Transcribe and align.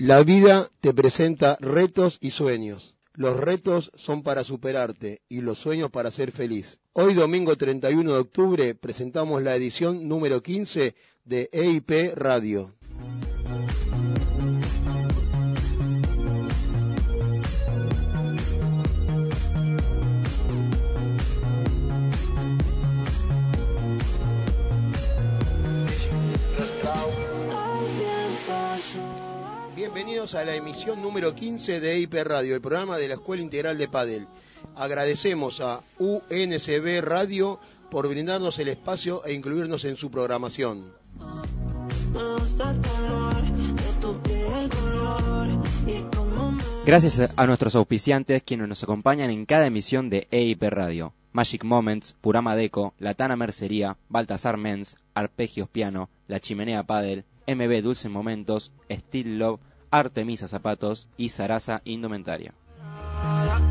La 0.00 0.22
vida 0.22 0.70
te 0.80 0.94
presenta 0.94 1.56
retos 1.60 2.18
y 2.20 2.30
sueños. 2.30 2.94
Los 3.14 3.36
retos 3.36 3.90
son 3.96 4.22
para 4.22 4.44
superarte 4.44 5.22
y 5.28 5.40
los 5.40 5.58
sueños 5.58 5.90
para 5.90 6.12
ser 6.12 6.30
feliz. 6.30 6.78
Hoy 6.92 7.14
domingo 7.14 7.56
31 7.56 8.12
de 8.12 8.18
octubre 8.20 8.74
presentamos 8.76 9.42
la 9.42 9.56
edición 9.56 10.06
número 10.06 10.40
15 10.40 10.94
de 11.24 11.50
EIP 11.52 12.14
Radio. 12.14 12.76
Bienvenidos 30.28 30.34
a 30.34 30.44
la 30.44 30.56
emisión 30.56 31.00
número 31.00 31.34
15 31.34 31.80
de 31.80 31.92
EIP 31.92 32.12
Radio, 32.24 32.54
el 32.54 32.60
programa 32.60 32.98
de 32.98 33.08
la 33.08 33.14
Escuela 33.14 33.42
Integral 33.42 33.78
de 33.78 33.88
Padel. 33.88 34.26
Agradecemos 34.76 35.60
a 35.60 35.82
UNCB 35.98 37.00
Radio 37.00 37.58
por 37.90 38.06
brindarnos 38.08 38.58
el 38.58 38.68
espacio 38.68 39.24
e 39.24 39.32
incluirnos 39.32 39.86
en 39.86 39.96
su 39.96 40.10
programación. 40.10 40.92
Gracias 46.84 47.30
a 47.34 47.46
nuestros 47.46 47.74
auspiciantes 47.74 48.42
quienes 48.42 48.68
nos 48.68 48.82
acompañan 48.82 49.30
en 49.30 49.46
cada 49.46 49.66
emisión 49.66 50.10
de 50.10 50.28
EIP 50.30 50.62
Radio. 50.64 51.14
Magic 51.32 51.64
Moments, 51.64 52.16
Purama 52.20 52.54
Deco, 52.54 52.92
Latana 52.98 53.36
Mercería, 53.36 53.96
Baltasar 54.10 54.58
Mens, 54.58 54.98
Arpegios 55.14 55.70
Piano, 55.70 56.10
La 56.26 56.38
Chimenea 56.38 56.82
Padel, 56.82 57.24
MB 57.46 57.80
Dulce 57.82 58.10
Momentos, 58.10 58.72
Steel 58.90 59.38
Love, 59.38 59.60
Artemisa 59.90 60.48
Zapatos 60.48 61.08
y 61.16 61.30
Sarasa 61.30 61.82
Indumentaria. 61.84 62.54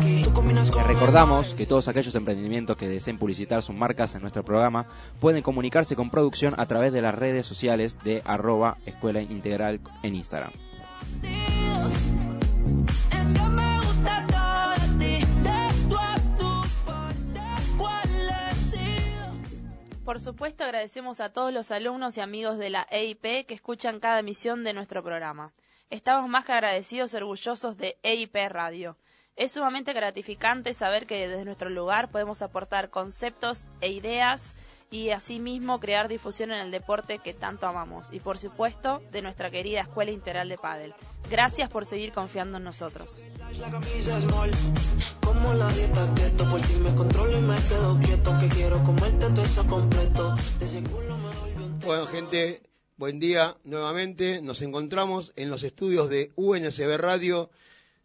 Les 0.08 0.88
recordamos 0.88 1.53
que 1.53 1.66
todos 1.66 1.88
aquellos 1.88 2.16
emprendimientos 2.16 2.78
que 2.78 2.88
deseen 2.88 3.17
publicitar 3.17 3.61
sus 3.61 3.75
marcas 3.75 4.14
en 4.16 4.22
nuestro 4.22 4.44
programa 4.44 4.86
pueden 5.19 5.42
comunicarse 5.42 5.95
con 5.95 6.09
producción 6.09 6.53
a 6.58 6.66
través 6.66 6.94
de 6.94 7.02
las 7.02 7.16
redes 7.16 7.45
sociales 7.45 7.97
de 8.03 8.22
arroba 8.25 8.77
escuela 8.86 9.22
integral 9.22 9.80
en 10.03 10.16
Instagram. 10.16 10.52
Por 20.03 20.20
supuesto, 20.22 20.64
agradecemos 20.64 21.20
a 21.20 21.33
todos 21.33 21.53
los 21.53 21.70
alumnos 21.72 22.17
y 22.17 22.22
amigos 22.22 22.58
de 22.58 22.70
la 22.70 22.88
EIP 22.89 23.45
que 23.45 23.53
escuchan 23.53 23.99
cada 23.99 24.20
emisión 24.20 24.64
de 24.64 24.73
nuestro 24.73 25.03
programa. 25.03 25.52
Estamos 25.89 26.30
más 26.30 26.43
que 26.43 26.52
agradecidos 26.52 27.13
y 27.13 27.17
orgullosos 27.17 27.77
de 27.77 27.97
EIP 28.03 28.35
Radio. 28.49 28.97
Es 29.38 29.53
sumamente 29.53 29.93
gratificante 29.93 30.73
saber 30.73 31.07
que 31.07 31.30
desde 31.30 31.45
nuestro 31.45 31.69
lugar 31.69 32.11
podemos 32.11 32.41
aportar 32.41 32.89
conceptos 32.89 33.67
e 33.80 33.89
ideas 33.91 34.53
y 34.91 35.11
asimismo 35.11 35.80
crear 35.80 36.09
difusión 36.09 36.52
en 36.52 36.59
el 36.59 36.71
deporte 36.71 37.19
que 37.19 37.33
tanto 37.33 37.67
amamos 37.67 38.09
y 38.11 38.19
por 38.19 38.38
supuesto 38.38 39.02
de 39.11 39.21
nuestra 39.21 39.49
querida 39.49 39.80
Escuela 39.80 40.11
Integral 40.11 40.49
de 40.49 40.58
Padel. 40.58 40.93
Gracias 41.30 41.69
por 41.69 41.85
seguir 41.85 42.11
confiando 42.11 42.58
en 42.58 42.65
nosotros. 42.65 43.23
Bueno 51.85 52.08
gente, 52.08 52.61
buen 52.98 53.20
día 53.20 53.56
nuevamente. 53.64 54.42
Nos 54.42 54.62
encontramos 54.62 55.34
en 55.36 55.50
los 55.50 55.64
estudios 55.64 56.09
de 56.09 56.31
UNSB 56.36 56.98
Radio 56.98 57.50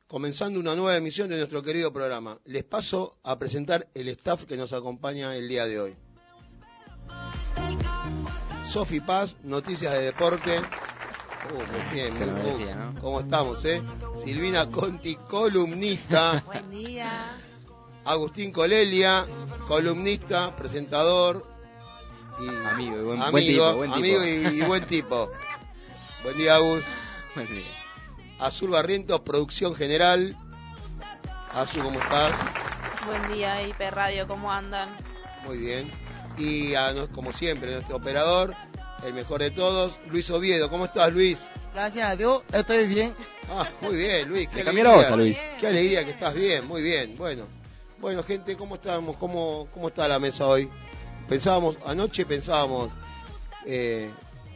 comenzando 0.07 0.61
una 0.61 0.75
nueva 0.75 0.97
emisión 0.97 1.29
de 1.31 1.37
nuestro 1.39 1.63
querido 1.63 1.93
programa. 1.93 2.39
Les 2.45 2.65
paso 2.65 3.17
a 3.23 3.39
presentar 3.39 3.89
el 3.95 4.09
staff 4.09 4.45
que 4.45 4.57
nos 4.57 4.73
acompaña 4.73 5.35
el 5.37 5.49
día 5.49 5.67
de 5.67 5.81
hoy. 5.81 5.95
Sofi 8.69 9.01
Paz, 9.01 9.37
Noticias 9.43 9.93
de 9.93 10.03
Deporte. 10.03 10.59
Uh, 10.59 11.55
muy 11.55 11.95
bien, 11.95 12.15
Se 12.15 12.25
lo 12.27 12.33
muy- 12.33 12.65
¿no? 12.75 12.95
¿Cómo 13.01 13.21
estamos, 13.21 13.65
eh? 13.65 13.83
Silvina 14.23 14.71
Conti, 14.71 15.17
columnista. 15.17 16.43
Buen 16.47 16.71
día. 16.71 17.11
Agustín 18.05 18.53
Colelia, 18.53 19.25
columnista, 19.67 20.55
presentador 20.57 21.47
y 22.41 22.49
Amigo 22.49 22.97
y 22.97 23.03
buen- 23.05 23.05
buen 23.05 23.23
amigo, 23.23 23.65
tipo, 23.67 23.77
buen 23.77 23.91
tipo. 23.93 23.99
amigo 24.21 24.25
y, 24.25 24.59
y 24.59 24.63
buen 24.63 24.87
tipo. 24.89 25.31
Buen 26.23 26.37
día, 26.39 26.55
Agus. 26.55 26.85
Buen 27.35 27.49
día. 27.53 27.67
Azul 28.39 28.71
Barrientos, 28.71 29.21
producción 29.23 29.75
general. 29.75 30.37
Azul, 31.53 31.83
¿cómo 31.83 31.99
estás? 32.01 32.33
Buen 33.07 33.33
día, 33.35 33.61
EIP 33.61 33.81
Radio, 33.91 34.29
¿cómo 34.29 34.53
andan? 34.53 34.89
Muy 35.45 35.59
bien. 35.59 35.91
Y 36.39 36.75
a 36.77 36.93
nos- 36.93 37.09
como 37.09 37.33
siempre, 37.33 37.73
nuestro 37.73 37.97
operador, 37.97 38.55
el 39.05 39.15
mejor 39.15 39.41
de 39.41 39.51
todos, 39.51 39.99
Luis 40.11 40.31
Oviedo. 40.31 40.71
¿Cómo 40.71 40.85
estás, 40.85 41.13
Luis? 41.13 41.41
Gracias 41.75 42.09
a 42.09 42.15
Dios, 42.17 42.43
estoy 42.53 42.87
bien. 42.87 43.15
Ah, 43.51 43.67
muy 43.81 43.97
bien, 43.97 44.29
Luis. 44.29 44.49
Qué 44.49 44.63
cambió 44.63 44.85
la 44.85 44.91
alegría. 44.91 45.11
voz 45.11 45.13
a 45.13 45.17
Luis. 45.21 45.43
Qué 45.61 45.67
alegría 45.67 46.05
que 46.05 46.13
estás 46.13 46.35
bien, 46.35 46.67
muy 46.69 46.83
bien. 46.83 47.17
Bueno, 47.17 47.47
bueno, 47.99 48.23
gente, 48.23 48.57
¿cómo 48.57 48.77
estamos? 48.77 49.17
¿Cómo, 49.17 49.67
cómo 49.75 49.89
está 49.89 50.07
la 50.07 50.19
mesa 50.21 50.47
hoy? 50.47 50.71
Pensábamos, 51.29 51.77
anoche 51.87 52.25
pensábamos 52.27 52.91
eh, 53.67 54.11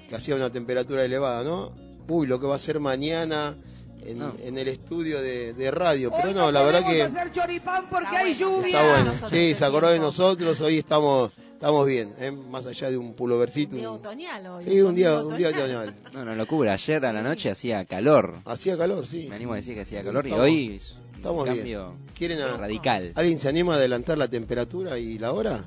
que 0.09 0.15
hacía 0.17 0.35
una 0.37 0.51
temperatura 0.51 1.05
elevada, 1.05 1.43
¿no? 1.43 1.73
Uy, 2.09 2.27
lo 2.27 2.39
que 2.41 2.47
va 2.47 2.57
a 2.57 2.59
ser 2.59 2.81
mañana 2.81 3.57
en, 4.05 4.19
No. 4.19 4.35
en 4.39 4.59
el 4.59 4.69
estudio 4.69 5.21
de, 5.21 5.53
de 5.55 5.71
radio. 5.71 6.11
Pero 6.15 6.33
no, 6.33 6.53
la 6.53 6.63
verdad 6.63 6.85
que 6.89 7.03
hacer 7.03 7.33
choripán 7.33 7.87
porque 7.91 8.05
Está 8.07 8.19
hay 8.19 8.35
bueno. 8.35 8.57
lluvia. 8.57 8.67
está 8.67 8.83
bueno. 8.89 9.05
nosotros 9.07 9.31
Sí, 9.31 9.55
se 9.55 9.65
acordó 9.65 9.89
de 9.89 9.99
nosotros, 9.99 10.61
hoy 10.61 10.79
estamos 10.79 11.33
estamos 11.55 11.87
bien, 11.87 12.15
¿eh? 12.21 12.31
más 12.31 12.67
allá 12.67 12.91
de 12.91 12.99
un 12.99 13.15
pulovercito. 13.15 13.75
Día 13.75 13.91
un- 13.91 13.97
otoñal 13.97 14.47
hoy. 14.47 14.65
Sí, 14.65 14.81
un 14.83 14.95
día, 14.95 15.19
un 15.23 15.37
día 15.39 15.49
otoñal. 15.49 15.95
No, 16.13 16.25
no 16.25 16.35
lo 16.35 16.47
cubre. 16.47 16.71
Ayer 16.71 17.05
a 17.07 17.13
la 17.15 17.23
noche 17.23 17.51
hacía 17.51 17.85
calor. 17.87 18.41
Hacía 18.45 18.77
calor, 18.77 19.07
sí. 19.07 19.27
Me 19.29 19.37
animo 19.37 19.55
a 19.55 19.57
decir 19.57 19.75
que 19.75 19.81
hacía 19.81 20.05
calor 20.05 20.27
y 20.27 20.33
hoy 20.33 20.77
es 20.77 20.93
un 20.93 21.17
estamos 21.17 21.51
bien. 21.51 21.79
¿Quieren 22.17 22.41
a- 22.43 22.57
radical. 22.59 23.13
¿Alguien 23.17 23.41
se 23.41 23.49
anima 23.49 23.73
a 23.73 23.77
adelantar 23.79 24.19
la 24.19 24.29
temperatura 24.29 24.99
y 24.99 25.19
la 25.19 25.33
hora? 25.33 25.65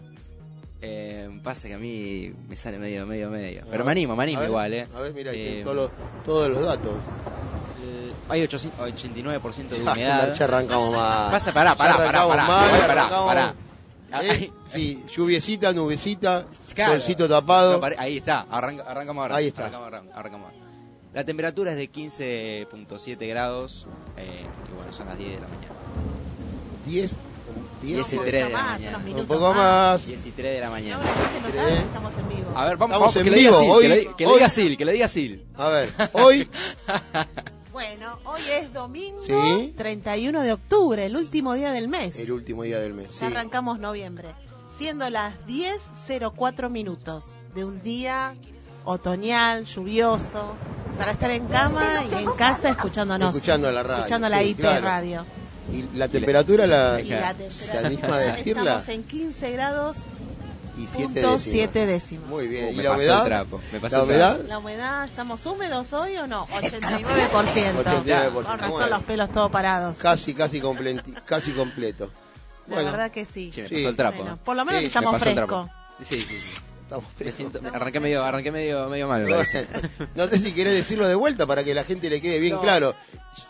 Eh, 0.82 1.30
pasa 1.44 1.68
que 1.68 1.74
a 1.74 1.78
mí 1.78 2.32
me 2.48 2.56
sale 2.56 2.78
medio, 2.80 3.06
medio, 3.06 3.30
medio. 3.30 3.64
Pero 3.70 3.84
me 3.84 3.92
animo, 3.92 4.16
me 4.16 4.24
animo 4.24 4.38
a 4.40 4.42
ver, 4.42 4.50
igual, 4.50 4.74
¿eh? 4.74 4.88
A 4.96 5.00
ver, 5.02 5.14
mira, 5.14 5.32
Eh, 5.34 5.62
todos 5.64 5.76
los, 5.76 5.92
todos 6.24 6.50
los 6.50 6.62
datos. 6.62 6.92
eh, 7.84 8.12
hay 8.30 8.42
800 8.44 8.80
89% 8.94 9.68
de 9.68 9.82
humedad. 9.82 10.34
ya 10.34 10.46
arrancamos 10.46 10.96
más. 10.96 11.32
Pasa, 11.32 11.52
pará, 11.52 11.76
pará, 11.76 11.98
pará, 11.98 12.28
pará, 12.28 12.48
mal, 12.48 12.70
pará, 12.88 13.10
pará. 13.10 13.56
¿Eh? 14.24 14.50
Sí, 14.68 15.04
lluviecita, 15.16 15.72
nubecita, 15.74 16.46
Claro. 16.74 16.94
solcito 16.94 17.28
tapado. 17.28 17.80
No, 17.80 17.88
ahí 17.98 18.18
está, 18.18 18.42
arranca- 18.50 18.84
arrancamos 18.88 19.22
ahora. 19.22 19.36
Ahí 19.36 19.48
está. 19.48 19.66
Arrancamos, 19.68 20.16
arrancamos. 20.16 20.52
La 21.14 21.24
temperatura 21.26 21.72
es 21.72 21.78
de 21.78 21.92
15.7 21.92 23.28
grados 23.28 23.86
eh, 24.18 24.46
y 24.68 24.76
bueno, 24.76 24.92
son 24.94 25.08
las 25.08 25.18
10 25.18 25.30
de 25.32 25.36
la 25.42 25.48
mañana. 25.48 25.74
10, 26.86 27.16
10, 27.82 27.96
Diez 27.96 28.14
y 28.14 28.18
Un 28.18 28.24
tres 28.26 28.34
de 28.34 28.40
poquito 28.42 28.58
la 28.58 28.64
más, 28.64 28.80
mañana. 28.80 28.98
un 29.22 29.26
poco 29.26 29.54
más. 29.54 30.06
10 30.08 30.26
y 30.26 30.32
3 30.32 30.54
de 30.56 30.60
la 30.62 30.70
mañana. 30.70 31.04
la 31.04 31.14
gente 31.14 31.42
no 31.42 31.56
sabe 31.56 31.70
que 31.76 31.78
estamos 31.86 32.14
en 32.18 32.30
vivo. 32.30 32.52
A 32.56 32.66
ver, 32.66 32.78
vamos, 32.78 32.96
Estamos 32.96 33.00
vamos 33.00 33.16
en 33.16 33.24
que, 33.24 33.30
lo 33.30 33.36
diga 33.38 33.50
vivo, 33.52 33.60
Sil, 33.82 33.92
hoy- 33.92 34.10
que, 34.18 34.26
hoy- 34.28 34.34
diga 34.34 34.50
Sil, 34.52 34.74
que 34.78 34.86
lo 34.86 34.92
diga 34.92 35.08
Sil. 35.08 35.34
A 35.56 35.70
ver, 35.70 35.94
hoy, 36.14 36.50
Bueno, 37.72 38.20
hoy 38.26 38.42
es 38.60 38.74
domingo 38.74 39.22
Sí. 39.22 39.74
31 39.78 40.42
de 40.42 40.52
octubre, 40.54 41.06
el 41.06 41.16
último 41.16 41.54
día 41.54 41.72
del 41.72 41.88
mes. 41.88 42.18
el 42.20 42.32
último 42.32 42.64
día 42.64 42.80
del 42.80 42.94
mes. 42.94 43.08
sí. 43.12 43.20
Ya 43.22 43.28
arrancamos 43.28 43.80
noviembre. 43.80 44.30
Siendo 44.78 45.10
las 45.10 45.34
10.04 45.48 46.70
minutos 46.70 47.36
de 47.56 47.64
un 47.66 47.82
día 47.82 48.36
otoñal, 48.86 49.66
lluvioso, 49.66 50.56
para 50.98 51.12
estar 51.12 51.32
en 51.32 51.46
cama 51.48 51.84
y 52.12 52.24
en 52.24 52.32
casa 52.32 52.70
escuchándonos. 52.70 53.36
Escuchando 53.36 53.72
la 53.72 53.84
radio, 53.84 53.98
Escuchando 54.00 54.30
la 54.30 54.40
sí, 54.40 54.50
IP 54.50 54.60
claro. 54.62 54.86
radio. 54.86 55.25
Y 55.71 55.83
la 55.98 56.07
temperatura 56.07 56.66
la, 56.68 57.00
Y 57.00 57.10
la 57.10 57.33
¿Se 57.33 57.68
temperatura, 57.71 57.88
anima 57.88 58.16
a 58.16 58.19
decirla? 58.19 58.62
Estamos 58.77 58.89
en 58.89 59.04
15 59.04 59.51
grados 59.51 59.98
y 60.77 60.88
7 60.88 61.04
punto 61.04 61.19
décimas. 61.19 61.42
siete 61.44 61.86
décimas. 61.86 62.30
Muy 62.30 62.48
bien. 62.48 62.66
Uh, 62.66 62.71
¿Y 62.80 62.83
la 62.83 62.92
humedad? 62.94 63.25
trapo, 63.25 63.62
¿La 63.92 64.04
humedad? 64.04 64.39
La 64.48 64.57
humedad, 64.60 65.06
¿estamos 65.06 65.45
húmedos 65.45 65.92
hoy 65.94 66.18
o 66.18 66.25
no? 66.27 66.48
89%. 66.48 67.83
89%. 67.83 68.31
Con 68.33 68.45
razón 68.45 68.69
Bueno. 68.71 68.88
los 68.89 69.04
pelos 69.04 69.31
todos 69.31 69.51
parados. 69.51 69.98
Casi, 69.98 70.33
casi, 70.33 70.60
completi- 70.62 71.13
casi 71.25 71.51
completo. 71.51 72.10
La 72.68 72.75
Bueno, 72.75 72.92
verdad 72.92 73.12
que 73.12 73.25
sí. 73.25 73.50
Che, 73.51 73.63
me 73.63 73.68
Sí. 73.68 73.75
pasó 73.75 73.89
el 73.89 73.95
trapo. 73.95 74.18
Bueno, 74.19 74.38
por 74.44 74.56
lo 74.56 74.63
menos 74.65 74.81
Sí, 74.81 74.88
estamos 74.88 75.19
frescos. 75.22 75.68
Sí, 76.04 76.19
sí, 76.22 76.25
sí. 76.25 76.38
Estamos 76.89 77.06
Me 77.19 77.31
siento- 77.31 77.62
me- 77.62 77.69
arranqué 77.69 78.00
medio, 78.00 78.24
arranqué 78.24 78.51
medio, 78.51 78.89
medio 78.89 79.07
mal. 79.07 79.27
No, 79.27 79.38
no 80.15 80.27
sé 80.27 80.39
si 80.39 80.51
querés 80.53 80.74
decirlo 80.74 81.07
de 81.07 81.15
vuelta 81.15 81.45
para 81.45 81.63
que 81.63 81.74
la 81.75 81.83
gente 81.83 82.09
le 82.09 82.19
quede 82.19 82.39
bien 82.39 82.56
No. 82.56 82.62
claro. 82.62 82.95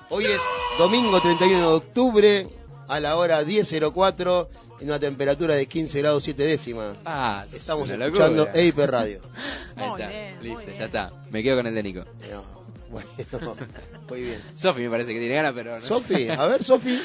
Hoy 0.10 0.26
es 0.26 0.40
domingo 0.78 1.22
31 1.22 1.60
de 1.70 1.76
octubre 1.76 2.48
a 2.88 3.00
la 3.00 3.16
hora 3.16 3.42
10.04 3.44 4.48
en 4.82 4.88
una 4.88 5.00
temperatura 5.00 5.56
de 5.56 5.68
15 5.68 6.00
grados 6.00 6.24
7 6.24 6.44
décimas. 6.44 6.98
Ah, 7.06 7.46
Estamos 7.52 7.90
una 7.90 8.06
escuchando. 8.06 8.48
EIP 8.54 8.78
Radio. 8.80 9.22
Ahí 9.76 9.86
está, 9.92 10.08
bien, 10.08 10.38
listo, 10.42 10.72
ya 10.78 10.86
está. 10.86 11.14
Me 11.30 11.42
quedo 11.44 11.58
con 11.58 11.68
el 11.68 11.76
de 11.76 11.84
Nico. 11.84 12.06
No, 12.32 12.44
Bueno, 12.90 13.08
muy 14.10 14.22
bien. 14.22 14.42
Sofi 14.56 14.82
me 14.82 14.90
parece 14.90 15.14
que 15.14 15.20
tiene 15.20 15.36
ganas, 15.36 15.54
pero 15.54 15.76
no 15.76 15.82
sé. 15.82 15.88
Sofi, 15.88 16.30
a 16.30 16.46
ver, 16.46 16.64
Sofi. 16.64 17.00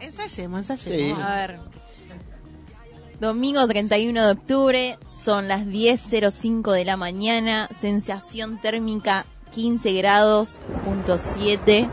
Ensayemos, 0.00 0.66
Sí. 0.66 0.72
ensayemos. 0.72 1.22
A 1.24 1.34
ver. 1.34 1.58
Domingo 3.20 3.66
31 3.66 4.24
de 4.26 4.32
octubre, 4.32 4.98
son 5.08 5.46
las 5.48 5.66
10.05 5.66 6.72
de 6.72 6.84
la 6.86 6.96
mañana, 6.96 7.68
sensación 7.78 8.58
térmica 8.60 9.26
15 9.52 9.92
grados, 9.92 10.60
punto 10.84 11.18
7, 11.18 11.86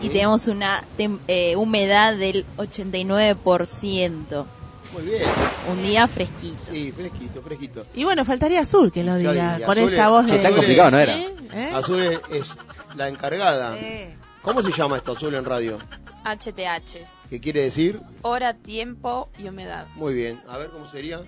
y 0.00 0.02
Sí. 0.02 0.08
tenemos 0.08 0.48
una 0.48 0.82
tem- 0.98 1.20
eh, 1.28 1.54
humedad 1.56 2.16
del 2.16 2.44
89%. 2.56 4.46
Muy 4.92 5.02
bien. 5.04 5.22
Un 5.70 5.82
día 5.82 6.08
fresquito. 6.08 6.58
Sí, 6.72 6.90
fresquito, 6.92 7.42
fresquito. 7.42 7.84
Y 7.94 8.04
bueno, 8.04 8.24
faltaría 8.24 8.60
Azul 8.60 8.90
que 8.90 9.04
lo 9.04 9.12
Sí, 9.14 9.18
diga, 9.26 9.58
y 9.60 9.62
con 9.62 9.78
Azul 9.78 9.92
esa 9.92 10.04
es- 10.04 10.08
voz 10.10 10.26
de... 10.26 10.38
tan 10.38 10.54
complicado 10.54 10.90
no 10.90 10.98
era. 10.98 11.18
¿Eh? 11.18 11.34
¿Eh? 11.52 11.70
Azul 11.74 12.00
es, 12.00 12.18
es 12.32 12.54
la 12.96 13.08
encargada. 13.08 13.76
Eh. 13.78 14.16
¿Cómo 14.42 14.62
se 14.62 14.72
llama 14.72 14.96
esto, 14.96 15.12
Azul 15.12 15.34
en 15.34 15.44
radio? 15.44 15.78
HTH. 16.24 17.06
¿Qué 17.30 17.40
quiere 17.40 17.62
decir? 17.62 18.00
Hora, 18.22 18.54
tiempo 18.54 19.28
y 19.38 19.48
humedad. 19.48 19.86
Muy 19.94 20.14
bien. 20.14 20.40
A 20.48 20.56
ver 20.58 20.70
cómo 20.70 20.86
sería. 20.86 21.20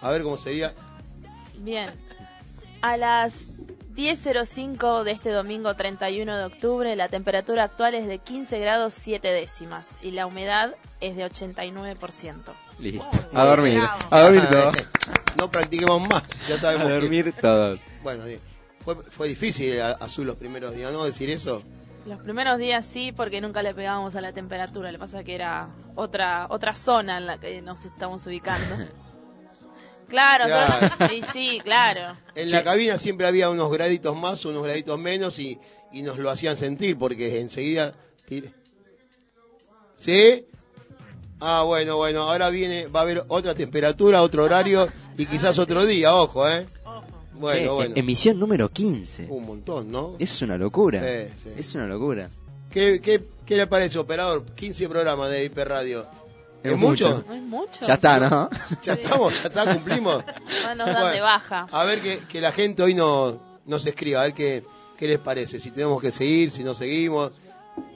A 0.00 0.10
ver 0.10 0.22
cómo 0.22 0.38
sería. 0.38 0.72
Bien. 1.58 1.90
A 2.80 2.96
las 2.96 3.32
10.05 3.96 5.02
de 5.04 5.12
este 5.12 5.30
domingo 5.30 5.74
31 5.74 6.36
de 6.36 6.44
octubre, 6.44 6.94
la 6.96 7.08
temperatura 7.08 7.64
actual 7.64 7.94
es 7.94 8.06
de 8.06 8.18
15 8.18 8.58
grados 8.58 8.94
7 8.94 9.26
décimas 9.32 9.96
y 10.02 10.10
la 10.10 10.26
humedad 10.26 10.74
es 11.00 11.16
de 11.16 11.24
89%. 11.26 12.42
Listo. 12.78 13.06
A 13.32 13.44
dormir. 13.44 13.74
bravo. 13.78 13.98
A 14.10 14.20
dormir 14.20 14.42
todos. 14.50 14.74
No 15.36 15.50
practiquemos 15.50 16.00
más. 16.08 16.22
Ya 16.48 16.54
A 16.54 16.58
sabemos 16.60 16.86
que- 16.86 16.92
dormir 16.92 17.34
todos. 17.40 17.80
Bueno, 18.04 18.24
bien. 18.24 18.38
Fue, 18.84 18.94
fue 19.10 19.26
difícil 19.28 19.80
a- 19.80 19.90
Azul 19.92 20.26
los 20.28 20.36
primeros 20.36 20.74
días, 20.74 20.92
¿no? 20.92 21.04
Decir 21.04 21.28
eso. 21.30 21.64
Los 22.06 22.20
primeros 22.20 22.58
días 22.58 22.84
sí, 22.84 23.12
porque 23.12 23.40
nunca 23.40 23.62
le 23.62 23.74
pegábamos 23.74 24.14
a 24.14 24.20
la 24.20 24.32
temperatura. 24.32 24.92
Le 24.92 24.98
pasa 24.98 25.24
que 25.24 25.34
era 25.34 25.68
otra 25.94 26.46
otra 26.50 26.74
zona 26.74 27.16
en 27.18 27.26
la 27.26 27.38
que 27.38 27.62
nos 27.62 27.84
estamos 27.84 28.26
ubicando. 28.26 28.76
Claro, 30.06 30.44
Claro. 30.44 30.90
son- 30.98 31.16
y 31.16 31.22
sí, 31.22 31.60
claro. 31.64 32.16
En 32.34 32.50
la 32.52 32.62
cabina 32.62 32.98
siempre 32.98 33.26
había 33.26 33.48
unos 33.48 33.72
graditos 33.72 34.14
más, 34.14 34.44
unos 34.44 34.62
graditos 34.62 34.98
menos 34.98 35.38
y, 35.38 35.58
y 35.92 36.02
nos 36.02 36.18
lo 36.18 36.30
hacían 36.30 36.58
sentir 36.58 36.98
porque 36.98 37.40
enseguida... 37.40 37.94
¿Sí? 39.94 40.46
Ah, 41.40 41.62
bueno, 41.64 41.96
bueno, 41.96 42.22
ahora 42.24 42.50
viene, 42.50 42.86
va 42.86 43.00
a 43.00 43.02
haber 43.04 43.24
otra 43.28 43.54
temperatura, 43.54 44.22
otro 44.22 44.44
horario 44.44 44.88
y 45.16 45.24
quizás 45.24 45.58
otro 45.58 45.84
día, 45.86 46.14
ojo, 46.14 46.46
¿eh? 46.48 46.66
Bueno, 47.34 47.60
Che, 47.60 47.68
bueno. 47.68 47.94
Emisión 47.96 48.38
número 48.38 48.68
15. 48.70 49.26
Un 49.28 49.46
montón, 49.46 49.90
¿no? 49.90 50.16
Es 50.18 50.40
una 50.42 50.56
locura. 50.56 51.00
Sí, 51.00 51.32
sí. 51.42 51.50
Es 51.56 51.74
una 51.74 51.86
locura. 51.86 52.28
¿Qué, 52.70 53.00
qué, 53.00 53.22
qué 53.46 53.56
le 53.56 53.66
parece, 53.66 53.98
operador? 53.98 54.44
15 54.54 54.88
programas 54.88 55.30
de 55.30 55.44
IP 55.44 55.58
Radio. 55.58 56.06
¿Es, 56.62 56.72
Es 56.72 56.78
mucho? 56.78 57.08
mucho. 57.16 57.24
No 57.28 57.34
es 57.34 57.42
mucho. 57.42 57.86
Ya 57.86 57.94
está, 57.94 58.18
¿no? 58.18 58.48
Ya 58.82 58.94
estamos, 58.94 59.32
ya 59.42 59.48
está, 59.48 59.74
cumplimos. 59.74 60.24
No 60.64 60.74
nos 60.76 60.86
dan 60.86 60.94
Bueno, 60.94 61.08
de 61.10 61.20
baja. 61.20 61.66
A 61.70 61.84
ver 61.84 62.00
que, 62.00 62.18
que 62.20 62.40
la 62.40 62.52
gente 62.52 62.82
hoy 62.82 62.94
no, 62.94 63.40
nos 63.66 63.84
escriba, 63.86 64.20
a 64.20 64.24
ver 64.24 64.34
qué, 64.34 64.64
qué 64.96 65.06
les 65.08 65.18
parece, 65.18 65.60
si 65.60 65.70
tenemos 65.70 66.00
que 66.00 66.10
seguir, 66.10 66.50
si 66.50 66.64
no 66.64 66.74
seguimos. 66.74 67.32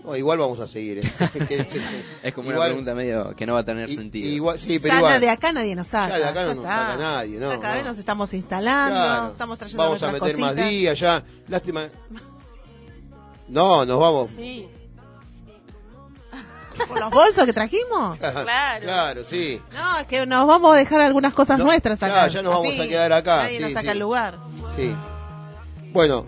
No, 0.09 0.17
igual 0.17 0.39
vamos 0.39 0.59
a 0.59 0.67
seguir. 0.67 1.01
¿eh? 1.01 1.03
Es 2.23 2.33
como 2.33 2.49
una 2.49 2.65
pregunta 2.65 2.95
medio 2.95 3.37
que 3.37 3.45
no 3.45 3.53
va 3.53 3.61
a 3.61 3.65
tener 3.65 3.91
sentido. 3.91 4.27
Igual, 4.27 4.59
sí, 4.59 4.79
pero 4.79 4.95
ya 4.95 4.99
igual. 5.01 5.21
de 5.21 5.29
acá 5.29 5.53
nadie 5.53 5.77
nos 5.77 5.89
saca. 5.89 6.19
Ya 6.19 6.19
de 6.19 6.25
acá 6.25 6.45
no 6.47 6.55
nos 6.55 6.65
saca 6.65 6.97
nadie, 6.97 7.39
no, 7.39 7.51
Ya 7.51 7.61
cada 7.61 7.75
no. 7.75 7.79
vez 7.81 7.87
nos 7.89 7.99
estamos 7.99 8.33
instalando, 8.33 8.95
Claro, 8.95 9.29
estamos 9.29 9.59
trayendo 9.59 9.83
vamos 9.83 10.03
a 10.03 10.13
meter 10.13 10.39
más 10.39 10.57
días 10.57 10.99
ya. 10.99 11.23
Lástima. 11.49 11.89
No, 13.49 13.85
nos 13.85 14.01
vamos. 14.01 14.31
Sí, 14.31 14.67
¿Con 16.89 17.01
los 17.01 17.11
bolsos 17.11 17.45
que 17.45 17.53
trajimos? 17.53 18.17
Claro. 18.19 18.85
Claro, 18.85 19.25
sí. 19.27 19.61
No, 19.75 19.99
es 19.99 20.07
que 20.07 20.25
nos 20.25 20.47
vamos 20.47 20.73
a 20.73 20.77
dejar 20.77 21.03
algunas 21.03 21.35
cosas 21.35 21.59
No, 21.59 21.65
nuestras 21.67 22.03
acá. 22.03 22.13
claro, 22.15 22.33
ya 22.33 22.43
nos 22.43 22.55
vamos 22.55 22.69
Así, 22.69 22.81
a 22.81 22.89
quedar 22.89 23.13
acá, 23.13 23.37
Nadie 23.39 23.57
sí, 23.57 23.63
nos 23.63 23.73
saca 23.73 23.83
sí. 23.83 23.89
el 23.89 23.99
lugar. 23.99 24.39
Sí. 24.75 24.95
Bueno, 25.93 26.25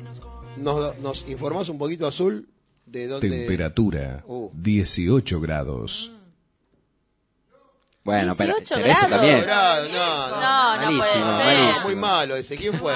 nos, 0.56 0.99
nos 0.99 1.25
informás 1.29 1.69
un 1.71 1.79
poquito, 1.79 2.06
Azul, 2.06 2.47
de 2.91 3.07
dónde... 3.07 3.29
Temperatura 3.31 4.23
Uh. 4.27 4.51
18 4.55 5.41
grados. 5.41 6.11
Bueno, 8.03 8.35
pero, 8.37 8.57
18 8.57 8.75
pero 8.77 8.87
eso 8.93 9.01
grados. 9.09 9.17
también. 9.17 9.43
Grado, 9.43 9.89
no, 9.89 10.29
no. 10.29 10.41
No, 10.41 10.77
no 10.77 10.83
Malísimo, 10.87 10.99
puede 11.25 11.37
ser. 11.37 11.45
malísimo. 11.57 11.85
Muy 11.85 11.95
malo 11.97 12.37
ese. 12.37 12.57
¿Quién 12.57 12.75
fue? 12.75 12.95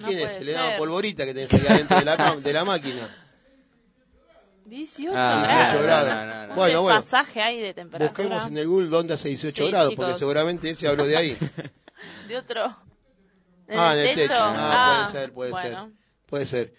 No 0.00 0.08
¿Quién 0.08 0.18
es? 0.20 0.40
Le 0.42 0.52
daba 0.52 0.76
polvorita 0.76 1.24
que 1.24 1.32
tenés 1.34 1.52
ahí 1.54 1.64
adentro 1.68 1.98
de 2.00 2.04
la, 2.04 2.36
de 2.36 2.52
la 2.52 2.64
máquina. 2.64 3.16
18 4.66 5.12
Ah, 5.14 5.70
18 5.70 5.82
grados. 5.82 5.82
grados. 5.82 6.26
no, 6.26 6.34
no, 6.42 6.46
no. 6.48 6.54
Bueno, 6.56 6.70
¿Qué 6.72 6.82
bueno. 6.82 7.00
pasaje 7.00 7.42
hay 7.42 7.60
de 7.60 7.74
temperatura? 7.74 8.08
Busquemos 8.10 8.46
en 8.48 8.58
el 8.58 8.66
Google 8.66 8.88
dónde 8.88 9.14
hace 9.14 9.28
18 9.28 9.64
Sí, 9.64 9.70
grados, 9.70 9.92
porque 9.94 10.06
chicos. 10.10 10.18
seguramente 10.18 10.70
ese 10.70 10.88
habló 10.88 11.06
de 11.06 11.16
ahí. 11.16 11.36
De 12.28 12.36
otro. 12.36 12.64
¿En 13.68 13.78
Ah, 13.78 13.92
en 13.94 14.00
el 14.00 14.06
techo. 14.14 14.20
techo? 14.22 14.34
Ah, 14.36 15.08
puede 15.10 15.20
ser, 15.22 15.32
puede 15.32 15.50
bueno. 15.52 15.84
ser. 15.84 15.92
Puede 16.26 16.46
ser. 16.46 16.74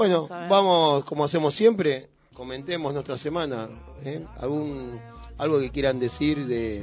Bueno, 0.00 0.26
Vamos 0.48 1.04
como 1.04 1.24
hacemos 1.24 1.54
siempre, 1.54 2.08
comentemos 2.32 2.94
nuestra 2.94 3.18
semana. 3.18 3.68
¿eh? 4.02 4.24
¿Algún, 4.38 4.98
algo 5.36 5.60
que 5.60 5.68
quieran 5.70 6.00
decir 6.00 6.46
de, 6.46 6.82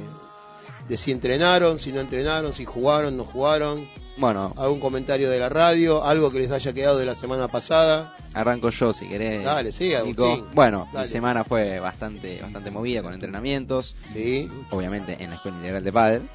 de 0.88 0.96
si 0.96 1.10
entrenaron, 1.10 1.80
si 1.80 1.90
no 1.92 1.98
entrenaron, 2.00 2.52
si 2.54 2.64
jugaron, 2.64 3.16
no 3.16 3.24
jugaron. 3.24 3.88
Bueno, 4.18 4.52
Algún 4.56 4.78
comentario 4.78 5.30
de 5.30 5.38
la 5.40 5.48
radio, 5.48 6.04
algo 6.04 6.30
que 6.30 6.38
les 6.38 6.52
haya 6.52 6.72
quedado 6.72 6.96
de 6.96 7.06
la 7.06 7.16
semana 7.16 7.48
pasada. 7.48 8.14
arranco 8.34 8.70
yo 8.70 8.92
si 8.92 9.08
querés. 9.08 9.42
Dale, 9.44 9.72
sí, 9.72 9.92
Nico. 10.04 10.24
Agustín. 10.26 10.44
Bueno, 10.54 10.88
Dale. 10.92 11.06
mi 11.06 11.10
semana 11.12 11.42
fue 11.42 11.80
bastante 11.80 12.40
bastante 12.40 12.70
movida 12.70 13.02
con 13.02 13.14
entrenamientos, 13.14 13.96
Sí. 14.12 14.48
obviamente 14.70 15.16
en 15.22 15.30
la 15.30 15.34
escuela 15.36 15.56
integral 15.56 15.82
de 15.82 15.92
pádel. 15.92 16.28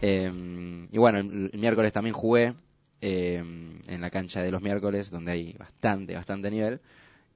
Eh, 0.00 0.86
y 0.90 0.96
bueno, 0.98 1.18
el, 1.18 1.50
el 1.52 1.58
miércoles 1.60 1.92
también 1.92 2.14
jugué 2.14 2.54
eh, 3.00 3.36
en 3.86 4.00
la 4.00 4.10
cancha 4.10 4.42
de 4.42 4.50
los 4.50 4.62
miércoles, 4.62 5.10
donde 5.10 5.32
hay 5.32 5.52
bastante, 5.58 6.14
bastante 6.14 6.50
nivel. 6.50 6.80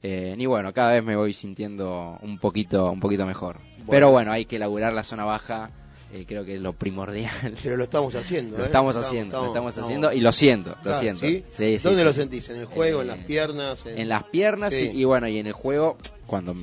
Eh, 0.03 0.35
y 0.39 0.47
bueno, 0.47 0.73
cada 0.75 0.93
vez 0.93 1.03
me 1.05 1.17
voy 1.17 1.33
sintiendo 1.33 2.19
un 2.21 2.39
poquito, 2.39 2.91
un 2.91 3.01
poquito 3.01 3.25
mejor. 3.27 3.59
Pero 3.89 4.11
bueno, 4.11 4.33
hay 4.33 4.45
que 4.45 4.57
elaborar 4.57 4.93
la 4.93 5.03
zona 5.03 5.25
baja, 5.25 5.71
eh, 6.13 6.27
creo 6.27 6.45
que 6.45 6.55
es 6.57 6.61
lo 6.61 6.75
primordial. 6.75 7.33
Pero 7.63 7.77
lo 7.79 7.85
estamos 7.85 8.15
haciendo. 8.15 8.59
Lo 8.59 8.65
¿eh? 8.65 8.67
estamos 8.67 8.97
haciendo, 8.97 9.41
lo 9.41 9.47
estamos 9.49 9.79
haciendo 9.79 10.13
y 10.13 10.21
lo 10.21 10.31
siento, 10.33 10.71
lo 10.77 10.83
Claro, 10.83 10.99
siento. 11.01 11.21
¿sí? 11.27 11.45
Sí, 11.51 11.79
sí, 11.79 11.89
¿Dónde 11.89 12.05
lo 12.05 12.13
sentís? 12.13 12.49
¿En 12.51 12.57
el 12.57 12.67
juego, 12.67 13.01
en 13.01 13.07
las 13.09 13.19
piernas? 13.19 13.87
En, 13.87 13.99
En 13.99 14.09
las 14.11 14.25
piernas 14.25 14.75
y, 14.75 14.91
y 14.91 15.05
bueno, 15.05 15.27
y 15.29 15.39
en 15.39 15.47
el 15.47 15.55
juego, 15.55 15.97
cuando 16.27 16.55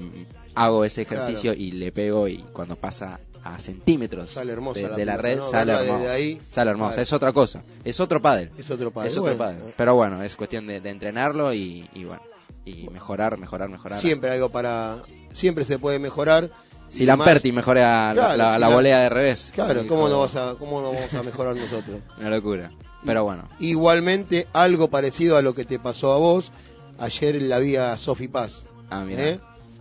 hago 0.54 0.86
ese 0.86 1.02
ejercicio 1.04 1.52
Claro. 1.54 1.62
y 1.64 1.72
le 1.72 1.92
pego 1.92 2.28
y 2.28 2.38
cuando 2.54 2.75
pasa 2.75 3.20
a 3.44 3.58
centímetros 3.60 4.30
Sale 4.32 4.54
hermosa 4.54 4.80
de, 4.82 4.88
la 4.90 4.96
de 4.96 5.06
la 5.06 5.18
pelota, 5.18 5.28
red, 5.28 5.38
¿no? 5.38 5.50
sale 5.50 6.10
ahí, 6.10 6.40
sale 6.50 6.72
hermoso, 6.72 6.90
claro. 6.92 7.02
es 7.02 7.14
otra 7.14 7.32
cosa, 7.34 7.62
es 7.84 8.00
otro 8.00 8.22
pádel. 8.22 8.52
Es 8.58 8.70
otro 8.70 8.92
padre. 8.92 9.08
Es 9.08 9.14
otro 9.18 9.36
Bueno, 9.36 9.38
pádel. 9.38 9.74
Pero 9.76 9.96
bueno, 9.96 10.22
es 10.24 10.36
cuestión 10.36 10.68
de, 10.68 10.80
de 10.82 10.90
entrenarlo 10.90 11.54
y, 11.54 11.90
y 11.94 12.04
bueno, 12.04 12.22
y 12.66 12.88
mejorar, 12.90 13.38
mejorar, 13.40 13.70
mejorar. 13.70 14.00
Siempre 14.00 14.30
algo 14.32 14.50
para... 14.50 14.98
Siempre 15.34 15.64
se 15.66 15.80
puede 15.80 15.98
mejorar. 15.98 16.50
Si 16.90 17.06
Lamperti 17.06 17.52
mejora 17.52 18.10
la- 18.10 18.14
Claro, 18.14 18.38
la, 18.38 18.54
si 18.54 18.60
la 18.60 18.70
la- 18.70 18.76
volea 18.76 19.00
de 19.00 19.10
revés. 19.10 19.52
Claro, 19.56 19.88
¿cómo 19.88 20.10
no, 20.10 20.20
vas 20.20 20.36
a, 20.36 20.56
¿cómo 20.60 20.82
no 20.82 20.92
vamos 20.94 21.14
a 21.14 21.24
mejorar 21.24 21.56
nosotros? 21.56 22.02
Una 22.20 22.30
locura. 22.30 22.72
Pero 23.06 23.24
bueno, 23.24 23.48
Igualmente, 23.60 24.48
algo 24.54 24.90
parecido 24.90 25.38
a 25.38 25.42
lo 25.42 25.56
que 25.56 25.66
te 25.66 25.80
pasó 25.80 26.12
a 26.14 26.18
vos 26.18 26.52
ayer 27.00 27.42
la 27.42 27.58
vía 27.58 27.98
Sofi 27.98 28.28
Paz. 28.28 28.64
ah, 28.92 29.04
mira. 29.06 29.28
¿eh? 29.30 29.40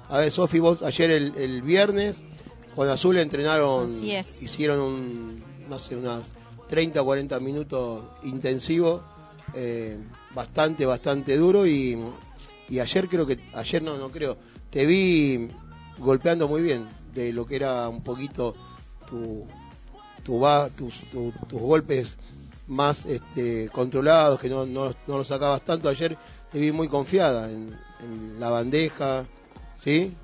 A 0.08 0.18
ver, 0.20 0.30
Sofi, 0.32 0.58
vos 0.60 0.82
ayer 0.82 1.10
el, 1.10 1.34
el 1.36 1.60
viernes 1.62 2.24
con 2.74 2.88
Azul 2.88 3.18
entrenaron, 3.18 3.86
Así 3.86 4.12
es. 4.14 4.42
hicieron 4.42 4.80
un, 4.80 5.42
no 5.68 5.78
sé, 5.78 5.96
unas 5.96 6.22
30 6.68 7.02
o 7.02 7.04
40 7.04 7.40
minutos 7.40 8.02
intensivos, 8.22 9.02
eh, 9.54 9.98
bastante, 10.34 10.86
bastante 10.86 11.36
duro 11.36 11.66
y, 11.66 11.98
y 12.68 12.78
ayer 12.78 13.08
creo 13.08 13.26
que, 13.26 13.38
ayer 13.54 13.82
no, 13.82 13.96
no 13.98 14.10
creo, 14.10 14.36
te 14.70 14.86
vi 14.86 15.48
golpeando 15.98 16.46
muy 16.48 16.62
bien 16.62 16.86
de 17.14 17.32
lo 17.32 17.44
que 17.44 17.56
era 17.56 17.88
un 17.88 18.02
poquito 18.02 18.54
tu, 19.08 19.44
tu 20.24 20.38
va, 20.40 20.68
tus, 20.70 21.00
tu- 21.10 21.32
tus 21.48 21.60
golpes 21.60 22.16
más 22.68 23.04
este, 23.06 23.68
controlados, 23.72 24.38
que 24.38 24.48
no, 24.48 24.64
no, 24.64 24.94
no 25.08 25.18
los 25.18 25.26
sacabas 25.26 25.62
tanto. 25.64 25.88
Ayer 25.88 26.16
te 26.52 26.60
vi 26.60 26.70
muy 26.70 26.86
confiada 26.86 27.50
en, 27.50 27.76
en 27.98 28.38
la 28.38 28.48
bandeja, 28.48 29.24
¿sí? 29.82 30.14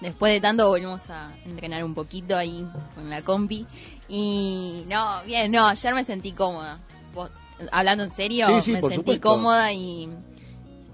Después 0.00 0.32
de 0.32 0.40
tanto 0.40 0.68
volvimos 0.68 1.08
a 1.10 1.32
entrenar 1.46 1.82
un 1.84 1.94
poquito 1.94 2.36
ahí 2.36 2.66
con 2.94 3.08
la 3.08 3.22
compi. 3.22 3.66
Y 4.08 4.84
no, 4.88 5.22
bien, 5.24 5.50
no, 5.50 5.66
ayer 5.66 5.94
me 5.94 6.04
sentí 6.04 6.32
cómoda. 6.32 6.78
Vos- 7.14 7.30
hablando 7.72 8.04
en 8.04 8.10
serio, 8.10 8.46
Sí, 8.48 8.60
sí, 8.60 8.72
me 8.72 8.80
sentí 8.82 8.96
supuesto. 8.96 9.28
cómoda 9.28 9.72
y 9.72 10.08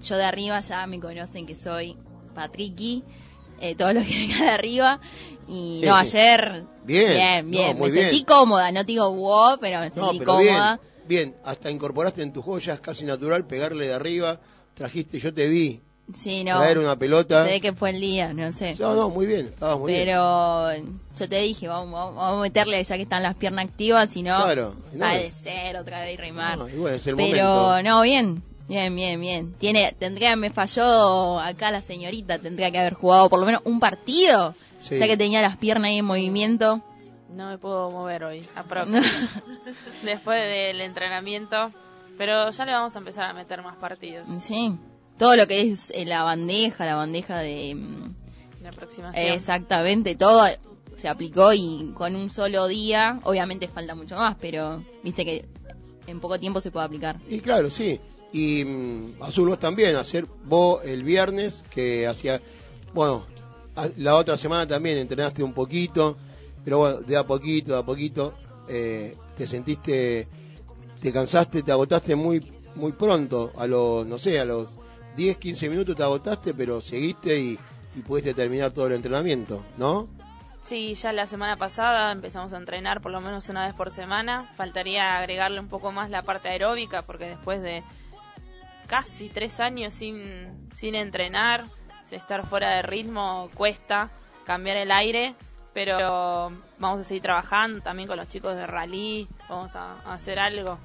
yo 0.01 0.17
de 0.17 0.23
arriba 0.23 0.59
ya 0.61 0.87
me 0.87 0.99
conocen 0.99 1.45
que 1.45 1.55
soy 1.55 1.97
Patricky, 2.33 3.03
eh, 3.59 3.75
todo 3.75 3.91
lo 3.93 4.01
que 4.01 4.07
venga 4.07 4.43
de 4.45 4.49
arriba. 4.49 4.99
Y 5.47 5.81
no, 5.83 5.99
Sí, 5.99 6.05
sí. 6.07 6.17
ayer, 6.17 6.63
Bien, 6.83 7.09
bien, 7.11 7.51
bien, 7.51 7.77
no, 7.77 7.83
me 7.85 7.91
bien. 7.91 8.05
sentí 8.05 8.23
cómoda, 8.23 8.71
no 8.71 8.79
te 8.85 8.93
digo 8.93 9.11
wow, 9.13 9.57
pero 9.59 9.79
me 9.81 9.89
No, 9.89 10.11
sentí 10.11 10.19
bien, 10.19 10.25
cómoda. 10.25 10.79
bien, 11.05 11.35
hasta 11.43 11.69
incorporaste 11.69 12.21
en 12.21 12.31
tus 12.31 12.45
joyas 12.45 12.79
casi 12.79 13.03
natural 13.03 13.45
pegarle 13.45 13.87
de 13.87 13.93
arriba, 13.93 14.39
trajiste, 14.73 15.19
yo 15.19 15.33
te 15.33 15.47
vi 15.49 15.81
Sí, 16.13 16.43
no. 16.43 16.57
traer 16.59 16.77
una 16.79 16.95
pelota. 16.95 17.45
Sé 17.45 17.61
que 17.61 17.73
fue 17.73 17.91
el 17.91 18.01
día, 18.01 18.33
no 18.33 18.51
sé. 18.53 18.75
No, 18.79 18.95
no, 18.95 19.09
muy 19.09 19.25
bien, 19.25 19.47
estabas 19.47 19.79
muy 19.79 19.91
bien. 19.93 20.05
Pero 20.05 20.71
yo 21.17 21.29
te 21.29 21.39
dije, 21.39 21.67
vamos, 21.67 21.91
vamos, 21.91 22.15
vamos 22.15 22.39
a 22.39 22.41
meterle 22.41 22.83
ya 22.83 22.95
que 22.95 23.03
están 23.03 23.23
las 23.23 23.35
piernas 23.35 23.65
activas, 23.65 24.09
si 24.09 24.23
no, 24.23 24.35
Claro, 24.43 24.75
no. 24.93 25.05
ha 25.05 25.13
de 25.13 25.31
ser 25.31 25.77
otra 25.77 26.01
vez 26.01 26.13
y 26.13 26.17
remar. 26.17 26.57
No, 26.57 26.67
y 26.69 26.73
bueno, 26.73 26.95
es 26.97 27.05
el 27.07 27.15
Pero 27.15 27.43
momento. 27.45 27.83
no, 27.89 28.01
bien, 28.01 28.43
bien, 28.67 28.95
bien, 28.95 29.19
bien. 29.21 29.53
Tiene, 29.57 29.95
tendría, 29.97 30.35
me 30.35 30.49
falló 30.49 31.39
acá 31.39 31.71
la 31.71 31.81
señorita, 31.81 32.39
tendría 32.39 32.71
que 32.71 32.79
haber 32.79 32.93
jugado 32.93 33.29
por 33.29 33.39
lo 33.39 33.45
menos 33.45 33.61
un 33.65 33.79
partido, 33.79 34.55
Sí. 34.79 34.97
ya 34.97 35.05
que 35.07 35.15
tenía 35.17 35.41
las 35.41 35.57
piernas 35.57 35.89
ahí 35.89 35.97
en 35.99 36.05
movimiento. 36.05 36.81
No 37.29 37.49
me 37.49 37.57
puedo 37.57 37.89
mover 37.91 38.23
hoy, 38.25 38.45
aprox. 38.55 38.89
Después 40.03 40.41
del 40.43 40.81
entrenamiento. 40.81 41.71
Pero 42.17 42.49
ya 42.51 42.65
le 42.65 42.71
vamos 42.73 42.95
a 42.95 42.99
empezar 42.99 43.29
a 43.29 43.33
meter 43.33 43.63
más 43.63 43.77
partidos 43.77 44.27
sí, 44.41 44.75
todo 45.21 45.35
lo 45.35 45.45
que 45.45 45.61
es 45.61 45.91
eh, 45.93 46.03
la 46.05 46.23
bandeja, 46.23 46.83
la 46.83 46.95
bandeja 46.95 47.37
de... 47.37 47.75
mm, 47.75 48.63
de 48.63 48.67
aproximación. 48.67 49.27
Exactamente, 49.33 50.15
todo 50.15 50.47
se 50.95 51.07
aplicó 51.07 51.53
y 51.53 51.91
con 51.93 52.15
un 52.15 52.31
solo 52.31 52.65
día, 52.67 53.19
obviamente 53.23 53.67
falta 53.67 53.93
mucho 53.93 54.15
más, 54.15 54.35
pero 54.41 54.83
viste 55.03 55.23
que 55.23 55.45
en 56.07 56.19
poco 56.19 56.39
tiempo 56.39 56.59
se 56.59 56.71
puede 56.71 56.87
aplicar. 56.87 57.17
Y 57.29 57.39
claro, 57.39 57.69
sí. 57.69 57.99
Y 58.33 58.65
mm, 58.65 59.21
Azul 59.21 59.49
vos 59.49 59.59
también, 59.59 59.95
hacer 59.95 60.25
vos 60.45 60.83
el 60.85 61.03
viernes, 61.03 61.63
que 61.69 62.07
hacía, 62.07 62.41
bueno, 62.91 63.23
a- 63.75 63.89
la 63.97 64.15
otra 64.15 64.37
semana 64.37 64.67
también 64.67 64.97
entrenaste 64.97 65.43
un 65.43 65.53
poquito, 65.53 66.17
pero 66.65 66.79
bueno, 66.79 67.01
de 67.01 67.15
a 67.15 67.27
poquito, 67.27 67.73
de 67.73 67.77
a 67.77 67.83
poquito, 67.83 68.33
eh, 68.67 69.15
te 69.37 69.45
sentiste, 69.45 70.27
te 70.99 71.11
cansaste, 71.11 71.61
te 71.61 71.71
agotaste 71.71 72.15
muy 72.15 72.43
muy 72.73 72.93
pronto, 72.93 73.51
a 73.57 73.67
los, 73.67 74.07
no 74.07 74.17
sé, 74.17 74.39
a 74.39 74.45
los 74.45 74.69
10, 75.15 75.37
15 75.37 75.69
minutos 75.69 75.95
te 75.95 76.03
agotaste, 76.03 76.53
pero 76.53 76.81
seguiste 76.81 77.39
y, 77.39 77.59
y 77.95 78.01
pudiste 78.01 78.33
terminar 78.33 78.71
todo 78.71 78.87
el 78.87 78.93
entrenamiento, 78.93 79.63
¿no? 79.77 80.07
Sí, 80.61 80.93
ya 80.93 81.11
la 81.11 81.25
semana 81.25 81.57
pasada 81.57 82.11
empezamos 82.11 82.53
a 82.53 82.57
entrenar 82.57 83.01
por 83.01 83.11
lo 83.11 83.19
menos 83.19 83.49
una 83.49 83.65
vez 83.65 83.73
por 83.73 83.89
semana. 83.89 84.51
Faltaría 84.55 85.17
agregarle 85.17 85.59
un 85.59 85.67
poco 85.67 85.91
más 85.91 86.11
la 86.11 86.21
parte 86.21 86.49
aeróbica 86.49 87.01
porque 87.01 87.25
después 87.25 87.61
de 87.61 87.83
casi 88.87 89.29
tres 89.29 89.59
años 89.59 89.93
sin, 89.93 90.69
sin 90.73 90.93
entrenar, 90.93 91.65
estar 92.15 92.45
fuera 92.45 92.75
de 92.75 92.81
ritmo, 92.81 93.49
cuesta 93.55 94.09
cambiar 94.45 94.77
el 94.77 94.91
aire. 94.91 95.35
Pero 95.73 96.51
vamos 96.79 96.99
a 96.99 97.03
seguir 97.05 97.21
trabajando 97.21 97.81
también 97.81 98.07
con 98.07 98.17
los 98.17 98.27
chicos 98.27 98.55
de 98.55 98.67
rally. 98.67 99.27
Vamos 99.47 99.75
a 99.75 100.01
hacer 100.01 100.37
algo 100.37 100.77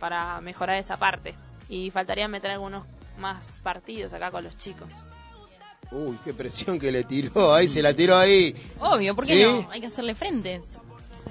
para 0.00 0.40
mejorar 0.40 0.76
esa 0.76 0.96
parte. 0.96 1.36
Y 1.68 1.90
faltaría 1.90 2.26
meter 2.26 2.50
algunos 2.50 2.84
más 3.22 3.60
partidos 3.62 4.12
acá 4.12 4.30
con 4.30 4.44
los 4.44 4.56
chicos. 4.58 4.88
Uy, 5.90 6.18
qué 6.24 6.34
presión 6.34 6.78
que 6.78 6.90
le 6.92 7.04
tiró, 7.04 7.52
ahí 7.54 7.68
se 7.68 7.80
la 7.82 7.94
tiró 7.94 8.16
ahí. 8.16 8.54
Obvio, 8.80 9.14
¿por 9.14 9.26
qué 9.26 9.36
¿Sí? 9.36 9.42
no? 9.44 9.68
Hay 9.70 9.80
que 9.80 9.86
hacerle 9.86 10.14
frentes. 10.14 10.78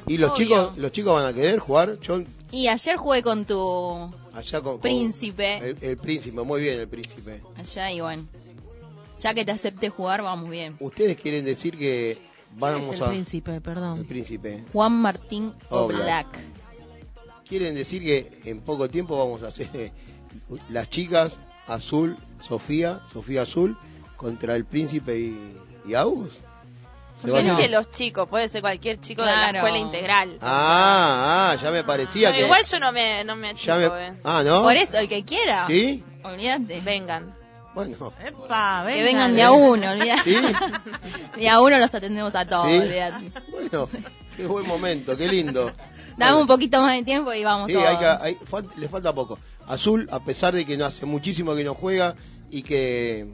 ¿Y 0.08 0.18
los 0.18 0.32
Obvio. 0.32 0.38
chicos 0.46 0.78
los 0.78 0.92
chicos 0.92 1.14
van 1.14 1.26
a 1.26 1.34
querer 1.34 1.60
jugar? 1.60 2.00
Yo 2.00 2.22
Y 2.52 2.68
ayer 2.68 2.96
jugué 2.98 3.22
con 3.22 3.46
tu 3.46 4.12
allá 4.34 4.62
con, 4.62 4.74
con- 4.74 4.82
príncipe, 4.82 5.58
el, 5.58 5.78
el 5.82 5.98
príncipe, 5.98 6.42
muy 6.42 6.62
bien 6.62 6.80
el 6.80 6.88
príncipe. 6.88 7.42
allá 7.56 7.92
y 7.92 8.02
bueno, 8.02 8.26
ya 9.20 9.34
que 9.34 9.46
te 9.46 9.52
acepte 9.52 9.90
jugar, 9.90 10.22
vamos 10.24 10.50
bien. 10.50 10.76
Ustedes 10.80 11.18
quieren 11.18 11.44
decir 11.46 11.78
que 11.78 12.12
es 12.12 12.18
vamos 12.56 12.96
el 12.98 13.04
a 13.04 13.10
príncipe, 13.10 13.56
el 13.56 13.62
perdón. 13.62 14.06
príncipe. 14.06 14.64
Juan 14.74 14.94
Martín 15.02 15.54
Oblak. 15.70 16.02
Oblak. 16.02 16.28
Quieren 17.48 17.76
decir 17.76 18.04
que 18.04 18.42
en 18.46 18.62
poco 18.62 18.90
tiempo 18.90 19.18
vamos 19.18 19.44
a 19.44 19.48
hacer 19.48 19.92
las 20.70 20.90
chicas 20.90 21.34
azul, 21.74 22.18
Sofía, 22.48 23.02
Sofía 23.12 23.44
azul 23.44 23.78
contra 24.18 24.56
el 24.56 24.66
príncipe 24.66 25.18
y, 25.18 25.58
y 25.86 25.94
Agus. 25.96 26.30
Se 27.22 27.28
¿Por 27.28 27.36
va 27.36 27.40
a 27.40 27.42
qué 27.42 27.48
No 27.48 27.54
hacer- 27.54 27.66
es 27.66 27.70
que 27.70 27.76
los 27.76 27.92
chicos, 27.92 28.28
puede 28.28 28.48
ser 28.48 28.62
cualquier 28.62 29.00
chico 29.00 29.22
de 29.24 29.32
la 29.32 29.50
escuela 29.52 29.78
integral. 29.78 30.38
Ah, 30.42 31.52
ah, 31.52 31.56
ya 31.62 31.70
me 31.72 31.84
parecía 31.84 32.30
No, 32.30 32.36
que 32.36 32.42
igual 32.46 32.64
yo 32.66 32.80
no 32.80 32.92
me, 32.92 33.24
no 33.24 33.36
me 33.36 33.50
achico, 33.50 33.80
ya 33.80 33.90
me 33.90 34.08
eh. 34.08 34.14
Ah, 34.24 34.42
¿no? 34.44 34.64
Por 34.64 34.76
eso, 34.76 34.98
el 34.98 35.08
que 35.08 35.24
quiera, 35.24 35.68
¿Sí? 35.68 36.04
olvídate. 36.24 36.82
Vengan. 36.82 37.36
Bueno, 37.76 38.12
Epa, 38.26 38.84
Que 38.88 38.94
vengan. 39.04 39.06
vengan 39.06 39.36
de 39.36 39.44
a 39.44 39.52
uno, 39.52 39.92
olvídate. 39.92 40.22
¿sí? 40.24 40.36
De 41.40 41.48
a 41.50 41.62
uno 41.62 41.78
los 41.78 41.94
atendemos 41.96 42.36
a 42.36 42.46
todos, 42.46 42.68
¿Sí? 42.68 42.78
olvídate. 42.80 43.32
Bueno, 43.50 43.88
qué 44.36 44.46
buen 44.48 44.68
momento, 44.68 45.16
qué 45.16 45.28
lindo. 45.28 45.66
Dame 46.18 46.32
Bueno. 46.34 46.40
un 46.42 46.48
poquito 46.48 46.82
más 46.82 46.94
de 46.96 47.04
tiempo 47.04 47.32
y 47.34 47.44
vamos 47.44 47.68
Sí, 47.68 47.74
todos. 47.74 47.88
hay 47.88 47.98
que- 47.98 48.06
hay- 48.06 48.36
fal- 48.50 48.70
le 48.76 48.90
falta 48.90 49.14
poco. 49.14 49.40
Azul, 49.72 50.08
a 50.12 50.24
pesar 50.24 50.54
de 50.54 50.66
que 50.66 50.78
no 50.78 50.86
hace 50.86 51.06
muchísimo 51.06 51.56
que 51.56 51.64
no 51.64 51.74
juega 51.76 52.16
y 52.50 52.64
que 52.64 53.26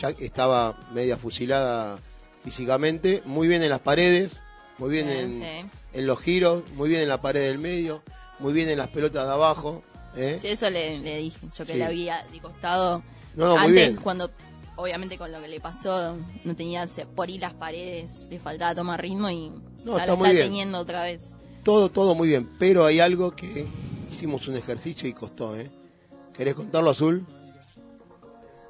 ya 0.00 0.10
estaba 0.10 0.78
media 0.92 1.16
fusilada 1.16 1.98
físicamente, 2.44 3.22
muy 3.24 3.48
bien 3.48 3.62
en 3.62 3.70
las 3.70 3.80
paredes, 3.80 4.32
muy 4.78 4.90
bien 4.90 5.06
Sí, 5.06 5.12
en, 5.12 5.34
sí. 5.42 5.70
en 5.94 6.06
los 6.06 6.20
giros, 6.20 6.62
muy 6.76 6.88
bien 6.88 7.02
en 7.02 7.08
la 7.08 7.20
pared 7.20 7.40
del 7.42 7.58
medio, 7.58 8.02
muy 8.38 8.52
bien 8.52 8.68
en 8.68 8.78
las 8.78 8.88
pelotas 8.88 9.26
de 9.26 9.32
abajo. 9.32 9.82
¿eh? 10.16 10.38
Sí, 10.40 10.48
eso 10.48 10.70
le, 10.70 10.98
le 10.98 11.18
dije, 11.18 11.38
yo 11.56 11.64
que 11.66 11.74
le 11.74 11.84
había 11.84 12.24
de 12.32 12.38
costado. 12.40 13.02
No, 13.34 13.46
no, 13.48 13.56
muy 13.58 13.66
Antes, 13.68 13.88
bien. 13.90 13.96
cuando, 14.02 14.30
obviamente 14.76 15.18
con 15.18 15.30
lo 15.32 15.40
que 15.42 15.48
le 15.48 15.60
pasó, 15.60 16.16
no 16.44 16.56
tenía 16.56 16.86
por 17.14 17.28
ir 17.30 17.40
las 17.40 17.52
paredes, 17.54 18.26
le 18.30 18.38
faltaba 18.38 18.74
tomar 18.74 19.02
ritmo 19.02 19.28
y 19.28 19.50
No, 19.84 19.96
ya 19.96 20.04
está 20.04 20.06
lo 20.06 20.14
está 20.14 20.30
bien. 20.32 20.46
teniendo 20.46 20.78
otra 20.78 21.02
vez. 21.02 21.34
Todo, 21.64 21.90
todo 21.90 22.14
muy 22.14 22.28
bien, 22.28 22.48
pero 22.58 22.84
hay 22.86 23.00
algo 23.00 23.34
que 23.34 23.66
hicimos 24.16 24.48
un 24.48 24.56
ejercicio 24.56 25.08
y 25.08 25.12
costó. 25.12 25.56
¿eh? 25.56 25.70
¿Querés 26.34 26.54
contarlo, 26.54 26.90
Azul? 26.90 27.26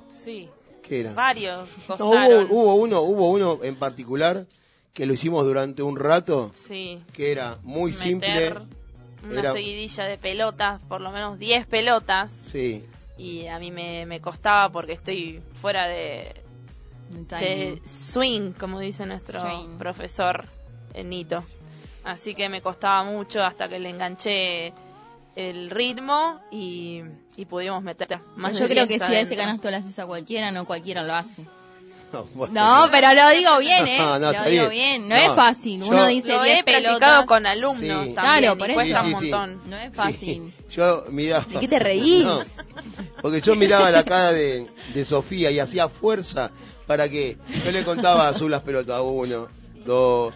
Sí, 0.08 0.48
¿Qué 0.82 1.00
era? 1.00 1.12
varios 1.12 1.68
No, 1.88 1.96
costaron. 1.96 2.44
hubo, 2.50 2.54
hubo 2.62 2.74
uno, 2.76 3.00
hubo 3.02 3.30
uno 3.30 3.58
en 3.62 3.76
particular 3.76 4.46
que 4.92 5.06
lo 5.06 5.12
hicimos 5.14 5.44
durante 5.44 5.82
un 5.82 5.96
rato, 5.96 6.50
Sí, 6.54 7.02
que 7.12 7.30
era 7.32 7.58
muy 7.62 7.90
meter 7.92 8.02
simple. 8.02 8.66
una 9.30 9.40
Era- 9.40 9.52
seguidilla 9.52 10.04
de 10.04 10.16
pelotas, 10.18 10.80
por 10.88 11.00
lo 11.00 11.10
menos 11.10 11.38
10 11.38 11.66
pelotas. 11.66 12.30
Sí, 12.32 12.84
Y 13.18 13.46
a 13.46 13.58
mí 13.58 13.70
me, 13.70 14.04
me 14.06 14.20
costaba 14.20 14.70
porque 14.70 14.92
estoy 14.92 15.40
fuera 15.60 15.86
de, 15.88 16.34
de 17.40 17.80
swing, 17.84 18.52
como 18.52 18.78
dice 18.80 19.06
nuestro 19.06 19.40
Swing. 19.40 19.78
profesor 19.78 20.44
Nito. 21.04 21.42
Así 22.04 22.34
que 22.34 22.48
me 22.48 22.62
costaba 22.62 23.02
mucho 23.04 23.42
hasta 23.44 23.68
que 23.68 23.78
le 23.78 23.90
enganché 23.90 24.72
el 25.36 25.70
ritmo 25.70 26.40
y, 26.50 27.02
y 27.36 27.44
pudimos 27.44 27.82
meter 27.82 28.18
más 28.36 28.54
Yo 28.58 28.66
de 28.66 28.70
creo 28.74 28.86
10 28.86 29.00
que 29.00 29.06
si 29.06 29.14
a 29.14 29.20
ese 29.20 29.36
canasto 29.36 29.70
lo 29.70 29.76
haces 29.76 29.98
a 29.98 30.06
cualquiera, 30.06 30.50
no 30.50 30.64
cualquiera 30.66 31.02
lo 31.04 31.14
hace. 31.14 31.44
No, 32.12 32.22
bueno. 32.34 32.54
No, 32.54 32.88
pero 32.92 33.12
lo 33.14 33.28
digo 33.30 33.58
bien, 33.58 33.84
¿eh? 33.88 33.98
No, 33.98 34.18
no, 34.20 34.32
lo 34.32 34.44
digo 34.44 34.68
bien. 34.68 35.08
bien. 35.08 35.08
No, 35.08 35.16
No, 35.16 35.22
es 35.22 35.32
fácil. 35.32 35.80
yo- 35.80 35.88
Uno 35.88 36.06
dice 36.06 36.28
Lo 36.36 36.42
10 36.44 36.58
he 36.60 36.62
practicado 36.64 36.98
pelotas. 37.00 37.26
con 37.26 37.46
alumnos 37.46 37.78
Sí. 37.80 38.14
también 38.14 38.14
Claro, 38.14 38.56
por 38.56 38.66
eso. 38.70 38.74
cuesta 38.74 39.00
Sí, 39.04 39.12
un 39.12 39.20
sí, 39.20 39.30
montón. 39.30 39.60
No 39.70 39.76
es 39.76 39.92
fácil. 39.94 40.54
Sí, 40.68 40.76
Yo 40.76 41.04
miraba. 41.10 41.44
¿De 41.50 41.58
qué 41.58 41.66
te 41.66 41.78
reís? 41.80 42.24
No, 42.24 42.38
porque 43.20 43.40
yo 43.40 43.56
miraba 43.56 43.90
la 43.90 44.04
cara 44.04 44.32
de, 44.32 44.68
de 44.94 45.04
Sofía 45.04 45.50
y 45.50 45.58
hacía 45.58 45.88
fuerza 45.88 46.52
para 46.86 47.08
que. 47.08 47.36
Yo 47.64 47.72
le 47.72 47.84
contaba 47.84 48.26
a 48.26 48.28
Azul 48.30 48.52
las 48.52 48.62
pelotas. 48.62 49.00
Uno, 49.04 49.48
dos, 49.84 50.32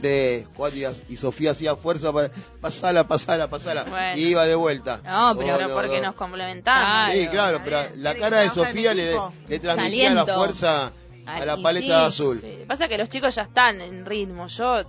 tres, 0.00 0.46
cuatro. 0.56 0.78
Y, 0.78 1.12
y 1.12 1.16
Sofía 1.16 1.52
hacía 1.52 1.76
fuerza 1.76 2.12
para. 2.12 2.30
Pasala, 2.60 3.06
pasala, 3.06 3.48
pasala. 3.48 3.84
Bueno. 3.84 4.16
Y 4.18 4.26
iba 4.28 4.44
de 4.46 4.54
vuelta. 4.54 5.00
No, 5.04 5.34
pero- 5.36 5.56
Pero 5.56 5.66
Uno, 5.66 5.74
porque 5.74 6.00
nos 6.00 6.14
complementamos. 6.14 7.12
Sí, 7.12 7.28
Claro. 7.28 7.58
claro, 7.58 7.60
pero 7.64 7.96
la 7.96 8.14
cara 8.14 8.40
de 8.40 8.50
Sofía 8.50 8.94
le, 8.94 9.58
transmitía 9.58 10.12
la 10.14 10.26
fuerza 10.26 10.92
a 11.26 11.44
la 11.46 11.56
y 11.58 11.62
paleta 11.62 12.00
sí. 12.00 12.06
azul. 12.06 12.40
Sí, 12.40 12.64
pasa 12.66 12.88
que 12.88 12.98
los 12.98 13.08
chicos 13.08 13.34
ya 13.34 13.42
están 13.42 13.80
en 13.80 14.04
ritmo. 14.04 14.46
Yo 14.48 14.82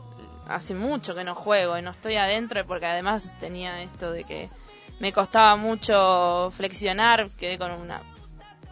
hace 0.48 0.76
mucho 0.76 1.16
que 1.16 1.24
no 1.24 1.34
juego 1.36 1.78
y 1.78 1.82
no 1.82 1.92
estoy 1.92 2.16
adentro 2.18 2.66
porque 2.66 2.86
además 2.86 3.36
tenía 3.40 3.82
esto 3.82 4.12
de 4.12 4.24
que 4.26 4.50
me 5.00 5.12
costaba 5.12 5.56
mucho 5.56 6.52
flexionar, 6.56 7.30
quedé 7.38 7.58
con 7.58 7.72
una 7.72 8.02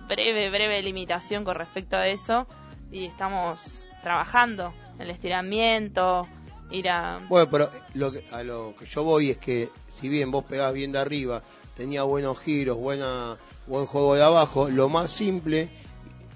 breve, 0.08 0.50
breve 0.50 0.82
limitación 0.82 1.44
con 1.44 1.56
respecto 1.56 1.96
a 1.98 2.08
eso 2.08 2.48
y 2.92 3.06
estamos 3.06 3.86
trabajando 4.04 4.74
el 5.00 5.10
estiramiento, 5.10 6.28
ir 6.72 6.90
a... 6.90 7.20
Bueno, 7.30 7.50
pero 7.50 7.70
lo 7.94 8.12
que, 8.12 8.24
a 8.32 8.44
lo 8.44 8.74
que 8.78 8.86
yo 8.86 9.04
voy 9.04 9.30
es 9.32 9.38
que 9.38 9.70
si 10.00 10.10
bien 10.10 10.32
vos 10.32 10.44
pegás 10.46 10.74
bien 10.74 10.92
de 10.92 11.00
arriba, 11.00 11.44
tenía 11.76 12.04
buenos 12.04 12.40
giros, 12.40 12.78
buena, 12.78 13.38
buen 13.68 13.86
juego 13.86 14.16
de 14.16 14.24
abajo, 14.24 14.70
lo 14.70 14.90
más 14.90 15.12
simple 15.12 15.70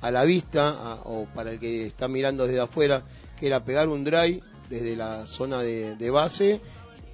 a 0.02 0.12
la 0.12 0.24
vista 0.26 0.70
a- 0.70 1.02
o 1.06 1.26
para 1.34 1.52
el 1.52 1.60
que 1.60 1.86
está 1.88 2.08
mirando 2.08 2.46
desde 2.48 2.60
afuera, 2.62 3.04
que 3.40 3.48
era 3.48 3.64
pegar 3.64 3.88
un 3.90 4.04
drive 4.04 4.42
desde 4.70 4.96
la 4.96 5.26
zona 5.28 5.62
de, 5.62 5.96
de 5.96 6.10
base 6.10 6.60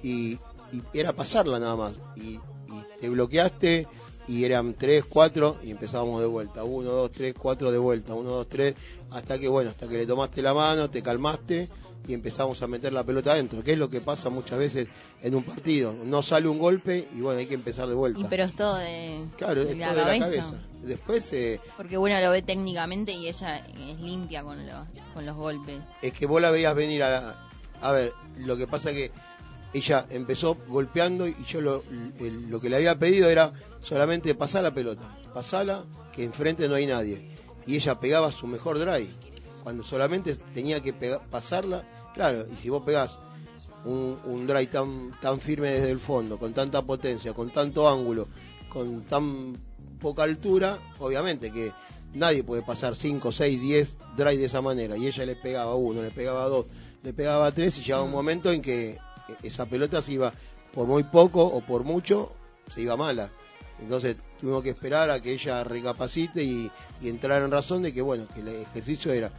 y, 0.02 0.38
y 0.72 0.82
era 0.92 1.12
pasarla 1.12 1.58
nada 1.58 1.76
más. 1.76 1.92
Y, 2.16 2.34
y 2.68 2.84
te 3.00 3.08
bloqueaste 3.08 3.86
y 4.26 4.44
eran 4.44 4.74
tres, 4.74 5.04
cuatro 5.04 5.58
y 5.62 5.70
empezábamos 5.70 6.20
de 6.20 6.26
vuelta, 6.26 6.64
uno, 6.64 6.90
dos, 6.90 7.12
tres, 7.12 7.34
cuatro 7.38 7.70
de 7.70 7.78
vuelta, 7.78 8.14
uno, 8.14 8.30
dos, 8.30 8.48
tres, 8.48 8.74
hasta 9.14 9.38
que 9.38 9.48
bueno, 9.48 9.70
hasta 9.70 9.88
que 9.88 9.96
le 9.96 10.06
tomaste 10.06 10.42
la 10.42 10.52
mano, 10.52 10.90
te 10.90 11.02
calmaste 11.02 11.68
y 12.06 12.12
empezamos 12.12 12.60
a 12.62 12.66
meter 12.66 12.92
la 12.92 13.04
pelota 13.04 13.32
adentro, 13.32 13.62
que 13.62 13.72
es 13.72 13.78
lo 13.78 13.88
que 13.88 14.00
pasa 14.00 14.28
muchas 14.28 14.58
veces 14.58 14.88
en 15.22 15.34
un 15.34 15.44
partido, 15.44 15.94
no 16.04 16.22
sale 16.22 16.48
un 16.48 16.58
golpe 16.58 17.08
y 17.16 17.20
bueno, 17.20 17.38
hay 17.38 17.46
que 17.46 17.54
empezar 17.54 17.88
de 17.88 17.94
vuelta. 17.94 18.20
Y 18.20 18.24
pero 18.24 18.44
es 18.44 18.54
todo 18.54 18.76
de, 18.76 19.24
claro, 19.38 19.62
es 19.62 19.76
la 19.76 19.94
todo 19.94 20.04
de 20.04 20.18
la 20.18 20.18
cabeza. 20.18 20.54
Después 20.82 21.32
eh, 21.32 21.60
Porque 21.76 21.96
uno 21.96 22.20
lo 22.20 22.30
ve 22.30 22.42
técnicamente 22.42 23.12
y 23.12 23.28
ella 23.28 23.58
es 23.58 23.98
limpia 24.00 24.42
con 24.42 24.66
los, 24.66 24.76
con 25.14 25.24
los 25.24 25.36
golpes. 25.36 25.80
es 26.02 26.12
que 26.12 26.26
vos 26.26 26.42
la 26.42 26.50
veías 26.50 26.74
venir 26.74 27.02
a 27.02 27.08
la... 27.10 27.48
A 27.80 27.92
ver, 27.92 28.12
lo 28.36 28.56
que 28.56 28.66
pasa 28.66 28.90
que 28.90 29.10
ella 29.72 30.06
empezó 30.10 30.56
golpeando 30.68 31.26
y 31.26 31.36
yo 31.46 31.60
lo, 31.60 31.82
lo 32.20 32.60
que 32.60 32.68
le 32.68 32.76
había 32.76 32.98
pedido 32.98 33.30
era 33.30 33.52
solamente 33.82 34.34
pasar 34.34 34.62
la 34.62 34.74
pelota, 34.74 35.16
pasala, 35.32 35.84
que 36.14 36.22
enfrente 36.22 36.68
no 36.68 36.74
hay 36.74 36.86
nadie. 36.86 37.33
Y 37.66 37.76
ella 37.76 37.98
pegaba 37.98 38.32
su 38.32 38.46
mejor 38.46 38.78
drive. 38.78 39.10
Cuando 39.62 39.82
solamente 39.82 40.36
tenía 40.54 40.80
que 40.80 40.92
pasarla, 40.92 41.84
claro, 42.14 42.44
y 42.46 42.60
si 42.60 42.68
vos 42.68 42.82
pegás 42.84 43.18
un, 43.84 44.18
un 44.24 44.46
drive 44.46 44.66
tan, 44.66 45.18
tan 45.20 45.40
firme 45.40 45.70
desde 45.70 45.90
el 45.90 46.00
fondo, 46.00 46.38
con 46.38 46.52
tanta 46.52 46.82
potencia, 46.82 47.32
con 47.32 47.50
tanto 47.50 47.88
ángulo, 47.88 48.28
con 48.68 49.02
tan 49.04 49.56
poca 50.00 50.24
altura, 50.24 50.78
obviamente 50.98 51.50
que 51.50 51.72
nadie 52.12 52.44
puede 52.44 52.62
pasar 52.62 52.94
5, 52.94 53.32
6, 53.32 53.60
10 53.60 53.98
drives 54.16 54.38
de 54.38 54.46
esa 54.46 54.60
manera. 54.60 54.96
Y 54.96 55.06
ella 55.06 55.26
le 55.26 55.36
pegaba 55.36 55.74
uno, 55.74 56.02
le 56.02 56.10
pegaba 56.10 56.44
dos, 56.44 56.66
le 57.02 57.12
pegaba 57.12 57.50
tres 57.52 57.78
y 57.78 57.82
llegaba 57.82 58.04
un 58.04 58.12
momento 58.12 58.52
en 58.52 58.62
que 58.62 58.98
esa 59.42 59.66
pelota 59.66 60.02
se 60.02 60.12
iba 60.12 60.32
por 60.72 60.86
muy 60.86 61.04
poco 61.04 61.44
o 61.44 61.60
por 61.60 61.84
mucho, 61.84 62.32
se 62.68 62.82
iba 62.82 62.96
mala. 62.96 63.30
Entonces 63.80 64.16
tuvimos 64.38 64.62
que 64.62 64.70
esperar 64.70 65.10
a 65.10 65.20
que 65.20 65.32
ella 65.32 65.64
recapacite 65.64 66.42
y, 66.42 66.70
y 67.00 67.08
entrar 67.08 67.42
en 67.42 67.50
razón 67.50 67.82
de 67.82 67.92
que, 67.92 68.02
bueno, 68.02 68.26
que 68.32 68.40
el 68.40 68.48
ejercicio 68.48 69.12
era 69.12 69.30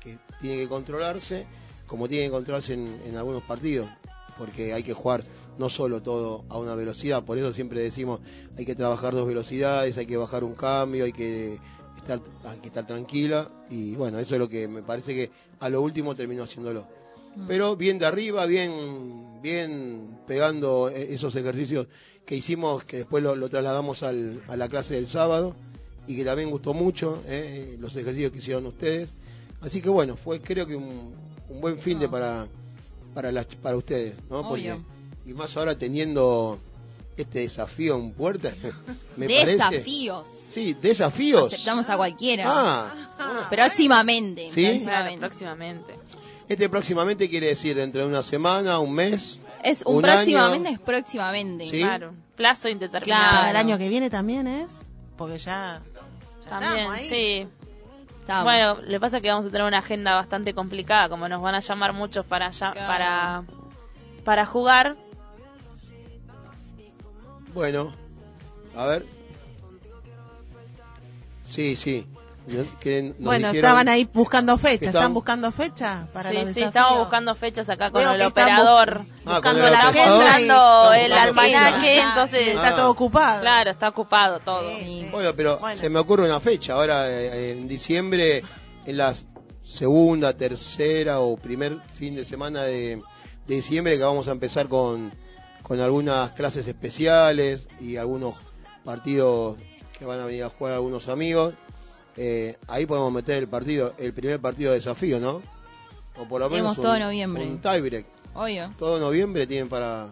que 0.00 0.18
tiene 0.40 0.56
que 0.56 0.68
controlarse 0.68 1.46
como 1.86 2.08
tiene 2.08 2.26
que 2.26 2.30
controlarse 2.32 2.74
en, 2.74 3.00
en 3.04 3.16
algunos 3.16 3.42
partidos, 3.44 3.88
porque 4.36 4.72
hay 4.72 4.82
que 4.82 4.92
jugar 4.92 5.22
no 5.58 5.70
solo 5.70 6.02
todo 6.02 6.44
a 6.48 6.58
una 6.58 6.74
velocidad, 6.74 7.22
por 7.22 7.38
eso 7.38 7.52
siempre 7.52 7.80
decimos 7.80 8.20
hay 8.58 8.66
que 8.66 8.74
trabajar 8.74 9.14
dos 9.14 9.26
velocidades, 9.26 9.96
hay 9.96 10.06
que 10.06 10.16
bajar 10.16 10.44
un 10.44 10.54
cambio, 10.54 11.04
hay 11.04 11.12
que 11.12 11.58
estar, 11.96 12.20
hay 12.44 12.58
que 12.58 12.66
estar 12.66 12.86
tranquila 12.86 13.48
y 13.70 13.94
bueno, 13.94 14.18
eso 14.18 14.34
es 14.34 14.40
lo 14.40 14.48
que 14.48 14.68
me 14.68 14.82
parece 14.82 15.14
que 15.14 15.30
a 15.60 15.68
lo 15.68 15.80
último 15.80 16.14
terminó 16.14 16.42
haciéndolo. 16.42 16.86
Mm. 17.36 17.46
Pero 17.46 17.76
bien 17.76 17.98
de 17.98 18.06
arriba, 18.06 18.46
bien, 18.46 19.40
bien 19.40 20.18
pegando 20.26 20.90
e- 20.90 21.14
esos 21.14 21.34
ejercicios 21.36 21.86
que 22.26 22.34
hicimos, 22.36 22.84
que 22.84 22.98
después 22.98 23.22
lo, 23.22 23.34
lo 23.36 23.48
trasladamos 23.48 24.02
al- 24.02 24.42
a 24.48 24.56
la 24.56 24.68
clase 24.68 24.94
del 24.94 25.06
sábado 25.06 25.54
y 26.06 26.16
que 26.16 26.24
también 26.24 26.50
gustó 26.50 26.74
mucho 26.74 27.22
eh, 27.26 27.76
los 27.80 27.94
ejercicios 27.96 28.32
que 28.32 28.38
hicieron 28.38 28.66
ustedes. 28.66 29.08
Así 29.60 29.80
que 29.80 29.88
bueno, 29.88 30.16
fue 30.16 30.40
creo 30.40 30.66
que 30.66 30.76
un, 30.76 31.14
un 31.48 31.60
buen 31.60 31.78
fin 31.78 31.98
de 31.98 32.06
Ah. 32.06 32.10
para 32.10 32.46
para 33.14 33.32
las, 33.32 33.46
para 33.46 33.76
ustedes, 33.76 34.14
¿no? 34.28 34.46
Porque- 34.46 34.72
Obvio. 34.72 34.84
y 35.24 35.32
más 35.32 35.56
ahora 35.56 35.78
teniendo 35.78 36.58
este 37.16 37.38
desafío 37.40 37.96
en 37.96 38.12
puerta, 38.12 38.52
me 39.16 39.26
parece. 39.26 39.52
Desafíos. 39.52 40.28
Sí, 40.28 40.74
desafíos. 40.74 41.50
Aceptamos 41.52 41.88
a 41.88 41.96
cualquiera. 41.96 42.44
Ah, 42.46 43.14
ah. 43.18 43.46
Próximamente. 43.50 44.50
¿Sí? 44.52 44.66
Próximamente. 44.66 45.18
próximamente. 45.20 45.94
este 46.48 46.68
próximamente 46.68 47.28
quiere 47.30 47.46
decir 47.48 47.74
dentro 47.76 48.02
de 48.02 48.08
una 48.08 48.22
semana, 48.22 48.78
un 48.80 48.92
mes. 48.94 49.38
Es 49.66 49.82
un, 49.84 49.96
Un 49.96 50.02
próximamente, 50.02 50.68
año. 50.68 50.76
es 50.78 50.82
próximamente. 50.82 51.64
Sí. 51.66 51.78
Claro. 51.80 52.14
Plazo 52.36 52.68
indeterminado. 52.68 53.30
Claro. 53.30 53.50
El 53.50 53.56
año 53.56 53.78
que 53.78 53.88
viene 53.88 54.08
también 54.10 54.46
es, 54.46 54.78
porque 55.16 55.38
ya, 55.38 55.82
ya 56.44 56.48
También, 56.50 56.72
estamos 56.72 56.92
ahí. 56.98 57.04
sí. 57.04 57.48
Estamos. 58.20 58.44
Bueno, 58.44 58.76
le 58.86 59.00
pasa 59.00 59.20
que 59.20 59.28
vamos 59.30 59.46
a 59.46 59.50
tener 59.50 59.66
una 59.66 59.78
agenda 59.78 60.14
bastante 60.14 60.54
complicada, 60.54 61.08
como 61.08 61.28
nos 61.28 61.42
van 61.42 61.54
a 61.56 61.60
llamar 61.60 61.92
muchos 61.92 62.24
para 62.26 62.50
ya- 62.50 62.72
Claro. 62.72 62.86
para 62.86 63.44
para 64.24 64.46
jugar. 64.46 64.96
Bueno, 67.54 67.92
a 68.76 68.84
ver. 68.86 69.06
Sí, 71.42 71.76
sí. 71.76 72.06
Que 72.80 73.02
nos 73.02 73.18
Bueno, 73.18 73.48
dijeron- 73.48 73.56
estaban 73.56 73.88
ahí 73.88 74.08
buscando 74.12 74.56
fecha, 74.56 74.68
que 74.68 74.74
están 74.86 74.88
estaban- 74.90 75.14
buscando 75.14 75.50
fecha 75.52 76.06
para 76.12 76.30
Sí, 76.30 76.36
los 76.36 76.48
sí, 76.54 76.62
estamos 76.62 76.98
buscando 76.98 77.34
fechas 77.34 77.68
acá 77.68 77.90
con 77.90 78.00
Veo 78.02 78.12
el 78.12 78.22
operador. 78.22 78.98
bus- 79.00 79.08
Ah, 79.26 79.32
buscando 79.34 79.66
el 79.66 79.72
la 79.72 79.80
agenda 79.88 80.96
el 81.04 81.12
almanaque, 81.12 82.00
entonces, 82.00 82.48
está 82.48 82.68
Ah. 82.68 82.76
todo 82.76 82.90
ocupado. 82.90 83.40
claro, 83.42 83.70
está 83.70 83.88
ocupado 83.88 84.38
todo. 84.40 84.70
Sí, 84.70 84.76
sí. 84.84 85.08
Bueno, 85.10 85.32
pero 85.36 85.58
Bueno. 85.58 85.76
se 85.76 85.88
me 85.90 85.98
ocurre 85.98 86.24
una 86.24 86.38
fecha. 86.40 86.74
Ahora 86.74 87.10
eh, 87.10 87.50
en 87.52 87.66
diciembre, 87.66 88.42
en 88.86 88.96
la 88.96 89.12
segunda, 89.64 90.32
tercera 90.36 91.20
o 91.20 91.36
primer 91.36 91.80
fin 91.94 92.14
de 92.14 92.24
semana 92.24 92.62
de, 92.62 93.02
de 93.48 93.54
diciembre, 93.56 93.96
que 93.96 94.04
vamos 94.04 94.28
a 94.28 94.32
empezar 94.32 94.68
con, 94.68 95.12
con 95.62 95.80
algunas 95.80 96.30
clases 96.32 96.66
especiales 96.68 97.66
y 97.80 97.96
algunos 97.96 98.36
partidos 98.84 99.56
que 99.98 100.04
van 100.04 100.20
a 100.20 100.26
venir 100.26 100.44
a 100.44 100.50
jugar 100.50 100.74
algunos 100.74 101.08
amigos. 101.08 101.54
Eh, 102.16 102.56
ahí 102.68 102.86
podemos 102.86 103.12
meter 103.12 103.36
el 103.38 103.48
partido, 103.48 103.94
el 103.98 104.12
primer 104.12 104.40
partido 104.40 104.70
de 104.72 104.78
desafío, 104.78 105.20
¿no? 105.20 105.42
O 106.18 106.24
por 106.26 106.40
lo 106.40 106.48
menos 106.48 106.74
Tenemos 106.74 106.76
todo 106.76 106.94
un, 106.94 107.00
noviembre. 107.00 107.44
un 107.46 107.60
tiebreak. 107.60 108.06
Obvio. 108.34 108.70
Todo 108.78 108.98
noviembre 108.98 109.46
tienen 109.46 109.68
para... 109.68 110.08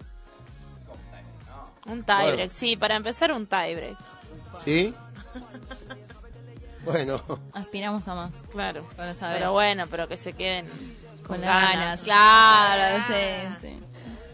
Un 1.86 2.02
tiebreak, 2.02 2.34
Bueno. 2.36 2.50
sí, 2.50 2.76
para 2.76 2.96
empezar 2.96 3.32
un 3.32 3.46
tiebreak. 3.46 3.96
¿Sí? 4.64 4.94
Bueno, 6.84 7.20
Aspiramos 7.54 8.06
a 8.08 8.14
más. 8.14 8.32
Claro. 8.52 8.86
Pero 9.20 9.52
bueno, 9.52 9.84
pero 9.90 10.06
que 10.06 10.16
se 10.18 10.34
queden 10.34 10.66
Con 11.26 11.36
con 11.36 11.40
ganas. 11.40 11.72
ganas. 11.74 12.00
Claro, 12.02 13.04
sí, 13.08 13.56
sí. 13.68 13.78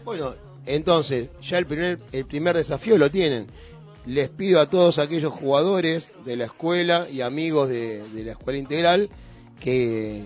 Bueno, 0.03 0.35
entonces, 0.65 1.29
ya 1.41 1.57
el 1.57 1.65
primer, 1.65 1.99
el 2.11 2.25
primer 2.25 2.55
desafío 2.57 2.97
lo 2.97 3.09
tienen. 3.09 3.47
Les 4.05 4.29
pido 4.29 4.59
a 4.59 4.69
todos 4.69 4.97
aquellos 4.99 5.31
jugadores 5.31 6.09
de 6.25 6.35
la 6.35 6.45
escuela 6.45 7.07
y 7.11 7.21
amigos 7.21 7.69
de, 7.69 8.01
de 8.09 8.23
la 8.23 8.31
escuela 8.31 8.57
integral 8.57 9.09
que 9.59 10.23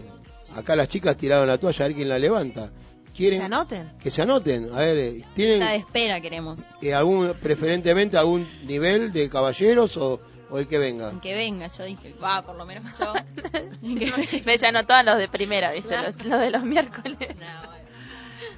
acá 0.56 0.76
las 0.76 0.88
chicas 0.88 1.18
tiraron 1.18 1.48
la 1.48 1.58
toalla, 1.58 1.84
a 1.86 1.88
ver 1.90 1.96
quién 1.98 2.10
la 2.10 2.20
levanta. 2.20 2.72
¿Quieren 3.16 3.40
Se 3.40 3.46
anoten. 3.46 3.92
que 4.00 4.12
se 4.12 4.22
anoten? 4.22 4.70
A 4.74 4.80
ver, 4.80 4.98
eh, 4.98 5.12
Lista 5.14 5.28
de 5.30 5.34
¿tienen 5.36 5.62
espera 5.64 6.20
queremos. 6.22 6.60
eh, 6.82 6.94
algún, 6.94 7.34
preferentemente 7.42 8.18
algún 8.18 8.46
nivel 8.66 9.12
de 9.14 9.30
caballeros 9.30 9.96
o, 9.96 10.20
o 10.50 10.60
el 10.60 10.68
que 10.68 10.78
venga? 10.78 11.14
Que 11.22 11.34
venga, 11.34 11.68
yo 11.68 11.86
dije, 11.86 12.14
va, 12.22 12.46
por 12.46 12.56
lo 12.58 12.66
menos 12.66 12.92
yo. 13.00 13.14
Que. 13.82 14.42
Me 14.46 14.58
ya 14.58 14.68
anotaban 14.70 15.06
los 15.06 15.18
de 15.18 15.30
primera, 15.30 15.72
¿viste? 15.72 15.96
Los, 15.96 16.26
los 16.26 16.40
de 16.42 16.52
los 16.52 16.64
miércoles. 16.64 17.18
No, 17.20 17.68
bueno. 17.70 17.75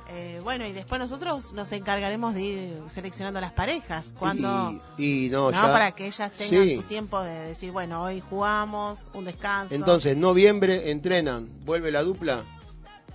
Eh, 0.09 0.39
bueno, 0.43 0.65
y 0.65 0.71
después 0.71 0.99
nosotros 0.99 1.51
nos 1.51 1.71
encargaremos 1.73 2.33
de 2.33 2.41
ir 2.41 2.81
seleccionando 2.87 3.41
las 3.41 3.51
parejas. 3.51 4.15
Cuando. 4.17 4.79
Y, 4.97 5.25
y 5.25 5.29
no, 5.29 5.51
No, 5.51 5.57
ya. 5.67 5.71
para 5.73 5.91
que 5.91 6.07
ellas 6.07 6.31
tengan 6.31 6.67
Sí. 6.67 6.75
su 6.75 6.83
tiempo 6.83 7.21
de 7.21 7.31
decir, 7.47 7.71
bueno, 7.71 8.03
hoy 8.03 8.21
jugamos, 8.29 9.05
un 9.13 9.25
descanso. 9.25 9.75
Entonces, 9.75 10.15
noviembre 10.15 10.91
entrenan, 10.91 11.49
vuelve 11.65 11.91
la 11.91 12.03
dupla. 12.03 12.43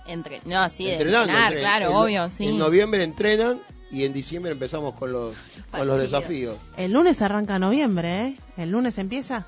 Entre, 0.05 0.41
no, 0.45 0.69
sí, 0.69 0.89
entrenando. 0.89 1.21
entrenar, 1.29 1.51
entre- 1.53 1.61
claro, 1.61 1.85
en- 1.89 1.95
obvio, 1.95 2.29
sí. 2.29 2.47
En 2.47 2.57
noviembre 2.59 3.03
entrenan 3.03 3.61
y 3.89 4.03
en 4.03 4.13
diciembre 4.13 4.51
empezamos 4.51 4.93
con 4.95 5.11
los, 5.11 5.33
con 5.71 5.87
los 5.87 5.99
desafíos. 5.99 6.57
El 6.77 6.91
lunes 6.91 7.21
arranca 7.21 7.57
noviembre, 7.57 8.21
¿eh? 8.25 8.37
El 8.57 8.69
lunes 8.69 8.97
empieza. 8.97 9.47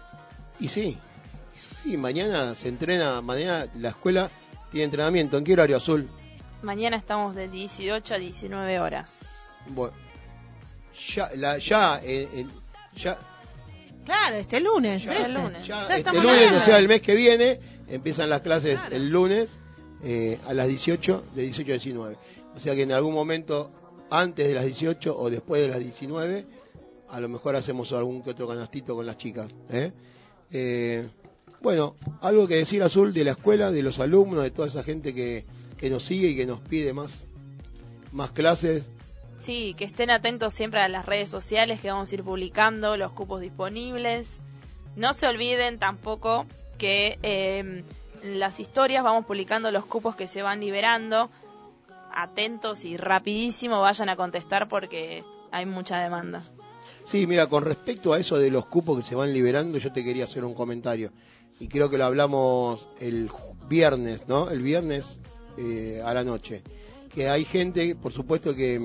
Y 0.60 0.70
sí, 0.70 0.98
y 1.84 1.98
mañana 1.98 2.56
se 2.56 2.70
entrena, 2.70 3.22
mañana 3.22 3.68
la 3.76 3.90
escuela 3.90 4.32
tiene 4.72 4.86
entrenamiento. 4.86 5.38
¿En 5.38 5.44
qué 5.44 5.54
horario 5.54 5.78
azul? 5.78 6.10
Mañana 6.66 6.98
estamos 6.98 7.36
de 7.36 7.48
18 7.48 8.16
a 8.16 8.18
19 8.18 8.80
horas. 8.80 9.54
Bueno, 9.70 9.94
ya, 11.14 11.30
la, 11.36 11.60
ya, 11.60 12.02
eh, 12.04 12.28
el- 12.34 12.50
ya, 12.96 13.20
Claro, 14.04 14.36
este 14.38 14.60
lunes. 14.62 15.04
Ya 15.04 15.12
este. 15.14 15.26
el 15.26 15.34
lunes. 15.34 15.68
ya 15.68 15.88
Ya 15.88 15.98
este 15.98 16.14
lunes, 16.14 16.52
o 16.54 16.60
sea, 16.62 16.80
el 16.80 16.88
mes 16.88 17.02
que 17.04 17.14
viene, 17.14 17.60
empiezan 17.88 18.30
las 18.32 18.42
clases 18.42 18.80
Claro. 18.80 18.96
el 18.96 19.10
lunes 19.12 19.50
eh, 20.04 20.40
a 20.48 20.56
las 20.56 20.68
18, 20.68 21.24
de 21.36 21.44
18 21.44 21.72
a 21.72 21.74
19. 21.76 22.18
O 22.56 22.60
sea 22.60 22.74
que 22.74 22.82
en 22.82 22.92
algún 22.94 23.14
momento, 23.14 23.72
antes 24.10 24.48
de 24.48 24.56
las 24.56 24.66
18 24.66 25.16
o 25.16 25.30
después 25.30 25.62
de 25.62 25.68
las 25.68 25.80
19, 25.80 26.48
a 27.10 27.20
lo 27.20 27.30
mejor 27.30 27.56
hacemos 27.56 27.92
algún 27.94 28.24
que 28.24 28.32
otro 28.32 28.48
canastito 28.48 28.96
con 28.96 29.06
las 29.06 29.20
chicas. 29.20 29.48
¿eh? 29.70 29.92
Eh, 30.52 31.08
bueno, 31.62 31.96
algo 32.22 32.48
que 32.48 32.56
decir 32.56 32.82
Azul 32.82 33.14
de 33.14 33.24
la 33.24 33.32
escuela, 33.32 33.72
de 33.72 33.84
los 33.84 34.00
alumnos, 34.00 34.42
de 34.44 34.50
toda 34.52 34.68
esa 34.68 34.82
gente 34.84 35.14
que, 35.14 35.46
que 35.78 35.90
nos 35.90 36.04
sigue 36.04 36.30
y 36.30 36.36
que 36.36 36.46
nos 36.46 36.60
pide 36.60 36.94
más, 36.94 37.12
más 38.12 38.32
clases. 38.32 38.84
Sí, 39.40 39.76
que 39.78 39.86
estén 39.86 40.10
atentos 40.10 40.54
siempre 40.54 40.80
a 40.82 40.88
las 40.88 41.06
redes 41.06 41.30
sociales 41.30 41.80
que 41.80 41.92
vamos 41.92 42.12
a 42.12 42.16
ir 42.16 42.24
publicando, 42.24 42.98
los 42.98 43.12
cupos 43.12 43.42
disponibles. 43.42 44.40
No 44.96 45.14
se 45.14 45.28
olviden 45.28 45.78
tampoco 45.78 46.46
que 46.78 47.20
eh, 47.22 47.84
en 48.24 48.40
las 48.40 48.60
historias 48.60 49.04
vamos 49.04 49.26
publicando 49.26 49.72
los 49.72 49.86
cupos 49.86 50.16
que 50.16 50.28
se 50.28 50.42
van 50.42 50.62
liberando. 50.62 51.30
Atentos 52.14 52.86
y 52.86 52.96
rapidísimo 52.96 53.82
vayan 53.82 54.08
a 54.10 54.16
contestar 54.16 54.70
porque 54.70 55.24
hay 55.52 55.66
mucha 55.66 56.00
demanda. 56.00 56.44
Sí, 57.06 57.28
mira, 57.28 57.48
con 57.48 57.64
respecto 57.64 58.14
a 58.14 58.20
eso 58.20 58.40
de 58.40 58.50
los 58.50 58.66
cupos 58.66 58.98
que 58.98 59.04
se 59.04 59.16
van 59.16 59.32
liberando, 59.32 59.78
yo 59.78 59.92
te 59.92 60.04
quería 60.04 60.24
hacer 60.24 60.44
un 60.44 60.56
comentario. 60.56 61.12
Y 61.60 61.68
creo 61.68 61.90
que 61.90 61.98
lo 61.98 62.06
hablamos 62.06 62.88
el 63.00 63.30
viernes, 63.68 64.28
¿no? 64.28 64.50
El 64.50 64.62
viernes 64.62 65.20
eh, 65.58 66.02
a 66.04 66.14
la 66.14 66.24
noche. 66.24 66.62
Que 67.14 67.30
hay 67.30 67.46
gente, 67.46 67.96
por 67.96 68.12
supuesto, 68.12 68.54
que, 68.54 68.82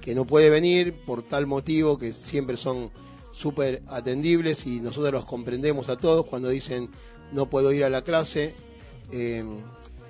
que 0.00 0.14
no 0.14 0.24
puede 0.24 0.50
venir 0.50 0.94
por 1.04 1.22
tal 1.22 1.46
motivo, 1.46 1.98
que 1.98 2.12
siempre 2.12 2.56
son 2.56 2.90
súper 3.32 3.82
atendibles 3.88 4.66
y 4.66 4.80
nosotros 4.80 5.12
los 5.12 5.24
comprendemos 5.24 5.88
a 5.88 5.96
todos 5.96 6.26
cuando 6.26 6.48
dicen 6.48 6.90
no 7.32 7.48
puedo 7.48 7.72
ir 7.72 7.84
a 7.84 7.90
la 7.90 8.02
clase. 8.02 8.54
Eh, 9.12 9.44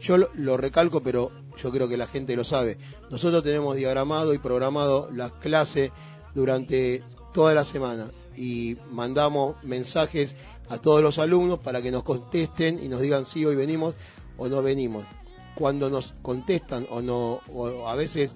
yo 0.01 0.17
lo, 0.17 0.57
recalco, 0.57 1.03
pero 1.03 1.31
yo 1.63 1.71
creo 1.71 1.89
que 1.89 1.97
la 1.97 2.07
gente 2.07 2.37
lo 2.37 2.45
sabe. 2.45 2.79
Nosotros 3.11 3.43
tenemos 3.43 3.77
diagramado 3.77 4.33
y 4.33 4.39
programado 4.39 5.11
las 5.13 5.33
clases 5.33 5.91
durante 6.35 7.03
toda 7.35 7.55
la 7.55 7.65
semana 7.65 8.11
y 8.37 8.77
mandamos 8.93 9.57
mensajes 9.65 10.35
a 10.69 10.79
todos 10.79 11.03
los 11.03 11.19
alumnos 11.19 11.59
para 11.59 11.83
que 11.83 11.91
nos 11.91 12.05
contesten 12.05 12.83
y 12.83 12.89
nos 12.89 13.01
digan 13.01 13.27
si 13.27 13.45
hoy 13.45 13.57
venimos 13.57 13.95
o 14.37 14.49
no 14.49 14.63
venimos. 14.63 15.05
Cuando 15.59 15.91
nos 15.91 16.15
contestan 16.23 16.87
o 16.89 17.03
no, 17.03 17.41
o 17.53 17.89
a 17.89 17.95
veces, 17.97 18.31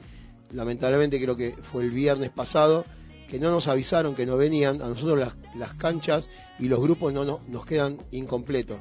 lamentablemente 0.51 1.21
creo 1.23 1.37
que 1.37 1.53
fue 1.53 1.85
el 1.85 1.91
viernes 1.93 2.31
pasado, 2.31 2.85
que 3.31 3.39
no 3.39 3.51
nos 3.53 3.69
avisaron 3.69 4.15
que 4.17 4.27
no 4.27 4.37
venían, 4.37 4.83
a 4.83 4.89
nosotros 4.89 5.19
las, 5.21 5.35
las 5.57 5.73
canchas 5.75 6.29
y 6.59 6.67
los 6.69 6.81
grupos 6.81 7.13
no, 7.13 7.25
no- 7.25 7.41
nos 7.47 7.65
quedan 7.65 7.99
incompletos. 8.11 8.79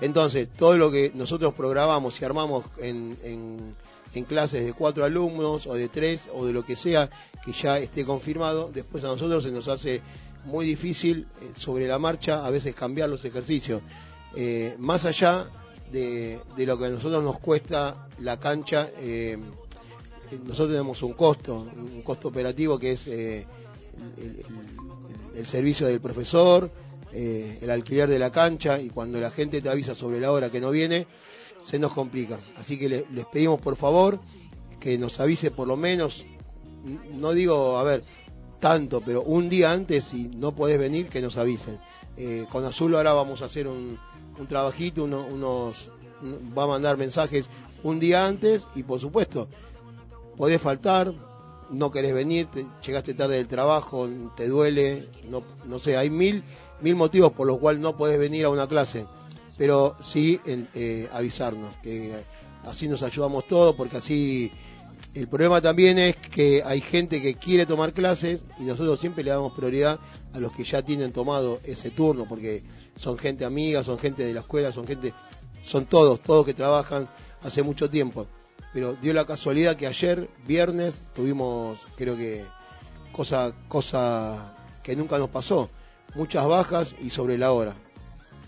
Entonces, 0.00 0.48
todo 0.56 0.76
lo 0.76 0.90
que 0.92 1.10
nosotros 1.14 1.54
programamos 1.54 2.20
y 2.20 2.24
armamos 2.24 2.64
en, 2.80 3.16
en- 3.24 3.74
en 4.14 4.24
clases 4.24 4.64
de 4.64 4.72
cuatro 4.72 5.04
alumnos 5.04 5.66
o 5.66 5.74
de 5.74 5.88
tres 5.88 6.20
o 6.32 6.46
de 6.46 6.52
lo 6.52 6.64
que 6.64 6.76
sea 6.76 7.10
que 7.44 7.52
ya 7.52 7.78
esté 7.78 8.04
confirmado, 8.04 8.70
después 8.72 9.02
a 9.04 9.08
nosotros 9.08 9.42
se 9.42 9.50
nos 9.50 9.66
hace 9.68 10.00
muy 10.44 10.64
difícil 10.64 11.26
eh, 11.42 11.50
sobre 11.56 11.86
la 11.88 11.98
marcha 11.98 12.46
a 12.46 12.50
veces 12.50 12.74
cambiar 12.76 13.08
los 13.08 13.24
ejercicios. 13.24 13.82
Eh, 14.36 14.76
más 14.78 15.04
allá 15.04 15.48
de, 15.92 16.38
de 16.56 16.66
lo 16.66 16.78
que 16.78 16.86
a 16.86 16.88
nosotros 16.90 17.22
nos 17.24 17.38
cuesta 17.38 18.08
la 18.20 18.38
cancha, 18.38 18.88
eh, 18.98 19.38
nosotros 20.44 20.68
tenemos 20.70 21.02
un 21.02 21.14
costo, 21.14 21.66
un 21.76 22.02
costo 22.02 22.28
operativo 22.28 22.78
que 22.78 22.92
es 22.92 23.06
eh, 23.06 23.46
el, 25.34 25.46
servicio 25.46 25.86
del 25.86 26.00
profesor, 26.00 26.70
eh, 27.12 27.58
el 27.62 27.70
alquiler 27.70 28.08
de 28.08 28.18
la 28.18 28.30
cancha 28.30 28.80
y 28.80 28.90
cuando 28.90 29.20
la 29.20 29.30
gente 29.30 29.60
te 29.62 29.68
avisa 29.70 29.94
sobre 29.94 30.20
la 30.20 30.32
hora 30.32 30.50
que 30.50 30.60
no 30.60 30.70
viene, 30.70 31.06
se 31.64 31.78
nos 31.78 31.92
complica. 31.92 32.38
Así 32.58 32.78
que 32.78 32.88
le- 32.88 33.06
les 33.12 33.24
pedimos 33.26 33.60
por 33.60 33.76
favor 33.76 34.20
que 34.80 34.98
nos 34.98 35.18
avise 35.20 35.50
por 35.50 35.66
lo 35.66 35.76
menos, 35.76 36.24
no 37.14 37.32
digo, 37.32 37.78
a 37.78 37.82
ver, 37.82 38.04
tanto, 38.60 39.00
pero 39.00 39.22
un 39.22 39.48
día 39.48 39.72
antes, 39.72 40.04
si 40.04 40.24
no 40.28 40.54
podés 40.54 40.78
venir, 40.78 41.08
que 41.08 41.20
nos 41.20 41.36
avisen. 41.36 41.78
Con 42.50 42.64
Azul 42.64 42.96
ahora 42.96 43.12
vamos 43.12 43.42
a 43.42 43.44
hacer 43.44 43.68
un, 43.68 43.96
un 44.38 44.46
trabajito, 44.46 45.04
uno- 45.04 45.26
unos, 45.26 45.88
un- 46.22 46.52
va 46.56 46.64
a 46.64 46.68
mandar 46.68 46.96
mensajes 46.96 47.46
un 47.82 47.98
día 48.00 48.26
antes 48.26 48.66
y 48.74 48.82
por 48.82 49.00
supuesto, 49.00 49.48
podés 50.36 50.60
faltar, 50.60 51.12
no 51.70 51.90
querés 51.90 52.14
venir, 52.14 52.46
te- 52.46 52.66
llegaste 52.86 53.14
tarde 53.14 53.36
del 53.36 53.48
trabajo, 53.48 54.08
te 54.36 54.48
duele, 54.48 55.08
no, 55.30 55.42
no 55.66 55.78
sé, 55.78 55.96
hay 55.96 56.10
mil, 56.10 56.42
mil 56.80 56.94
motivos 56.96 57.32
por 57.32 57.46
los 57.46 57.58
cuales 57.58 57.80
no 57.80 57.96
podés 57.96 58.18
venir 58.18 58.44
a 58.44 58.50
una 58.50 58.66
clase, 58.66 59.06
pero 59.56 59.96
sí 60.00 60.40
el, 60.46 60.68
eh, 60.74 61.08
avisarnos, 61.12 61.74
que 61.82 62.12
así 62.64 62.88
nos 62.88 63.02
ayudamos 63.02 63.46
todos, 63.46 63.74
porque 63.74 63.96
así 63.98 64.52
el 65.14 65.28
problema 65.28 65.60
también 65.60 65.98
es 65.98 66.16
que 66.16 66.62
hay 66.64 66.80
gente 66.80 67.20
que 67.20 67.34
quiere 67.34 67.66
tomar 67.66 67.92
clases 67.92 68.42
y 68.58 68.62
nosotros 68.62 69.00
siempre 69.00 69.24
le 69.24 69.30
damos 69.30 69.52
prioridad 69.52 69.98
a 70.32 70.38
los 70.38 70.52
que 70.52 70.64
ya 70.64 70.82
tienen 70.82 71.12
tomado 71.12 71.60
ese 71.64 71.90
turno, 71.90 72.26
porque 72.28 72.62
son 72.96 73.18
gente 73.18 73.44
amiga, 73.44 73.82
son 73.82 73.98
gente 73.98 74.24
de 74.24 74.34
la 74.34 74.40
escuela, 74.40 74.72
son 74.72 74.86
gente, 74.86 75.14
son 75.62 75.86
todos, 75.86 76.20
todos 76.20 76.44
que 76.44 76.54
trabajan 76.54 77.08
hace 77.42 77.62
mucho 77.62 77.88
tiempo. 77.90 78.26
Pero 78.72 78.94
dio 78.94 79.14
la 79.14 79.24
casualidad 79.24 79.76
que 79.76 79.86
ayer, 79.86 80.28
viernes, 80.46 80.94
tuvimos, 81.14 81.78
creo 81.96 82.16
que, 82.16 82.44
cosa, 83.12 83.54
cosa 83.68 84.54
que 84.82 84.94
nunca 84.94 85.18
nos 85.18 85.30
pasó, 85.30 85.70
muchas 86.14 86.46
bajas 86.46 86.94
y 87.00 87.10
sobre 87.10 87.38
la 87.38 87.52
hora. 87.52 87.74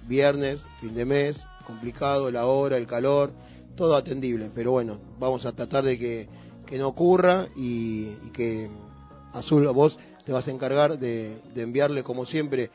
Viernes, 0.07 0.61
fin 0.81 0.94
de 0.94 1.05
mes, 1.05 1.46
complicado, 1.64 2.31
la 2.31 2.46
hora, 2.46 2.77
el 2.77 2.87
calor, 2.87 3.33
todo 3.77 3.96
atendible. 3.96 4.51
Pero 4.55 4.73
bueno, 4.73 4.99
vamos 5.18 5.46
a 5.46 5.53
tratar 5.53 5.85
de 5.85 5.99
que, 5.99 6.29
que 6.70 6.78
no 6.78 6.88
ocurra 6.88 7.48
y, 7.56 8.16
y 8.24 8.30
que 8.33 8.70
Azul, 9.35 9.66
vos 9.68 9.98
te 10.24 10.33
vas 10.33 10.48
a 10.48 10.52
encargar 10.52 10.98
de, 10.98 11.37
de 11.52 11.62
enviarle, 11.62 12.02
como 12.02 12.24
siempre, 12.24 12.70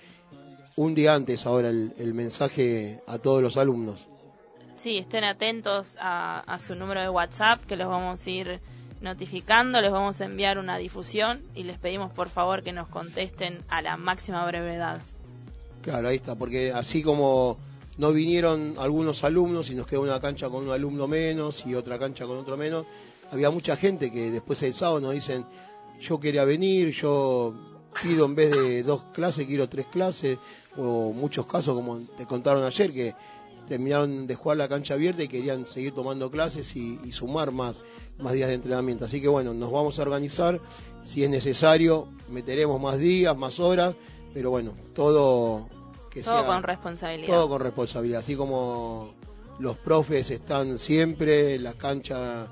un 0.76 0.94
día 0.94 1.16
antes 1.16 1.46
ahora 1.46 1.70
el, 1.70 1.94
el 1.98 2.14
mensaje 2.14 3.00
a 3.08 3.18
todos 3.18 3.42
los 3.42 3.58
alumnos. 3.58 4.08
Sí, 4.76 4.98
estén 4.98 5.24
atentos 5.24 5.98
a, 6.00 6.42
a 6.42 6.60
su 6.60 6.76
número 6.76 7.02
de 7.02 7.10
WhatsApp 7.10 7.62
que 7.66 7.78
los 7.78 7.88
vamos 7.88 8.26
a 8.26 8.30
ir 8.30 8.60
notificando, 9.02 9.82
les 9.82 9.92
vamos 9.92 10.20
a 10.20 10.26
enviar 10.26 10.58
una 10.58 10.78
difusión 10.78 11.42
y 11.56 11.64
les 11.64 11.78
pedimos 11.78 12.12
por 12.12 12.30
favor 12.30 12.64
que 12.64 12.74
nos 12.74 12.88
contesten 12.90 13.60
a 13.70 13.82
la 13.82 13.98
máxima 13.98 14.46
brevedad. 14.46 15.00
Claro, 15.82 16.10
ahí 16.10 16.18
está, 16.18 16.36
porque 16.36 16.72
así 16.74 17.04
como 17.04 17.58
no 17.98 18.12
vinieron 18.12 18.76
algunos 18.78 19.24
alumnos 19.24 19.70
y 19.70 19.76
nos 19.76 19.88
quedó 19.88 20.02
una 20.02 20.20
cancha 20.20 20.50
con 20.50 20.66
un 20.66 20.74
alumno 20.74 21.08
menos 21.08 21.66
y 21.66 21.76
otra 21.76 21.98
cancha 21.98 22.26
con 22.26 22.38
otro 22.38 22.58
menos, 22.58 22.86
había 23.32 23.50
mucha 23.50 23.76
gente 23.76 24.12
que 24.12 24.32
después 24.32 24.62
el 24.64 24.74
sábado 24.74 25.00
nos 25.00 25.14
dicen, 25.14 25.46
yo 26.00 26.20
quería 26.20 26.46
venir, 26.46 26.92
yo 26.92 27.54
pido 28.02 28.26
en 28.26 28.36
vez 28.36 28.52
de 28.52 28.84
dos 28.84 29.04
clases, 29.14 29.48
quiero 29.48 29.70
tres 29.70 29.88
clases, 29.88 30.38
o 30.78 31.14
muchos 31.14 31.46
casos 31.46 31.76
como 31.76 32.00
te 32.18 32.26
contaron 32.26 32.64
ayer 32.64 32.92
que 32.94 33.16
terminaron 33.68 34.28
de 34.28 34.36
jugar 34.36 34.58
la 34.58 34.68
cancha 34.68 34.94
abierta 34.94 35.24
y 35.24 35.28
querían 35.28 35.66
seguir 35.66 35.94
tomando 35.94 36.30
clases 36.30 36.76
y, 36.76 37.00
y 37.04 37.12
sumar 37.12 37.52
más, 37.52 37.82
más 38.20 38.34
días 38.34 38.50
de 38.50 38.56
entrenamiento. 38.56 39.06
Así 39.06 39.22
que 39.22 39.28
bueno, 39.28 39.54
nos 39.54 39.72
vamos 39.72 39.98
a 39.98 40.04
organizar, 40.04 40.60
si 41.04 41.24
es 41.24 41.30
necesario, 41.30 42.08
meteremos 42.30 42.80
más 42.80 43.00
días, 43.00 43.36
más 43.36 43.60
horas, 43.60 43.96
pero 44.34 44.50
bueno, 44.52 44.74
todo 44.94 45.68
que 46.12 46.22
Todo 46.22 46.40
sea 46.40 46.46
con 46.46 46.64
responsabilidad. 46.64 47.34
todo 47.34 47.50
con 47.50 47.62
responsabilidad, 47.62 48.20
así 48.20 48.36
como 48.36 49.14
los 49.60 49.78
profes 49.78 50.32
están 50.32 50.78
siempre, 50.78 51.58
la 51.60 51.74
cancha, 51.74 52.48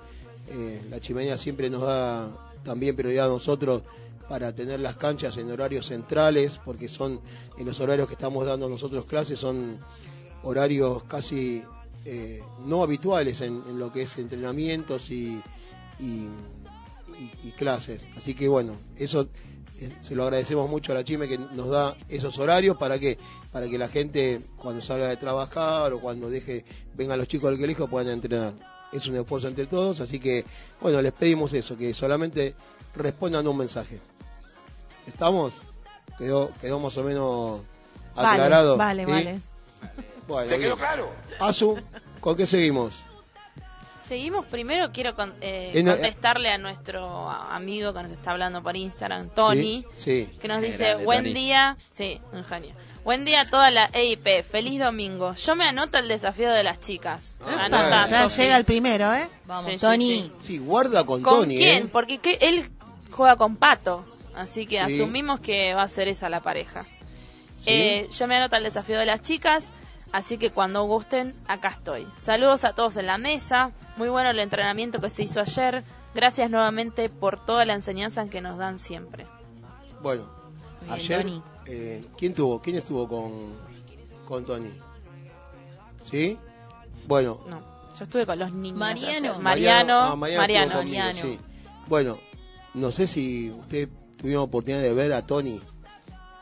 eh, 0.47 0.81
la 0.89 0.99
chimenea 0.99 1.37
siempre 1.37 1.69
nos 1.69 1.81
da 1.81 2.29
también 2.63 2.95
prioridad 2.95 3.27
a 3.27 3.29
nosotros 3.29 3.83
para 4.27 4.53
tener 4.53 4.79
las 4.79 4.95
canchas 4.95 5.37
en 5.37 5.51
horarios 5.51 5.87
centrales, 5.87 6.59
porque 6.63 6.87
son 6.87 7.19
en 7.57 7.65
los 7.65 7.79
horarios 7.79 8.07
que 8.07 8.15
estamos 8.15 8.45
dando 8.45 8.69
nosotros 8.69 9.05
clases, 9.05 9.39
son 9.39 9.77
horarios 10.43 11.03
casi 11.03 11.63
eh, 12.05 12.41
no 12.65 12.83
habituales 12.83 13.41
en, 13.41 13.61
en 13.67 13.79
lo 13.79 13.91
que 13.91 14.03
es 14.03 14.17
entrenamientos 14.17 15.09
y, 15.09 15.41
y, 15.99 16.27
clases. 17.51 18.01
Así 18.17 18.33
que 18.33 18.47
bueno, 18.47 18.75
eso 18.97 19.27
eh, 19.79 19.95
se 20.01 20.15
lo 20.15 20.23
agradecemos 20.23 20.69
mucho 20.69 20.91
a 20.91 20.95
la 20.95 21.03
Chime 21.03 21.27
que 21.27 21.37
nos 21.37 21.69
da 21.69 21.95
esos 22.09 22.37
horarios 22.39 22.77
para 22.77 22.97
que 22.99 23.17
para 23.51 23.67
que 23.69 23.77
la 23.77 23.87
gente 23.87 24.41
cuando 24.57 24.81
salga 24.81 25.07
de 25.07 25.17
trabajar 25.17 25.93
o 25.93 26.01
cuando 26.01 26.29
deje 26.29 26.65
vengan 26.95 27.19
los 27.19 27.27
chicos 27.27 27.51
del 27.51 27.59
colegio 27.59 27.87
puedan 27.87 28.09
entrenar. 28.09 28.72
Es 28.93 29.07
un 29.07 29.17
esfuerzo 29.17 29.47
entre 29.47 29.65
todos, 29.65 29.99
así 29.99 30.19
que 30.19 30.45
bueno, 30.79 31.01
les 31.01 31.11
pedimos 31.11 31.51
eso, 31.53 31.75
que 31.77 31.93
solamente 31.93 32.55
respondan 32.95 33.47
un 33.47 33.57
mensaje. 33.57 33.99
¿Estamos? 35.07 35.53
Quedó 36.17 36.51
quedó 36.61 36.79
más 36.79 36.95
o 36.97 37.03
menos 37.03 37.61
aclarado. 38.15 38.77
Vale, 38.77 39.05
¿sí? 39.05 39.11
vale. 39.11 39.39
Bueno, 40.27 40.49
¿Te 40.49 40.59
quedó 40.59 40.75
bien. 40.75 40.77
claro? 40.77 41.09
Azu, 41.39 41.75
¿con 42.21 42.35
qué 42.35 42.45
seguimos? 42.45 42.93
Seguimos 44.07 44.45
primero, 44.45 44.91
quiero 44.91 45.15
con- 45.15 45.33
eh, 45.41 45.71
contestarle 45.85 46.49
a 46.49 46.57
nuestro 46.57 47.29
amigo 47.29 47.93
que 47.93 48.03
nos 48.03 48.11
está 48.11 48.31
hablando 48.31 48.61
por 48.61 48.75
Instagram, 48.75 49.29
Tony, 49.29 49.85
Sí. 49.95 50.29
que 50.41 50.47
nos 50.47 50.61
dice, 50.61 50.83
Grande, 50.85 51.05
buen 51.05 51.23
Tony. 51.23 51.33
día, 51.33 51.77
sí, 51.89 52.19
un 52.33 52.43
genio. 52.43 52.75
Buen 53.05 53.23
día 53.25 53.41
a 53.41 53.49
toda 53.49 53.69
la 53.71 53.89
EIP, 53.93 54.43
feliz 54.43 54.79
domingo. 54.79 55.35
Yo 55.35 55.55
me 55.55 55.65
anoto 55.65 55.97
el 55.97 56.07
desafío 56.07 56.51
de 56.51 56.63
las 56.63 56.79
chicas. 56.79 57.39
Ah, 57.45 57.65
Anota, 57.65 58.07
ya 58.07 58.27
llega 58.27 58.57
el 58.57 58.65
primero, 58.65 59.13
¿eh? 59.13 59.27
Vamos, 59.45 59.71
Sí, 59.71 59.77
Tony. 59.79 60.07
sí. 60.21 60.31
Sí, 60.41 60.57
guarda 60.57 61.05
con, 61.05 61.21
¿Con 61.21 61.41
Tony, 61.41 61.57
quién? 61.57 61.83
¿eh? 61.85 61.89
Porque 61.91 62.17
que 62.19 62.37
él 62.41 62.69
juega 63.11 63.35
con 63.37 63.55
Pato, 63.57 64.05
así 64.35 64.65
que 64.65 64.77
Sí. 64.87 64.95
asumimos 65.01 65.39
que 65.39 65.73
va 65.73 65.83
a 65.83 65.87
ser 65.87 66.07
esa 66.07 66.29
la 66.29 66.41
pareja. 66.41 66.85
Sí. 67.59 67.69
Eh, 67.71 68.09
yo 68.11 68.27
me 68.27 68.35
anoto 68.37 68.55
el 68.57 68.63
desafío 68.63 68.99
de 68.99 69.05
las 69.05 69.21
chicas, 69.21 69.71
así 70.13 70.37
que 70.37 70.51
cuando 70.51 70.83
gusten, 70.85 71.35
acá 71.47 71.67
estoy. 71.69 72.07
Saludos 72.15 72.63
a 72.63 72.73
todos 72.73 72.95
en 72.95 73.07
la 73.07 73.17
mesa, 73.17 73.71
muy 73.97 74.07
bueno 74.07 74.29
el 74.29 74.39
entrenamiento 74.39 75.01
que 75.01 75.09
se 75.09 75.23
hizo 75.23 75.41
ayer. 75.41 75.83
Gracias 76.15 76.49
nuevamente 76.49 77.09
por 77.09 77.43
toda 77.45 77.65
la 77.65 77.73
enseñanza 77.73 78.27
que 78.29 78.39
nos 78.39 78.57
dan 78.57 78.79
siempre. 78.79 79.27
Bueno, 80.01 80.29
Bien, 80.81 80.93
ayer, 80.93 81.21
Tony. 81.23 81.43
eh, 81.65 82.05
¿quién 82.17 82.33
tuvo? 82.33 82.61
¿Quién 82.61 82.77
estuvo 82.77 83.07
con, 83.09 83.53
con 84.25 84.45
Tony? 84.45 84.71
¿Sí? 86.01 86.37
Bueno, 87.07 87.39
No, 87.49 87.61
yo 87.97 88.03
estuve 88.03 88.25
con 88.25 88.37
los 88.39 88.53
niños. 88.53 88.77
Mariano. 88.79 89.29
ayer. 89.31 89.41
Mariano, 89.41 89.99
ah, 89.99 90.15
Mariano, 90.15 90.41
Mariano. 90.41 90.63
estuvo 90.65 90.79
conmigo, 90.81 91.03
Mariano. 91.03 91.21
sí. 91.21 91.39
Bueno, 91.87 92.17
no 92.75 92.91
sé 92.91 93.07
si 93.07 93.49
usted 93.51 93.89
tuvimos 94.17 94.43
oportunidad 94.45 94.81
de 94.81 94.93
ver 94.93 95.13
a 95.13 95.25
Tony 95.25 95.59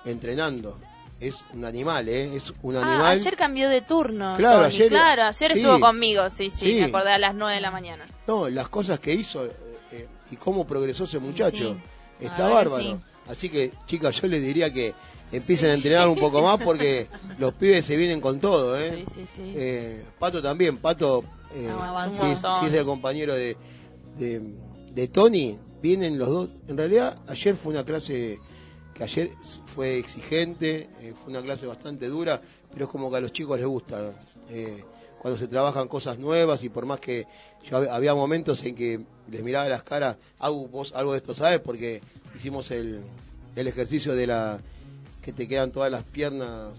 entrenando. 0.05 0.77
Es 1.21 1.45
un 1.53 1.63
animal, 1.65 2.09
¿eh? 2.09 2.35
Es 2.35 2.51
un 2.63 2.75
Ah, 2.75 2.81
animal. 2.81 3.17
ayer 3.19 3.35
cambió 3.37 3.69
de 3.69 3.81
turno. 3.81 4.33
Claro, 4.37 4.63
Tony, 4.63 4.73
ayer- 4.75 4.89
claro, 4.89 5.23
ayer 5.23 5.51
sí. 5.53 5.59
estuvo 5.59 5.79
conmigo, 5.79 6.29
sí, 6.31 6.49
sí, 6.49 6.73
Sí. 6.73 6.73
me 6.79 6.85
acordé 6.85 7.11
a 7.11 7.19
las 7.19 7.35
9 7.35 7.53
de 7.55 7.61
la 7.61 7.69
mañana. 7.71 8.07
No, 8.27 8.49
las 8.49 8.69
cosas 8.69 8.99
que 8.99 9.13
hizo 9.13 9.45
eh, 9.45 9.51
eh, 9.91 10.07
y 10.31 10.35
cómo 10.37 10.65
progresó 10.65 11.03
ese 11.03 11.19
muchacho. 11.19 11.75
Sí, 12.19 12.25
Está 12.25 12.49
bárbaro. 12.49 12.99
Así 13.27 13.49
que, 13.49 13.71
chicas, 13.85 14.19
yo 14.19 14.27
les 14.27 14.41
diría 14.41 14.73
que 14.73 14.93
empiecen 15.31 15.69
a 15.69 15.73
entrenar 15.73 16.07
un 16.09 16.17
poco 16.17 16.41
más 16.43 16.57
porque 16.63 17.07
los 17.37 17.53
pibes 17.53 17.85
se 17.85 17.95
vienen 17.97 18.19
con 18.19 18.39
todo, 18.39 18.77
¿eh? 18.79 19.03
Sí, 19.05 19.13
sí, 19.13 19.25
sí. 19.35 19.53
Eh, 19.55 20.03
Pato 20.19 20.41
también, 20.41 20.77
Pato, 20.77 21.23
eh, 21.53 21.69
avanzó 21.71 22.23
si, 22.23 22.27
un 22.29 22.31
es, 22.33 22.39
si 22.59 22.65
es 22.65 22.73
el 22.73 22.85
compañero 22.85 23.33
de, 23.35 23.55
de, 24.17 24.41
de 24.91 25.07
Tony, 25.07 25.57
vienen 25.83 26.17
los 26.17 26.29
dos. 26.29 26.49
En 26.67 26.77
realidad, 26.77 27.17
ayer 27.27 27.55
fue 27.55 27.73
una 27.73 27.85
clase 27.85 28.39
que 29.01 29.19
ayer 29.19 29.37
fue 29.65 29.97
exigente, 29.97 30.87
eh, 31.01 31.13
fue 31.23 31.31
una 31.33 31.41
clase 31.41 31.65
bastante 31.65 32.07
dura, 32.07 32.39
pero 32.71 32.85
es 32.85 32.91
como 32.91 33.09
que 33.09 33.17
a 33.17 33.21
los 33.21 33.33
chicos 33.33 33.57
les 33.57 33.67
gusta. 33.67 34.13
eh, 34.49 34.83
cuando 35.17 35.39
se 35.39 35.47
trabajan 35.47 35.87
cosas 35.87 36.17
nuevas 36.17 36.63
y 36.63 36.69
por 36.69 36.85
más 36.87 36.99
que 36.99 37.27
yo 37.63 37.77
hab- 37.79 37.89
había 37.91 38.13
momentos 38.15 38.63
en 38.63 38.73
que 38.75 38.99
les 39.29 39.43
miraba 39.43 39.69
las 39.69 39.83
caras, 39.83 40.17
vos 40.71 40.93
algo 40.95 41.11
de 41.13 41.17
esto 41.19 41.33
sabes, 41.35 41.59
porque 41.59 42.01
hicimos 42.35 42.69
el, 42.71 43.01
el 43.55 43.67
ejercicio 43.67 44.13
de 44.15 44.25
la 44.27 44.59
que 45.21 45.31
te 45.31 45.47
quedan 45.47 45.71
todas 45.71 45.91
las 45.91 46.03
piernas 46.03 46.71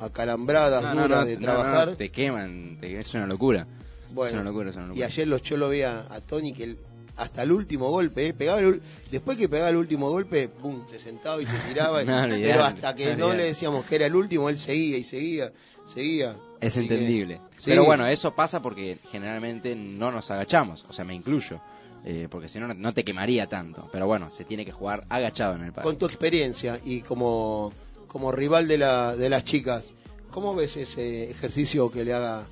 acalambradas, 0.00 0.82
No, 0.82 1.02
duras 1.02 1.20
no, 1.20 1.26
de 1.26 1.36
trabajar. 1.36 1.96
te 1.96 2.10
queman, 2.10 2.76
te- 2.80 2.98
es 2.98 3.14
una 3.14 3.26
locura. 3.26 3.66
Bueno, 4.10 4.28
es 4.28 4.34
una 4.34 4.50
locura, 4.50 4.70
es 4.70 4.76
una 4.76 4.94
y 4.94 5.02
ayer 5.02 5.28
los, 5.28 5.42
yo 5.42 5.56
lo 5.56 5.68
veía 5.68 6.06
a 6.10 6.20
Tony 6.20 6.52
que 6.52 6.64
él- 6.64 6.78
hasta 7.16 7.42
el 7.42 7.52
último 7.52 7.90
golpe, 7.90 8.28
eh, 8.28 8.34
pegaba 8.34 8.60
el 8.60 8.80
después 9.10 9.38
que 9.38 9.48
pegaba 9.48 9.70
el 9.70 9.76
último 9.76 10.10
golpe, 10.10 10.48
pum, 10.48 10.86
se 10.86 10.98
sentaba 10.98 11.40
y 11.40 11.46
se 11.46 11.58
tiraba. 11.68 12.02
No, 12.04 12.26
pero 12.28 12.62
hasta 12.64 12.94
que 12.94 13.16
no 13.16 13.32
le 13.32 13.44
decíamos 13.44 13.84
que 13.86 13.96
era 13.96 14.06
el 14.06 14.14
último, 14.14 14.48
él 14.48 14.58
seguía 14.58 14.98
y 14.98 15.04
seguía, 15.04 15.52
seguía. 15.92 16.36
Es 16.60 16.76
entendible. 16.76 17.40
Sí. 17.58 17.70
Pero 17.70 17.84
bueno, 17.84 18.06
eso 18.06 18.34
pasa 18.34 18.60
porque 18.60 18.98
generalmente 19.10 19.74
no 19.76 20.10
nos 20.10 20.30
agachamos, 20.30 20.84
o 20.88 20.92
sea, 20.92 21.04
me 21.04 21.14
incluyo. 21.14 21.60
eh, 22.04 22.28
porque 22.30 22.48
si 22.48 22.60
no, 22.60 22.72
no 22.72 22.92
te 22.92 23.02
quemaría 23.04 23.46
tanto. 23.46 23.88
Pero 23.92 24.06
bueno, 24.06 24.30
se 24.30 24.44
tiene 24.44 24.64
que 24.64 24.72
jugar 24.72 25.04
agachado 25.08 25.54
en 25.56 25.62
el 25.64 25.72
parque. 25.72 25.88
Con 25.88 25.98
tu 25.98 26.06
experiencia 26.06 26.78
y 26.84 27.00
como, 27.00 27.72
como 28.06 28.30
rival 28.30 28.68
de, 28.68 28.78
la, 28.78 29.16
de 29.16 29.28
las 29.28 29.44
chicas, 29.44 29.86
¿cómo 30.30 30.54
ves 30.54 30.76
ese 30.76 31.30
ejercicio 31.30 31.90
que 31.90 32.04
le 32.04 32.12
haga, 32.14 32.44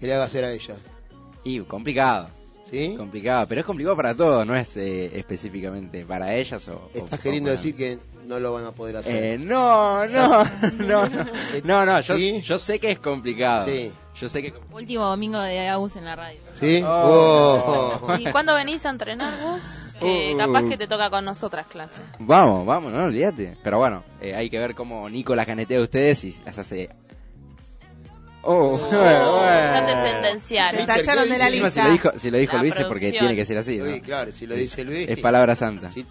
que 0.00 0.06
le 0.06 0.14
haga 0.14 0.24
hacer 0.24 0.44
a 0.44 0.52
ellas? 0.52 0.78
Y 1.44 1.60
complicado, 1.60 2.28
¿Sí? 2.72 2.94
complicado. 2.96 3.46
Pero 3.46 3.60
es 3.60 3.66
complicado 3.66 3.94
para 3.96 4.14
todos, 4.14 4.46
no 4.46 4.56
es 4.56 4.76
eh, 4.78 5.10
específicamente 5.18 6.04
para 6.06 6.34
ellas 6.34 6.66
o... 6.68 6.90
Estás 6.94 7.20
o 7.20 7.22
queriendo 7.22 7.48
para 7.50 7.56
decir 7.56 7.76
que 7.76 7.98
no 8.26 8.40
lo 8.40 8.54
van 8.54 8.64
a 8.64 8.72
poder 8.72 8.96
hacer. 8.96 9.14
Eh, 9.14 9.38
no, 9.38 10.06
no, 10.06 10.44
no, 10.78 11.08
no, 11.64 11.86
no, 11.86 12.00
yo, 12.00 12.16
¿Sí? 12.16 12.40
yo 12.40 12.56
sé 12.56 12.78
que 12.80 12.90
es 12.92 12.98
complicado. 12.98 13.66
Sí. 13.66 13.92
Yo 14.14 14.28
sé 14.28 14.42
que... 14.42 14.54
Último 14.72 15.04
domingo 15.04 15.38
de 15.40 15.68
Agus 15.68 15.96
en 15.96 16.04
la 16.06 16.16
radio. 16.16 16.40
¿Sí? 16.58 16.82
Oh. 16.84 18.00
Oh. 18.02 18.16
¿Y 18.18 18.24
cuándo 18.32 18.54
venís 18.54 18.84
a 18.86 18.90
entrenar 18.90 19.34
vos? 19.42 19.62
Que 20.00 20.32
Uh. 20.34 20.38
capaz 20.38 20.64
que 20.68 20.76
te 20.76 20.86
toca 20.86 21.10
con 21.10 21.24
nosotras 21.24 21.66
clase. 21.66 22.00
Vamos, 22.18 22.66
vamos, 22.66 22.92
no 22.92 23.04
olvídate. 23.04 23.56
Pero 23.62 23.78
bueno, 23.78 24.02
eh, 24.20 24.34
hay 24.34 24.48
que 24.50 24.58
ver 24.58 24.74
cómo 24.74 25.08
Nico 25.10 25.34
las 25.36 25.46
canetea 25.46 25.78
a 25.78 25.82
ustedes 25.82 26.24
y 26.24 26.34
las 26.44 26.58
hace... 26.58 26.88
Oh, 28.42 28.90
Ya 28.92 29.86
te 29.86 29.94
Te 29.94 30.10
sentenciaron. 30.10 30.86
tacharon 30.86 31.28
de 31.28 31.38
la 31.38 31.46
Encima, 31.48 31.70
si 31.70 31.78
lista. 31.80 31.84
lo 31.86 31.92
dijo, 31.92 32.10
si 32.18 32.30
lo 32.30 32.38
dijo 32.38 32.58
Luis 32.58 32.76
es 32.78 32.84
porque 32.86 33.10
tiene 33.10 33.36
que 33.36 33.44
ser 33.44 33.58
así. 33.58 33.76
¿no? 33.78 33.84
Luis, 33.86 34.02
claro, 34.02 34.32
si 34.32 34.46
lo 34.46 34.54
dice 34.56 34.84
Luis. 34.84 35.08
Es 35.08 35.20
palabra 35.20 35.54
santa. 35.54 35.90
Si 35.90 36.04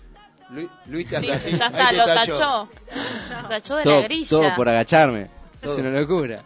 Luis, 0.51 0.67
Luis 0.87 1.07
te 1.09 1.17
hace 1.17 1.25
Sí, 1.27 1.31
así, 1.31 1.57
ya 1.57 1.67
está, 1.67 1.87
te 1.89 1.95
lo 1.97 2.05
tacho. 2.05 2.31
tachó. 2.37 2.69
Tachó 3.49 3.75
de 3.77 3.83
Todo, 3.83 3.95
la 4.01 4.07
grilla. 4.07 4.29
todo 4.29 4.55
por 4.55 4.69
agacharme. 4.69 5.29
Todo. 5.61 5.73
Es 5.73 5.79
una 5.79 5.91
locura. 5.99 6.43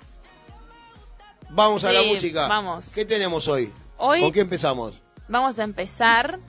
Vamos 1.49 1.83
a 1.83 1.91
la 1.91 2.03
música. 2.03 2.47
vamos. 2.47 2.93
¿Qué 2.93 3.05
tenemos 3.05 3.47
hoy? 3.47 3.71
Hoy 3.97 4.21
¿Con 4.21 4.31
qué 4.31 4.41
empezamos? 4.41 4.99
vamos 5.27 5.57
a 5.59 5.63
empezar. 5.63 6.39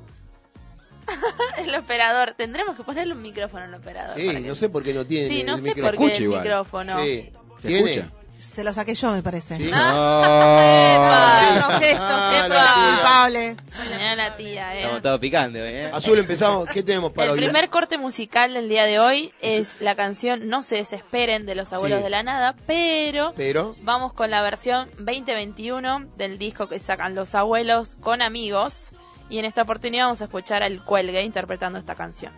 el 1.58 1.74
operador. 1.74 2.34
Tendremos 2.36 2.76
que 2.76 2.82
ponerle 2.82 3.14
un 3.14 3.22
micrófono 3.22 3.64
al 3.64 3.74
operador. 3.74 4.16
Sí, 4.18 4.28
no 4.44 4.54
sé 4.54 4.68
por 4.68 4.82
qué 4.82 4.92
no 4.92 5.04
tiene 5.04 5.28
Sí, 5.28 5.40
el 5.40 5.46
no 5.46 5.56
sé 5.56 5.62
micrófono. 5.62 5.96
por 5.98 6.08
qué 6.10 6.16
el 6.16 6.22
igual. 6.24 6.40
micrófono. 6.42 7.04
Sí. 7.04 7.32
¿Se 7.58 7.68
¿Tiene? 7.68 7.90
escucha? 7.92 8.12
Se 8.38 8.62
lo 8.62 8.72
saqué 8.72 8.94
yo, 8.94 9.12
me 9.12 9.22
parece. 9.22 9.56
¿Sí? 9.56 9.70
Ah, 9.72 11.54
Estos 11.56 11.78
gestos, 11.80 12.06
Ah, 12.08 12.30
gestos, 12.32 12.48
la 12.58 12.74
tía. 12.74 12.94
culpable. 12.94 13.56
Mirá 13.96 14.16
la 14.16 14.36
tía, 14.36 14.74
eh. 14.74 14.78
Estamos 14.82 15.02
todos 15.02 15.20
picando, 15.20 15.58
¿eh? 15.58 15.90
Azul, 15.92 16.18
empezamos. 16.18 16.68
¿Qué 16.68 16.82
tenemos 16.82 17.12
para 17.12 17.26
El 17.32 17.38
hoy? 17.38 17.44
primer 17.44 17.70
corte 17.70 17.96
musical 17.98 18.52
del 18.54 18.68
día 18.68 18.84
de 18.84 18.98
hoy 19.00 19.32
es 19.40 19.80
la 19.80 19.94
canción 19.94 20.48
No 20.48 20.62
se 20.62 20.76
desesperen 20.76 21.46
de 21.46 21.54
los 21.54 21.72
abuelos 21.72 21.98
Sí. 21.98 22.04
de 22.04 22.10
la 22.10 22.22
nada, 22.22 22.54
pero 22.66 23.32
Pero, 23.36 23.74
vamos 23.82 24.12
con 24.12 24.30
la 24.30 24.42
versión 24.42 24.88
2021 24.98 26.06
del 26.16 26.38
disco 26.38 26.68
que 26.68 26.78
sacan 26.78 27.14
los 27.14 27.34
abuelos 27.34 27.96
con 28.00 28.20
amigos. 28.22 28.90
Y 29.28 29.38
en 29.38 29.44
esta 29.46 29.62
oportunidad 29.62 30.04
vamos 30.04 30.20
a 30.20 30.24
escuchar 30.24 30.62
al 30.62 30.84
Cuelgue 30.84 31.22
interpretando 31.22 31.78
esta 31.78 31.94
canción. 31.94 32.32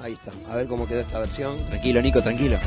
ahí 0.00 0.14
está. 0.14 0.32
A 0.52 0.56
ver 0.56 0.66
cómo 0.66 0.86
quedó 0.86 1.00
esta 1.00 1.20
versión. 1.20 1.64
Tranquilo, 1.66 2.02
Nico, 2.02 2.20
tranquilo. 2.22 2.58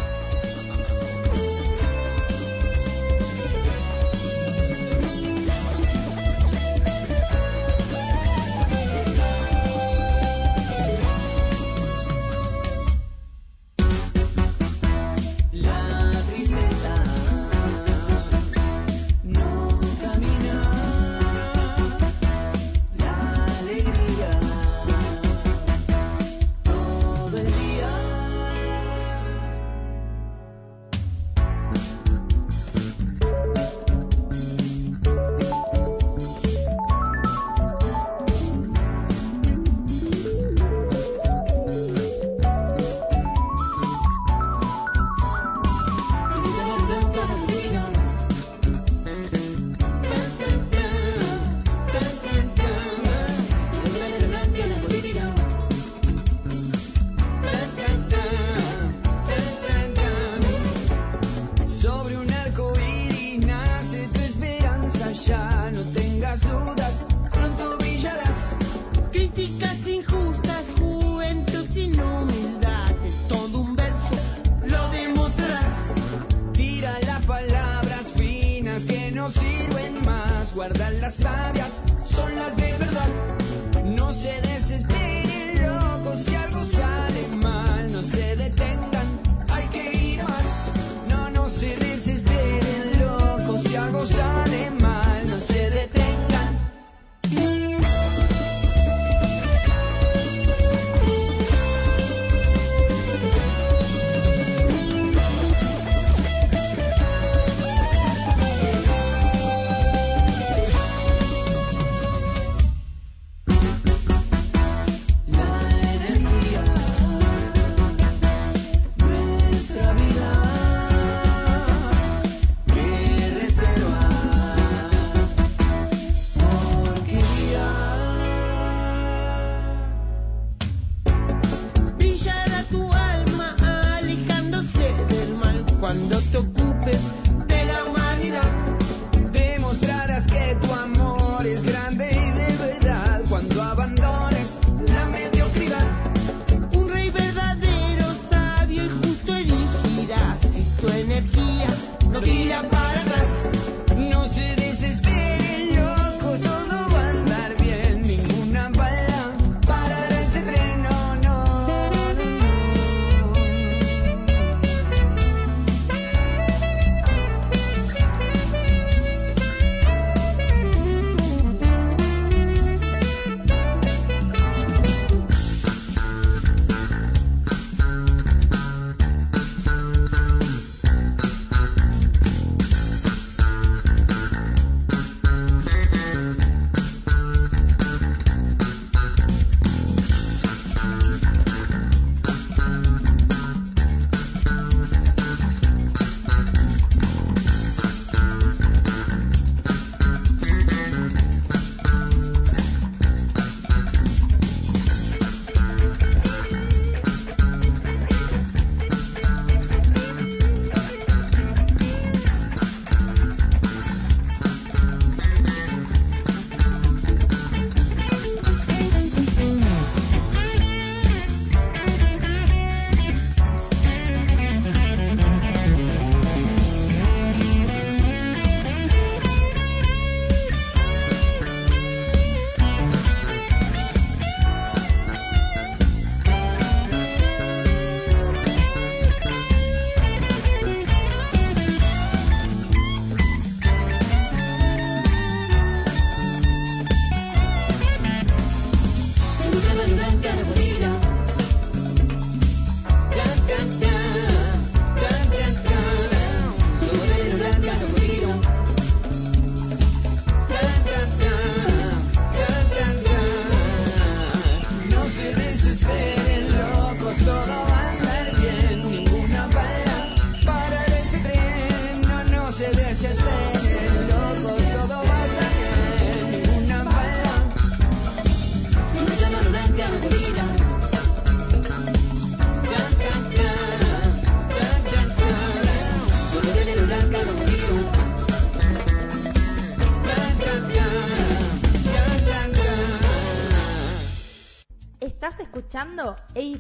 Guarda 81.25 81.54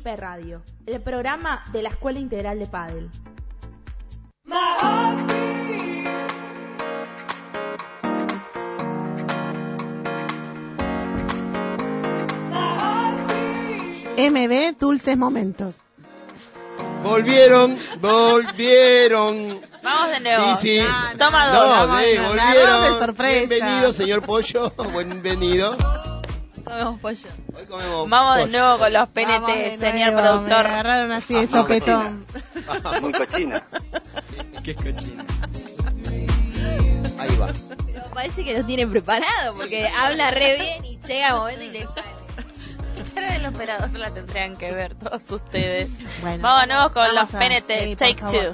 Radio, 0.05 0.61
el 0.85 1.01
programa 1.01 1.63
de 1.71 1.81
la 1.81 1.89
Escuela 1.89 2.19
Integral 2.19 2.59
de 2.59 2.67
Padel. 2.67 3.09
MB 14.17 14.77
Dulces 14.79 15.17
Momentos. 15.17 15.81
Volvieron, 17.03 17.77
volvieron. 17.99 19.61
Vamos 19.83 20.09
de 20.11 20.19
nuevo. 20.19 20.55
Sí, 20.57 20.79
sí. 20.79 20.85
Toma 21.17 21.47
dos. 21.47 21.55
No, 21.55 21.69
vamos, 21.69 21.87
volvieron. 21.87 22.81
de 22.81 22.87
sorpresa. 22.99 23.47
Bienvenido, 23.47 23.93
señor 23.93 24.21
Pollo. 24.21 24.71
Bienvenido. 24.93 25.75
Comemos 26.63 26.99
pollo. 26.99 27.29
Comemos 27.75 28.09
Vamos 28.09 28.37
de 28.37 28.47
nuevo 28.47 28.77
con 28.79 28.93
los 28.93 29.09
PNT, 29.09 29.79
señor 29.79 30.13
nuevo, 30.13 30.21
productor. 30.21 30.47
Me 30.47 30.53
agarraron 30.69 31.11
así 31.11 31.33
de 31.33 31.47
sopetón. 31.47 32.25
Muy 33.01 33.11
cochina. 33.11 33.63
Qué 34.63 34.75
cochino. 34.75 35.23
Ahí 37.19 37.35
va. 37.37 37.47
Pero 37.87 38.03
parece 38.13 38.43
que 38.43 38.57
lo 38.57 38.65
tiene 38.65 38.87
preparado 38.87 39.53
porque 39.55 39.87
habla 39.87 40.31
re 40.31 40.57
bien 40.59 40.85
y 40.85 40.99
llega 41.05 41.29
el 41.29 41.35
momento 41.35 41.63
y 41.63 41.69
le 41.71 41.79
sale. 41.85 42.25
Cara 43.13 43.31
del 43.33 43.45
operador 43.45 43.91
la 43.97 44.09
tendrían 44.11 44.55
que 44.57 44.71
ver 44.73 44.95
todos 44.95 45.31
ustedes. 45.31 45.89
Bueno, 46.21 46.43
Vámonos 46.43 46.91
con 46.91 47.03
vamos 47.03 47.15
los 47.15 47.33
a- 47.33 47.39
PNT, 47.39 47.83
sí, 47.83 47.95
take 47.95 48.15
two. 48.15 48.53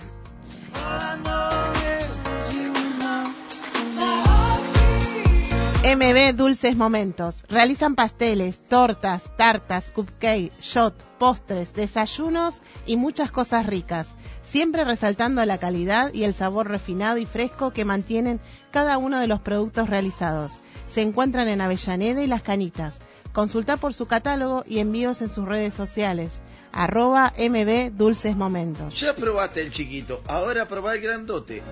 MB 5.95 6.35
Dulces 6.37 6.77
Momentos. 6.77 7.43
Realizan 7.49 7.95
pasteles, 7.95 8.59
tortas, 8.59 9.23
tartas, 9.35 9.91
cupcake, 9.91 10.53
shot, 10.61 10.95
postres, 11.17 11.73
desayunos 11.73 12.61
y 12.85 12.95
muchas 12.95 13.29
cosas 13.29 13.65
ricas. 13.65 14.07
Siempre 14.41 14.85
resaltando 14.85 15.43
la 15.43 15.57
calidad 15.57 16.13
y 16.13 16.23
el 16.23 16.33
sabor 16.33 16.69
refinado 16.69 17.17
y 17.17 17.25
fresco 17.25 17.71
que 17.71 17.83
mantienen 17.83 18.39
cada 18.71 18.97
uno 18.97 19.19
de 19.19 19.27
los 19.27 19.41
productos 19.41 19.89
realizados. 19.89 20.53
Se 20.87 21.01
encuentran 21.01 21.49
en 21.49 21.59
Avellaneda 21.59 22.23
y 22.23 22.27
Las 22.27 22.41
Canitas. 22.41 22.95
Consulta 23.33 23.75
por 23.75 23.93
su 23.93 24.05
catálogo 24.05 24.63
y 24.65 24.79
envíos 24.79 25.21
en 25.21 25.27
sus 25.27 25.45
redes 25.45 25.73
sociales. 25.73 26.39
Arroba 26.71 27.33
MB 27.37 27.97
Dulces 27.97 28.37
Momentos. 28.37 28.97
Ya 28.97 29.13
probaste 29.13 29.61
el 29.61 29.71
chiquito, 29.71 30.21
ahora 30.25 30.69
probá 30.69 30.95
el 30.95 31.01
grandote. 31.01 31.63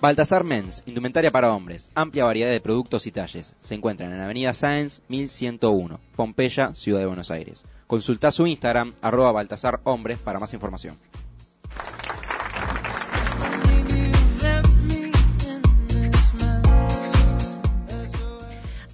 Baltasar 0.00 0.44
Men's, 0.44 0.82
indumentaria 0.86 1.30
para 1.30 1.52
hombres, 1.52 1.90
amplia 1.94 2.24
variedad 2.24 2.50
de 2.50 2.62
productos 2.62 3.06
y 3.06 3.12
talles. 3.12 3.52
Se 3.60 3.74
encuentran 3.74 4.10
en 4.14 4.20
Avenida 4.20 4.54
Sáenz 4.54 5.02
1101, 5.08 6.00
Pompeya, 6.16 6.74
Ciudad 6.74 7.00
de 7.00 7.06
Buenos 7.06 7.30
Aires. 7.30 7.66
Consulta 7.86 8.30
su 8.30 8.46
Instagram, 8.46 8.94
arroba 9.02 9.30
Baltasar 9.32 9.80
Hombres, 9.84 10.18
para 10.18 10.38
más 10.38 10.54
información. 10.54 10.96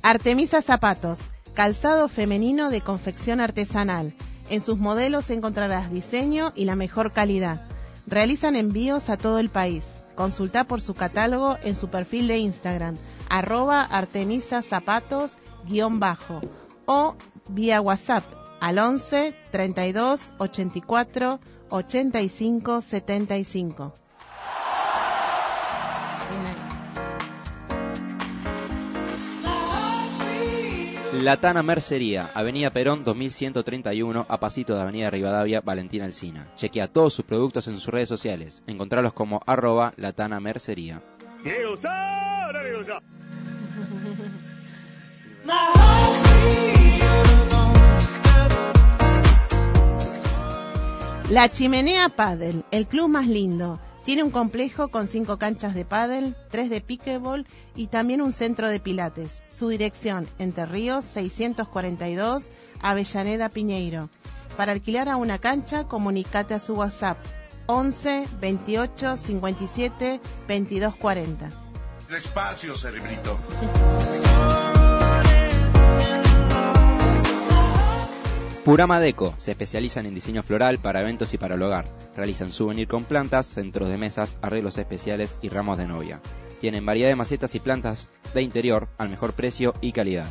Artemisa 0.02 0.60
Zapatos, 0.60 1.20
calzado 1.54 2.08
femenino 2.08 2.70
de 2.70 2.80
confección 2.80 3.40
artesanal. 3.40 4.12
En 4.50 4.60
sus 4.60 4.76
modelos 4.76 5.30
encontrarás 5.30 5.92
diseño 5.92 6.52
y 6.56 6.64
la 6.64 6.74
mejor 6.74 7.12
calidad. 7.12 7.62
Realizan 8.08 8.56
envíos 8.56 9.08
a 9.08 9.16
todo 9.16 9.38
el 9.38 9.50
país. 9.50 9.84
Consulta 10.16 10.64
por 10.64 10.80
su 10.80 10.94
catálogo 10.94 11.58
en 11.62 11.76
su 11.76 11.88
perfil 11.88 12.26
de 12.26 12.38
Instagram, 12.38 12.96
arroba 13.28 13.82
Artemisa 13.82 14.62
Zapatos 14.62 15.36
guion 15.66 16.00
bajo, 16.00 16.40
o 16.86 17.14
vía 17.48 17.80
WhatsApp 17.80 18.24
al 18.60 18.78
11 18.78 19.34
32 19.52 20.32
84 20.38 21.38
85 21.68 22.80
75. 22.80 24.05
Latana 31.22 31.62
Mercería, 31.62 32.30
Avenida 32.34 32.70
Perón 32.70 33.02
2131, 33.02 34.26
a 34.28 34.40
pasito 34.40 34.74
de 34.74 34.82
Avenida 34.82 35.10
Rivadavia, 35.10 35.60
Valentina 35.60 36.04
Alcina. 36.04 36.48
Chequea 36.56 36.88
todos 36.88 37.14
sus 37.14 37.24
productos 37.24 37.66
en 37.68 37.78
sus 37.78 37.92
redes 37.92 38.08
sociales. 38.08 38.62
Encontralos 38.66 39.12
como 39.12 39.40
arroba 39.46 39.92
Latana 39.96 40.40
Mercería. 40.40 41.02
La 51.30 51.48
Chimenea 51.48 52.08
Paddle, 52.10 52.62
el 52.70 52.86
club 52.86 53.08
más 53.08 53.26
lindo. 53.26 53.80
Tiene 54.06 54.22
un 54.22 54.30
complejo 54.30 54.86
con 54.86 55.08
cinco 55.08 55.36
canchas 55.36 55.74
de 55.74 55.84
paddle, 55.84 56.36
tres 56.48 56.70
de 56.70 56.80
pickleball 56.80 57.44
y 57.74 57.88
también 57.88 58.22
un 58.22 58.30
centro 58.30 58.68
de 58.68 58.78
pilates. 58.78 59.42
Su 59.50 59.66
dirección, 59.66 60.28
Entre 60.38 60.64
Ríos 60.64 61.04
642, 61.06 62.50
Avellaneda 62.80 63.48
Piñeiro. 63.48 64.08
Para 64.56 64.70
alquilar 64.70 65.08
a 65.08 65.16
una 65.16 65.40
cancha, 65.40 65.88
comunicate 65.88 66.54
a 66.54 66.60
su 66.60 66.74
WhatsApp 66.74 67.18
11 67.66 68.28
28 68.40 69.16
57 69.16 70.20
22 70.46 70.94
40. 70.94 71.50
Despacio, 72.08 72.76
cerebrito. 72.76 73.36
Purama 78.66 78.98
Deco 78.98 79.32
se 79.36 79.52
especializan 79.52 80.06
en 80.06 80.14
diseño 80.16 80.42
floral 80.42 80.80
para 80.80 81.00
eventos 81.00 81.32
y 81.32 81.38
para 81.38 81.54
el 81.54 81.62
hogar. 81.62 81.86
Realizan 82.16 82.50
souvenir 82.50 82.88
con 82.88 83.04
plantas, 83.04 83.46
centros 83.46 83.88
de 83.88 83.96
mesas, 83.96 84.38
arreglos 84.42 84.76
especiales 84.76 85.38
y 85.40 85.50
ramos 85.50 85.78
de 85.78 85.86
novia. 85.86 86.20
Tienen 86.60 86.84
variedad 86.84 87.08
de 87.08 87.14
macetas 87.14 87.54
y 87.54 87.60
plantas 87.60 88.08
de 88.34 88.42
interior 88.42 88.88
al 88.98 89.08
mejor 89.08 89.34
precio 89.34 89.72
y 89.80 89.92
calidad. 89.92 90.26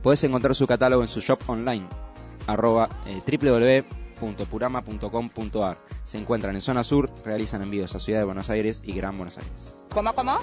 Puedes 0.00 0.22
encontrar 0.22 0.54
su 0.54 0.68
catálogo 0.68 1.02
en 1.02 1.08
su 1.08 1.18
shop 1.18 1.40
online 1.48 1.88
arroba 2.46 2.88
eh, 3.04 3.20
www.purama.com.ar. 4.20 5.78
Se 6.04 6.18
encuentran 6.18 6.54
en 6.54 6.60
zona 6.60 6.84
sur, 6.84 7.10
realizan 7.24 7.62
envíos 7.62 7.96
a 7.96 7.98
Ciudad 7.98 8.20
de 8.20 8.26
Buenos 8.26 8.48
Aires 8.48 8.80
y 8.84 8.92
Gran 8.92 9.16
Buenos 9.16 9.38
Aires. 9.38 9.76
¿Cómo, 9.90 10.14
cómo? 10.14 10.38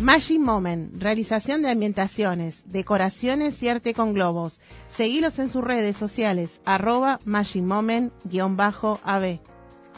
Magic 0.00 0.38
Moment, 0.38 1.02
realización 1.02 1.62
de 1.62 1.70
ambientaciones, 1.70 2.62
decoraciones 2.66 3.62
y 3.62 3.70
arte 3.70 3.94
con 3.94 4.12
globos. 4.12 4.60
Seguilos 4.88 5.38
en 5.38 5.48
sus 5.48 5.64
redes 5.64 5.96
sociales, 5.96 6.60
arroba 6.66 7.18
Magic 7.24 7.62
Moment-AB. 7.62 9.40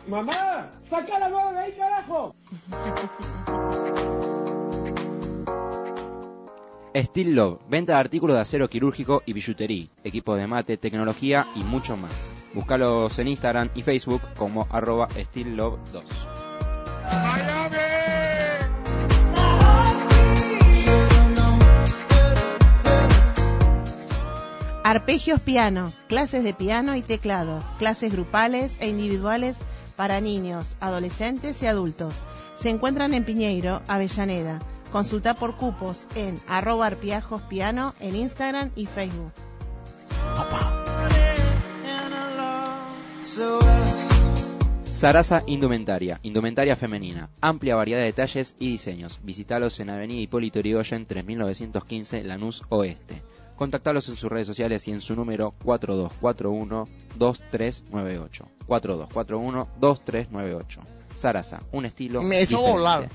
¡Mamá! 0.07 0.70
¡Saca 0.88 1.18
la 1.18 1.28
mano 1.28 1.53
de 1.53 1.59
ahí, 1.59 1.72
carajo! 1.72 2.36
Steel 6.94 7.34
Love, 7.34 7.61
venta 7.68 7.94
de 7.94 7.99
artículos 7.99 8.36
de 8.36 8.42
acero 8.42 8.68
quirúrgico 8.68 9.22
y 9.26 9.32
billutería, 9.32 9.88
equipos 10.05 10.38
de 10.38 10.46
mate, 10.46 10.76
tecnología 10.76 11.46
y 11.57 11.64
mucho 11.64 11.96
más. 11.96 12.12
Búscalos 12.55 13.18
en 13.18 13.28
Instagram 13.28 13.70
y 13.74 13.82
Facebook 13.82 14.22
como 14.36 14.68
arroba 14.70 15.09
Steel 15.11 15.57
Love 15.57 15.80
2. 15.92 16.05
Arpegios 24.89 25.43
Piano, 25.43 25.93
clases 26.09 26.43
de 26.43 26.55
piano 26.55 26.97
y 26.97 27.03
teclado, 27.03 27.62
clases 27.76 28.11
grupales 28.11 28.78
e 28.80 28.89
individuales 28.89 29.59
para 29.97 30.22
niños, 30.22 30.76
adolescentes 30.80 31.62
y 31.62 31.66
adultos. 31.66 32.24
Se 32.55 32.70
encuentran 32.70 33.12
en 33.12 33.22
Piñeiro, 33.22 33.82
Avellaneda. 33.86 34.61
Consulta 34.91 35.34
por 35.34 35.59
cupos 35.59 36.07
en 36.14 36.41
arroba 36.49 36.86
arpiajos 36.86 37.43
piano 37.43 37.95
en 38.01 38.16
Instagram 38.16 38.70
y 38.76 38.86
Facebook. 38.86 39.30
Sarasa 44.91 45.43
Indumentaria, 45.47 46.18
indumentaria 46.22 46.76
femenina, 46.76 47.28
amplia 47.43 47.76
variedad 47.76 48.01
de 48.01 48.14
talles 48.14 48.57
y 48.59 48.70
diseños. 48.70 49.20
Visitalos 49.22 49.78
en 49.80 49.91
Avenida 49.91 50.22
Hipólito 50.22 50.61
Yrigoyen 50.61 51.05
3915 51.05 52.24
Lanús 52.24 52.62
Oeste. 52.70 53.20
Contactalos 53.59 54.09
en 54.09 54.15
sus 54.15 54.31
redes 54.31 54.47
sociales 54.47 54.87
y 54.87 54.93
en 54.93 55.01
su 55.01 55.17
número 55.17 55.53
4241-2398. 55.65 58.45
4241-2398. 58.69 60.79
Sarasa, 61.17 61.59
un 61.73 61.85
estilo 61.85 62.23
Me 62.23 62.43
hizo 62.43 62.57
diferente. 62.57 62.73
volar. 62.79 63.09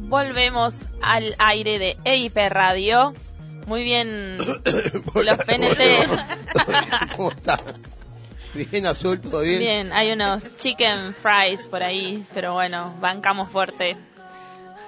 Volvemos 0.00 0.86
al 1.00 1.36
aire 1.38 1.78
de 1.78 1.96
EIP 2.04 2.36
Radio. 2.48 3.14
Muy 3.68 3.84
bien 3.84 4.36
los 4.38 5.38
PNT. 5.38 5.78
¿Cómo 7.16 7.30
está? 7.30 7.56
Bien, 8.70 8.86
azul, 8.86 9.20
todo 9.20 9.40
bien. 9.40 9.58
Bien, 9.58 9.92
hay 9.92 10.12
unos 10.12 10.44
chicken 10.56 11.12
fries 11.14 11.66
por 11.68 11.82
ahí, 11.82 12.26
pero 12.34 12.54
bueno, 12.54 12.94
bancamos 13.00 13.50
fuerte. 13.50 13.96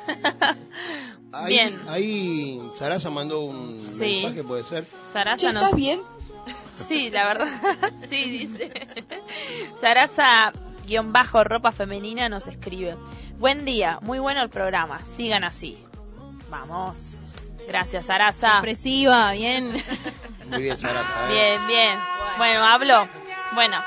Ahí, 1.33 1.49
Bien. 1.49 1.79
Ahí 1.89 2.61
Sarasa 2.79 3.11
mandó 3.11 3.41
un 3.43 3.87
Sí. 3.87 4.23
mensaje, 4.23 4.43
puede 4.43 4.65
ser. 4.65 4.87
Sarasa 5.05 5.53
nos... 5.53 5.75
bien? 5.75 6.01
Sí, 6.77 7.11
la 7.11 7.27
verdad. 7.27 7.49
sí, 8.09 8.31
dice. 8.31 8.71
Sarasa 9.81 10.53
guion 10.87 11.13
bajo 11.13 11.43
ropa 11.45 11.73
femenina 11.73 12.29
nos 12.29 12.47
escribe. 12.47 12.97
Buen 13.39 13.65
día, 13.65 13.99
muy 14.01 14.19
bueno 14.21 14.43
el 14.43 14.49
programa. 14.49 15.05
Sigan 15.05 15.45
así. 15.45 15.77
Vamos. 16.49 17.17
Gracias, 17.67 18.07
Sarasa. 18.07 18.53
Expresiva, 18.53 19.33
bien. 19.33 19.71
Muy 20.51 20.63
bien, 20.63 20.79
Sarasa. 20.79 21.27
¿eh? 21.29 21.33
Bien, 21.33 21.67
bien. 21.67 21.99
Bueno, 22.39 22.65
habló. 22.65 23.09
Bueno, 23.59 23.79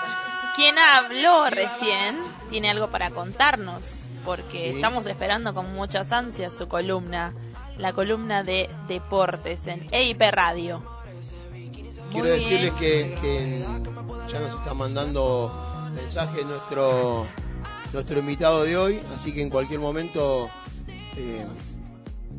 quien 0.58 0.78
habló 0.78 1.50
recién 1.50 2.20
tiene 2.50 2.70
algo 2.70 2.90
para 2.90 3.10
contarnos, 3.12 4.10
porque 4.26 4.60
Sí. 4.60 4.66
estamos 4.68 5.06
esperando 5.06 5.54
con 5.54 5.72
muchas 5.74 6.12
ansias 6.12 6.58
su 6.58 6.68
columna, 6.68 7.34
la 7.78 7.94
columna 7.94 8.44
de 8.44 8.70
deportes 8.90 9.68
en 9.68 9.88
EIP 9.94 10.20
Radio. 10.32 10.84
Quiero 12.12 12.28
Muy 12.28 12.30
decirles 12.32 12.74
que 12.74 13.66
ya 14.30 14.40
nos 14.42 14.56
está 14.56 14.74
mandando 14.74 15.90
mensaje 15.96 16.44
nuestro 16.44 17.26
nuestro 17.94 18.20
invitado 18.20 18.64
de 18.64 18.76
hoy, 18.76 19.02
así 19.16 19.34
que 19.34 19.42
en 19.42 19.50
cualquier 19.50 19.80
momento 19.80 20.50
eh, 21.16 21.46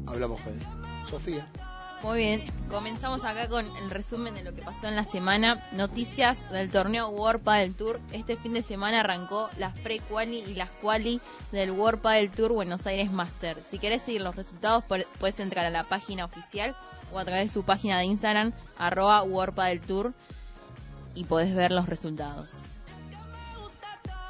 hablamos 0.07 0.39
con 0.43 0.53
él. 0.53 0.67
Sofía. 1.09 1.49
Muy 2.03 2.19
bien, 2.19 2.45
comenzamos 2.69 3.23
acá 3.25 3.49
con 3.49 3.65
el 3.77 3.89
resumen 3.91 4.35
de 4.35 4.43
lo 4.43 4.53
que 4.55 4.63
pasó 4.63 4.89
en 4.89 4.97
la 4.97 5.05
semana. 5.05 5.65
Noticias 5.71 6.51
del 6.51 6.69
torneo 6.71 7.09
World 7.11 7.43
Padel 7.45 7.77
Tour. 7.77 8.01
Este 8.11 8.37
fin 8.37 8.53
de 8.55 8.63
semana 8.65 9.01
arrancó 9.01 9.49
las 9.59 9.79
pre-quali 9.79 10.39
y 10.41 10.55
las 10.55 10.71
quali 10.71 11.21
del 11.53 11.71
World 11.71 12.01
Padel 12.03 12.31
Tour 12.31 12.53
Buenos 12.53 12.87
Aires 12.89 13.13
Master. 13.13 13.63
Si 13.65 13.79
querés 13.79 14.03
seguir 14.03 14.23
los 14.23 14.35
resultados, 14.35 14.83
pu- 14.89 15.07
puedes 15.21 15.39
entrar 15.39 15.65
a 15.65 15.71
la 15.71 15.85
página 15.85 16.25
oficial 16.25 16.75
o 17.13 17.21
a 17.21 17.25
través 17.25 17.45
de 17.45 17.53
su 17.53 17.63
página 17.63 17.99
de 17.99 18.05
Instagram, 18.07 18.53
arroba 18.77 19.23
World 19.23 19.87
Tour, 19.87 20.13
y 21.15 21.25
podés 21.25 21.55
ver 21.55 21.71
los 21.71 21.89
resultados. 21.89 22.55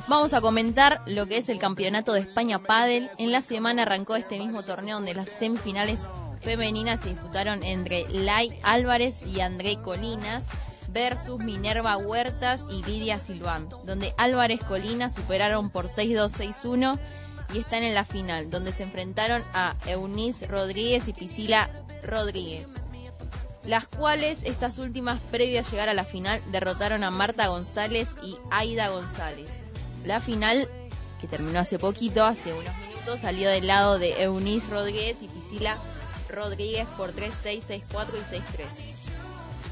Vamos 0.08 0.34
a 0.34 0.40
comentar 0.42 1.00
lo 1.06 1.26
que 1.26 1.38
es 1.38 1.48
el 1.48 1.58
campeonato 1.60 2.12
de 2.12 2.20
España 2.20 2.58
Padel. 2.58 3.08
En 3.18 3.30
la 3.32 3.40
semana 3.40 3.82
arrancó 3.82 4.16
este 4.16 4.36
mismo 4.36 4.62
torneo 4.64 4.96
donde 4.96 5.14
las 5.14 5.28
semifinales 5.28 6.00
femeninas 6.42 7.00
se 7.00 7.10
disputaron 7.10 7.62
entre 7.62 8.06
Lai 8.10 8.58
Álvarez 8.62 9.22
y 9.26 9.40
André 9.40 9.76
Colinas 9.76 10.44
versus 10.88 11.38
Minerva 11.38 11.96
Huertas 11.96 12.64
y 12.70 12.82
Lidia 12.84 13.18
Silván, 13.18 13.68
donde 13.84 14.14
Álvarez 14.18 14.60
Colinas 14.62 15.14
superaron 15.14 15.70
por 15.70 15.86
6-2, 15.86 16.52
6-1 16.62 16.98
y 17.54 17.58
están 17.58 17.82
en 17.82 17.94
la 17.94 18.04
final, 18.04 18.50
donde 18.50 18.72
se 18.72 18.82
enfrentaron 18.82 19.42
a 19.54 19.76
Eunice 19.86 20.46
Rodríguez 20.46 21.08
y 21.08 21.12
Priscila 21.12 21.70
Rodríguez 22.02 22.68
las 23.64 23.86
cuales 23.86 24.42
estas 24.42 24.78
últimas 24.78 25.20
previo 25.30 25.60
a 25.60 25.62
llegar 25.62 25.88
a 25.88 25.94
la 25.94 26.04
final 26.04 26.42
derrotaron 26.50 27.04
a 27.04 27.10
Marta 27.10 27.46
González 27.46 28.16
y 28.22 28.36
Aida 28.50 28.88
González. 28.88 29.48
La 30.04 30.20
final, 30.20 30.68
que 31.20 31.28
terminó 31.28 31.60
hace 31.60 31.78
poquito, 31.78 32.24
hace 32.24 32.52
unos 32.52 32.76
minutos, 32.78 33.20
salió 33.20 33.48
del 33.48 33.68
lado 33.68 33.98
de 33.98 34.22
Eunice 34.22 34.66
Rodríguez 34.68 35.22
y 35.22 35.28
Priscila 35.28 35.78
Rodríguez 36.32 36.88
por 36.96 37.14
3-6, 37.14 37.62
6-4 37.62 38.08
y 38.14 38.34
6-3. 38.34 38.42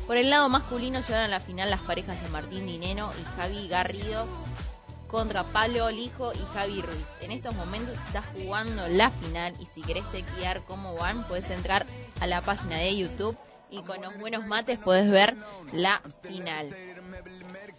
Por 0.06 0.16
el 0.16 0.30
lado 0.30 0.48
masculino 0.48 1.00
llegaron 1.00 1.26
a 1.26 1.28
la 1.28 1.40
final 1.40 1.70
las 1.70 1.80
parejas 1.80 2.20
de 2.22 2.28
Martín 2.30 2.66
Dineno 2.66 3.12
y 3.20 3.24
Javi 3.36 3.68
Garrido 3.68 4.26
contra 5.06 5.44
Pablo 5.44 5.86
Olijo 5.86 6.32
y 6.32 6.54
Javi 6.54 6.82
Ruiz. 6.82 7.06
En 7.20 7.32
estos 7.32 7.54
momentos 7.54 7.94
está 8.06 8.22
jugando 8.34 8.86
la 8.88 9.11
final 9.11 9.54
y 9.58 9.66
si 9.66 9.82
querés 9.82 10.08
chequear 10.11 10.62
cómo 10.64 10.94
van, 10.94 11.26
puedes 11.26 11.50
entrar 11.50 11.86
a 12.20 12.26
la 12.26 12.40
página 12.40 12.76
de 12.76 12.96
YouTube 12.96 13.36
y 13.70 13.82
con 13.82 14.00
los 14.02 14.16
buenos 14.18 14.46
mates 14.46 14.78
puedes 14.78 15.11
ver 15.11 15.36
la 15.72 16.00
final. 16.22 16.68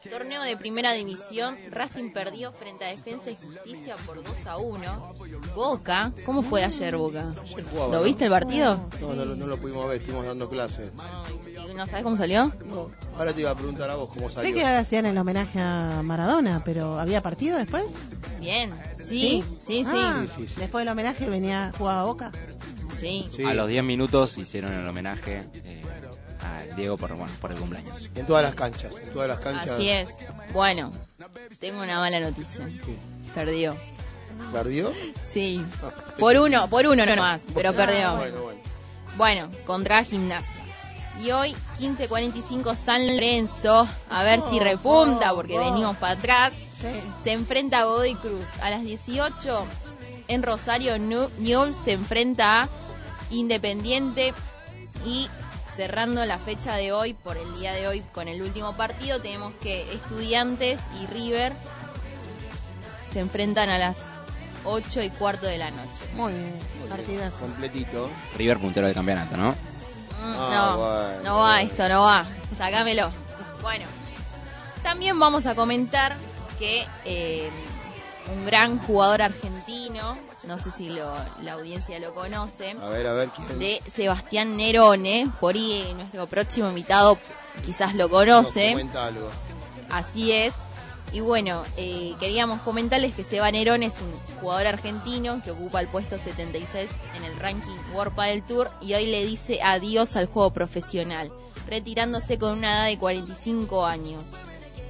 Torneo 0.09 0.41
de 0.41 0.57
primera 0.57 0.93
división, 0.93 1.55
Racing 1.69 2.11
perdió 2.11 2.51
frente 2.51 2.85
a 2.85 2.87
Defensa 2.89 3.29
y 3.29 3.35
Justicia 3.35 3.95
por 4.05 4.23
2 4.23 4.45
a 4.47 4.57
1. 4.57 5.13
Boca, 5.55 6.11
¿cómo 6.25 6.41
fue 6.43 6.63
ayer 6.63 6.95
Boca? 6.97 7.33
Jugaba, 7.71 7.93
¿Lo 7.93 8.03
viste 8.03 8.25
el 8.25 8.31
partido? 8.31 8.89
No, 8.99 9.13
no, 9.13 9.25
lo- 9.25 9.35
no 9.35 9.47
lo 9.47 9.57
pudimos 9.57 9.87
ver, 9.87 9.99
estuvimos 9.99 10.25
dando 10.25 10.49
clases. 10.49 10.89
¿Y 11.69 11.73
¿No 11.73 11.85
sabes 11.87 12.03
cómo 12.03 12.17
salió? 12.17 12.51
No, 12.65 12.91
ahora 13.17 13.31
te 13.33 13.41
iba 13.41 13.51
a 13.51 13.55
preguntar 13.55 13.89
a 13.89 13.95
vos 13.95 14.09
cómo 14.13 14.29
salió. 14.29 14.49
Sé 14.49 14.55
que 14.55 14.65
hacían 14.65 15.05
el 15.05 15.17
homenaje 15.17 15.59
a 15.59 16.01
Maradona, 16.03 16.61
pero 16.65 16.99
¿había 16.99 17.21
partido 17.21 17.57
después? 17.57 17.85
Bien, 18.39 18.73
sí, 18.91 19.43
sí, 19.59 19.83
sí. 19.83 19.83
Ah, 19.85 20.23
Sí, 20.25 20.31
sí, 20.35 20.47
sí. 20.47 20.59
Después 20.59 20.81
del 20.83 20.91
homenaje 20.91 21.29
venía, 21.29 21.71
jugaba 21.77 22.03
Boca. 22.05 22.31
Sí. 22.93 23.27
Sí, 23.33 23.43
A 23.45 23.53
los 23.53 23.67
10 23.69 23.83
minutos 23.83 24.37
hicieron 24.37 24.73
el 24.73 24.85
homenaje 24.87 25.45
eh, 25.63 25.81
a 26.41 26.75
Diego 26.75 26.97
por, 26.97 27.15
bueno, 27.15 27.33
por 27.39 27.51
el 27.51 27.59
cumpleaños. 27.59 28.09
en 28.15 28.25
todas 28.25 28.43
las 28.43 28.55
canchas, 28.55 28.93
en 29.01 29.11
todas 29.11 29.27
las 29.27 29.39
canchas. 29.39 29.69
Así 29.69 29.89
es. 29.89 30.09
Bueno, 30.53 30.91
tengo 31.59 31.81
una 31.81 31.99
mala 31.99 32.19
noticia. 32.19 32.67
Perdió. 33.35 33.75
¿Perdió? 34.51 34.91
Sí. 35.27 35.63
Por 36.19 36.37
uno, 36.37 36.67
por 36.69 36.85
uno 36.85 37.05
no 37.05 37.15
más, 37.15 37.43
pero 37.53 37.73
perdió. 37.73 38.15
Bueno, 38.15 38.41
bueno. 38.41 38.61
Bueno, 39.17 39.51
contra 39.65 40.03
Gimnasia. 40.03 40.61
Y 41.19 41.31
hoy 41.31 41.55
15.45 41.79 42.75
San 42.75 43.05
Lorenzo, 43.07 43.87
a 44.09 44.23
ver 44.23 44.41
si 44.41 44.59
repunta 44.59 45.33
porque 45.33 45.59
venimos 45.59 45.97
para 45.97 46.13
atrás. 46.13 46.53
Sí. 46.53 46.87
Se 47.23 47.31
enfrenta 47.33 47.81
a 47.81 47.83
Godoy 47.83 48.15
Cruz. 48.15 48.45
A 48.61 48.69
las 48.69 48.83
18 48.83 49.65
en 50.27 50.43
Rosario, 50.43 50.97
Newell's 50.97 51.77
se 51.77 51.91
enfrenta 51.91 52.63
a 52.63 52.69
Independiente. 53.29 54.33
Y 55.05 55.27
cerrando 55.81 56.23
la 56.27 56.37
fecha 56.37 56.75
de 56.75 56.91
hoy, 56.91 57.15
por 57.15 57.37
el 57.37 57.55
día 57.59 57.73
de 57.73 57.87
hoy, 57.87 58.01
con 58.13 58.27
el 58.27 58.43
último 58.43 58.77
partido, 58.77 59.19
tenemos 59.19 59.51
que 59.63 59.91
Estudiantes 59.91 60.79
y 61.01 61.07
River 61.07 61.53
se 63.11 63.19
enfrentan 63.19 63.67
a 63.69 63.79
las 63.79 64.03
8 64.63 65.01
y 65.01 65.09
cuarto 65.09 65.47
de 65.47 65.57
la 65.57 65.71
noche. 65.71 66.05
Muy 66.15 66.33
bien, 66.33 66.53
partidazo. 66.87 67.39
Completito. 67.45 68.11
River 68.37 68.59
puntero 68.59 68.85
del 68.85 68.93
campeonato, 68.95 69.35
¿no? 69.37 69.49
Mm, 69.53 69.55
Ah, 70.37 70.49
no, 70.53 70.77
bueno, 70.77 71.23
no 71.23 71.37
va 71.39 71.53
bueno. 71.55 71.67
esto, 71.71 71.89
no 71.89 72.01
va. 72.03 72.27
Sácamelo. 72.59 73.09
Bueno, 73.63 73.85
también 74.83 75.17
vamos 75.19 75.47
a 75.47 75.55
comentar 75.55 76.15
que 76.59 76.85
eh, 77.05 77.49
un 78.35 78.45
gran 78.45 78.77
jugador 78.77 79.23
argentino, 79.23 80.15
no 80.45 80.57
sé 80.57 80.71
si 80.71 80.89
lo- 80.89 81.13
la 81.43 81.53
audiencia 81.53 81.99
lo 81.99 82.13
conoce, 82.13 82.71
A 82.81 82.89
ver, 82.89 83.07
a 83.07 83.13
ver 83.13 83.29
quién. 83.29 83.59
de 83.59 83.81
Sebastián 83.87 84.57
Nerone, 84.57 85.31
por 85.39 85.55
ahí 85.55 85.93
nuestro 85.95 86.27
próximo 86.27 86.69
invitado 86.69 87.17
quizás 87.65 87.93
lo 87.95 88.09
conoce, 88.09 88.73
algo. 88.95 89.29
así 89.89 90.31
es. 90.31 90.53
Y 91.13 91.19
bueno, 91.19 91.63
eh, 91.75 92.13
queríamos 92.21 92.61
comentarles 92.61 93.13
que 93.13 93.25
Seba 93.25 93.51
Nerone 93.51 93.87
es 93.87 93.99
un 93.99 94.11
jugador 94.39 94.67
argentino 94.67 95.41
que 95.43 95.51
ocupa 95.51 95.81
el 95.81 95.87
puesto 95.89 96.17
76 96.17 96.89
en 97.17 97.25
el 97.25 97.35
ranking 97.37 97.75
World 97.93 98.15
Padel 98.15 98.43
Tour 98.43 98.71
y 98.79 98.93
hoy 98.93 99.07
le 99.07 99.25
dice 99.25 99.59
adiós 99.61 100.15
al 100.15 100.27
juego 100.27 100.51
profesional, 100.51 101.29
retirándose 101.67 102.37
con 102.39 102.57
una 102.59 102.71
edad 102.71 102.85
de 102.85 102.97
45 102.97 103.85
años. 103.85 104.23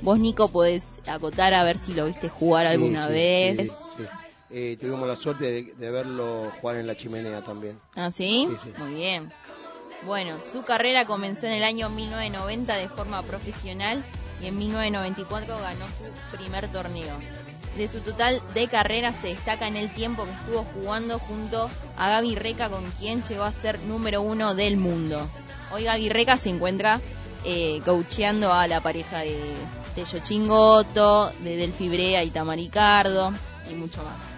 Vos, 0.04 0.20
Nico, 0.20 0.48
podés 0.50 0.98
acotar 1.08 1.56
a 1.56 1.64
ver 1.64 1.80
si 1.80 1.94
lo 1.94 2.06
viste 2.06 2.30
jugar 2.30 2.68
Sí, 2.68 2.74
alguna 2.74 3.08
sí, 3.08 3.14
vez. 3.14 3.72
sí. 3.72 4.04
Eh, 4.54 4.78
tuvimos 4.80 5.08
la 5.08 5.16
suerte 5.16 5.50
de, 5.50 5.74
de 5.74 5.92
verlo 5.92 6.52
jugar 6.60 6.78
en 6.78 6.88
la 6.88 6.96
chimenea 6.96 7.42
también. 7.42 7.80
¿Ah, 7.96 8.12
sí? 8.12 8.48
Sí, 8.50 8.58
sí. 8.64 8.82
Muy 8.82 8.96
bien. 8.96 9.32
Bueno, 10.06 10.36
su 10.42 10.64
carrera 10.64 11.06
comenzó 11.06 11.46
en 11.46 11.54
el 11.54 11.64
año 11.64 11.90
1990 11.90 12.76
de 12.76 12.90
forma 12.90 13.22
profesional 13.22 14.04
y 14.42 14.48
en 14.48 14.58
1994 14.58 15.60
ganó 15.60 15.86
su 15.86 16.38
primer 16.38 16.68
torneo. 16.70 17.16
De 17.78 17.88
su 17.88 18.00
total 18.00 18.42
de 18.54 18.68
carrera 18.68 19.14
se 19.14 19.28
destaca 19.28 19.68
en 19.68 19.78
el 19.78 19.94
tiempo 19.94 20.26
que 20.26 20.32
estuvo 20.32 20.64
jugando 20.74 21.20
junto 21.20 21.70
a 21.98 22.10
Gaby 22.10 22.36
Reca, 22.36 22.70
con 22.70 22.84
quien 23.00 23.22
llegó 23.24 23.44
a 23.44 23.54
ser 23.54 23.80
número 23.82 24.22
uno 24.22 24.56
del 24.56 24.76
mundo. 24.76 25.26
Hoy 25.72 25.84
Gaby 25.84 26.10
Reca 26.10 26.36
se 26.36 26.50
encuentra 26.50 27.00
eh, 27.46 27.80
coacheando 27.86 28.52
a 28.52 28.68
la 28.68 28.82
pareja 28.82 29.20
de 29.20 29.40
Tello 29.96 30.20
Chingoto, 30.20 31.32
de 31.40 31.56
Delphi 31.56 31.88
Brea 31.88 32.24
y 32.24 32.32
Tamaricardo 32.32 33.32
y 33.70 33.76
mucho 33.76 34.04
más 34.04 34.31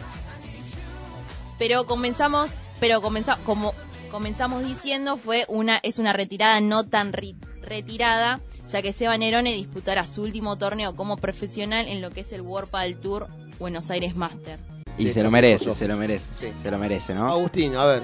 pero 1.59 1.85
comenzamos 1.85 2.51
pero 2.79 3.01
comenza, 3.01 3.37
como 3.45 3.73
comenzamos 4.11 4.63
diciendo 4.65 5.17
fue 5.17 5.45
una 5.47 5.79
es 5.83 5.99
una 5.99 6.13
retirada 6.13 6.59
no 6.61 6.85
tan 6.85 7.13
ri- 7.13 7.35
retirada 7.61 8.39
ya 8.71 8.81
que 8.81 8.93
Seba 8.93 9.17
Nerone 9.17 9.53
disputará 9.53 10.05
su 10.07 10.21
último 10.23 10.57
torneo 10.57 10.95
como 10.95 11.17
profesional 11.17 11.87
en 11.87 12.01
lo 12.01 12.11
que 12.11 12.21
es 12.21 12.31
el 12.31 12.41
World 12.41 12.69
Padel 12.69 12.97
Tour 12.97 13.27
Buenos 13.59 13.89
Aires 13.91 14.15
Master 14.15 14.57
Y 14.97 15.09
se 15.09 15.21
lo 15.23 15.29
merece, 15.31 15.71
se 15.73 15.87
lo 15.87 15.95
merece. 15.97 16.33
Sí. 16.33 16.47
Se 16.55 16.69
lo 16.71 16.77
merece, 16.77 17.13
¿no? 17.13 17.27
Agustín, 17.29 17.75
a 17.75 17.85
ver, 17.85 18.03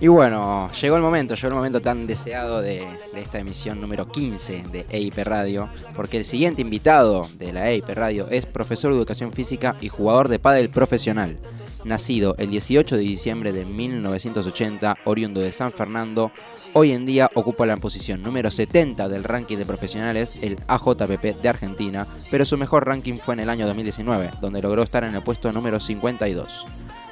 Y 0.00 0.06
bueno, 0.08 0.70
llegó 0.80 0.96
el 0.96 1.02
momento, 1.02 1.34
llegó 1.34 1.48
el 1.48 1.54
momento 1.54 1.80
tan 1.80 2.06
deseado 2.06 2.60
de, 2.62 2.86
de 3.14 3.20
esta 3.20 3.38
emisión 3.38 3.80
número 3.80 4.08
15 4.08 4.64
de 4.70 4.86
EIP 4.90 5.18
Radio, 5.18 5.68
porque 5.96 6.16
el 6.16 6.24
siguiente 6.24 6.62
invitado 6.62 7.28
de 7.34 7.52
la 7.52 7.68
EIP 7.70 7.88
Radio 7.90 8.28
es 8.30 8.46
profesor 8.46 8.92
de 8.92 8.98
educación 8.98 9.32
física 9.32 9.76
y 9.80 9.88
jugador 9.88 10.28
de 10.28 10.38
pádel 10.38 10.70
profesional. 10.70 11.38
Nacido 11.84 12.34
el 12.38 12.50
18 12.50 12.96
de 12.96 13.02
diciembre 13.02 13.52
de 13.52 13.64
1980, 13.64 14.98
oriundo 15.04 15.40
de 15.40 15.52
San 15.52 15.72
Fernando, 15.72 16.32
hoy 16.72 16.92
en 16.92 17.06
día 17.06 17.30
ocupa 17.34 17.66
la 17.66 17.76
posición 17.76 18.22
número 18.22 18.50
70 18.50 19.08
del 19.08 19.24
ranking 19.24 19.56
de 19.56 19.66
profesionales, 19.66 20.36
el 20.42 20.58
AJPP 20.66 21.40
de 21.40 21.48
Argentina, 21.48 22.06
pero 22.30 22.44
su 22.44 22.58
mejor 22.58 22.86
ranking 22.86 23.18
fue 23.18 23.34
en 23.34 23.40
el 23.40 23.50
año 23.50 23.66
2019, 23.66 24.32
donde 24.40 24.62
logró 24.62 24.82
estar 24.82 25.04
en 25.04 25.14
el 25.14 25.22
puesto 25.22 25.52
número 25.52 25.78
52. 25.78 26.66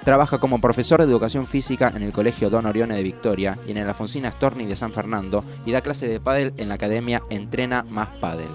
Trabaja 0.05 0.39
como 0.39 0.61
profesor 0.61 1.01
de 1.01 1.11
educación 1.11 1.47
física 1.47 1.93
en 1.95 2.03
el 2.03 2.12
Colegio 2.12 2.51
Don 2.51 2.67
Orione 2.67 2.95
de 2.95 3.03
Victoria 3.03 3.59
y 3.67 3.73
en 3.73 3.79
el 3.79 3.89
Alfonsina 3.89 4.31
Storni 4.31 4.64
de 4.67 4.77
San 4.77 4.93
Fernando 4.93 5.45
y 5.64 5.73
da 5.73 5.81
clase 5.81 6.07
de 6.07 6.21
pádel 6.21 6.55
en 6.59 6.69
la 6.69 6.75
academia 6.75 7.23
Entrena 7.31 7.83
Más 7.83 8.09
Pádel. 8.21 8.47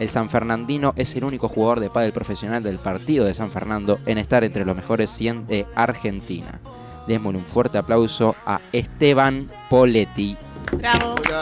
El 0.00 0.08
San 0.08 0.30
Fernandino 0.30 0.94
es 0.96 1.14
el 1.14 1.24
único 1.24 1.46
jugador 1.46 1.78
de 1.78 1.90
pádel 1.90 2.14
profesional 2.14 2.62
del 2.62 2.78
partido 2.78 3.26
de 3.26 3.34
San 3.34 3.52
Fernando 3.52 4.00
en 4.06 4.16
estar 4.16 4.42
entre 4.44 4.64
los 4.64 4.74
mejores 4.74 5.10
100 5.10 5.46
de 5.46 5.66
Argentina. 5.74 6.58
Démosle 7.06 7.38
un 7.38 7.44
fuerte 7.44 7.76
aplauso 7.76 8.34
a 8.46 8.62
Esteban 8.72 9.46
Poletti. 9.68 10.38
Bravo. 10.72 11.16
Hola. 11.16 11.40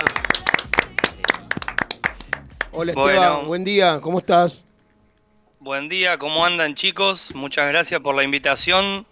Hola 2.73 2.93
Bueno. 2.95 3.13
Esteban, 3.13 3.47
buen 3.47 3.65
día, 3.65 4.01
¿cómo 4.01 4.19
estás? 4.19 4.65
Buen 5.61 5.89
día, 5.89 6.19
¿cómo 6.19 6.45
andan 6.45 6.75
chicos? 6.75 7.33
Muchas 7.37 7.69
gracias 7.69 8.01
por 8.01 8.17
la 8.17 8.25
invitación. 8.25 9.07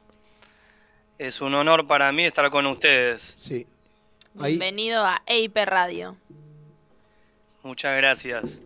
Es 1.18 1.40
un 1.40 1.54
honor 1.54 1.86
para 1.86 2.10
mí 2.10 2.24
estar 2.24 2.50
con 2.50 2.66
ustedes. 2.66 3.22
Sí. 3.22 3.64
Ahí, 4.40 4.58
Bienvenido 4.58 5.04
a 5.04 5.22
EIP 5.24 5.56
Radio. 5.66 6.16
Muchas 7.62 7.96
gracias. 7.96 8.60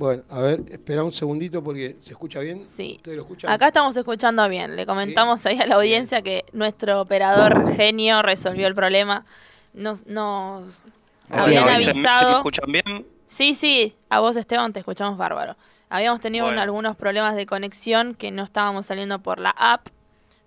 Bueno, 0.00 0.22
a 0.30 0.40
ver, 0.40 0.62
espera 0.70 1.04
un 1.04 1.12
segundito 1.12 1.62
porque 1.62 1.96
se 2.00 2.12
escucha 2.12 2.40
bien. 2.40 2.58
Sí. 2.64 2.94
¿Ustedes 2.96 3.16
lo 3.18 3.22
escuchan? 3.24 3.50
Acá 3.52 3.66
estamos 3.66 3.94
escuchando 3.94 4.48
bien. 4.48 4.74
Le 4.74 4.86
comentamos 4.86 5.44
ahí 5.44 5.60
a 5.60 5.66
la 5.66 5.74
audiencia 5.74 6.22
que 6.22 6.46
nuestro 6.54 7.02
operador 7.02 7.70
genio 7.74 8.22
resolvió 8.22 8.66
el 8.66 8.74
problema. 8.74 9.26
Nos, 9.74 10.06
nos 10.06 10.84
habían 11.28 11.64
Bien, 11.66 11.76
¿Se, 11.76 11.84
se 11.84 11.90
avisado. 11.90 12.36
escuchan 12.38 12.72
bien? 12.72 13.06
Sí, 13.26 13.52
sí, 13.52 13.94
a 14.08 14.20
vos 14.20 14.36
Esteban 14.36 14.72
te 14.72 14.78
escuchamos 14.80 15.18
bárbaro. 15.18 15.54
Habíamos 15.90 16.20
tenido 16.20 16.46
Bueno. 16.46 16.62
algunos 16.62 16.96
problemas 16.96 17.36
de 17.36 17.44
conexión 17.44 18.14
que 18.14 18.30
no 18.30 18.42
estábamos 18.42 18.86
saliendo 18.86 19.18
por 19.18 19.38
la 19.38 19.50
app, 19.50 19.86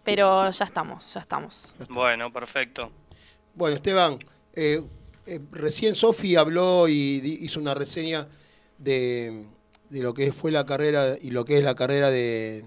pero 0.04 0.50
ya 0.50 0.66
estamos, 0.66 1.14
ya 1.14 1.20
estamos. 1.20 1.76
Bueno, 1.90 2.34
perfecto. 2.34 2.92
Bueno, 3.54 3.76
Esteban, 3.76 4.18
eh, 4.56 4.82
eh, 5.28 5.40
recién 5.52 5.94
Sofi 5.94 6.36
habló 6.38 6.88
y 6.88 7.20
di- 7.20 7.38
hizo 7.46 7.60
una 7.60 7.76
reseña 7.76 8.28
de, 8.84 9.46
lo 9.90 10.14
que 10.14 10.32
fue 10.32 10.52
la 10.52 10.66
carrera 10.66 11.16
y 11.22 11.32
lo 11.32 11.46
que 11.46 11.58
es 11.58 11.64
la 11.64 11.76
carrera 11.76 12.10
de, 12.10 12.66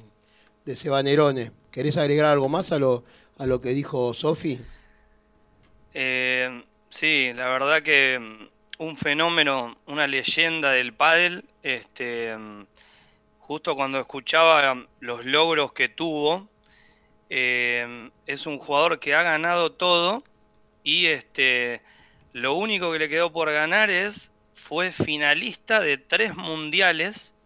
de 0.65 0.77
Seba 0.77 1.03
Nerone. 1.03 1.53
¿Querés 1.71 1.97
agregar 1.97 2.27
algo 2.27 2.49
más 2.49 2.73
a 2.73 2.79
lo, 2.79 3.05
a 3.39 3.47
lo 3.47 3.61
que 3.61 3.71
dijo 3.71 4.15
Sofi? 4.15 4.59
Eh, 5.95 6.63
sí, 6.89 7.33
la 7.35 7.49
verdad 7.49 7.83
que 7.83 8.19
mm, 8.19 8.85
un 8.85 8.97
fenómeno, 8.97 9.77
una 9.87 10.07
leyenda 10.07 10.73
del 10.73 10.93
pádel. 10.93 11.45
Este, 11.63 12.37
mm, 12.37 12.67
justo 13.41 13.77
cuando 13.77 13.99
escuchaba 13.99 14.75
mm, 14.75 14.87
los 15.01 15.25
logros 15.25 15.73
que 15.73 15.89
tuvo, 15.89 16.49
eh, 17.29 18.11
es 18.27 18.47
un 18.47 18.59
jugador 18.59 18.99
que 18.99 19.15
ha 19.15 19.23
ganado 19.23 19.73
todo 19.73 20.23
y 20.85 21.07
este, 21.07 21.83
lo 22.33 22.55
único 22.55 22.93
que 22.93 23.01
le 23.01 23.09
quedó 23.09 23.33
por 23.33 23.51
ganar 23.51 23.91
es 23.91 24.33
fue 24.57 24.93
finalista 24.93 25.81
de 25.81 25.99
tres 25.99 26.37
mundiales. 26.37 27.37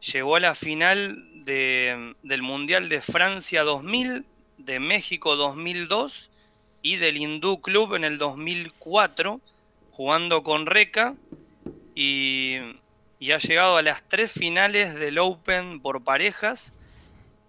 Llegó 0.00 0.36
a 0.36 0.40
la 0.40 0.54
final 0.54 1.44
de- 1.44 2.14
del 2.22 2.42
Mundial 2.42 2.88
de 2.88 3.00
Francia 3.02 3.64
2000, 3.64 4.28
de 4.56 4.80
México 4.80 5.36
2002 5.36 6.30
y 6.82 6.96
del 6.96 7.16
Hindú 7.18 7.60
Club 7.62 7.94
en 7.96 8.04
el 8.04 8.18
2004, 8.18 9.42
jugando 9.90 10.42
con 10.42 10.66
Reca. 10.66 11.18
Y, 11.94 12.56
y 13.18 13.32
ha 13.32 13.38
llegado 13.38 13.76
a 13.76 13.82
las 13.82 14.08
tres 14.08 14.32
finales 14.32 14.94
del 14.94 15.18
Open 15.18 15.80
por 15.82 16.04
parejas 16.04 16.74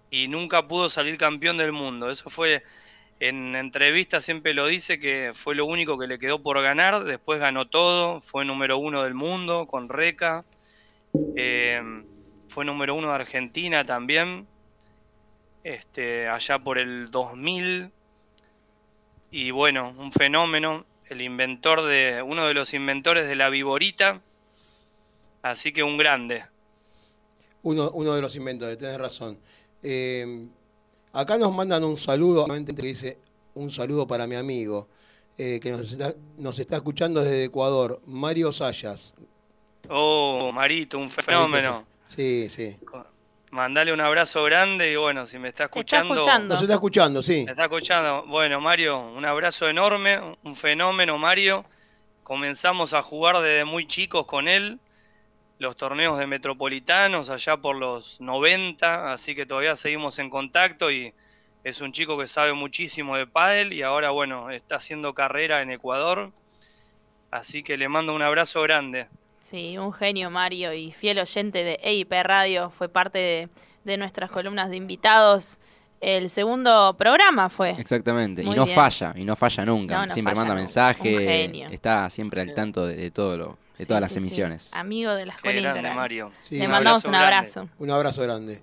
y 0.09 0.27
nunca 0.27 0.67
pudo 0.67 0.89
salir 0.89 1.17
campeón 1.17 1.57
del 1.57 1.71
mundo. 1.71 2.09
Eso 2.11 2.29
fue 2.29 2.63
en 3.20 3.55
entrevistas 3.55 4.26
siempre 4.26 4.53
lo 4.53 4.68
dice 4.68 4.99
que 4.99 5.32
fue 5.34 5.55
lo 5.55 5.66
único 5.66 5.97
que 5.97 6.07
le 6.07 6.20
quedó 6.20 6.41
por 6.41 6.61
ganar. 6.61 7.03
Después 7.03 7.39
ganó 7.39 7.68
todo, 7.68 8.20
fue 8.20 8.43
número 8.45 8.78
uno 8.78 9.03
del 9.03 9.13
mundo 9.13 9.68
con 9.68 9.88
Reca. 9.88 10.45
Eh, 11.36 11.82
fue 12.49 12.66
número 12.66 12.93
uno 12.95 13.09
de 13.09 13.16
Argentina 13.16 13.86
también. 13.86 14.47
Este, 15.63 16.28
allá 16.28 16.59
por 16.59 16.78
el 16.78 17.09
2000. 17.09 17.91
Y 19.32 19.51
bueno, 19.51 19.95
un 19.97 20.11
fenómeno. 20.11 20.86
El 21.07 21.22
inventor 21.22 21.84
de. 21.84 22.22
uno 22.22 22.47
de 22.47 22.53
los 22.53 22.74
inventores 22.74 23.28
de 23.28 23.36
la 23.36 23.49
viborita. 23.49 24.22
Así 25.41 25.72
que 25.72 25.84
un 25.84 25.97
grande. 25.97 26.43
Uno, 27.61 27.91
uno 27.91 28.13
de 28.13 28.22
los 28.22 28.36
inventores, 28.36 28.78
tenés 28.78 28.97
razón. 28.97 29.39
Eh, 29.82 30.47
acá 31.16 31.38
nos 31.38 31.53
mandan 31.53 31.84
un 31.84 31.97
saludo, 31.97 32.45
que 32.45 32.74
dice 32.74 33.18
un 33.55 33.72
saludo 33.72 34.05
para 34.05 34.28
mi 34.28 34.36
amigo, 34.36 34.88
eh, 35.38 35.59
que 35.61 35.72
nos 35.72 35.91
está, 35.91 36.13
nos 36.38 36.59
está 36.59 36.76
escuchando 36.78 37.22
desde 37.22 37.45
Ecuador, 37.45 38.01
Mario 38.05 38.51
Sayas. 38.51 39.13
Oh, 39.89 40.51
Marito, 40.53 40.97
un 40.97 41.09
fenómeno. 41.09 41.86
Sí, 42.05 42.49
sí. 42.49 42.78
Mandale 43.51 43.93
un 43.93 44.01
abrazo 44.01 44.43
grande 44.43 44.91
y 44.91 44.95
bueno, 44.95 45.26
si 45.26 45.39
me 45.39 45.47
está 45.49 45.68
Te 45.70 45.80
está 45.80 45.97
escuchando. 45.99 46.13
escuchando. 46.16 46.53
Nos 46.53 46.61
está 46.61 46.74
escuchando, 46.74 47.22
sí. 47.24 47.43
Me 47.45 47.51
está 47.51 47.63
escuchando. 47.63 48.26
Bueno, 48.28 48.59
Mario, 48.59 48.99
un 48.99 49.24
abrazo 49.24 49.70
enorme, 49.70 50.20
un 50.43 50.55
fenómeno, 50.55 51.18
Mario. 51.18 51.63
Comenzamos 52.24 52.93
a 52.93 53.01
jugar 53.01 53.39
desde 53.39 53.63
muy 53.66 53.88
chicos 53.88 54.26
con 54.26 54.47
él, 54.47 54.80
los 55.60 55.76
torneos 55.76 56.18
de 56.20 56.28
metropolitanos 56.28 57.30
allá 57.30 57.58
por 57.58 57.76
los 57.78 58.20
90, 58.22 59.14
así 59.14 59.36
que 59.36 59.45
todavía 59.45 59.76
seguimos 59.76 60.20
en 60.20 60.30
contacto 60.30 60.91
y 60.91 61.14
es 61.64 61.82
un 61.82 61.91
chico 61.93 62.18
que 62.18 62.28
sabe 62.28 62.53
muchísimo 62.53 63.16
de 63.16 63.26
pádel 63.26 63.74
y 63.74 63.82
ahora, 63.82 64.12
bueno, 64.12 64.51
está 64.51 64.76
haciendo 64.76 65.14
carrera 65.14 65.62
en 65.62 65.72
Ecuador. 65.72 66.32
Así 67.32 67.64
que 67.64 67.78
le 67.78 67.89
mando 67.89 68.14
un 68.14 68.22
abrazo 68.22 68.62
grande. 68.62 69.08
Sí, 69.41 69.78
un 69.78 69.91
genio 69.93 70.30
Mario 70.30 70.74
y 70.74 70.91
fiel 70.91 71.20
oyente 71.20 71.64
de 71.64 71.80
EIP 71.84 72.12
Radio, 72.24 72.70
fue 72.70 72.88
parte 72.89 73.18
de, 73.20 73.49
de 73.84 73.97
nuestras 73.97 74.32
columnas 74.32 74.70
de 74.70 74.78
invitados. 74.78 75.58
El 76.01 76.30
segundo 76.30 76.95
programa 76.97 77.49
fue. 77.49 77.72
Exactamente, 77.72 78.43
Muy 78.43 78.53
y 78.53 78.56
no 78.56 78.66
bien. 78.66 78.76
falla, 78.76 79.14
y 79.16 79.24
no 79.24 79.36
falla 79.36 79.66
nunca. 79.66 79.95
No, 79.95 80.06
no 80.08 80.14
siempre 80.14 80.36
falla 80.36 80.41
manda 80.47 80.53
nunca. 80.56 80.62
mensaje, 80.62 81.14
Un 81.14 81.20
genio. 81.20 81.70
está 81.72 82.10
siempre 82.10 82.41
al 82.41 82.53
tanto 82.53 82.86
de, 82.86 82.95
de 82.95 83.12
todo 83.12 83.38
lo, 83.38 83.58
de 83.78 83.84
Sí, 83.84 83.88
todas 83.88 84.01
las 84.01 84.11
sí, 84.11 84.19
emisiones. 84.19 84.69
Amigo 84.73 85.13
de 85.13 85.26
la 85.26 85.36
Qué 85.41 85.49
escuela. 85.49 85.93
Mario. 85.93 86.32
Sí, 86.41 86.57
Le 86.57 86.65
un 86.65 86.71
mandamos 86.71 87.05
un 87.05 87.11
grande. 87.11 87.26
abrazo. 87.36 87.69
Un 87.80 87.89
abrazo 87.91 88.21
grande. 88.21 88.61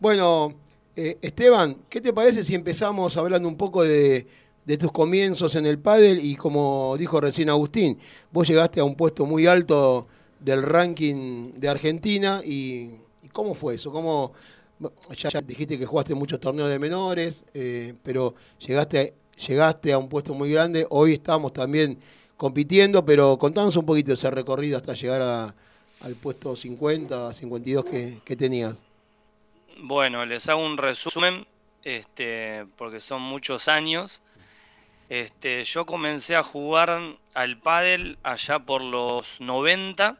Bueno, 0.00 0.54
eh, 0.96 1.18
Esteban, 1.22 1.76
¿qué 1.88 2.00
te 2.00 2.12
parece 2.12 2.44
si 2.44 2.54
empezamos 2.54 3.16
hablando 3.16 3.48
un 3.48 3.56
poco 3.56 3.82
de, 3.82 4.26
de 4.64 4.78
tus 4.78 4.92
comienzos 4.92 5.54
en 5.56 5.66
el 5.66 5.78
pádel 5.78 6.24
y 6.24 6.36
como 6.36 6.96
dijo 6.98 7.20
recién 7.20 7.50
Agustín, 7.50 7.98
vos 8.32 8.46
llegaste 8.48 8.80
a 8.80 8.84
un 8.84 8.94
puesto 8.94 9.26
muy 9.26 9.46
alto 9.46 10.06
del 10.40 10.62
ranking 10.62 11.52
de 11.56 11.68
Argentina 11.68 12.42
y, 12.44 12.90
y 13.22 13.28
¿cómo 13.32 13.54
fue 13.54 13.76
eso? 13.76 13.90
¿Cómo, 13.92 14.32
ya, 15.16 15.30
ya 15.30 15.40
dijiste 15.40 15.78
que 15.78 15.86
jugaste 15.86 16.14
muchos 16.14 16.38
torneos 16.40 16.68
de 16.68 16.78
menores, 16.78 17.44
eh, 17.54 17.94
pero 18.02 18.34
llegaste, 18.58 19.14
llegaste 19.46 19.92
a 19.92 19.98
un 19.98 20.08
puesto 20.08 20.34
muy 20.34 20.50
grande, 20.52 20.86
hoy 20.90 21.14
estamos 21.14 21.52
también 21.52 21.98
compitiendo, 22.44 23.02
pero 23.06 23.38
contanos 23.38 23.74
un 23.76 23.86
poquito 23.86 24.12
ese 24.12 24.30
recorrido 24.30 24.76
hasta 24.76 24.92
llegar 24.92 25.22
a- 25.22 25.54
al 26.02 26.14
puesto 26.14 26.54
50, 26.54 27.32
52 27.32 27.86
que, 27.86 28.18
que 28.22 28.36
tenías. 28.36 28.74
Bueno, 29.78 30.26
les 30.26 30.46
hago 30.50 30.62
un 30.62 30.76
resumen, 30.76 31.46
este, 31.84 32.66
porque 32.76 33.00
son 33.00 33.22
muchos 33.22 33.66
años. 33.68 34.20
Este, 35.08 35.64
yo 35.64 35.86
comencé 35.86 36.36
a 36.36 36.42
jugar 36.42 37.00
al 37.32 37.56
pádel 37.56 38.18
allá 38.22 38.58
por 38.58 38.82
los 38.82 39.40
90. 39.40 40.14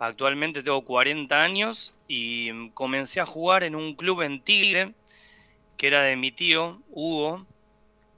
Actualmente 0.00 0.64
tengo 0.64 0.82
40 0.84 1.40
años 1.40 1.94
y 2.08 2.70
comencé 2.70 3.20
a 3.20 3.26
jugar 3.26 3.62
en 3.62 3.76
un 3.76 3.94
club 3.94 4.22
en 4.22 4.40
Tigre, 4.42 4.92
que 5.76 5.86
era 5.86 6.02
de 6.02 6.16
mi 6.16 6.32
tío, 6.32 6.82
Hugo. 6.90 7.46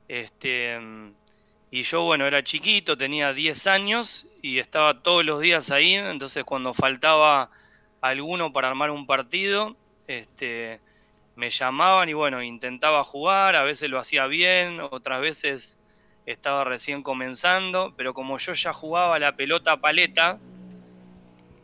Este, 0.08 0.78
y 1.70 1.82
yo, 1.82 2.02
bueno, 2.02 2.26
era 2.26 2.42
chiquito, 2.42 2.96
tenía 2.96 3.32
10 3.32 3.66
años 3.66 4.26
y 4.42 4.58
estaba 4.58 5.02
todos 5.02 5.24
los 5.24 5.40
días 5.40 5.70
ahí. 5.70 5.94
Entonces, 5.94 6.44
cuando 6.44 6.74
faltaba 6.74 7.50
alguno 8.00 8.52
para 8.52 8.68
armar 8.68 8.90
un 8.90 9.06
partido, 9.06 9.76
este, 10.06 10.80
me 11.36 11.50
llamaban 11.50 12.08
y 12.08 12.12
bueno, 12.14 12.42
intentaba 12.42 13.04
jugar, 13.04 13.56
a 13.56 13.62
veces 13.62 13.88
lo 13.90 13.98
hacía 14.00 14.26
bien, 14.26 14.80
otras 14.80 15.20
veces 15.20 15.78
estaba 16.26 16.64
recién 16.64 17.02
comenzando, 17.02 17.94
pero 17.96 18.14
como 18.14 18.38
yo 18.38 18.52
ya 18.54 18.72
jugaba 18.72 19.18
la 19.18 19.36
pelota 19.36 19.76
paleta, 19.80 20.40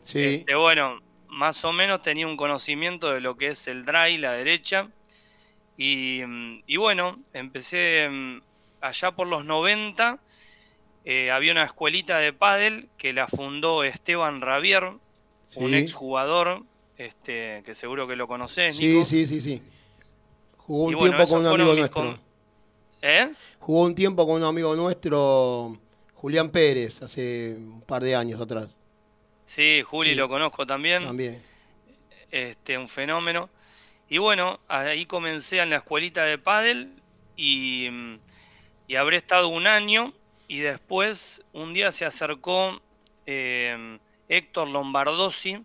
Sí. 0.01 0.45
este, 0.45 0.55
bueno, 0.55 1.01
más 1.27 1.63
o 1.65 1.71
menos 1.73 2.01
tenía 2.01 2.27
un 2.27 2.37
conocimiento 2.37 3.11
de 3.11 3.21
lo 3.21 3.35
que 3.37 3.47
es 3.47 3.67
el 3.67 3.85
dry, 3.85 4.17
la 4.17 4.31
derecha. 4.33 4.89
Y, 5.77 6.21
y 6.65 6.77
bueno, 6.77 7.21
empecé 7.33 8.09
allá 8.81 9.11
por 9.11 9.27
los 9.27 9.45
90. 9.45 10.19
eh, 11.09 11.31
había 11.31 11.53
una 11.53 11.63
escuelita 11.63 12.17
de 12.19 12.33
pádel 12.33 12.89
que 12.97 13.13
la 13.13 13.27
fundó 13.29 13.83
Esteban 13.85 14.41
Ravier, 14.41 14.91
un 15.55 15.73
exjugador, 15.73 16.63
este, 16.97 17.61
que 17.65 17.73
seguro 17.75 18.07
que 18.07 18.17
lo 18.17 18.27
conocés, 18.27 18.75
Sí, 18.75 18.87
Nico. 18.87 19.05
sí, 19.05 19.25
sí, 19.25 19.39
sí. 19.39 19.61
Jugó 20.57 20.83
un 20.85 20.93
Y 20.95 20.97
tiempo 20.97 21.27
con 21.27 21.39
un 21.41 21.47
amigo 21.47 21.73
nuestro. 21.75 22.19
¿Eh? 23.01 23.31
Jugó 23.59 23.83
un 23.83 23.95
tiempo 23.95 24.25
con 24.27 24.35
un 24.35 24.43
amigo 24.43 24.75
nuestro, 24.75 25.77
Julián 26.15 26.49
Pérez, 26.49 27.01
hace 27.01 27.55
un 27.57 27.81
par 27.83 28.03
de 28.03 28.13
años 28.15 28.41
atrás. 28.41 28.67
Sí, 29.45 29.81
Juli 29.83 30.09
Sí. 30.09 30.15
lo 30.15 30.27
conozco 30.27 30.65
también. 30.67 31.03
También. 31.05 31.41
este, 32.31 32.77
un 32.77 32.89
fenómeno. 32.89 33.49
Y 34.09 34.17
bueno, 34.17 34.59
ahí 34.67 35.05
comencé 35.05 35.59
en 35.61 35.69
la 35.69 35.77
escuelita 35.77 36.25
de 36.25 36.37
pádel 36.37 36.91
y, 37.37 37.87
mm, 37.89 38.19
y 38.87 38.95
habré 38.95 39.17
estado 39.17 39.49
un 39.49 39.67
año 39.67 40.13
y 40.47 40.59
después 40.59 41.43
un 41.53 41.73
día 41.73 41.91
se 41.91 42.05
acercó 42.05 42.81
eh, 43.25 43.99
Héctor 44.29 44.69
Lombardosi, 44.69 45.63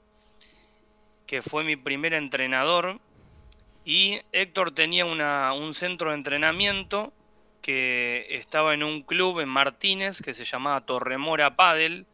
que 1.27 1.41
fue 1.41 1.65
mi 1.65 1.77
primer 1.77 2.15
entrenador, 2.15 2.99
y 3.85 4.21
Héctor 4.33 4.73
tenía 4.73 5.05
un 5.07 5.75
centro 5.75 6.11
de 6.11 6.17
entrenamiento 6.17 7.13
que 7.61 8.27
estaba 8.31 8.75
en 8.75 8.83
un 8.83 9.03
club 9.03 9.41
en 9.41 9.49
Martínez 9.49 10.21
que 10.21 10.35
se 10.35 10.45
llamaba 10.45 10.85
Torremora 10.85 11.57
Padel, 11.57 12.07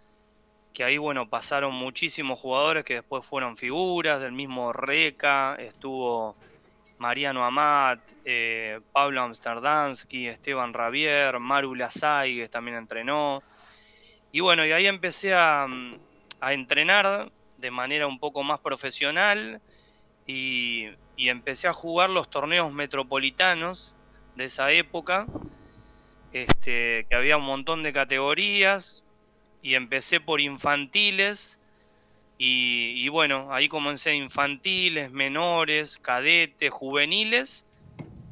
que 0.74 0.84
ahí, 0.84 0.98
bueno, 0.98 1.28
pasaron 1.28 1.74
muchísimos 1.74 2.38
jugadores 2.38 2.84
que 2.84 2.94
después 2.94 3.24
fueron 3.24 3.56
figuras, 3.56 4.20
del 4.20 4.32
mismo 4.32 4.72
Reca, 4.72 5.56
estuvo 5.56 6.36
Mariano 6.98 7.44
Amat, 7.44 8.00
eh, 8.24 8.80
Pablo 8.92 9.22
Amsterdansky, 9.22 10.28
Esteban 10.28 10.72
Ravier, 10.74 11.38
Maru 11.38 11.74
Lazay, 11.74 12.48
también 12.48 12.76
entrenó. 12.76 13.42
Y 14.32 14.40
bueno, 14.40 14.66
y 14.66 14.72
ahí 14.72 14.86
empecé 14.86 15.34
a, 15.34 15.66
mm, 15.68 15.94
entrenar 16.42 17.30
de 17.56 17.70
manera 17.70 18.06
un 18.06 18.18
poco 18.18 18.42
más 18.44 18.60
profesional 18.60 19.60
y, 20.26 20.88
y 21.16 21.28
empecé 21.28 21.68
a 21.68 21.72
jugar 21.72 22.10
los 22.10 22.30
torneos 22.30 22.72
metropolitanos 22.72 23.94
de 24.36 24.44
esa 24.44 24.70
época, 24.72 25.26
este, 26.32 27.06
que 27.08 27.16
había 27.16 27.36
un 27.36 27.44
montón 27.44 27.82
de 27.82 27.92
categorías, 27.92 29.04
y 29.62 29.74
empecé 29.74 30.20
por 30.20 30.40
infantiles 30.40 31.57
y, 32.40 33.08
bueno, 33.08 33.52
ahí 33.52 33.68
comencé 33.68 34.14
infantiles, 34.14 35.10
menores, 35.10 35.98
cadetes, 35.98 36.70
juveniles 36.70 37.66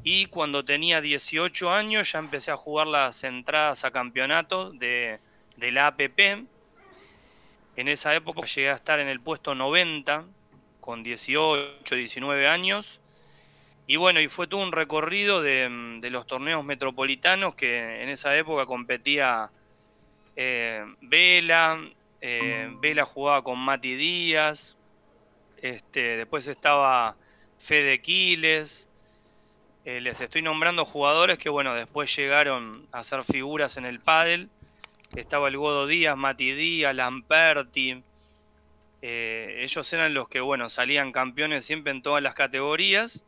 y 0.03 0.27
cuando 0.27 0.63
tenía 0.63 1.01
18 1.01 1.69
años 1.69 2.13
ya 2.13 2.19
empecé 2.19 2.51
a 2.51 2.55
jugar 2.55 2.87
las 2.87 3.25
entradas 3.25 3.83
a 3.83 3.91
campeonatos 3.91 4.79
de, 4.79 5.19
de 5.57 5.71
la 5.73 5.87
APP. 5.87 6.47
En 7.75 7.87
esa 7.89 8.15
época 8.15 8.47
llegué 8.47 8.69
a 8.69 8.75
estar 8.75 9.01
en 9.01 9.09
el 9.09 9.19
puesto 9.19 9.53
90 9.53 10.25
con 10.79 11.03
18, 11.03 11.95
19 11.95 12.47
años. 12.47 13.01
Y 13.87 13.97
bueno, 13.97 14.21
y 14.21 14.29
fue 14.29 14.47
todo 14.47 14.61
un 14.61 14.71
recorrido 14.71 15.41
de, 15.41 15.97
de 15.99 16.09
los 16.09 16.25
torneos 16.25 16.63
metropolitanos 16.63 17.55
que 17.55 18.01
en 18.01 18.07
esa 18.07 18.37
época 18.37 18.65
competía 18.65 19.51
eh, 20.37 20.85
Vela, 21.01 21.81
eh, 22.21 22.69
Vela 22.81 23.05
jugaba 23.05 23.43
con 23.43 23.59
Mati 23.59 23.95
Díaz, 23.95 24.77
este, 25.61 26.17
después 26.17 26.47
estaba 26.47 27.15
Fede 27.57 28.01
Quiles, 28.01 28.89
eh, 29.85 30.01
les 30.01 30.19
estoy 30.21 30.41
nombrando 30.41 30.85
jugadores 30.85 31.37
que 31.37 31.49
bueno, 31.49 31.73
después 31.73 32.15
llegaron 32.15 32.87
a 32.91 33.03
ser 33.03 33.23
figuras 33.23 33.77
en 33.77 33.85
el 33.85 33.99
pádel, 33.99 34.49
estaba 35.15 35.47
el 35.47 35.57
Godo 35.57 35.87
Díaz, 35.87 36.17
Mati 36.17 36.51
Díaz, 36.53 36.93
Lamperti, 36.93 38.03
eh, 39.01 39.59
ellos 39.59 39.91
eran 39.93 40.13
los 40.13 40.27
que 40.27 40.39
bueno, 40.39 40.69
salían 40.69 41.11
campeones 41.11 41.65
siempre 41.65 41.91
en 41.91 42.01
todas 42.01 42.21
las 42.23 42.33
categorías. 42.33 43.25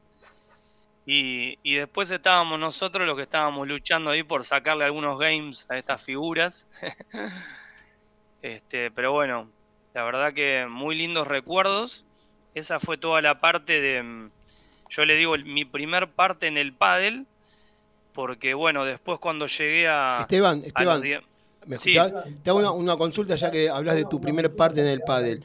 Y, 1.05 1.57
y 1.63 1.75
después 1.75 2.11
estábamos 2.11 2.59
nosotros 2.59 3.07
los 3.07 3.15
que 3.17 3.23
estábamos 3.23 3.67
luchando 3.67 4.11
ahí 4.11 4.21
por 4.21 4.43
sacarle 4.45 4.85
algunos 4.85 5.17
games 5.17 5.65
a 5.69 5.77
estas 5.77 6.01
figuras. 6.03 6.67
este, 8.41 8.91
pero 8.91 9.11
bueno, 9.11 9.49
la 9.93 10.03
verdad 10.03 10.33
que 10.33 10.65
muy 10.69 10.95
lindos 10.95 11.27
recuerdos. 11.27 12.05
Esa 12.55 12.79
fue 12.79 12.97
toda 12.97 13.21
la 13.21 13.39
parte 13.39 13.79
de, 13.79 14.01
mm, 14.01 14.31
yo 14.89 15.05
le 15.05 15.15
digo, 15.15 15.35
mi 15.37 15.65
primer 15.65 16.09
parte 16.09 16.47
en 16.47 16.57
el 16.57 16.73
pádel, 16.73 17.25
porque 18.13 18.53
bueno, 18.53 18.85
después 18.85 19.19
cuando 19.19 19.47
llegué 19.47 19.87
a... 19.87 20.17
Esteban, 20.21 20.63
Esteban, 20.65 21.01
¿me 21.65 21.77
Sí. 21.77 21.95
Te 22.43 22.49
hago 22.49 22.59
una, 22.59 22.71
una 22.71 22.97
consulta 22.97 23.35
ya 23.35 23.51
que 23.51 23.69
hablas 23.69 23.95
de 23.95 24.05
tu 24.05 24.19
primer 24.19 24.55
parte 24.55 24.81
en 24.81 24.87
el 24.87 25.01
pádel. 25.01 25.43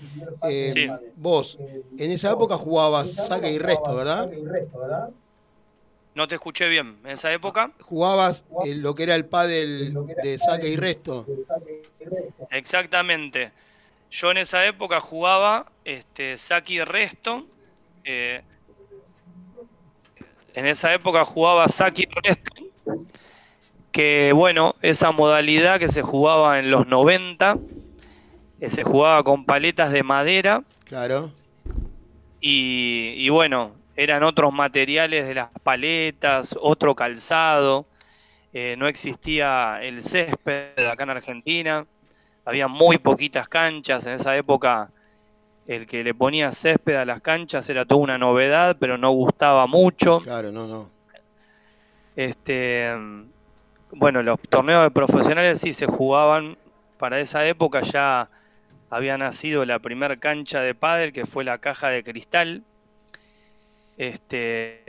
Eh, 0.49 0.73
Sí. 0.75 0.91
Vos, 1.17 1.59
en 1.99 2.11
esa 2.11 2.33
época 2.33 2.57
jugabas 2.57 3.15
saque 3.15 3.51
y 3.53 3.59
resto, 3.59 3.95
¿verdad? 3.95 4.31
No 6.15 6.29
te 6.29 6.37
escuché 6.37 6.69
bien, 6.69 6.99
en 7.05 7.11
esa 7.11 7.33
época. 7.33 7.73
Jugabas 7.81 8.45
eh, 8.65 8.75
lo 8.77 8.95
que 8.95 9.03
era 9.03 9.17
el 9.17 9.25
pádel 9.27 9.95
de 10.23 10.39
saque 10.39 10.69
y 10.69 10.77
resto. 10.77 11.27
Exactamente. 12.51 13.53
Yo 14.11 14.31
en 14.31 14.39
esa 14.39 14.65
época 14.67 15.01
jugaba 15.01 15.67
este, 15.85 16.37
y 16.69 16.81
resto. 16.83 17.47
eh, 18.05 18.43
en 20.55 20.67
esa 20.67 20.95
época 20.95 21.25
jugaba 21.25 21.67
y 21.97 22.07
resto. 22.23 22.53
Que 23.91 24.33
bueno, 24.35 24.75
esa 24.83 25.11
modalidad 25.11 25.79
que 25.79 25.89
se 25.89 26.03
jugaba 26.03 26.59
en 26.59 26.71
los 26.71 26.87
90, 26.87 27.57
eh, 28.61 28.71
se 28.71 28.83
jugaba 28.85 29.23
con 29.23 29.45
paletas 29.45 29.91
de 29.93 30.03
madera 30.03 30.63
Claro. 30.85 31.33
y, 32.41 33.15
y 33.17 33.29
bueno, 33.31 33.75
eran 33.97 34.23
otros 34.23 34.53
materiales 34.53 35.27
de 35.27 35.35
las 35.35 35.49
paletas, 35.63 36.57
otro 36.61 36.95
calzado, 36.95 37.87
eh, 38.53 38.77
no 38.79 38.87
existía 38.89 39.79
el 39.83 40.01
césped 40.01 40.87
acá 40.87 41.05
en 41.05 41.11
Argentina, 41.11 41.87
había 42.45 42.69
muy 42.69 42.99
poquitas 42.99 43.49
canchas, 43.49 44.07
en 44.07 44.15
esa 44.15 44.37
época 44.37 44.91
el 45.67 45.87
que 45.87 46.05
le 46.05 46.15
ponía 46.15 46.53
césped 46.53 46.95
a 46.97 47.05
las 47.05 47.21
canchas 47.21 47.69
era 47.71 47.85
toda 47.85 48.01
una 48.01 48.19
novedad, 48.19 48.77
pero 48.79 48.99
no 48.99 49.11
gustaba 49.11 49.67
mucho. 49.67 50.21
Claro, 50.21 50.53
no, 50.53 50.67
no. 50.67 50.91
Este, 52.17 52.93
bueno, 53.91 54.23
los 54.23 54.39
torneos 54.41 54.83
de 54.83 54.91
profesionales 54.91 55.61
sí 55.61 55.73
se 55.73 55.87
jugaban. 55.87 56.57
Para 56.99 57.19
esa 57.19 57.47
época 57.47 57.81
ya 57.81 58.29
había 58.91 59.19
nacido 59.19 59.65
la 59.65 59.79
primera 59.79 60.17
cancha 60.17 60.61
de 60.61 60.75
pádel, 60.75 61.13
que 61.13 61.27
fue 61.27 61.45
la 61.45 61.59
caja 61.59 61.89
de 61.89 62.05
cristal. 62.05 62.63
Este, 63.97 64.85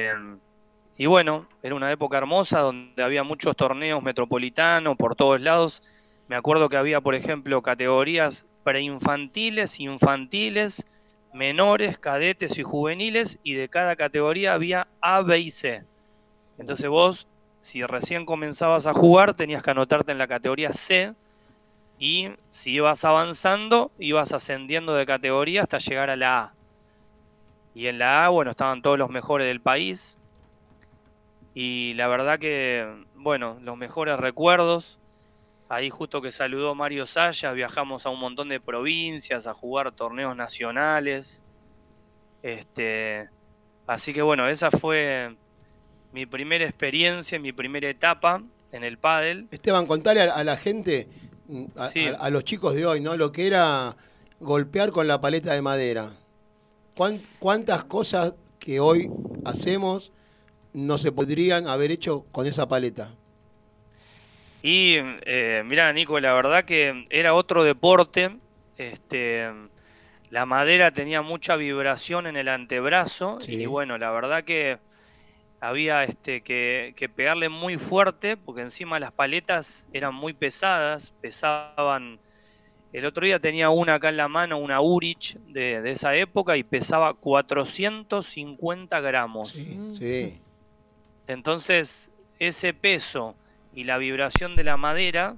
y 0.97 1.05
bueno, 1.05 1.47
era 1.63 1.75
una 1.75 1.91
época 1.91 2.17
hermosa 2.17 2.59
donde 2.59 3.01
había 3.01 3.23
muchos 3.23 3.55
torneos 3.55 4.03
metropolitanos 4.03 4.97
por 4.97 5.15
todos 5.15 5.39
lados. 5.41 5.81
Me 6.27 6.35
acuerdo 6.35 6.69
que 6.69 6.77
había, 6.77 7.01
por 7.01 7.15
ejemplo, 7.15 7.61
categorías 7.61 8.45
preinfantiles, 8.63 9.79
infantiles, 9.79 10.87
menores, 11.33 11.97
cadetes 11.99 12.57
y 12.57 12.63
juveniles, 12.63 13.39
y 13.43 13.53
de 13.53 13.69
cada 13.69 13.95
categoría 13.95 14.53
había 14.53 14.87
A, 15.01 15.21
B 15.21 15.39
y 15.39 15.51
C. 15.51 15.83
Entonces 16.57 16.89
vos, 16.89 17.27
si 17.61 17.83
recién 17.83 18.25
comenzabas 18.25 18.87
a 18.87 18.93
jugar, 18.93 19.33
tenías 19.35 19.61
que 19.61 19.71
anotarte 19.71 20.11
en 20.11 20.17
la 20.17 20.27
categoría 20.27 20.71
C 20.73 21.13
y 21.99 22.29
si 22.49 22.71
ibas 22.71 23.05
avanzando, 23.05 23.91
ibas 23.99 24.33
ascendiendo 24.33 24.93
de 24.95 25.05
categoría 25.05 25.61
hasta 25.61 25.77
llegar 25.77 26.09
a 26.09 26.15
la 26.15 26.39
A. 26.39 26.53
Y 27.73 27.87
en 27.87 27.99
la 27.99 28.25
A, 28.25 28.29
bueno, 28.29 28.51
estaban 28.51 28.81
todos 28.81 28.97
los 28.97 29.09
mejores 29.09 29.47
del 29.47 29.61
país. 29.61 30.17
Y 31.53 31.93
la 31.95 32.07
verdad 32.07 32.39
que, 32.39 32.87
bueno, 33.15 33.57
los 33.61 33.77
mejores 33.77 34.17
recuerdos. 34.17 34.97
Ahí 35.67 35.89
justo 35.89 36.21
que 36.21 36.31
saludó 36.31 36.75
Mario 36.75 37.07
Saya, 37.07 37.51
viajamos 37.51 38.05
a 38.05 38.09
un 38.09 38.19
montón 38.19 38.49
de 38.49 38.59
provincias 38.59 39.47
a 39.47 39.53
jugar 39.53 39.91
torneos 39.91 40.35
nacionales. 40.35 41.43
Este, 42.43 43.27
así 43.87 44.13
que 44.13 44.21
bueno, 44.21 44.47
esa 44.47 44.69
fue 44.71 45.35
mi 46.13 46.25
primera 46.25 46.65
experiencia, 46.65 47.39
mi 47.39 47.51
primera 47.51 47.89
etapa 47.89 48.43
en 48.71 48.83
el 48.83 48.97
pádel. 48.97 49.47
Esteban, 49.51 49.87
contale 49.87 50.21
a, 50.21 50.35
a 50.35 50.43
la 50.43 50.55
gente, 50.57 51.07
a, 51.75 51.87
Sí. 51.89 52.05
a- 52.07 52.15
a 52.15 52.29
los 52.29 52.43
chicos 52.43 52.75
de 52.75 52.85
hoy, 52.85 53.01
¿no? 53.01 53.15
Lo 53.17 53.31
que 53.31 53.47
era 53.47 53.95
golpear 54.39 54.91
con 54.91 55.07
la 55.07 55.19
paleta 55.19 55.53
de 55.53 55.61
madera. 55.63 56.11
¿Cuán- 56.95 57.21
¿Cuántas 57.39 57.83
cosas 57.85 58.33
que 58.59 58.79
hoy 58.79 59.09
hacemos 59.45 60.11
no 60.73 60.97
se 60.99 61.11
podrían 61.11 61.67
haber 61.67 61.89
hecho 61.91 62.25
con 62.31 62.45
esa 62.45 62.67
paleta? 62.67 63.11
Y 64.67 64.95
eh, 65.27 65.61
mira, 65.63 65.93
Nico, 65.93 66.19
la 66.19 66.33
verdad 66.33 66.65
que 66.65 67.05
era 67.11 67.35
otro 67.35 67.63
deporte. 67.63 68.35
Este, 68.79 69.47
la 70.31 70.47
madera 70.47 70.89
tenía 70.89 71.21
mucha 71.21 71.55
vibración 71.55 72.25
en 72.25 72.35
el 72.35 72.47
antebrazo 72.47 73.37
Sí. 73.41 73.61
y 73.61 73.65
bueno, 73.67 73.99
la 73.99 74.09
verdad 74.09 74.43
que 74.43 74.79
había 75.61 76.03
este, 76.03 76.41
que, 76.41 76.95
que 76.97 77.07
pegarle 77.07 77.47
muy 77.49 77.77
fuerte 77.77 78.37
porque 78.37 78.63
encima 78.63 78.97
las 78.97 79.11
paletas 79.11 79.87
eran 79.93 80.15
muy 80.15 80.33
pesadas, 80.33 81.11
pesaban... 81.21 82.17
El 82.91 83.05
otro 83.05 83.23
día 83.23 83.37
tenía 83.39 83.69
una 83.69 83.93
acá 83.95 84.09
en 84.09 84.17
la 84.17 84.29
mano, 84.29 84.57
una 84.57 84.81
Urich 84.81 85.37
de, 85.49 85.79
de 85.83 85.91
esa 85.91 86.15
época 86.15 86.57
y 86.57 86.63
pesaba 86.63 87.13
450 87.13 88.99
gramos. 88.99 89.51
Sí, 89.51 89.77
sí. 89.99 90.39
Entonces, 91.27 92.09
ese 92.39 92.73
peso 92.73 93.35
y 93.75 93.83
la 93.83 93.97
vibración 93.97 94.55
de 94.55 94.63
la 94.63 94.77
madera 94.77 95.35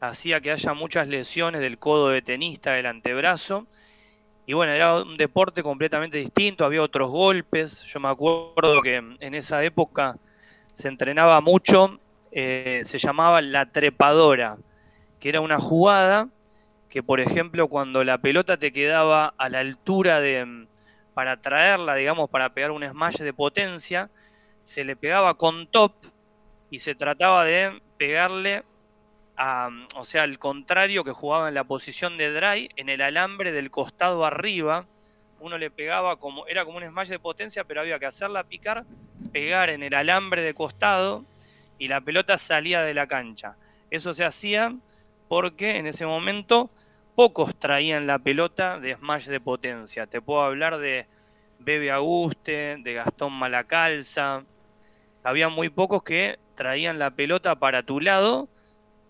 hacía 0.00 0.40
que 0.40 0.52
haya 0.52 0.74
muchas 0.74 1.08
lesiones 1.08 1.62
del 1.62 1.78
codo 1.78 2.10
de 2.10 2.22
tenista, 2.22 2.72
del 2.72 2.86
antebrazo. 2.86 3.66
Y 4.44 4.52
bueno, 4.52 4.72
era 4.72 5.02
un 5.02 5.16
deporte 5.16 5.62
completamente 5.62 6.18
distinto, 6.18 6.64
había 6.64 6.82
otros 6.82 7.10
golpes. 7.10 7.82
Yo 7.84 7.98
me 7.98 8.08
acuerdo 8.08 8.82
que 8.82 8.96
en 8.96 9.34
esa 9.34 9.64
época 9.64 10.16
se 10.72 10.88
entrenaba 10.88 11.40
mucho, 11.40 11.98
eh, 12.30 12.82
se 12.84 12.98
llamaba 12.98 13.40
la 13.40 13.72
trepadora, 13.72 14.58
que 15.18 15.30
era 15.30 15.40
una 15.40 15.58
jugada 15.58 16.28
que, 16.90 17.02
por 17.02 17.20
ejemplo, 17.20 17.68
cuando 17.68 18.04
la 18.04 18.18
pelota 18.18 18.58
te 18.58 18.72
quedaba 18.72 19.34
a 19.38 19.48
la 19.48 19.60
altura 19.60 20.20
de, 20.20 20.66
para 21.14 21.40
traerla, 21.40 21.94
digamos, 21.94 22.28
para 22.28 22.50
pegar 22.50 22.70
un 22.70 22.86
smash 22.86 23.16
de 23.16 23.32
potencia, 23.32 24.10
se 24.62 24.84
le 24.84 24.94
pegaba 24.94 25.34
con 25.34 25.66
top 25.66 25.92
y 26.70 26.80
se 26.80 26.94
trataba 26.94 27.44
de 27.44 27.80
pegarle 27.96 28.64
a, 29.36 29.68
o 29.96 30.04
sea, 30.04 30.22
al 30.22 30.38
contrario 30.38 31.04
que 31.04 31.12
jugaba 31.12 31.48
en 31.48 31.54
la 31.54 31.64
posición 31.64 32.16
de 32.16 32.32
dry, 32.32 32.68
en 32.76 32.88
el 32.88 33.02
alambre 33.02 33.52
del 33.52 33.70
costado 33.70 34.24
arriba, 34.24 34.86
uno 35.40 35.58
le 35.58 35.70
pegaba 35.70 36.16
como, 36.16 36.46
era 36.46 36.64
como 36.64 36.78
un 36.78 36.88
smash 36.88 37.08
de 37.08 37.18
potencia, 37.18 37.64
pero 37.64 37.82
había 37.82 37.98
que 37.98 38.06
hacerla 38.06 38.44
picar, 38.44 38.84
pegar 39.32 39.70
en 39.70 39.82
el 39.82 39.94
alambre 39.94 40.42
de 40.42 40.54
costado 40.54 41.24
y 41.78 41.88
la 41.88 42.00
pelota 42.00 42.38
salía 42.38 42.82
de 42.82 42.94
la 42.94 43.06
cancha. 43.06 43.56
Eso 43.90 44.14
se 44.14 44.24
hacía 44.24 44.74
porque 45.28 45.76
en 45.76 45.86
ese 45.86 46.06
momento 46.06 46.70
pocos 47.14 47.56
traían 47.56 48.06
la 48.06 48.18
pelota 48.18 48.78
de 48.78 48.94
smash 48.94 49.26
de 49.26 49.40
potencia. 49.40 50.06
Te 50.06 50.20
puedo 50.20 50.42
hablar 50.42 50.78
de 50.78 51.06
Bebe 51.58 51.90
Aguste, 51.90 52.76
de 52.78 52.94
Gastón 52.94 53.32
Malacalza. 53.32 54.44
Había 55.26 55.48
muy 55.48 55.70
pocos 55.70 56.04
que 56.04 56.38
traían 56.54 57.00
la 57.00 57.10
pelota 57.10 57.56
para 57.56 57.82
tu 57.82 57.98
lado 57.98 58.48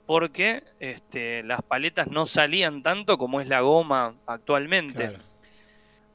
porque 0.07 0.63
este, 0.81 1.43
las 1.43 1.61
paletas 1.61 2.07
no 2.09 2.25
salían 2.25 2.83
tanto 2.83 3.19
como 3.19 3.43
es 3.43 3.49
la 3.49 3.61
goma 3.61 4.15
actualmente. 4.27 5.09
Claro. 5.09 5.23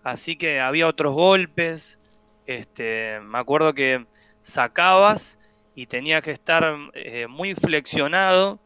Así 0.03 0.37
que 0.37 0.59
había 0.59 0.87
otros 0.87 1.13
golpes. 1.13 1.99
Este, 2.47 3.19
me 3.21 3.37
acuerdo 3.37 3.75
que 3.75 4.07
sacabas 4.41 5.39
y 5.75 5.85
tenías 5.85 6.23
que 6.23 6.31
estar 6.31 6.75
eh, 6.93 7.27
muy 7.27 7.53
flexionado, 7.53 8.59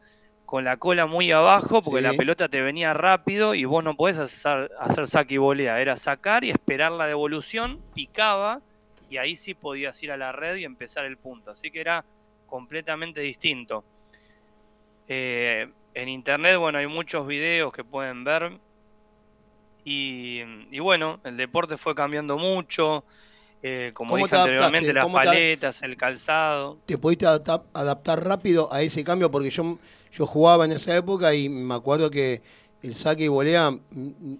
con 0.46 0.64
la 0.64 0.78
cola 0.78 1.04
muy 1.04 1.32
abajo, 1.32 1.82
porque 1.82 2.00
Sí. 2.00 2.06
la 2.06 2.14
pelota 2.14 2.48
te 2.48 2.62
venía 2.62 2.94
rápido 2.94 3.54
y 3.54 3.66
vos 3.66 3.84
no 3.84 3.94
podés 3.94 4.16
hacer, 4.16 4.70
hacer 4.80 5.06
saque 5.06 5.34
y 5.34 5.38
volea. 5.38 5.82
Era 5.82 5.96
sacar 5.96 6.44
y 6.44 6.50
esperar 6.50 6.92
la 6.92 7.06
devolución, 7.06 7.82
picaba 7.94 8.62
y 9.08 9.18
ahí 9.18 9.36
sí 9.36 9.54
podías 9.54 10.02
ir 10.02 10.12
a 10.12 10.16
la 10.16 10.32
red 10.32 10.56
y 10.56 10.64
empezar 10.64 11.04
el 11.04 11.18
punto. 11.18 11.50
Así 11.52 11.70
que 11.70 11.80
era 11.80 12.06
completamente 12.46 13.20
distinto. 13.20 13.86
Eh, 15.08 15.66
en 15.94 16.08
internet, 16.08 16.58
bueno, 16.58 16.78
hay 16.78 16.86
muchos 16.86 17.26
videos 17.26 17.72
que 17.72 17.84
pueden 17.84 18.24
ver. 18.24 18.60
Y, 19.84 20.40
y 20.70 20.80
bueno, 20.80 21.20
el 21.24 21.36
deporte 21.36 21.76
fue 21.76 21.94
cambiando 21.94 22.38
mucho. 22.38 23.04
eh, 23.62 23.92
como 23.94 24.10
¿Cómo 24.12 24.26
dije 24.26 24.34
anteriormente, 24.36 24.92
las 24.94 25.04
¿Cómo 25.04 25.16
te- 25.20 25.22
paletas, 25.24 25.82
el 25.82 25.96
calzado. 25.96 26.82
¿Te 26.86 26.98
pudiste 26.98 27.26
adaptar, 27.26 27.64
adaptar 27.74 28.24
rápido 28.24 28.72
a 28.72 28.82
ese 28.82 29.02
cambio? 29.02 29.30
Porque 29.30 29.50
yo, 29.50 29.78
yo 30.12 30.26
jugaba 30.26 30.64
en 30.64 30.72
esa 30.72 30.96
época 30.96 31.34
y 31.34 31.48
me 31.48 31.74
acuerdo 31.74 32.10
que 32.10 32.42
el 32.82 32.94
saque 32.94 33.24
y 33.24 33.28
volea 33.28 33.76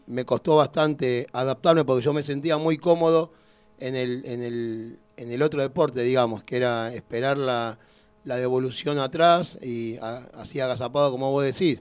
me 0.06 0.24
costó 0.24 0.56
bastante 0.56 1.26
adaptarme 1.32 1.84
porque 1.84 2.04
yo 2.04 2.12
me 2.12 2.22
sentía 2.22 2.56
muy 2.56 2.78
cómodo 2.78 3.32
en 3.81 3.95
el, 3.97 4.24
en 4.27 4.43
el, 4.43 4.99
en 5.16 5.33
el 5.33 5.43
otro 5.43 5.61
deporte, 5.62 6.03
digamos, 6.03 6.45
que 6.45 6.57
era 6.59 6.93
esperar 6.95 7.37
la, 7.39 7.79
la 8.24 8.37
devolución 8.37 8.99
atrás 8.99 9.59
y 9.62 9.97
a- 9.99 10.29
así 10.35 10.61
agazapado 10.61 11.11
como 11.11 11.31
vos 11.33 11.45
decís. 11.45 11.81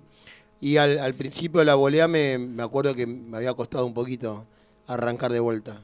Y 0.62 0.78
al, 0.78 1.14
principio 1.16 1.60
de 1.60 1.66
la 1.66 1.76
volea 1.76 2.08
me, 2.08 2.38
me 2.38 2.64
acuerdo 2.64 2.96
que 2.96 3.06
me 3.08 3.38
había 3.38 3.54
costado 3.54 3.86
un 3.86 3.94
poquito 3.94 4.46
arrancar 4.88 5.32
de 5.32 5.40
vuelta. 5.40 5.82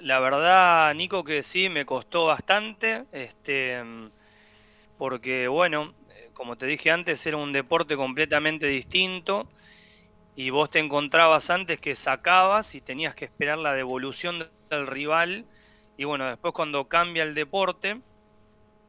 La 0.00 0.18
verdad, 0.18 0.94
Nico, 0.94 1.22
que 1.24 1.42
sí, 1.42 1.68
me 1.68 1.84
costó 1.86 2.26
bastante, 2.26 3.04
este, 3.12 3.82
porque 4.98 5.48
bueno, 5.48 5.94
como 6.32 6.56
te 6.56 6.66
dije 6.66 6.90
antes, 6.90 7.24
era 7.26 7.36
un 7.36 7.52
deporte 7.52 7.96
completamente 7.96 8.66
distinto 8.66 9.46
y 10.40 10.48
vos 10.48 10.70
te 10.70 10.78
encontrabas 10.78 11.50
antes 11.50 11.78
que 11.80 11.94
sacabas 11.94 12.74
y 12.74 12.80
tenías 12.80 13.14
que 13.14 13.26
esperar 13.26 13.58
la 13.58 13.74
devolución 13.74 14.50
del 14.70 14.86
rival 14.86 15.44
y 15.98 16.04
bueno, 16.04 16.26
después 16.26 16.54
cuando 16.54 16.88
cambia 16.88 17.24
el 17.24 17.34
deporte 17.34 18.00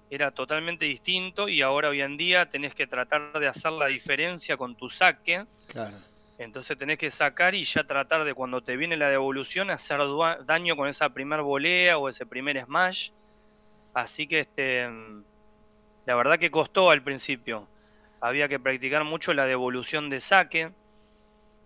era 0.10 0.32
totalmente 0.32 0.86
distinto 0.86 1.50
y 1.50 1.62
ahora 1.62 1.90
hoy 1.90 2.02
en 2.02 2.16
día 2.16 2.50
tenés 2.50 2.74
que 2.74 2.88
tratar 2.88 3.34
de 3.38 3.48
hacer 3.48 3.74
la 3.74 3.88
diferencia 3.88 4.56
con 4.56 4.78
tu 4.78 4.88
saque. 4.88 5.46
Claro. 5.68 5.98
Entonces 6.38 6.78
tenés 6.78 6.98
que 6.98 7.12
sacar 7.12 7.54
y 7.54 7.66
ya 7.66 7.84
tratar 7.84 8.24
de 8.24 8.34
cuando 8.34 8.62
te 8.62 8.78
viene 8.78 8.96
la 8.96 9.10
devolución 9.10 9.72
hacer 9.72 10.00
daño 10.46 10.78
con 10.78 10.88
esa 10.88 11.10
primer 11.10 11.42
volea 11.42 11.98
o 11.98 12.08
ese 12.08 12.26
primer 12.26 12.64
smash. 12.64 13.12
Así 13.94 14.26
que 14.26 14.40
este 14.40 14.88
la 16.06 16.16
verdad 16.16 16.40
que 16.40 16.50
costó 16.50 16.92
al 16.92 17.04
principio. 17.04 17.68
Había 18.22 18.48
que 18.48 18.60
practicar 18.60 19.04
mucho 19.04 19.34
la 19.34 19.46
devolución 19.46 20.10
de 20.10 20.22
saque. 20.22 20.72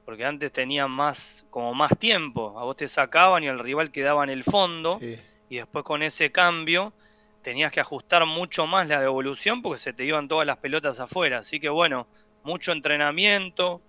Porque 0.06 0.24
antes 0.24 0.52
tenían 0.52 0.92
más, 0.92 1.46
como 1.50 1.74
más 1.74 1.98
tiempo. 1.98 2.60
A 2.60 2.64
vos 2.64 2.78
te 2.78 2.88
sacaban 2.88 3.44
y 3.44 3.48
el 3.48 3.60
rival 3.60 3.92
quedaba 3.92 4.24
en 4.24 4.30
el 4.30 4.44
fondo. 4.44 5.00
Sí. 5.00 5.20
Y 5.50 5.58
después 5.58 5.84
con 5.84 6.04
ese 6.04 6.32
cambio 6.32 6.94
tenías 7.42 7.72
que 7.72 7.80
ajustar 7.80 8.26
mucho 8.26 8.66
más 8.66 8.88
la 8.88 9.00
devolución 9.00 9.62
porque 9.62 9.80
se 9.80 9.94
te 9.94 10.04
iban 10.06 10.28
todas 10.28 10.48
las 10.48 10.58
pelotas 10.58 11.00
afuera. 11.00 11.40
Así 11.40 11.60
que 11.60 11.70
bueno, 11.70 12.08
mucho 12.44 12.72
entrenamiento, 12.72 13.82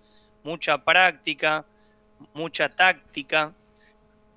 mucha 0.43 0.83
práctica, 0.83 1.65
mucha 2.33 2.75
táctica, 2.75 3.53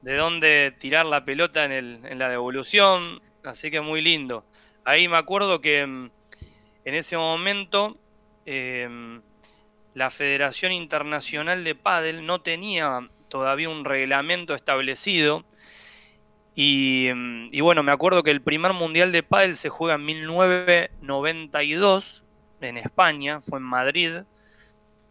de 0.03 0.17
dónde 0.17 0.75
tirar 0.79 1.07
la 1.07 1.25
pelota 1.25 1.65
en, 1.65 1.73
el, 1.73 2.01
en 2.05 2.19
la 2.19 2.29
devolución. 2.29 3.21
Así 3.45 3.71
que 3.71 3.81
muy 3.81 4.03
lindo. 4.03 4.45
Ahí 4.85 5.09
me 5.09 5.17
acuerdo 5.17 5.61
que 5.61 5.87
mm, 5.87 6.11
en 6.85 6.95
ese 6.95 7.17
momento 7.17 7.99
em, 8.47 9.21
la 9.95 10.11
Federación 10.11 10.73
Internacional 10.73 11.65
de 11.65 11.75
Pádel 11.75 12.27
no 12.27 12.41
tenía 12.41 13.09
todavía 13.29 13.69
un 13.69 13.85
reglamento 13.85 14.55
establecido. 14.55 15.45
Y, 16.55 17.11
mm, 17.15 17.49
y 17.51 17.61
bueno, 17.61 17.83
me 17.83 17.93
acuerdo 17.93 18.23
que 18.23 18.31
el 18.31 18.41
primer 18.43 18.73
mundial 18.73 19.13
de 19.13 19.23
pádel 19.23 19.57
se 19.57 19.69
juega 19.71 19.95
en 19.95 20.05
1992 20.05 22.25
en 22.61 22.77
España, 22.77 23.41
fue 23.41 23.59
en 23.59 23.65
Madrid, 23.65 24.11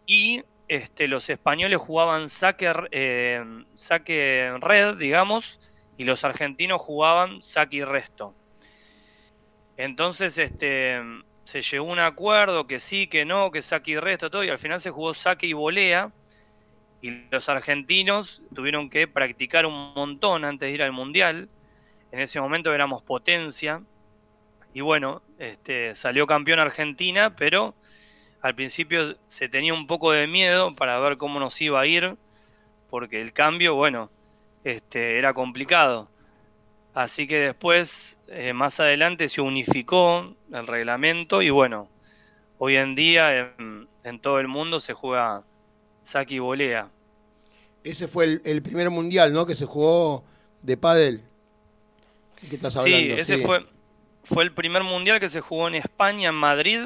y 0.06 0.44
este, 0.68 1.08
los 1.08 1.28
españoles 1.30 1.78
jugaban 1.78 2.28
saque, 2.28 2.72
eh, 2.92 3.44
saque 3.74 4.52
red, 4.60 4.96
digamos, 4.96 5.58
y 5.96 6.04
los 6.04 6.22
argentinos 6.24 6.80
jugaban 6.80 7.42
saque 7.42 7.78
y 7.78 7.84
resto. 7.84 8.34
Entonces, 9.76 10.38
este, 10.38 11.02
se 11.50 11.62
llegó 11.62 11.88
a 11.88 11.92
un 11.92 11.98
acuerdo 11.98 12.68
que 12.68 12.78
sí, 12.78 13.08
que 13.08 13.24
no, 13.24 13.50
que 13.50 13.60
saque 13.60 13.92
y 13.92 13.96
resto, 13.98 14.30
todo, 14.30 14.44
y 14.44 14.50
al 14.50 14.58
final 14.60 14.80
se 14.80 14.90
jugó 14.90 15.14
saque 15.14 15.48
y 15.48 15.52
volea, 15.52 16.12
y 17.02 17.24
los 17.30 17.48
argentinos 17.48 18.42
tuvieron 18.54 18.88
que 18.88 19.08
practicar 19.08 19.66
un 19.66 19.92
montón 19.94 20.44
antes 20.44 20.68
de 20.68 20.74
ir 20.74 20.82
al 20.82 20.92
mundial. 20.92 21.48
En 22.12 22.20
ese 22.20 22.40
momento 22.40 22.72
éramos 22.72 23.02
potencia. 23.02 23.82
Y 24.74 24.80
bueno, 24.82 25.22
este, 25.38 25.94
salió 25.96 26.26
campeón 26.26 26.60
Argentina, 26.60 27.34
pero 27.34 27.74
al 28.42 28.54
principio 28.54 29.16
se 29.26 29.48
tenía 29.48 29.74
un 29.74 29.86
poco 29.88 30.12
de 30.12 30.26
miedo 30.28 30.74
para 30.76 31.00
ver 31.00 31.16
cómo 31.16 31.40
nos 31.40 31.60
iba 31.60 31.80
a 31.80 31.86
ir, 31.86 32.16
porque 32.90 33.20
el 33.20 33.32
cambio, 33.32 33.74
bueno, 33.74 34.10
este, 34.62 35.18
era 35.18 35.34
complicado. 35.34 36.10
Así 36.94 37.26
que 37.26 37.38
después, 37.38 38.18
eh, 38.28 38.52
más 38.52 38.80
adelante, 38.80 39.28
se 39.28 39.40
unificó 39.40 40.34
el 40.52 40.66
reglamento 40.66 41.40
y 41.40 41.50
bueno, 41.50 41.88
hoy 42.58 42.76
en 42.76 42.94
día 42.94 43.54
en, 43.58 43.88
en 44.04 44.18
todo 44.18 44.40
el 44.40 44.48
mundo 44.48 44.80
se 44.80 44.92
juega 44.92 45.44
saque 46.02 46.34
y 46.34 46.38
volea. 46.40 46.90
Ese 47.84 48.08
fue 48.08 48.24
el, 48.24 48.42
el 48.44 48.62
primer 48.62 48.90
mundial, 48.90 49.32
¿no? 49.32 49.46
Que 49.46 49.54
se 49.54 49.66
jugó 49.66 50.24
de 50.62 50.76
pádel. 50.76 51.22
¿De 52.42 52.48
qué 52.48 52.56
estás 52.56 52.76
hablando? 52.76 52.98
Sí, 52.98 53.12
ese 53.12 53.38
Fue, 53.38 53.64
fue 54.24 54.42
el 54.42 54.52
primer 54.52 54.82
mundial 54.82 55.20
que 55.20 55.28
se 55.28 55.40
jugó 55.40 55.68
en 55.68 55.76
España, 55.76 56.30
en 56.30 56.34
Madrid, 56.34 56.80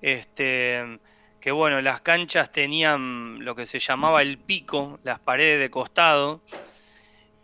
Este, 0.00 1.00
que 1.40 1.50
bueno, 1.52 1.80
las 1.82 2.00
canchas 2.00 2.50
tenían 2.52 3.44
lo 3.44 3.54
que 3.54 3.66
se 3.66 3.78
llamaba 3.78 4.22
el 4.22 4.38
pico, 4.38 4.98
las 5.02 5.18
paredes 5.20 5.60
de 5.60 5.70
costado. 5.70 6.40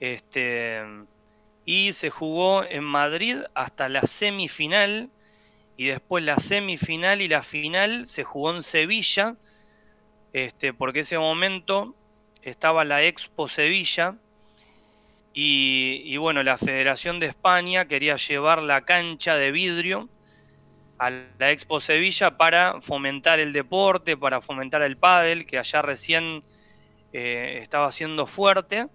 Este, 0.00 0.82
y 1.64 1.92
se 1.92 2.10
jugó 2.10 2.64
en 2.64 2.84
Madrid 2.84 3.38
hasta 3.54 3.88
la 3.88 4.02
semifinal 4.02 5.10
y 5.76 5.86
después 5.86 6.22
la 6.24 6.36
semifinal 6.36 7.22
y 7.22 7.28
la 7.28 7.42
final 7.42 8.06
se 8.06 8.22
jugó 8.24 8.54
en 8.54 8.62
Sevilla, 8.62 9.36
este, 10.32 10.72
porque 10.72 11.00
ese 11.00 11.18
momento 11.18 11.94
estaba 12.42 12.84
la 12.84 13.02
Expo 13.02 13.48
Sevilla 13.48 14.16
y, 15.32 16.02
y 16.04 16.16
bueno, 16.16 16.42
la 16.42 16.58
Federación 16.58 17.18
de 17.18 17.26
España 17.26 17.86
quería 17.86 18.16
llevar 18.16 18.62
la 18.62 18.82
cancha 18.84 19.36
de 19.36 19.50
vidrio 19.50 20.08
a 20.98 21.10
la 21.10 21.50
Expo 21.50 21.80
Sevilla 21.80 22.36
para 22.36 22.80
fomentar 22.80 23.40
el 23.40 23.52
deporte, 23.52 24.16
para 24.16 24.40
fomentar 24.40 24.82
el 24.82 24.96
pádel, 24.96 25.44
que 25.44 25.58
allá 25.58 25.82
recién 25.82 26.44
eh, 27.12 27.58
estaba 27.60 27.90
siendo 27.90 28.26
fuerte, 28.26 28.88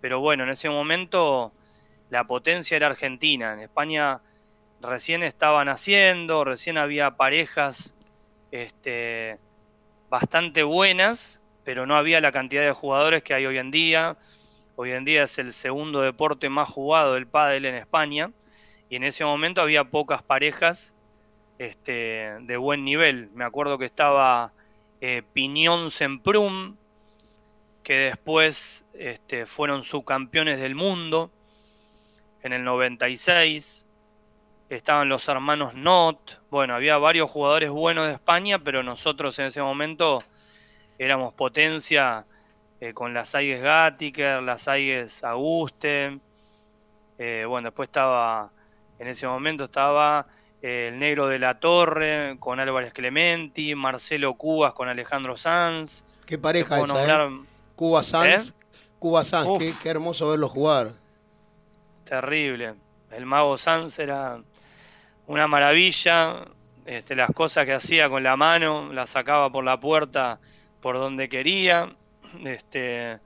pero 0.00 0.20
bueno, 0.20 0.44
en 0.44 0.50
ese 0.50 0.68
momento 0.68 1.52
la 2.10 2.24
potencia 2.24 2.76
era 2.76 2.88
Argentina. 2.88 3.52
En 3.52 3.60
España 3.60 4.20
recién 4.80 5.22
estaban 5.22 5.68
haciendo, 5.68 6.44
recién 6.44 6.78
había 6.78 7.16
parejas 7.16 7.96
este, 8.50 9.38
bastante 10.08 10.62
buenas, 10.62 11.40
pero 11.64 11.86
no 11.86 11.96
había 11.96 12.20
la 12.20 12.32
cantidad 12.32 12.62
de 12.62 12.72
jugadores 12.72 13.22
que 13.22 13.34
hay 13.34 13.46
hoy 13.46 13.58
en 13.58 13.70
día. 13.70 14.16
Hoy 14.76 14.92
en 14.92 15.04
día 15.04 15.24
es 15.24 15.38
el 15.38 15.52
segundo 15.52 16.02
deporte 16.02 16.48
más 16.48 16.68
jugado 16.68 17.14
del 17.14 17.26
pádel 17.26 17.64
en 17.64 17.74
España 17.74 18.30
y 18.88 18.96
en 18.96 19.04
ese 19.04 19.24
momento 19.24 19.60
había 19.60 19.84
pocas 19.84 20.22
parejas 20.22 20.94
este, 21.58 22.36
de 22.40 22.56
buen 22.56 22.84
nivel. 22.84 23.30
Me 23.34 23.44
acuerdo 23.44 23.78
que 23.78 23.86
estaba 23.86 24.52
eh, 25.00 25.22
Piñón 25.32 25.90
Semprum, 25.90 26.76
que 27.82 27.94
después 27.94 28.84
este, 28.94 29.46
fueron 29.46 29.82
subcampeones 29.82 30.60
del 30.60 30.74
mundo 30.74 31.30
en 32.42 32.52
el 32.52 32.64
96. 32.64 33.86
Estaban 34.68 35.08
los 35.08 35.28
hermanos 35.28 35.74
Not. 35.74 36.40
Bueno, 36.50 36.74
había 36.74 36.98
varios 36.98 37.30
jugadores 37.30 37.70
buenos 37.70 38.06
de 38.08 38.14
España, 38.14 38.58
pero 38.58 38.82
nosotros 38.82 39.38
en 39.38 39.46
ese 39.46 39.62
momento 39.62 40.18
éramos 40.98 41.32
potencia 41.34 42.26
eh, 42.80 42.92
con 42.92 43.14
las 43.14 43.34
Aigues 43.34 43.62
Gattiker, 43.62 44.42
las 44.42 44.66
Aigues 44.66 45.22
Auguste. 45.22 46.18
Eh, 47.18 47.44
bueno, 47.48 47.68
después 47.68 47.88
estaba, 47.88 48.50
en 48.98 49.06
ese 49.08 49.26
momento 49.28 49.64
estaba 49.64 50.26
eh, 50.62 50.90
el 50.92 50.98
Negro 50.98 51.28
de 51.28 51.38
la 51.38 51.60
Torre 51.60 52.36
con 52.40 52.58
Álvarez 52.58 52.92
Clementi, 52.92 53.74
Marcelo 53.74 54.34
Cubas 54.34 54.72
con 54.74 54.88
Alejandro 54.88 55.36
Sanz. 55.36 56.04
Qué 56.26 56.38
pareja 56.38 56.78
esa, 56.82 56.86
nombrar- 56.92 57.44
Cuba 57.76 58.02
Sanz. 58.02 58.52
Cuba 58.98 59.24
Sanz, 59.24 59.48
qué, 59.60 59.72
qué 59.82 59.90
hermoso 59.90 60.28
verlo 60.28 60.48
jugar. 60.48 60.90
Terrible. 62.06 62.74
El 63.10 63.26
mago 63.26 63.58
Sanz 63.58 63.98
era 63.98 64.40
una 65.26 65.48
maravilla. 65.48 66.44
Este, 66.84 67.16
las 67.16 67.32
cosas 67.32 67.66
que 67.66 67.72
hacía 67.72 68.08
con 68.08 68.22
la 68.22 68.36
mano, 68.36 68.92
las 68.92 69.10
sacaba 69.10 69.50
por 69.50 69.64
la 69.64 69.80
puerta 69.80 70.38
por 70.80 70.96
donde 70.98 71.28
quería. 71.28 71.90
Este, 72.44 73.18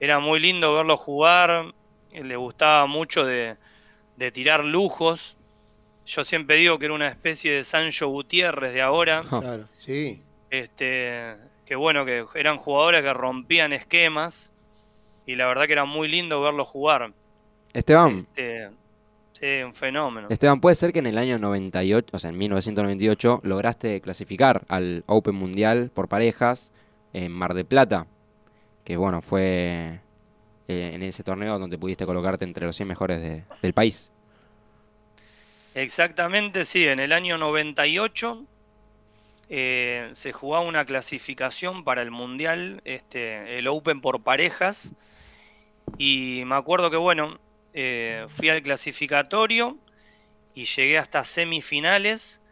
era 0.00 0.18
muy 0.18 0.40
lindo 0.40 0.74
verlo 0.74 0.96
jugar. 0.96 1.72
Le 2.12 2.36
gustaba 2.36 2.86
mucho 2.86 3.24
de, 3.24 3.56
de 4.16 4.32
tirar 4.32 4.64
lujos. 4.64 5.36
Yo 6.04 6.24
siempre 6.24 6.56
digo 6.56 6.80
que 6.80 6.86
era 6.86 6.94
una 6.94 7.06
especie 7.06 7.52
de 7.52 7.62
Sancho 7.62 8.08
Gutiérrez 8.08 8.74
de 8.74 8.82
ahora. 8.82 9.22
Claro, 9.40 9.68
sí. 9.76 10.20
Este, 10.50 11.36
que 11.64 11.76
bueno, 11.76 12.04
que 12.04 12.24
eran 12.34 12.58
jugadores 12.58 13.02
que 13.02 13.14
rompían 13.14 13.72
esquemas. 13.72 14.52
Y 15.26 15.36
la 15.36 15.46
verdad 15.46 15.66
que 15.66 15.74
era 15.74 15.84
muy 15.84 16.08
lindo 16.08 16.40
verlo 16.40 16.64
jugar. 16.64 17.12
Esteban, 17.72 18.26
Este, 18.34 18.70
sí, 19.32 19.62
un 19.62 19.74
fenómeno. 19.74 20.28
Esteban, 20.30 20.60
¿puede 20.60 20.74
ser 20.74 20.92
que 20.92 20.98
en 20.98 21.06
el 21.06 21.18
año 21.18 21.38
98, 21.38 22.08
o 22.12 22.18
sea, 22.18 22.30
en 22.30 22.38
1998, 22.38 23.40
lograste 23.44 24.00
clasificar 24.00 24.64
al 24.68 25.04
Open 25.06 25.34
Mundial 25.34 25.90
por 25.94 26.08
parejas 26.08 26.72
en 27.12 27.32
Mar 27.32 27.54
de 27.54 27.64
Plata? 27.64 28.06
Que 28.84 28.96
bueno, 28.96 29.22
fue 29.22 30.00
eh, 30.68 30.90
en 30.94 31.02
ese 31.02 31.22
torneo 31.22 31.58
donde 31.58 31.78
pudiste 31.78 32.06
colocarte 32.06 32.44
entre 32.44 32.66
los 32.66 32.76
100 32.76 32.88
mejores 32.88 33.20
de- 33.20 33.44
del 33.62 33.72
país. 33.72 34.10
Exactamente, 35.74 36.64
sí, 36.64 36.86
en 36.88 36.98
el 37.00 37.12
año 37.12 37.38
98 37.38 38.44
eh, 39.48 40.10
se 40.12 40.32
jugaba 40.32 40.64
una 40.64 40.84
clasificación 40.84 41.84
para 41.84 42.02
el 42.02 42.10
Mundial, 42.10 42.80
este, 42.84 43.58
el 43.58 43.68
Open 43.68 44.00
por 44.00 44.22
parejas, 44.22 44.92
y 45.98 46.42
me 46.46 46.54
acuerdo 46.56 46.90
que, 46.90 46.96
bueno, 46.96 47.38
eh, 47.72 48.26
fui 48.28 48.48
al 48.48 48.62
clasificatorio 48.62 49.78
y 50.54 50.64
llegué 50.64 50.98
hasta 50.98 51.24
semifinales, 51.24 52.42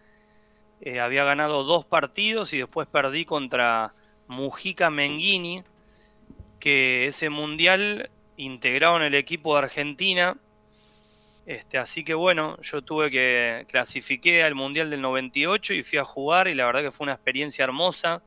eh, 0.80 1.00
había 1.00 1.24
ganado 1.24 1.64
dos 1.64 1.84
partidos 1.84 2.52
y 2.52 2.58
después 2.58 2.86
perdí 2.86 3.24
contra 3.24 3.94
Mujica 4.28 4.90
Menghini, 4.90 5.64
que 6.60 7.06
ese 7.06 7.30
Mundial 7.30 8.10
integraron 8.36 9.02
el 9.02 9.14
equipo 9.14 9.54
de 9.54 9.64
Argentina, 9.64 10.36
este, 11.48 11.78
así 11.78 12.04
que 12.04 12.12
bueno, 12.12 12.60
yo 12.60 12.82
tuve 12.82 13.10
que 13.10 13.64
clasifiqué 13.70 14.44
al 14.44 14.54
Mundial 14.54 14.90
del 14.90 15.00
98 15.00 15.72
y 15.72 15.82
fui 15.82 15.98
a 15.98 16.04
jugar 16.04 16.46
y 16.46 16.54
la 16.54 16.66
verdad 16.66 16.82
que 16.82 16.90
fue 16.90 17.06
una 17.06 17.14
experiencia 17.14 17.64
hermosa. 17.64 18.22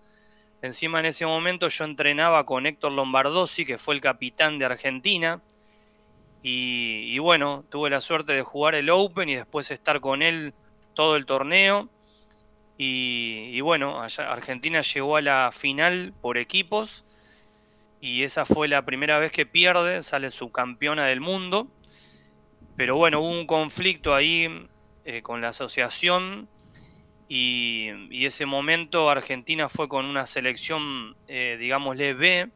Encima 0.63 0.99
en 0.99 1.05
ese 1.05 1.27
momento 1.27 1.67
yo 1.67 1.83
entrenaba 1.83 2.47
con 2.47 2.65
Héctor 2.65 2.93
Lombardozzi, 2.93 3.63
que 3.63 3.77
fue 3.77 3.93
el 3.93 4.01
capitán 4.01 4.57
de 4.57 4.65
Argentina. 4.65 5.39
Y, 6.41 7.19
bueno, 7.19 7.65
tuve 7.69 7.89
la 7.89 8.01
suerte 8.01 8.33
de 8.33 8.41
jugar 8.43 8.75
el 8.75 8.89
Open 8.89 9.29
y 9.29 9.35
después 9.35 9.71
estar 9.71 9.99
con 10.01 10.21
él 10.23 10.55
todo 10.93 11.15
el 11.15 11.25
torneo. 11.25 11.91
Y, 12.77 13.61
bueno, 13.61 14.01
allá- 14.01 14.31
Argentina 14.31 14.81
llegó 14.81 15.17
a 15.17 15.21
la 15.21 15.51
final 15.53 16.15
por 16.21 16.37
equipos. 16.37 17.05
Y 17.99 18.23
esa 18.23 18.45
fue 18.45 18.67
la 18.67 18.85
primera 18.85 19.19
vez 19.19 19.31
que 19.31 19.45
pierde, 19.45 20.03
sale 20.03 20.31
subcampeona 20.31 21.05
del 21.07 21.21
mundo 21.21 21.71
pero 22.75 22.95
bueno, 22.95 23.19
hubo 23.21 23.29
un 23.29 23.45
conflicto 23.47 24.15
ahí 24.15 24.47
eh, 25.03 25.21
con 25.21 25.41
la 25.41 25.49
asociación 25.49 26.49
y, 27.27 27.89
y 28.11 28.25
ese 28.27 28.45
momento 28.45 29.09
Argentina 29.09 29.69
fue 29.69 29.87
con 29.89 30.05
una 30.05 30.27
selección, 30.27 31.15
eh, 31.27 31.57
digámosle, 31.59 32.13
B, 32.13 32.51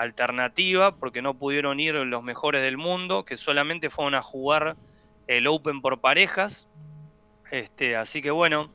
alternativa, 0.00 0.96
porque 0.96 1.20
no 1.20 1.34
pudieron 1.34 1.78
ir 1.78 1.94
los 1.94 2.22
mejores 2.22 2.62
del 2.62 2.78
mundo, 2.78 3.24
que 3.24 3.36
solamente 3.36 3.90
fueron 3.90 4.14
a 4.14 4.22
jugar 4.22 4.76
el 5.26 5.46
Open 5.46 5.82
por 5.82 6.00
parejas. 6.00 6.68
Este, 7.50 7.96
así 7.96 8.22
que 8.22 8.30
bueno, 8.30 8.72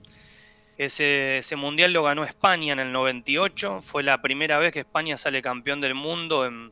ese, 0.78 1.40
ese 1.40 1.56
mundial 1.56 1.94
lo 1.94 2.04
ganó 2.04 2.24
España 2.24 2.74
en 2.74 2.80
el 2.80 2.92
98, 2.92 3.82
fue 3.82 4.04
la 4.04 4.22
primera 4.22 4.60
vez 4.60 4.72
que 4.72 4.80
España 4.82 5.18
sale 5.18 5.42
campeón 5.42 5.82
del 5.82 5.96
mundo 5.96 6.46
en, 6.46 6.72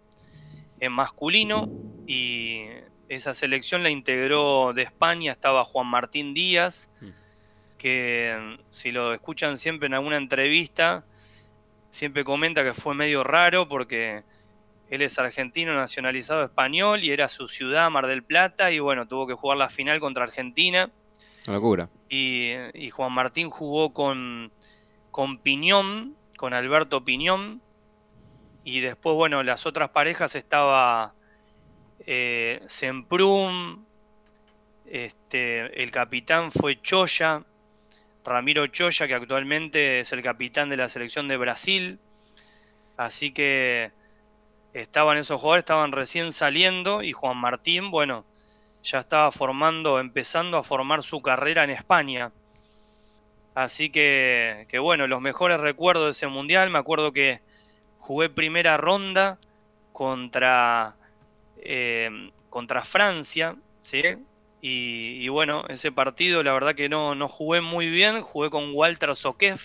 en 0.80 0.92
masculino. 0.92 1.70
Y 2.06 2.66
esa 3.10 3.34
selección 3.34 3.82
la 3.82 3.90
integró 3.90 4.74
de 4.74 4.84
España, 4.84 5.32
estaba 5.32 5.64
Juan 5.64 5.88
Martín 5.88 6.34
Díaz, 6.36 6.92
que 7.78 8.58
si 8.70 8.92
lo 8.92 9.14
escuchan 9.14 9.58
siempre 9.58 9.88
en 9.88 9.96
alguna 9.96 10.18
entrevista, 10.18 11.06
siempre 11.90 12.24
comenta 12.24 12.64
que 12.64 12.74
fue 12.74 12.96
medio 12.96 13.24
raro 13.24 13.68
porque 13.68 14.24
él 14.94 15.02
es 15.02 15.18
argentino 15.18 15.74
nacionalizado 15.74 16.44
español 16.44 17.04
y 17.04 17.10
era 17.10 17.28
su 17.28 17.48
ciudad, 17.48 17.90
Mar 17.90 18.06
del 18.06 18.22
Plata, 18.22 18.72
y 18.72 18.78
bueno, 18.78 19.08
tuvo 19.08 19.26
que 19.26 19.34
jugar 19.34 19.58
la 19.58 19.70
final 19.70 20.00
contra 20.00 20.24
Argentina. 20.24 20.92
Una 21.48 21.58
locura. 21.58 21.90
Y, 22.10 22.52
y 22.76 22.92
Juan 22.92 23.12
Martín 23.12 23.50
jugó 23.50 23.92
con, 23.92 24.52
con 25.10 25.40
Piñón, 25.40 26.16
con 26.38 26.54
Alberto 26.54 27.04
Piñón. 27.04 27.60
Y 28.64 28.82
después, 28.82 29.16
bueno, 29.16 29.42
las 29.42 29.66
otras 29.66 29.90
parejas 29.90 30.36
estaba 30.36 31.16
eh, 32.06 32.62
Semprum, 32.68 33.86
este, 34.86 35.82
el 35.82 35.90
capitán 35.90 36.52
fue 36.52 36.80
Choya, 36.80 37.44
Ramiro 38.24 38.68
Choya, 38.68 39.08
que 39.08 39.16
actualmente 39.16 40.02
es 40.02 40.14
el 40.14 40.22
capitán 40.22 40.70
de 40.70 40.78
la 40.78 40.88
selección 40.88 41.28
de 41.28 41.38
Brasil. 41.38 41.98
Así 42.96 43.32
que 43.32 43.92
estaban 44.74 45.18
esos 45.18 45.40
jugadores, 45.40 45.62
estaban 45.62 45.92
recién 45.92 46.32
saliendo 46.32 47.04
y 47.04 47.12
Juan 47.12 47.38
Martín, 47.38 47.92
bueno, 47.92 48.26
ya 48.84 49.00
estaba 49.00 49.32
formando, 49.32 50.00
empezando 50.00 50.58
a 50.58 50.64
formar 50.64 51.04
su 51.04 51.22
carrera 51.22 51.64
en 51.64 51.70
España. 51.70 52.32
Así 53.56 53.90
que, 53.90 54.66
que 54.70 54.80
bueno, 54.80 55.08
los 55.08 55.22
mejores 55.22 55.60
recuerdos 55.60 56.06
de 56.06 56.12
ese 56.12 56.28
mundial, 56.28 56.70
me 56.70 56.80
acuerdo 56.80 57.12
que 57.12 57.42
jugué 58.00 58.30
primera 58.30 58.78
ronda 58.78 59.38
contra, 59.92 60.96
eh, 61.58 62.32
contra 62.50 62.84
Francia, 62.84 63.56
¿sí? 63.84 64.02
Y, 64.66 65.28
bueno, 65.28 65.66
ese 65.68 65.92
partido 65.92 66.42
la 66.42 66.54
verdad 66.54 66.74
que 66.74 66.88
no, 66.88 67.16
no 67.16 67.28
jugué 67.28 67.60
muy 67.60 67.90
bien, 67.90 68.22
jugué 68.22 68.50
con 68.50 68.72
Walter 68.74 69.14
Sokev, 69.14 69.60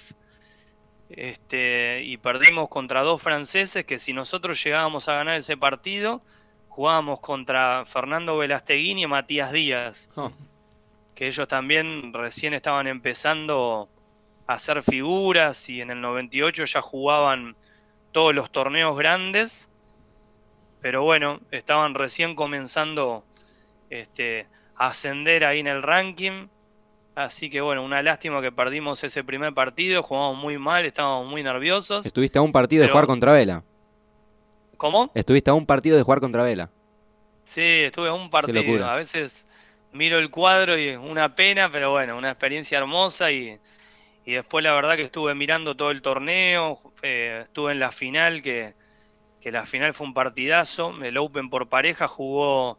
este, 1.11 2.03
y 2.05 2.17
perdimos 2.19 2.69
contra 2.69 3.03
dos 3.03 3.23
franceses 3.23 3.85
que 3.85 3.99
si 3.99 4.13
nosotros 4.13 4.63
llegábamos 4.63 5.09
a 5.09 5.15
ganar 5.15 5.37
ese 5.37 5.57
partido, 5.57 6.23
jugábamos 6.69 7.21
contra 7.21 7.85
Fernando 7.87 8.37
Velasteguín 8.37 8.99
y 8.99 9.07
Matías 9.07 9.53
Díaz, 9.53 10.11
Ah, 10.17 10.31
que 11.15 11.27
ellos 11.27 11.49
también 11.49 12.13
recién 12.13 12.55
estaban 12.55 12.87
empezando 12.87 13.89
a 14.47 14.53
hacer 14.55 14.83
figuras 14.83 15.69
y 15.69 15.81
en 15.81 15.91
el 15.91 16.01
98 16.01 16.65
ya 16.67 16.81
jugaban 16.81 17.57
todos 18.13 18.35
los 18.35 18.51
torneos 18.51 18.97
grandes, 18.97 19.71
pero 20.81 21.03
bueno, 21.03 21.41
estaban 21.51 21.95
recién 21.95 22.35
comenzando 22.35 23.25
este, 23.91 24.47
a 24.77 24.89
ascender 24.89 25.45
ahí 25.45 25.59
en 25.59 25.67
el 25.67 25.83
ranking. 25.83 26.47
Así 27.19 27.51
que 27.51 27.61
bueno, 27.61 27.83
una 27.83 28.01
lástima 28.01 28.41
que 28.41 28.53
perdimos 28.53 29.03
ese 29.03 29.25
primer 29.25 29.53
partido, 29.53 30.05
jugamos 30.05 30.37
muy 30.37 30.57
mal, 30.57 30.85
estábamos 30.85 31.29
muy 31.29 31.43
nerviosos. 31.43 32.07
Estuviste 32.07 32.39
a 32.39 32.43
un 32.43 32.53
partido 32.53 32.85
de 32.85 32.91
jugar 32.91 33.09
contra 33.09 33.33
Vela. 33.33 33.65
¿Cómo? 34.77 35.11
Estuviste 35.15 35.51
a 35.51 35.55
un 35.55 35.67
partido 35.67 35.97
de 35.97 36.05
jugar 36.05 36.21
contra 36.21 36.45
Vela. 36.45 36.71
Sí, 37.43 37.61
estuve 37.61 38.09
a 38.09 38.13
un 38.13 38.31
partido. 38.31 38.87
A 38.87 38.95
veces 38.95 39.49
miro 39.91 40.21
el 40.21 40.31
cuadro 40.31 40.79
y 40.79 40.91
es 40.91 40.99
una 40.99 41.35
pena, 41.35 41.69
pero 41.73 41.91
bueno, 41.91 42.17
una 42.17 42.31
experiencia 42.31 42.79
hermosa 42.79 43.33
y, 43.33 43.59
y 44.25 44.35
después 44.35 44.63
la 44.63 44.73
verdad 44.75 44.95
que 44.95 45.03
estuve 45.03 45.35
mirando 45.35 45.77
todo 45.77 45.91
el 45.91 46.03
torneo, 46.03 46.79
eh, 47.03 47.41
estuve 47.47 47.73
en 47.73 47.81
la 47.81 47.91
final, 47.91 48.43
que, 48.43 48.77
que 49.41 49.51
la 49.51 49.67
final 49.67 49.93
fue 49.93 50.07
un 50.07 50.15
partidazo, 50.15 50.95
el 51.03 51.19
Open 51.19 51.51
por 51.51 51.69
pareja 51.69 52.07
jugó 52.07 52.79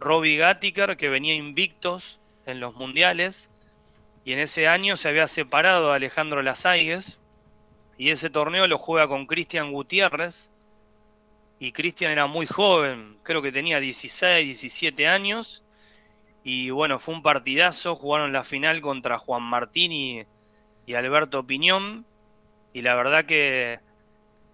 Robbie 0.00 0.38
Gattiker, 0.38 0.96
que 0.96 1.08
venía 1.08 1.36
invictos 1.36 2.18
en 2.46 2.58
los 2.58 2.74
mundiales, 2.74 3.52
y 4.26 4.32
en 4.32 4.40
ese 4.40 4.66
año 4.66 4.96
se 4.96 5.08
había 5.08 5.28
separado 5.28 5.90
de 5.90 5.94
Alejandro 5.94 6.42
Lasaigues, 6.42 7.20
y 7.96 8.10
ese 8.10 8.28
torneo 8.28 8.66
lo 8.66 8.76
juega 8.76 9.06
con 9.06 9.26
Cristian 9.26 9.70
Gutiérrez, 9.70 10.50
y 11.60 11.70
Cristian 11.70 12.10
era 12.10 12.26
muy 12.26 12.44
joven, 12.44 13.18
creo 13.22 13.40
que 13.40 13.52
tenía 13.52 13.78
16, 13.78 14.44
17 14.44 15.06
años. 15.06 15.64
Y 16.42 16.70
bueno, 16.70 16.98
fue 16.98 17.14
un 17.14 17.22
partidazo, 17.22 17.94
jugaron 17.94 18.32
la 18.32 18.42
final 18.42 18.80
contra 18.80 19.16
Juan 19.16 19.44
Martín 19.44 19.92
y, 19.92 20.26
y 20.86 20.94
Alberto 20.94 21.46
Piñón. 21.46 22.04
Y 22.72 22.82
la 22.82 22.94
verdad 22.96 23.26
que 23.26 23.78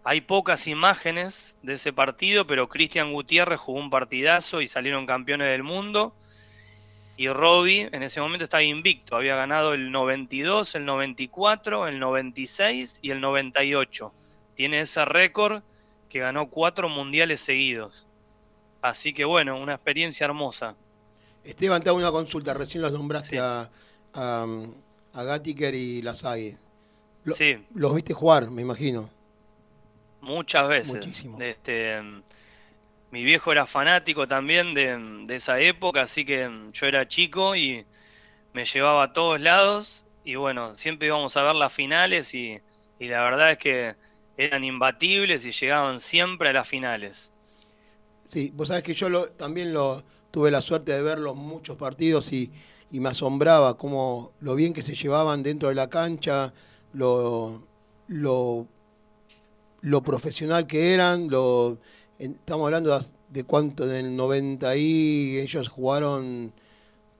hay 0.04 0.20
pocas 0.20 0.66
imágenes 0.66 1.56
de 1.62 1.74
ese 1.74 1.94
partido, 1.94 2.46
pero 2.46 2.68
Cristian 2.68 3.12
Gutiérrez 3.12 3.58
jugó 3.58 3.80
un 3.80 3.90
partidazo 3.90 4.60
y 4.60 4.68
salieron 4.68 5.06
campeones 5.06 5.48
del 5.48 5.62
mundo. 5.62 6.14
Y 7.16 7.28
Robbie 7.28 7.88
en 7.92 8.02
ese 8.02 8.20
momento 8.20 8.44
estaba 8.44 8.62
invicto, 8.62 9.16
había 9.16 9.36
ganado 9.36 9.74
el 9.74 9.90
92, 9.92 10.74
el 10.74 10.84
94, 10.86 11.86
el 11.88 11.98
96 11.98 13.00
y 13.02 13.10
el 13.10 13.20
98. 13.20 14.12
Tiene 14.54 14.80
ese 14.80 15.04
récord 15.04 15.62
que 16.08 16.20
ganó 16.20 16.48
cuatro 16.48 16.88
mundiales 16.88 17.40
seguidos. 17.40 18.06
Así 18.80 19.12
que 19.12 19.24
bueno, 19.24 19.58
una 19.60 19.74
experiencia 19.74 20.24
hermosa. 20.24 20.74
Esteban, 21.44 21.82
te 21.82 21.88
hago 21.90 21.98
una 21.98 22.10
consulta. 22.10 22.54
Recién 22.54 22.82
los 22.82 22.92
nombraste 22.92 23.36
Sí. 23.36 23.38
a, 23.38 23.70
a, 24.14 24.46
a 25.12 25.22
Gattiker 25.22 25.74
y 25.74 26.02
Lasague. 26.02 26.56
Lo- 27.24 27.34
Sí, 27.34 27.64
Los 27.74 27.94
viste 27.94 28.14
jugar, 28.14 28.50
me 28.50 28.62
imagino. 28.62 29.08
muchas 30.20 30.68
veces. 30.68 30.94
Muchísimo. 30.94 31.40
Este, 31.40 32.00
mi 33.12 33.24
viejo 33.24 33.52
era 33.52 33.66
fanático 33.66 34.26
también 34.26 34.72
de, 34.72 35.26
esa 35.36 35.60
época, 35.60 36.00
así 36.00 36.24
que 36.24 36.50
yo 36.72 36.86
era 36.86 37.06
chico 37.06 37.54
y 37.54 37.84
me 38.54 38.64
llevaba 38.64 39.04
a 39.04 39.12
todos 39.12 39.38
lados. 39.38 40.06
Y 40.24 40.36
bueno, 40.36 40.74
siempre 40.74 41.08
íbamos 41.08 41.36
a 41.36 41.42
ver 41.42 41.54
las 41.54 41.72
finales 41.72 42.34
y, 42.34 42.58
la 42.98 43.22
verdad 43.22 43.50
es 43.50 43.58
que 43.58 43.96
eran 44.38 44.64
imbatibles 44.64 45.44
y 45.44 45.52
llegaban 45.52 46.00
siempre 46.00 46.48
a 46.48 46.52
las 46.54 46.66
finales. 46.66 47.32
Sí, 48.24 48.50
vos 48.54 48.68
sabés 48.68 48.82
que 48.82 48.94
yo 48.94 49.28
también 49.32 49.74
tuve 50.30 50.50
la 50.50 50.62
suerte 50.62 50.92
de 50.92 51.02
ver 51.02 51.18
los 51.18 51.36
muchos 51.36 51.76
partidos 51.76 52.32
y, 52.32 52.50
y 52.90 53.00
me 53.00 53.10
asombraba 53.10 53.76
cómo 53.76 54.32
lo 54.40 54.54
bien 54.54 54.72
que 54.72 54.82
se 54.82 54.94
llevaban 54.94 55.42
dentro 55.42 55.68
de 55.68 55.74
la 55.74 55.90
cancha, 55.90 56.54
lo, 56.94 57.62
lo, 58.08 58.66
lo 59.82 60.02
profesional 60.02 60.66
que 60.66 60.94
eran, 60.94 61.28
lo, 61.28 61.78
en- 62.24 62.32
estamos 62.32 62.66
hablando 62.66 62.98
de, 63.30 63.44
cuánto, 63.44 63.86
del 63.86 64.14
90 64.16 64.76
y 64.76 65.38
ellos 65.38 65.68
jugaron, 65.68 66.52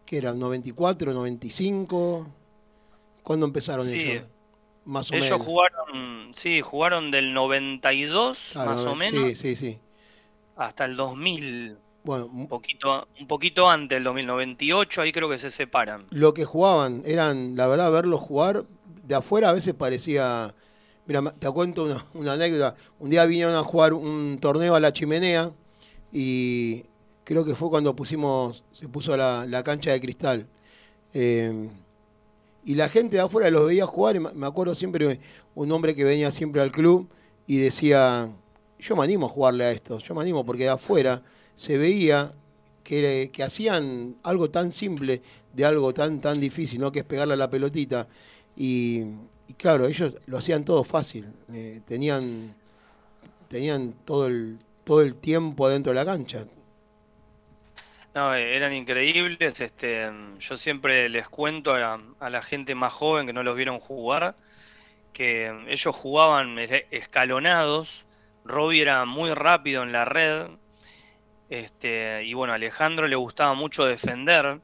¿qué 0.06 0.18
eran? 0.18 0.38
¿94, 0.38 1.12
95? 1.12 2.26
¿Cuándo 3.22 3.46
empezaron 3.46 3.86
Sí, 3.86 4.00
ellos? 4.00 4.24
Más 4.84 5.10
o 5.10 5.14
Ellos 5.14 5.30
menos. 5.30 5.46
jugaron, 5.46 6.34
sí, 6.34 6.60
jugaron 6.60 7.10
del 7.12 7.32
92 7.34 8.50
Claro, 8.52 8.70
más 8.72 8.80
o 8.80 8.90
no- 8.90 8.94
menos 8.96 9.24
Sí, 9.30 9.36
sí, 9.36 9.56
sí. 9.56 9.78
hasta 10.56 10.84
el 10.84 10.96
2000, 10.96 11.76
Bueno, 12.04 12.26
un 12.26 12.48
poquito, 12.48 13.06
un 13.20 13.26
poquito 13.28 13.70
antes 13.70 13.96
del 13.96 14.02
2098, 14.04 15.02
ahí 15.02 15.12
creo 15.12 15.28
que 15.28 15.38
se 15.38 15.50
separan. 15.50 16.06
lo 16.10 16.34
que 16.34 16.44
jugaban 16.44 17.02
eran, 17.04 17.54
la 17.56 17.68
verdad, 17.68 17.92
verlos 17.92 18.20
jugar 18.20 18.64
de 19.04 19.14
afuera 19.14 19.50
a 19.50 19.52
veces 19.52 19.74
parecía. 19.74 20.54
Mira, 21.06 21.32
te 21.38 21.50
cuento 21.50 22.04
una, 22.14 22.32
anécdota. 22.32 22.76
Un 23.00 23.10
día 23.10 23.26
vinieron 23.26 23.54
a 23.54 23.62
jugar 23.64 23.92
un 23.92 24.38
torneo 24.40 24.74
a 24.74 24.80
la 24.80 24.92
chimenea 24.92 25.50
y 26.12 26.84
creo 27.24 27.44
que 27.44 27.54
fue 27.54 27.70
cuando 27.70 27.96
pusimos, 27.96 28.62
se 28.72 28.88
puso 28.88 29.16
la, 29.16 29.44
la 29.46 29.64
cancha 29.64 29.90
de 29.90 30.00
cristal. 30.00 30.46
Eh, 31.12 31.68
y 32.64 32.76
la 32.76 32.88
gente 32.88 33.16
de 33.16 33.22
afuera 33.22 33.50
los 33.50 33.66
veía 33.66 33.86
jugar 33.86 34.14
y 34.16 34.20
me 34.20 34.46
acuerdo 34.46 34.74
siempre 34.76 35.18
un 35.56 35.72
hombre 35.72 35.96
que 35.96 36.04
venía 36.04 36.30
siempre 36.30 36.62
al 36.62 36.70
club 36.70 37.08
y 37.48 37.56
decía, 37.56 38.28
yo 38.78 38.96
me 38.96 39.02
animo 39.02 39.26
a 39.26 39.28
jugarle 39.28 39.64
a 39.64 39.72
estos, 39.72 40.04
yo 40.04 40.14
me 40.14 40.22
animo 40.22 40.46
porque 40.46 40.64
de 40.64 40.70
afuera 40.70 41.22
se 41.56 41.76
veía 41.76 42.32
que, 42.84 43.30
que 43.32 43.42
hacían 43.42 44.16
algo 44.22 44.50
tan 44.50 44.70
simple 44.70 45.22
de 45.52 45.64
algo 45.64 45.92
tan 45.92 46.20
tan 46.20 46.40
difícil, 46.40 46.80
¿no? 46.80 46.92
Que 46.92 47.00
es 47.00 47.04
pegarle 47.04 47.34
a 47.34 47.36
la 47.36 47.50
pelotita. 47.50 48.06
Y, 48.56 49.04
y 49.52 49.54
claro, 49.54 49.86
ellos 49.86 50.16
lo 50.26 50.38
hacían 50.38 50.64
todo 50.64 50.82
fácil. 50.84 51.26
eh, 51.52 51.80
tenían 51.86 52.54
tenían 53.48 53.92
todo 54.04 54.26
el 54.26 54.58
todo 54.84 55.02
el 55.02 55.14
tiempo 55.16 55.66
adentro 55.66 55.92
de 55.92 55.96
la 55.96 56.04
cancha. 56.06 56.46
No, 58.14 58.34
eh, 58.34 58.56
eran 58.56 58.72
increíbles. 58.72 59.60
Este, 59.60 60.10
yo 60.38 60.56
siempre 60.56 61.08
les 61.08 61.28
cuento 61.28 61.74
a, 61.74 62.30
la 62.30 62.42
gente 62.42 62.74
más 62.74 62.92
joven 62.92 63.26
que 63.26 63.32
no 63.32 63.42
los 63.42 63.56
vieron 63.56 63.78
jugar 63.80 64.34
que 65.12 65.52
ellos 65.68 65.94
jugaban 65.94 66.58
escalonados. 66.90 68.06
Robbie 68.44 68.82
era 68.82 69.04
muy 69.04 69.32
rápido 69.34 69.82
en 69.82 69.92
la 69.92 70.04
red. 70.06 70.48
Este, 71.50 72.24
y 72.24 72.32
bueno, 72.34 72.54
a 72.54 72.56
Alejandro 72.56 73.06
le 73.08 73.16
gustaba 73.16 73.54
mucho 73.54 73.84
defender. 73.84 74.60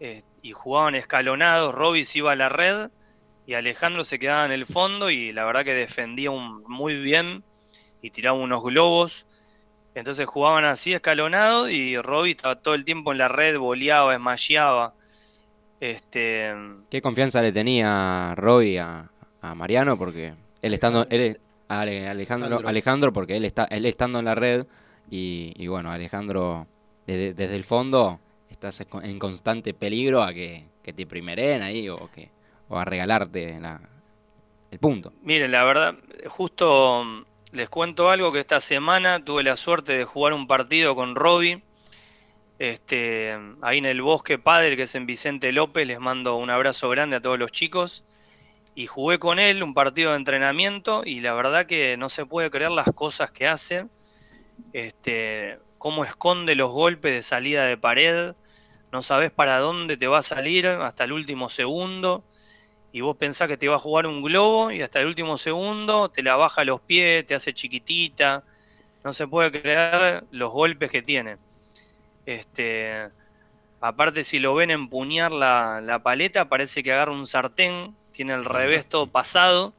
eh, 0.00 0.22
y 0.42 0.52
jugaban 0.52 0.94
escalonados. 0.96 1.74
Robbie 1.74 2.04
se 2.04 2.18
iba 2.18 2.32
a 2.32 2.36
la 2.36 2.48
red 2.48 2.90
y 3.48 3.54
Alejandro 3.54 4.04
se 4.04 4.18
quedaba 4.18 4.44
en 4.44 4.52
el 4.52 4.66
fondo. 4.66 5.08
Y 5.10 5.32
la 5.32 5.46
verdad 5.46 5.64
que 5.64 5.72
defendía 5.72 6.30
un- 6.30 6.62
muy 6.68 6.98
bien 7.00 7.42
y 8.02 8.10
tiraba 8.10 8.38
unos 8.38 8.62
globos. 8.62 9.24
Entonces 9.94 10.26
jugaban 10.26 10.66
así 10.66 10.92
escalonado 10.92 11.70
y 11.70 11.96
Robbie 11.96 12.32
estaba 12.32 12.56
todo 12.56 12.74
el 12.74 12.84
tiempo 12.84 13.10
en 13.10 13.16
la 13.18 13.28
red, 13.28 13.56
boleaba, 13.58 14.14
esmalleaba. 14.14 14.92
Este, 15.80 16.54
¿Qué 16.90 17.00
confianza 17.00 17.40
le 17.40 17.50
tenía 17.50 18.34
Robbie 18.36 18.80
a, 18.80 19.10
a 19.40 19.54
Mariano? 19.54 19.96
Porque 19.96 20.34
él 20.60 20.74
estando, 20.74 21.06
él, 21.08 21.40
a 21.68 21.80
Alejandro, 21.80 22.10
Alejandro. 22.10 22.68
Alejandro, 22.68 23.12
porque 23.14 23.36
él 23.38 23.46
está, 23.46 23.64
él 23.64 23.86
estando 23.86 24.18
en 24.18 24.26
la 24.26 24.34
red 24.34 24.66
y, 25.10 25.54
y 25.56 25.68
bueno, 25.68 25.90
Alejandro 25.90 26.66
desde, 27.06 27.32
desde 27.32 27.56
el 27.56 27.64
fondo 27.64 28.20
estás 28.50 28.84
en 29.02 29.18
constante 29.18 29.72
peligro 29.72 30.22
a 30.22 30.34
que, 30.34 30.64
que 30.82 30.92
te 30.92 31.06
primeren 31.06 31.62
ahí 31.62 31.88
o 31.88 32.10
que 32.12 32.30
o 32.68 32.78
a 32.78 32.84
regalarte 32.84 33.58
la- 33.60 33.80
el 34.70 34.78
punto. 34.80 35.14
miren, 35.22 35.52
la 35.52 35.64
verdad, 35.64 35.94
justo 36.28 37.04
mm, 37.04 37.24
les 37.52 37.68
cuento 37.68 38.10
algo 38.10 38.32
que 38.32 38.40
esta 38.40 38.60
semana 38.60 39.24
tuve 39.24 39.42
la 39.42 39.56
suerte 39.56 39.96
de 39.98 40.04
jugar 40.04 40.32
un 40.32 40.46
partido 40.46 40.94
con 40.94 41.14
Robbie. 41.14 41.62
Este, 42.58 43.38
ahí 43.62 43.78
en 43.78 43.86
el 43.86 44.02
Bosque 44.02 44.38
Padre, 44.38 44.76
que 44.76 44.84
es 44.84 44.94
en 44.96 45.06
Vicente 45.06 45.52
López, 45.52 45.86
les 45.86 46.00
mando 46.00 46.36
un 46.36 46.50
abrazo 46.50 46.88
grande 46.90 47.16
a 47.16 47.22
todos 47.22 47.38
los 47.38 47.52
chicos. 47.52 48.04
Y 48.74 48.86
jugué 48.86 49.18
con 49.18 49.38
él 49.40 49.62
un 49.64 49.74
partido 49.74 50.12
de 50.12 50.18
entrenamiento 50.18 51.02
y 51.04 51.20
la 51.20 51.34
verdad 51.34 51.66
que 51.66 51.96
no 51.98 52.08
se 52.10 52.26
puede 52.26 52.50
creer 52.50 52.72
las 52.72 52.92
cosas 52.94 53.32
que 53.32 53.48
hace. 53.48 53.86
Este, 54.72 55.58
cómo 55.78 56.04
esconde 56.04 56.54
los 56.54 56.70
golpes 56.72 57.14
de 57.14 57.22
salida 57.22 57.64
de 57.64 57.76
pared. 57.78 58.34
No 58.92 59.02
sabes 59.02 59.30
para 59.32 59.58
dónde 59.58 59.96
te 59.96 60.08
va 60.08 60.18
a 60.18 60.22
salir 60.22 60.66
hasta 60.68 61.04
el 61.04 61.12
último 61.12 61.48
segundo. 61.48 62.24
Y 62.92 63.00
vos 63.00 63.16
pensás 63.16 63.48
que 63.48 63.56
te 63.56 63.68
va 63.68 63.76
a 63.76 63.78
jugar 63.78 64.06
un 64.06 64.22
globo 64.22 64.70
y 64.70 64.82
hasta 64.82 65.00
el 65.00 65.06
último 65.06 65.36
segundo 65.36 66.08
te 66.08 66.22
la 66.22 66.36
baja 66.36 66.62
a 66.62 66.64
los 66.64 66.80
pies, 66.80 67.26
te 67.26 67.34
hace 67.34 67.52
chiquitita. 67.52 68.44
No 69.04 69.12
se 69.12 69.26
puede 69.26 69.50
creer 69.52 70.24
los 70.30 70.50
golpes 70.52 70.90
que 70.90 71.02
tiene. 71.02 71.36
Este, 72.24 73.10
Aparte, 73.80 74.24
si 74.24 74.40
lo 74.40 74.54
ven 74.54 74.70
empuñar 74.70 75.30
la, 75.30 75.80
la 75.80 76.02
paleta, 76.02 76.48
parece 76.48 76.82
que 76.82 76.92
agarra 76.92 77.12
un 77.12 77.26
sartén, 77.28 77.94
tiene 78.10 78.34
el 78.34 78.44
revés 78.44 78.88
todo 78.88 79.06
pasado. 79.06 79.72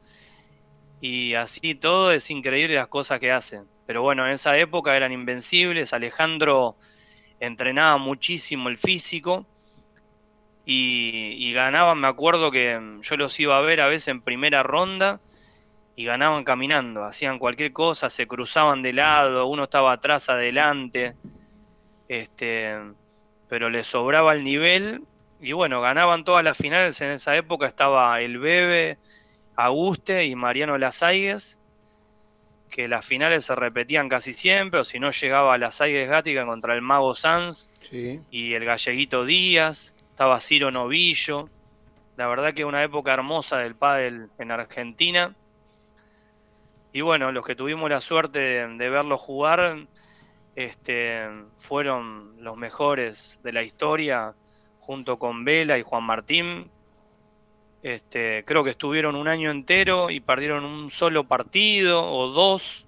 Y 1.02 1.34
así 1.34 1.74
todo 1.74 2.12
es 2.12 2.30
increíble 2.30 2.76
las 2.76 2.88
cosas 2.88 3.20
que 3.20 3.30
hacen. 3.30 3.66
Pero 3.86 4.02
bueno, 4.02 4.26
en 4.26 4.32
esa 4.32 4.56
época 4.56 4.96
eran 4.96 5.12
invencibles. 5.12 5.92
Alejandro 5.92 6.76
entrenaba 7.40 7.98
muchísimo 7.98 8.68
el 8.70 8.78
físico. 8.78 9.46
Y, 10.72 11.34
y 11.36 11.52
ganaban, 11.52 11.98
me 11.98 12.06
acuerdo 12.06 12.52
que 12.52 12.78
mm, 12.78 13.00
yo 13.00 13.16
los 13.16 13.40
iba 13.40 13.58
a 13.58 13.60
ver 13.60 13.80
a 13.80 13.88
veces 13.88 14.06
en 14.06 14.20
primera 14.20 14.62
ronda 14.62 15.18
y 15.96 16.04
ganaban 16.04 16.44
caminando, 16.44 17.02
hacían 17.02 17.40
cualquier 17.40 17.72
cosa, 17.72 18.08
se 18.08 18.28
cruzaban 18.28 18.80
de 18.80 18.92
lado, 18.92 19.46
uno 19.46 19.64
estaba 19.64 19.90
atrás, 19.90 20.28
adelante, 20.28 21.14
este, 22.08 22.76
pero 23.48 23.68
les 23.68 23.88
sobraba 23.88 24.32
el 24.32 24.44
nivel 24.44 25.02
y 25.40 25.52
bueno, 25.52 25.80
ganaban 25.80 26.22
todas 26.22 26.44
las 26.44 26.56
finales, 26.56 27.00
en 27.00 27.10
esa 27.10 27.34
época 27.36 27.66
estaba 27.66 28.20
el 28.20 28.38
Bebe, 28.38 28.96
Aguste 29.56 30.24
y 30.26 30.36
Mariano 30.36 30.78
Lasaigues, 30.78 31.58
que 32.70 32.86
las 32.86 33.04
finales 33.04 33.44
se 33.46 33.56
repetían 33.56 34.08
casi 34.08 34.32
siempre, 34.34 34.78
o 34.80 34.84
si 34.84 35.00
no 35.00 35.10
llegaba 35.10 35.58
Lasaigues 35.58 36.08
Gática 36.08 36.46
contra 36.46 36.74
el 36.74 36.82
Mago 36.82 37.16
Sanz 37.16 37.70
Sí. 37.90 38.20
y 38.30 38.52
el 38.54 38.64
Galleguito 38.64 39.24
Díaz, 39.24 39.96
estaba 40.20 40.38
Ciro 40.38 40.70
Novillo. 40.70 41.48
La 42.18 42.26
verdad 42.26 42.52
que 42.52 42.66
una 42.66 42.84
época 42.84 43.14
hermosa 43.14 43.56
del 43.56 43.74
pádel 43.74 44.28
en 44.38 44.50
Argentina. 44.50 45.34
Y 46.92 47.00
bueno, 47.00 47.32
los 47.32 47.42
que 47.42 47.54
tuvimos 47.54 47.88
la 47.88 48.02
suerte 48.02 48.38
de, 48.38 48.68
de 48.68 48.90
verlo 48.90 49.16
jugar 49.16 49.78
este, 50.56 51.26
fueron 51.56 52.34
los 52.44 52.58
mejores 52.58 53.38
de 53.42 53.52
la 53.54 53.62
historia, 53.62 54.34
junto 54.80 55.18
con 55.18 55.42
Vela 55.46 55.78
y 55.78 55.82
Juan 55.82 56.04
Martín. 56.04 56.70
Este, 57.82 58.44
creo 58.44 58.62
que 58.62 58.72
estuvieron 58.72 59.14
un 59.14 59.26
año 59.26 59.50
entero 59.50 60.10
y 60.10 60.20
perdieron 60.20 60.66
un 60.66 60.90
solo 60.90 61.24
partido 61.24 62.04
o 62.04 62.26
dos, 62.26 62.84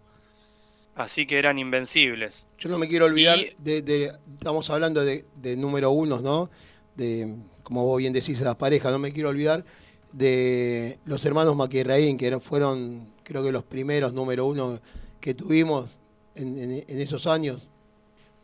así 0.97 1.27
que 1.27 1.39
eran 1.39 1.59
invencibles. 1.59 2.47
Yo 2.59 2.69
no 2.69 2.77
me 2.77 2.89
quiero 2.89 3.07
olvidar, 3.07 3.39
Y- 3.39 3.55
de, 3.57 3.81
de- 3.81 4.13
estamos 4.35 4.69
hablando 4.69 5.03
de, 5.03 5.25
de 5.37 5.57
número 5.57 5.93
unos, 5.93 6.21
¿no? 6.21 6.51
De, 6.97 7.35
como 7.63 7.85
vos 7.87 7.99
bien 7.99 8.13
decís, 8.13 8.41
las 8.41 8.57
parejas, 8.57 8.93
no 8.93 8.99
me 8.99 9.13
quiero 9.13 9.29
olvidar 9.31 9.65
de 10.13 10.99
los 11.07 11.25
hermanos 11.25 11.57
Maquirraín, 11.57 12.19
que 12.19 12.39
fueron, 12.41 13.09
creo 13.23 13.43
que 13.43 13.51
los 13.53 13.63
primeros 13.65 14.13
número 14.13 14.45
uno 14.47 14.79
que 15.21 15.33
tuvimos 15.35 15.97
en, 16.35 16.59
en- 16.59 16.85
en 16.87 17.01
esos 17.01 17.27
años. 17.27 17.69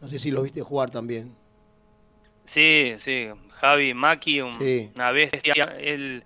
No 0.01 0.09
sé 0.09 0.19
si 0.19 0.31
los 0.31 0.43
viste 0.45 0.63
jugar 0.63 0.91
también. 0.91 1.35
Sí, 2.45 2.95
sí, 2.97 3.29
Javi 3.61 3.93
Maki, 3.95 4.41
un- 4.41 4.59
Sí. 4.59 4.91
una 4.95 5.11
bestia. 5.11 5.77
Él 5.79 6.23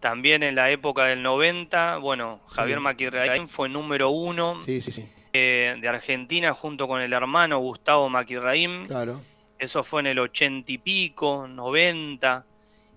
también 0.00 0.42
en 0.42 0.54
la 0.56 0.70
época 0.70 1.04
del 1.06 1.22
90, 1.22 1.96
bueno, 1.98 2.40
Javier 2.48 2.78
Sí. 2.78 2.82
Maquirraín 2.84 3.48
fue 3.48 3.68
número 3.68 4.10
uno 4.10 4.58
Sí, 4.66 4.82
sí, 4.82 4.92
sí, 4.92 5.06
eh, 5.32 5.76
de 5.80 5.88
Argentina 5.88 6.52
junto 6.52 6.86
con 6.88 7.00
el 7.00 7.12
hermano 7.12 7.58
Gustavo 7.60 8.08
Maquirraín. 8.10 8.86
claro. 8.88 9.20
Eso 9.62 9.84
fue 9.84 10.00
en 10.00 10.08
el 10.08 10.18
80 10.18 10.72
y 10.72 10.78
pico, 10.78 11.46
90. 11.46 12.44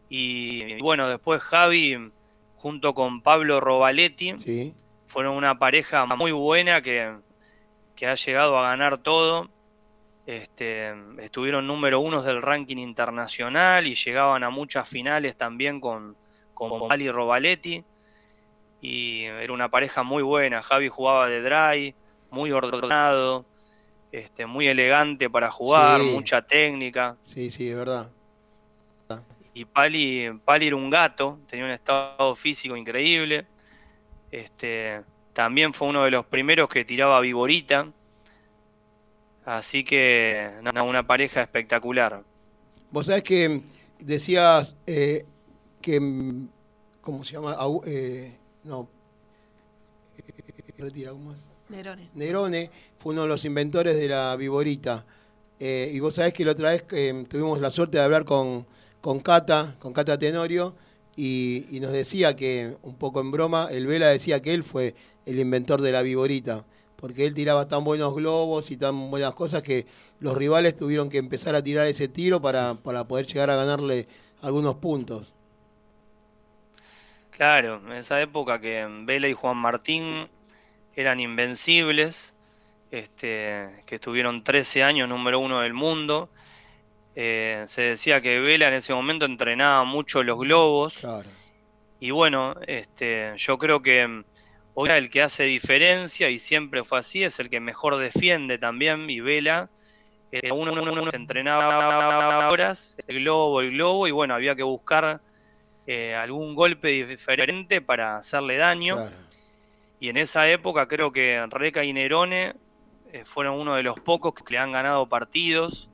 Y, 0.10 0.64
y 0.64 0.82
bueno, 0.82 1.08
después 1.08 1.40
Javi 1.44 2.12
junto 2.56 2.96
con 2.96 3.22
Pablo 3.22 3.60
Robaletti 3.60 4.34
Sí, 4.40 4.74
fueron 5.06 5.36
una 5.36 5.60
pareja 5.60 6.08
muy 6.08 6.32
buena 6.32 6.82
que, 6.82 7.16
que 7.96 8.08
ha 8.08 8.16
llegado 8.16 8.58
a 8.58 8.64
ganar 8.64 8.98
todo. 8.98 9.52
Este, 10.26 10.96
estuvieron 11.20 11.68
número 11.68 12.00
uno 12.00 12.24
del 12.24 12.42
ranking 12.42 12.78
internacional 12.78 13.86
y 13.86 13.94
llegaban 13.94 14.44
a 14.44 14.50
muchas 14.50 14.90
finales 14.90 15.38
también 15.38 15.80
con, 15.80 16.18
con 16.56 16.88
Pali 16.88 17.12
Robaletti. 17.12 17.86
Y 18.82 19.26
era 19.26 19.54
una 19.54 19.70
pareja 19.70 20.02
muy 20.02 20.24
buena. 20.24 20.64
Javi 20.64 20.90
jugaba 20.90 21.30
de 21.30 21.44
dry, 21.44 21.96
muy 22.32 22.52
ordenado, 22.52 23.46
este, 24.11 24.45
muy 24.45 24.68
elegante 24.68 25.30
para 25.30 25.52
jugar, 25.52 26.02
Sí. 26.02 26.07
mucha 26.11 26.41
técnica. 26.41 27.18
sí, 27.23 27.52
sí, 27.52 27.69
es 27.69 27.76
verdad. 27.76 28.10
Y 29.53 29.64
Pali, 29.64 30.38
Pali 30.44 30.68
era 30.68 30.76
un 30.76 30.90
gato, 30.90 31.40
tenía 31.48 31.64
un 31.64 31.72
estado 31.72 32.36
físico 32.36 32.76
increíble. 32.76 33.45
Este, 34.30 35.02
también 35.32 35.73
fue 35.73 35.88
uno 35.88 36.03
de 36.03 36.11
los 36.11 36.26
primeros 36.26 36.68
que 36.68 36.84
tiraba 36.84 37.22
viborita. 37.22 37.88
Así 39.45 39.84
que 39.86 40.52
una 40.61 41.07
pareja 41.07 41.41
espectacular. 41.41 42.22
Vos 42.91 43.06
sabés 43.06 43.23
que 43.23 43.61
decías 43.99 44.76
eh, 44.88 45.26
que, 45.82 45.99
¿cómo 46.99 47.23
se 47.23 47.34
llama? 47.34 47.56
Eh, 47.86 48.36
no, 48.64 48.90
eh, 50.18 50.73
retira, 50.77 51.11
¿cómo 51.11 51.32
es? 51.32 51.48
Nerone. 51.70 52.10
Nerone 52.14 52.70
fue 53.00 53.14
uno 53.14 53.24
de 53.24 53.28
los 53.28 53.46
inventores 53.46 53.96
de 53.96 54.08
la 54.08 54.36
viborita. 54.36 55.06
Eh, 55.60 55.92
y 55.94 56.00
vos 56.00 56.16
sabés 56.16 56.34
que 56.34 56.46
la 56.46 56.52
otra 56.52 56.72
vez 56.72 56.84
que 56.84 57.26
tuvimos 57.30 57.60
la 57.60 57.72
suerte 57.72 57.98
de 57.98 58.04
hablar 58.04 58.26
con, 58.26 58.66
con 59.02 59.20
Cata, 59.20 59.76
con 59.80 59.94
Cata 59.94 60.18
Tenorio, 60.18 60.76
y, 61.16 61.66
y 61.70 61.80
nos 61.80 61.92
decía 61.92 62.36
que, 62.36 62.76
un 62.84 62.96
poco 62.96 63.22
en 63.22 63.32
broma, 63.32 63.70
el 63.72 63.88
Vela 63.88 64.08
decía 64.08 64.42
que 64.42 64.54
él 64.54 64.64
fue 64.64 64.96
el 65.26 65.40
inventor 65.40 65.82
de 65.82 65.92
la 65.92 66.02
viborita, 66.02 66.66
porque 66.98 67.26
él 67.26 67.34
tiraba 67.34 67.68
tan 67.68 67.84
buenos 67.84 68.14
globos 68.16 68.70
y 68.70 68.78
tan 68.78 69.10
buenas 69.10 69.34
cosas 69.34 69.64
que 69.64 69.86
los 70.20 70.36
rivales 70.38 70.76
tuvieron 70.76 71.10
que 71.10 71.18
empezar 71.18 71.56
a 71.56 71.64
tirar 71.64 71.88
ese 71.88 72.08
tiro 72.08 72.42
para, 72.42 72.76
para 72.76 73.06
poder 73.08 73.26
llegar 73.26 73.50
a 73.50 73.56
ganarle 73.56 74.08
algunos 74.42 74.76
puntos. 74.76 75.34
Claro, 77.32 77.82
en 77.86 77.92
esa 77.94 78.22
época 78.22 78.60
que 78.60 78.86
Vela 79.06 79.28
y 79.28 79.34
Juan 79.34 79.58
Martín 79.58 80.28
eran 80.96 81.20
invencibles, 81.20 82.36
este, 82.92 83.84
que 83.86 83.96
estuvieron 83.96 84.44
13 84.44 84.84
años 84.84 85.10
número 85.10 85.40
uno 85.40 85.62
del 85.62 85.74
mundo. 85.74 86.30
Eh, 87.16 87.64
se 87.68 87.82
decía 87.82 88.22
que 88.22 88.40
Vela 88.40 88.68
en 88.68 88.76
ese 88.76 88.94
momento 88.94 89.26
entrenaba 89.26 89.84
mucho 89.84 90.24
los 90.24 90.40
globos. 90.40 91.00
Claro. 91.00 91.30
Y 92.00 92.12
bueno, 92.12 92.56
este, 92.68 93.34
yo 93.38 93.58
creo 93.58 93.82
que 93.82 94.06
mm, 94.08 94.24
hoy 94.76 94.90
el 94.90 95.10
que 95.10 95.22
hace 95.22 95.44
diferencia, 95.44 96.30
y 96.30 96.40
siempre 96.40 96.84
fue 96.84 97.00
así, 97.00 97.24
es 97.24 97.40
el 97.40 97.50
que 97.50 97.60
mejor 97.60 97.98
defiende 97.98 98.58
también, 98.58 99.10
y 99.10 99.20
Vela. 99.22 99.70
eh, 100.32 100.52
uno, 100.52 100.74
uno, 100.74 100.92
uno 100.92 101.10
se 101.10 101.18
entrenaba 101.18 102.50
horas, 102.50 102.98
el 103.08 103.22
globo, 103.22 103.62
el 103.62 103.72
globo, 103.72 104.08
y 104.08 104.12
bueno, 104.12 104.34
había 104.34 104.56
que 104.56 104.64
buscar 104.64 105.22
eh, 105.88 106.16
algún 106.16 106.56
golpe 106.56 106.90
diferente 107.06 107.82
para 107.82 108.18
hacerle 108.18 108.58
daño. 108.58 108.96
Claro. 108.96 109.16
Y 110.00 110.10
en 110.10 110.18
esa 110.18 110.50
época 110.50 110.88
creo 110.88 111.12
que 111.12 111.46
Reca 111.50 111.84
y 111.84 111.94
Nerone 111.94 112.56
eh, 113.12 113.24
fueron 113.26 113.60
uno 113.60 113.76
de 113.76 113.84
los 113.84 114.00
pocos 114.00 114.34
que 114.34 114.44
le 114.54 114.60
han 114.60 114.72
ganado 114.72 115.08
partidos 115.08 115.90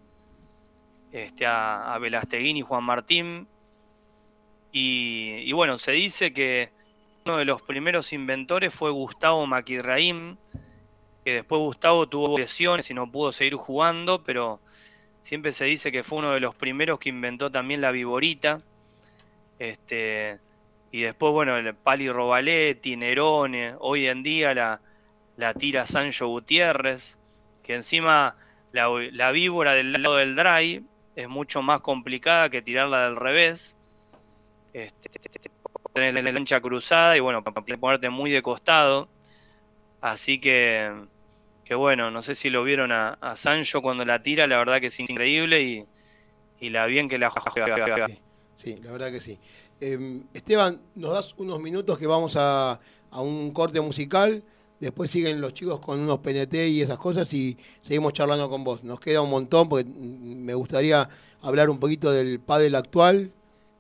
este, 1.12 1.46
a, 1.46 1.94
a 1.94 2.00
y 2.32 2.62
Juan 2.62 2.84
Martín. 2.84 3.48
Y, 4.72 5.44
y 5.46 5.52
bueno, 5.52 5.78
se 5.78 5.92
dice 5.92 6.34
que 6.34 6.72
uno 7.26 7.38
de 7.38 7.46
los 7.46 7.62
primeros 7.62 8.14
inventores 8.14 8.74
fue 8.74 8.90
Gustavo 8.90 9.46
Maquirraín, 9.46 10.38
que 11.24 11.36
después 11.36 11.60
Gustavo 11.60 12.08
tuvo 12.08 12.38
lesiones 12.38 12.90
y 12.90 12.94
no 12.94 13.12
pudo 13.12 13.32
seguir 13.32 13.56
jugando, 13.56 14.24
pero 14.24 14.60
siempre 15.22 15.54
se 15.54 15.66
dice 15.66 15.92
que 15.92 16.04
fue 16.04 16.20
uno 16.20 16.32
de 16.32 16.40
los 16.40 16.56
primeros 16.56 17.00
que 17.00 17.10
inventó 17.10 17.52
también 17.52 17.82
la 17.82 17.92
viborita. 17.92 18.58
Este, 19.60 20.40
y 20.92 21.02
después, 21.02 21.32
bueno, 21.34 21.58
el 21.58 21.74
Pali 21.76 22.10
Robaletti, 22.10 22.98
Nerone, 22.98 23.76
hoy 23.80 24.08
en 24.08 24.24
día 24.24 24.54
la, 24.54 24.82
la 25.38 25.54
tira 25.54 25.86
Sancho 25.86 26.28
Gutiérrez, 26.28 27.18
que 27.64 27.76
encima 27.76 28.36
la, 28.72 28.90
la 29.12 29.32
víbora 29.32 29.74
del 29.74 29.94
lado 29.94 30.18
del 30.18 30.36
dry 30.36 30.86
es 31.16 31.30
mucho 31.30 31.62
más 31.62 31.82
complicada 31.82 32.50
que 32.50 32.62
tirarla 32.62 33.06
del 33.06 33.16
revés. 33.16 33.78
Este, 34.74 35.10
tener 35.94 36.24
la 36.24 36.34
cancha 36.34 36.62
cruzada 36.62 37.18
y 37.18 37.20
bueno, 37.20 37.44
ponerte 37.44 38.10
muy 38.10 38.32
de 38.32 38.42
costado. 38.42 39.10
Así 40.00 40.40
que, 40.40 40.92
que 41.66 41.76
bueno, 41.76 42.10
no 42.12 42.22
sé 42.22 42.36
si 42.36 42.50
lo 42.50 42.64
vieron 42.64 42.92
a, 42.92 43.18
a 43.22 43.36
Sancho 43.36 43.82
cuando 43.82 44.04
la 44.06 44.24
tira, 44.24 44.48
la 44.48 44.58
verdad 44.58 44.80
que 44.80 44.88
es 44.88 45.00
increíble 45.00 45.62
y, 45.62 45.86
y 46.60 46.70
la 46.70 46.86
bien 46.86 47.10
que 47.10 47.18
la 47.18 47.30
juega. 47.30 48.08
Sí, 48.56 48.78
la 48.82 48.92
verdad 48.92 49.12
que 49.12 49.20
sí. 49.20 49.40
Em, 49.82 50.26
Esteban, 50.36 50.80
nos 50.94 51.12
das 51.12 51.34
unos 51.40 51.60
minutos 51.60 51.98
que 51.98 52.06
vamos 52.06 52.36
a, 52.38 52.80
a 53.10 53.22
un 53.22 53.50
corte 53.50 53.82
musical. 53.82 54.44
Después 54.80 55.10
siguen 55.10 55.42
los 55.42 55.56
chicos 55.56 55.80
con 55.80 56.00
unos 56.00 56.20
PNT 56.20 56.54
y 56.70 56.82
esas 56.82 57.00
cosas 57.00 57.34
y 57.34 57.58
seguimos 57.82 58.14
charlando 58.14 58.48
con 58.48 58.64
vos. 58.64 58.84
Nos 58.84 59.00
queda 59.00 59.22
un 59.22 59.32
montón 59.32 59.68
porque 59.70 59.90
mm, 59.90 60.44
me 60.44 60.54
gustaría 60.54 61.10
hablar 61.42 61.72
un 61.72 61.80
poquito 61.80 62.12
del 62.12 62.40
pádel 62.40 62.76
actual, 62.76 63.32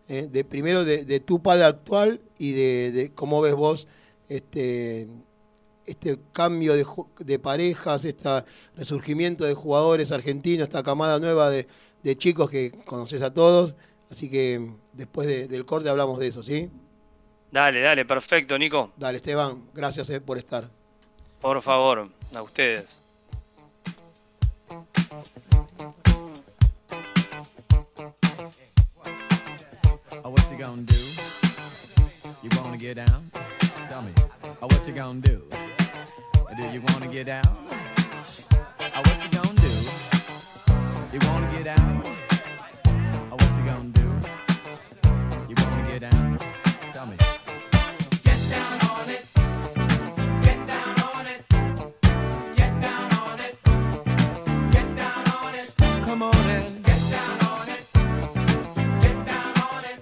eh, 0.08 0.28
de 0.32 0.44
primero 0.44 0.84
de, 0.86 1.20
tu 1.20 1.42
padre 1.44 1.66
actual 1.66 2.20
y 2.40 2.54
de, 2.54 3.12
cómo 3.14 3.40
ves 3.42 3.54
vos 3.56 3.88
este 4.28 5.08
este 5.86 6.18
cambio 6.32 6.74
de, 6.74 6.86
de 7.20 7.40
parejas, 7.40 8.06
este 8.06 8.30
resurgimiento 8.76 9.46
de 9.46 9.54
jugadores 9.54 10.12
argentinos, 10.12 10.68
esta 10.68 10.84
camada 10.84 11.20
nueva 11.20 11.50
de, 11.50 11.68
de 12.04 12.18
chicos 12.18 12.50
que 12.50 12.72
conoces 12.86 13.22
a 13.22 13.34
todos. 13.34 13.76
Así 14.10 14.30
que 14.30 14.81
después 14.94 15.28
de, 15.28 15.48
del 15.48 15.66
corte 15.66 15.90
hablamos 15.90 16.20
de 16.20 16.28
eso, 16.28 16.44
¿sí? 16.44 16.70
Dale, 17.52 17.82
dale, 17.82 18.06
perfecto, 18.06 18.58
Nico. 18.58 18.92
Dale, 18.96 19.18
Esteban, 19.18 19.66
gracias 19.74 20.10
eh, 20.10 20.22
por 20.22 20.38
estar. 20.38 20.70
Por 21.42 21.62
favor, 21.62 22.10
a 22.34 22.42
ustedes. 22.42 23.02
Oh, 30.24 30.30
what 30.30 30.52
you 30.52 30.58
gonna 30.58 30.84
do? 30.84 30.94
You 32.44 32.50
wanna 32.62 32.78
get 32.78 32.96
down? 32.96 33.32
Tell 33.90 34.02
me. 34.02 34.14
Oh, 34.62 34.68
what 34.68 34.88
you 34.88 34.94
gonna 34.94 35.20
do? 35.20 35.42
Do 36.58 36.68
you 36.70 36.82
wanna 36.88 37.08
get 37.08 37.26
down? 37.26 37.42
Oh, 38.96 39.02
what 39.02 39.24
you 39.24 39.30
gonna 39.32 39.54
do? 39.56 39.72
You 41.12 41.20
wanna 41.28 41.52
get 41.52 41.68
out? 41.68 42.21
down. 46.02 46.38
Tell 46.92 47.06
me. 47.06 47.16
Get 48.24 48.40
down 48.50 48.80
on 48.90 49.08
it. 49.08 49.24
Get 50.42 50.60
down 50.66 51.00
on 51.14 51.28
it. 51.28 51.42
Get 52.56 52.82
down 52.82 53.14
on 53.22 53.40
it. 53.40 53.56
Get 54.72 54.96
down 54.96 55.28
on 55.38 55.54
it. 55.54 55.76
Come 56.04 56.24
on 56.24 56.50
in. 56.50 56.82
Get 56.82 57.02
down 57.16 57.38
on 57.54 57.70
it. 57.70 57.84
Get 59.06 59.18
down 59.30 59.54
on 59.68 59.84
it. 59.92 60.00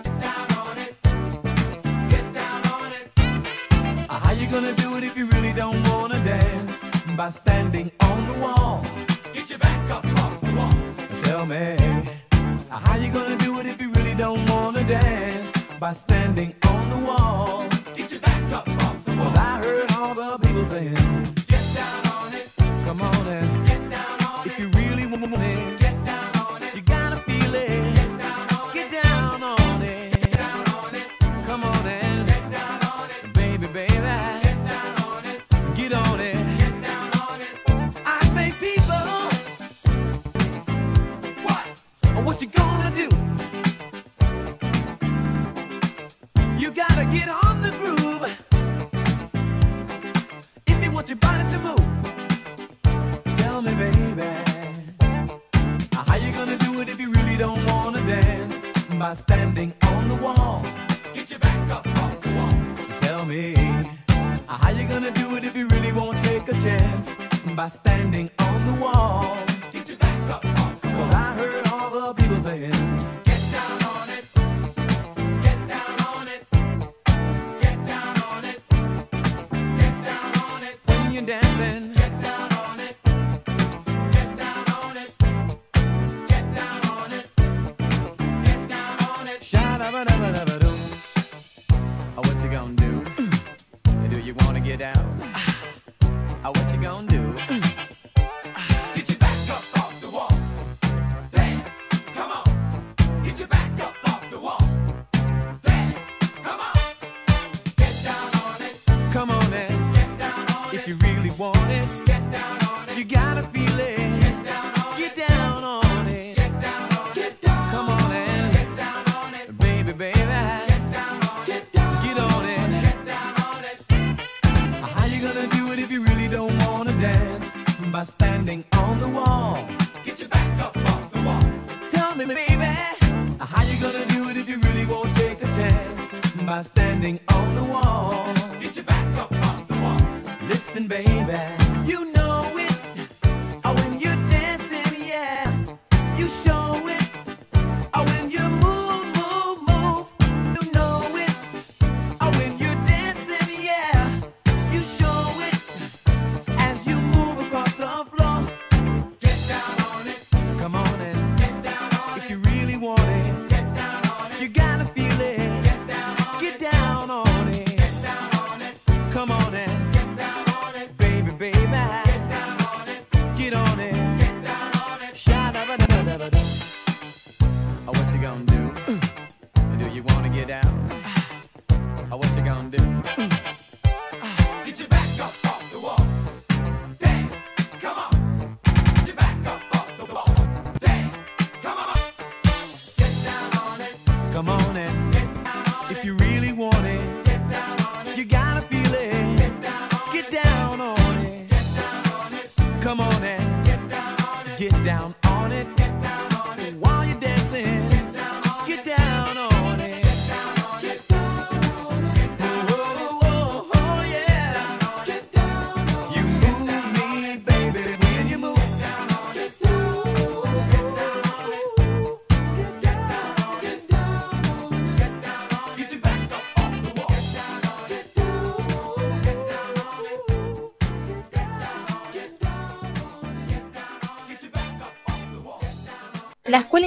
Get 0.00 0.20
down 0.24 0.48
on 0.64 0.78
it. 0.78 0.92
Get 2.08 2.32
down 2.32 2.66
on 2.72 2.92
it. 2.92 3.04
Uh, 4.08 4.18
how 4.18 4.32
you 4.32 4.46
gonna 4.46 4.72
do 4.72 4.96
it 4.96 5.04
if 5.04 5.14
you 5.18 5.26
really 5.26 5.52
don't 5.52 5.86
wanna 5.90 6.24
dance? 6.24 6.82
By 7.18 7.28
standing 7.28 7.92
on 8.00 8.26
the 8.26 8.38
wall. 8.38 8.82
Get 9.34 9.50
your 9.50 9.58
back 9.58 9.90
up 9.90 10.06
off 10.24 10.40
the 10.40 10.54
wall. 10.56 10.72
Tell 11.20 11.44
me, 11.44 11.76
uh, 12.70 12.78
how 12.78 12.96
you 12.96 13.12
gonna 13.12 13.36
do 13.36 13.60
it 13.60 13.66
if 13.66 13.78
you 13.78 13.89
don't 14.20 14.50
wanna 14.50 14.84
dance 14.84 15.50
by 15.80 15.92
standing 15.92 16.54
on 16.68 16.90
the 16.90 16.98
wall. 17.06 17.66
Get 17.94 18.12
your 18.12 18.20
back 18.20 18.52
up 18.52 18.68
off 18.68 18.99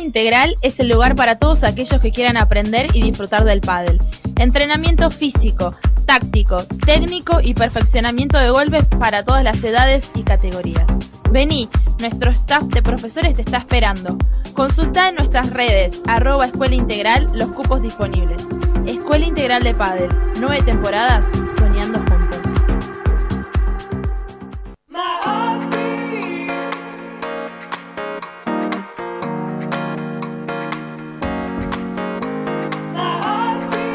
Integral 0.04 0.58
es 0.62 0.82
el 0.82 0.90
lugar 0.90 1.16
para 1.16 1.38
todos 1.38 1.64
aquellos 1.64 2.02
que 2.02 2.12
quieran 2.12 2.36
aprender 2.36 2.88
y 2.94 3.02
disfrutar 3.02 3.46
del 3.46 3.62
pádel. 3.62 4.00
Entrenamiento 4.36 5.10
físico, 5.10 5.74
táctico, 6.06 6.58
técnico 6.86 7.40
y 7.42 7.54
perfeccionamiento 7.54 8.38
de 8.38 8.50
golpes 8.50 8.84
para 9.00 9.24
todas 9.24 9.46
las 9.46 9.64
edades 9.64 10.12
y 10.16 10.24
categorías. 10.24 10.86
Vení, 11.32 11.70
nuestro 12.00 12.32
staff 12.32 12.64
de 12.66 12.84
profesores 12.84 13.34
te 13.36 13.44
está 13.44 13.58
esperando. 13.58 14.18
Consulta 14.54 15.10
en 15.10 15.16
nuestras 15.16 15.50
redes, 15.52 16.02
arroba 16.06 16.48
Escuela 16.48 16.76
Integral, 16.76 17.30
los 17.34 17.52
cupos 17.54 17.82
disponibles. 17.82 18.46
Escuela 18.86 19.26
Integral 19.26 19.64
de 19.64 19.74
Padel, 19.74 20.10
nueve 20.40 20.62
temporadas 20.64 21.32
soñando. 21.58 22.04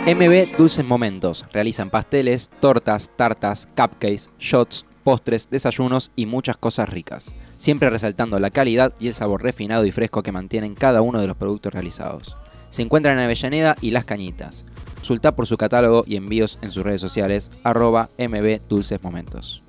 MB 0.08 0.56
Dulces 0.56 0.86
Momentos. 0.86 1.44
Realizan 1.52 1.90
pasteles, 1.90 2.48
tortas, 2.60 3.10
tartas, 3.14 3.68
cupcakes, 3.76 4.30
shots, 4.38 4.86
postres, 5.04 5.50
desayunos 5.50 6.12
y 6.16 6.24
muchas 6.24 6.56
cosas 6.56 6.88
ricas. 6.88 7.34
Siempre 7.58 7.90
resaltando 7.90 8.38
la 8.38 8.48
calidad 8.48 8.94
y 8.98 9.08
el 9.08 9.14
sabor 9.14 9.42
refinado 9.42 9.84
y 9.84 9.92
fresco 9.92 10.22
que 10.22 10.32
mantienen 10.32 10.74
cada 10.74 11.02
uno 11.02 11.20
de 11.20 11.26
los 11.26 11.36
productos 11.36 11.74
realizados. 11.74 12.38
Se 12.70 12.80
encuentran 12.80 13.18
en 13.18 13.24
Avellaneda 13.24 13.76
y 13.82 13.90
Las 13.90 14.06
Cañitas. 14.06 14.64
Consulta 14.94 15.36
por 15.36 15.46
su 15.46 15.58
catálogo 15.58 16.04
y 16.06 16.16
envíos 16.16 16.58
en 16.62 16.70
sus 16.70 16.84
redes 16.84 17.02
sociales 17.02 17.50
arroba 17.62 18.08
MB 18.16 18.66
Dulces 18.66 19.02
Momentos. 19.02 19.62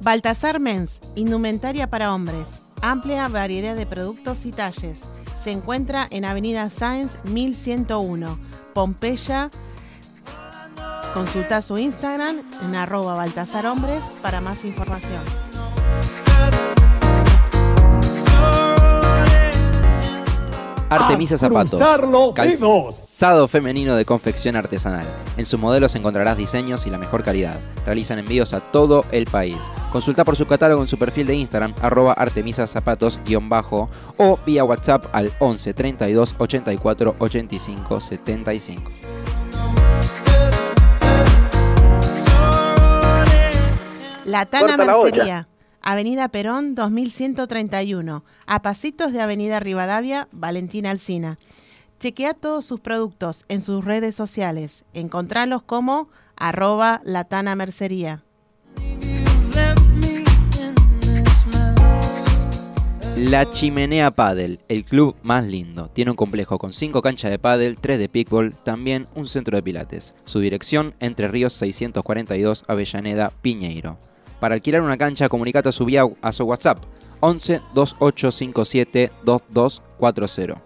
Baltasar 0.00 0.58
Mens, 0.58 0.98
indumentaria 1.14 1.88
para 1.88 2.12
hombres. 2.12 2.58
Amplia 2.82 3.28
variedad 3.28 3.74
de 3.76 3.86
productos 3.86 4.46
y 4.46 4.52
talles. 4.52 5.00
Se 5.36 5.50
encuentra 5.50 6.06
en 6.10 6.24
Avenida 6.24 6.68
Sáenz 6.68 7.12
1101, 7.24 8.38
Pompeya. 8.74 9.50
Consulta 11.14 11.62
su 11.62 11.78
Instagram 11.78 12.42
en 12.62 12.74
arroba 12.74 13.14
Baltasar 13.14 13.66
Hombres 13.66 14.02
para 14.22 14.40
más 14.40 14.64
información. 14.64 15.24
Artemisa 20.90 21.36
Zapatos. 21.36 21.80
Calzado 22.34 23.48
femenino 23.48 23.94
de 23.96 24.04
confección 24.04 24.56
artesanal. 24.56 25.06
En 25.36 25.46
sus 25.46 25.60
modelos 25.60 25.94
encontrarás 25.94 26.36
diseños 26.36 26.86
y 26.86 26.90
la 26.90 26.98
mejor 26.98 27.22
calidad. 27.22 27.58
Realizan 27.84 28.18
envíos 28.18 28.54
a 28.54 28.60
todo 28.60 29.04
el 29.12 29.26
país. 29.26 29.58
Consulta 29.92 30.24
por 30.24 30.36
su 30.36 30.46
catálogo 30.46 30.82
en 30.82 30.88
su 30.88 30.98
perfil 30.98 31.26
de 31.26 31.34
Instagram, 31.34 31.74
arroba 31.82 32.12
Artemisa 32.12 32.66
Zapatos 32.66 33.20
bajo 33.42 33.88
o 34.16 34.38
vía 34.44 34.64
WhatsApp 34.64 35.06
al 35.12 35.32
11 35.38 35.74
32 35.74 36.34
84 36.38 37.14
85 37.18 38.00
75. 38.00 38.92
La 44.24 44.44
Tana. 44.44 44.76
Mercería, 44.76 45.48
Avenida 45.90 46.28
Perón 46.28 46.74
2131, 46.74 48.22
a 48.46 48.60
pasitos 48.60 49.10
de 49.10 49.22
Avenida 49.22 49.58
Rivadavia, 49.58 50.28
Valentina 50.32 50.90
Alsina. 50.90 51.38
Chequea 51.98 52.34
todos 52.34 52.66
sus 52.66 52.78
productos 52.78 53.46
en 53.48 53.62
sus 53.62 53.82
redes 53.82 54.14
sociales. 54.14 54.84
Encontralos 54.92 55.62
como 55.62 56.10
arroba 56.36 57.00
Latana 57.06 57.56
Mercería. 57.56 58.22
La 63.16 63.48
Chimenea 63.48 64.10
Padel, 64.10 64.60
el 64.68 64.84
club 64.84 65.16
más 65.22 65.46
lindo. 65.46 65.88
Tiene 65.88 66.10
un 66.10 66.18
complejo 66.18 66.58
con 66.58 66.74
5 66.74 67.00
canchas 67.00 67.30
de 67.30 67.38
pádel, 67.38 67.78
3 67.78 67.98
de 67.98 68.10
pickleball, 68.10 68.54
también 68.62 69.06
un 69.14 69.26
centro 69.26 69.56
de 69.56 69.62
pilates. 69.62 70.12
Su 70.26 70.40
dirección, 70.40 70.94
Entre 71.00 71.28
Ríos 71.28 71.54
642, 71.54 72.66
Avellaneda, 72.68 73.32
Piñeiro. 73.40 73.98
Para 74.40 74.54
alquilar 74.54 74.82
una 74.82 74.96
cancha, 74.96 75.28
comunicate 75.28 75.68
a 75.68 75.72
su, 75.72 75.84
vía, 75.84 76.04
a 76.22 76.32
su 76.32 76.44
WhatsApp 76.44 76.84
11 77.20 77.62
2857 77.74 79.12
2240. 79.24 80.62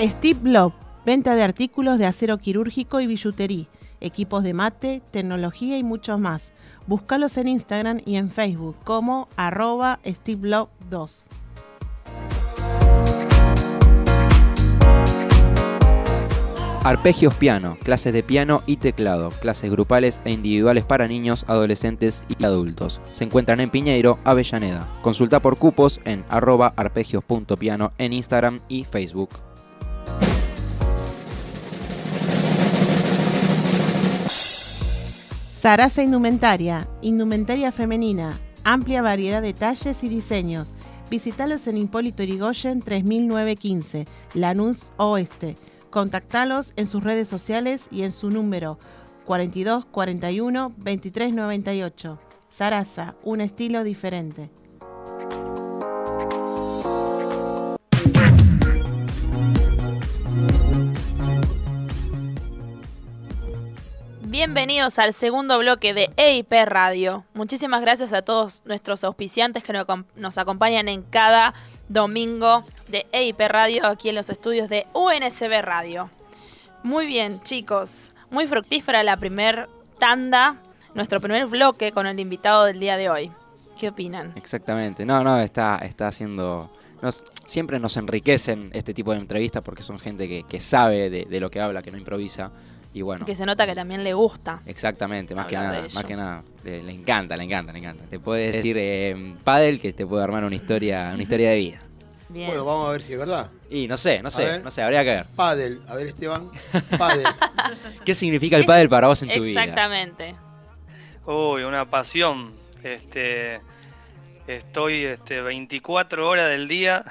Steve 0.00 0.38
Blob, 0.40 0.72
venta 1.04 1.34
de 1.34 1.42
artículos 1.42 1.98
de 1.98 2.06
acero 2.06 2.38
quirúrgico 2.38 3.00
y 3.00 3.08
billutería, 3.08 3.66
equipos 4.00 4.44
de 4.44 4.54
mate, 4.54 5.02
tecnología 5.10 5.76
y 5.76 5.82
muchos 5.82 6.20
más. 6.20 6.52
Búscalos 6.86 7.36
en 7.36 7.48
Instagram 7.48 8.00
y 8.06 8.14
en 8.14 8.30
Facebook 8.30 8.76
como 8.84 9.26
arroba 9.36 9.98
Steve 10.06 10.40
Blob 10.40 10.68
2. 10.88 11.28
Arpegios 16.84 17.34
Piano, 17.34 17.76
clases 17.82 18.12
de 18.12 18.22
piano 18.22 18.62
y 18.66 18.76
teclado, 18.76 19.30
clases 19.30 19.70
grupales 19.70 20.20
e 20.24 20.30
individuales 20.30 20.84
para 20.84 21.08
niños, 21.08 21.44
adolescentes 21.48 22.22
y 22.28 22.44
adultos. 22.44 23.00
Se 23.10 23.24
encuentran 23.24 23.58
en 23.58 23.68
Piñeiro, 23.68 24.20
Avellaneda. 24.22 24.86
Consulta 25.02 25.40
por 25.40 25.58
cupos 25.58 26.00
en 26.04 26.24
arroba 26.28 26.72
arpegios.piano 26.76 27.92
en 27.98 28.12
Instagram 28.12 28.60
y 28.68 28.84
Facebook. 28.84 29.47
Sarasa 35.60 36.04
Indumentaria, 36.04 36.88
indumentaria 37.02 37.72
femenina, 37.72 38.38
amplia 38.62 39.02
variedad 39.02 39.42
de 39.42 39.52
talles 39.52 40.04
y 40.04 40.08
diseños. 40.08 40.76
Visítalos 41.10 41.66
en 41.66 41.78
Hipólito 41.78 42.22
Yrigoyen 42.22 42.80
3915, 42.80 44.06
Lanús 44.34 44.90
Oeste. 44.98 45.56
Contactalos 45.90 46.74
en 46.76 46.86
sus 46.86 47.02
redes 47.02 47.26
sociales 47.26 47.88
y 47.90 48.04
en 48.04 48.12
su 48.12 48.30
número 48.30 48.78
42 49.26 49.84
41 49.86 50.74
23 50.76 51.34
98. 51.34 52.20
Sarasa, 52.48 53.16
un 53.24 53.40
estilo 53.40 53.82
diferente. 53.82 54.52
Bienvenidos 64.42 65.00
al 65.00 65.14
segundo 65.14 65.58
bloque 65.58 65.92
de 65.94 66.10
EIP 66.16 66.52
Radio. 66.66 67.24
Muchísimas 67.34 67.80
gracias 67.80 68.12
a 68.12 68.22
todos 68.22 68.62
nuestros 68.66 69.02
auspiciantes 69.02 69.64
que 69.64 69.72
nos 69.72 69.84
acom- 69.84 70.04
nos 70.14 70.38
acompañan 70.38 70.88
en 70.88 71.02
cada 71.02 71.54
domingo 71.88 72.62
de 72.86 73.04
EIP 73.10 73.40
Radio 73.48 73.84
aquí 73.84 74.10
en 74.10 74.14
los 74.14 74.30
estudios 74.30 74.68
de 74.68 74.86
UNSB 74.94 75.60
Radio. 75.60 76.08
Muy 76.84 77.06
bien, 77.06 77.42
chicos. 77.42 78.12
Muy 78.30 78.46
fructífera 78.46 79.02
la 79.02 79.16
primer 79.16 79.68
tanda, 79.98 80.62
nuestro 80.94 81.20
primer 81.20 81.46
bloque 81.46 81.90
con 81.90 82.06
el 82.06 82.20
invitado 82.20 82.64
del 82.64 82.78
día 82.78 82.96
de 82.96 83.10
hoy. 83.10 83.32
¿Qué 83.76 83.88
opinan? 83.88 84.34
Exactamente. 84.36 85.04
No, 85.04 85.24
no, 85.24 85.36
está, 85.40 85.78
está 85.78 86.06
haciendo. 86.06 86.70
siempre 87.44 87.80
nos 87.80 87.96
enriquecen 87.96 88.70
este 88.72 88.94
tipo 88.94 89.10
de 89.10 89.18
entrevistas 89.18 89.64
porque 89.64 89.82
son 89.82 89.98
gente 89.98 90.44
que, 90.48 90.60
sabe 90.60 91.10
de 91.10 91.40
lo 91.40 91.50
que 91.50 91.60
habla, 91.60 91.82
que 91.82 91.90
no 91.90 91.98
improvisa. 91.98 92.52
Y 92.98 93.02
bueno, 93.02 93.24
Que 93.24 93.36
se 93.36 93.46
nota 93.46 93.64
que 93.64 93.76
también 93.76 94.02
le 94.02 94.12
gusta. 94.12 94.60
exactamente, 94.66 95.32
más 95.32 95.46
que 95.46 95.54
nada, 95.54 95.86
más 95.94 96.04
que 96.04 96.16
nada, 96.16 96.42
le, 96.64 96.82
le 96.82 96.92
encanta, 96.92 97.36
le 97.36 97.44
encanta, 97.44 97.72
le 97.72 97.78
encanta. 97.78 98.02
Te 98.10 98.18
puede 98.18 98.50
decir 98.50 98.74
eh, 98.76 99.36
Padel 99.44 99.80
que 99.80 99.92
te 99.92 100.04
puede 100.04 100.24
armar 100.24 100.42
una 100.42 100.56
historia, 100.56 101.12
una 101.14 101.22
historia 101.22 101.50
de 101.50 101.56
vida. 101.58 101.80
Bien. 102.28 102.48
Bueno, 102.48 102.64
vamos 102.64 102.88
a 102.88 102.90
ver 102.90 103.02
si 103.02 103.12
es 103.12 103.18
verdad. 103.20 103.52
Y 103.70 103.86
no 103.86 103.96
sé, 103.96 104.20
no 104.20 104.32
sé, 104.32 104.44
ver. 104.46 104.64
no 104.64 104.72
sé, 104.72 104.82
habría 104.82 105.04
que 105.04 105.10
ver. 105.10 105.26
Padel. 105.36 105.80
A 105.86 105.94
ver, 105.94 106.08
Esteban. 106.08 106.50
Padel. 106.98 107.24
¿Qué 108.04 108.14
significa 108.14 108.56
el 108.56 108.64
pádel 108.64 108.88
para 108.88 109.06
vos 109.06 109.22
en 109.22 109.32
tu 109.32 109.44
vida? 109.44 109.62
Exactamente. 109.62 110.34
Uy, 111.24 111.62
una 111.62 111.84
pasión. 111.84 112.52
Este, 112.82 113.60
estoy 114.48 115.04
este, 115.04 115.40
24 115.40 116.28
horas 116.28 116.50
del 116.50 116.66
día 116.66 117.04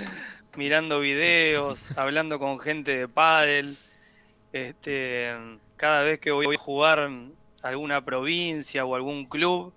mirando 0.54 1.00
videos, 1.00 1.96
hablando 1.96 2.38
con 2.38 2.60
gente 2.60 2.94
de 2.94 3.08
pádel. 3.08 3.74
Este, 4.52 5.32
cada 5.76 6.02
vez 6.02 6.18
que 6.18 6.32
voy 6.32 6.54
a 6.54 6.58
jugar 6.58 7.08
alguna 7.62 8.04
provincia 8.04 8.84
o 8.84 8.94
algún 8.94 9.26
club, 9.26 9.72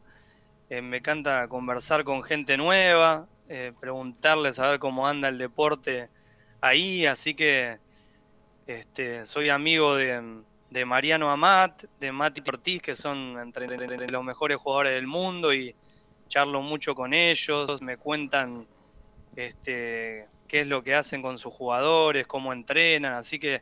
eh, 0.70 0.82
me 0.82 0.98
encanta 0.98 1.48
conversar 1.48 2.04
con 2.04 2.24
gente 2.24 2.58
nueva, 2.58 3.28
eh, 3.50 3.72
preguntarles 3.80 4.58
a 4.60 4.72
ver 4.72 4.80
cómo 4.80 5.08
anda 5.08 5.30
el 5.30 5.38
deporte 5.38 6.10
ahí, 6.62 7.06
así 7.06 7.36
que 7.36 7.78
este, 8.66 9.26
soy 9.26 9.50
amigo 9.50 9.95
de, 9.95 10.41
de 10.70 10.86
Mariano 10.86 11.30
Amat, 11.30 11.84
de 12.00 12.12
Mati 12.12 12.41
Ortiz, 12.48 12.82
que 12.82 12.95
son 12.95 13.38
entre 13.40 13.68
los 14.08 14.24
mejores 14.24 14.58
jugadores 14.58 14.94
del 14.94 15.06
mundo 15.06 15.54
y 15.54 15.76
charlo 16.30 16.62
mucho 16.62 16.95
con 16.95 17.14
ellos, 17.14 17.82
me 17.84 17.98
cuentan 17.98 18.66
este, 19.36 20.28
qué 20.48 20.62
es 20.62 20.68
lo 20.68 20.82
que 20.82 20.95
hacen 20.95 21.22
con 21.22 21.38
sus 21.38 21.54
jugadores, 21.54 22.26
cómo 22.26 22.54
entrenan, 22.54 23.14
así 23.14 23.38
que 23.38 23.62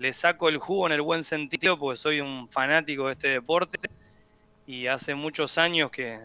le 0.00 0.14
saco 0.14 0.48
el 0.48 0.56
jugo 0.56 0.86
en 0.86 0.92
el 0.92 1.02
buen 1.02 1.22
sentido 1.22 1.78
porque 1.78 1.98
soy 1.98 2.20
un 2.20 2.48
fanático 2.48 3.06
de 3.06 3.12
este 3.12 3.28
deporte 3.28 3.78
y 4.66 4.86
hace 4.86 5.14
muchos 5.14 5.58
años 5.58 5.90
que, 5.90 6.18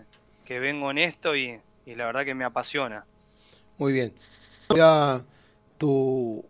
que 0.46 0.60
vengo 0.60 0.90
en 0.92 0.98
esto 0.98 1.36
y, 1.36 1.60
y 1.86 1.96
la 1.96 2.06
verdad 2.06 2.24
que 2.24 2.34
me 2.34 2.46
apasiona. 2.46 3.06
Muy 3.78 3.92
bien. 3.92 4.14
Ya 4.74 5.22
tu, 5.78 6.46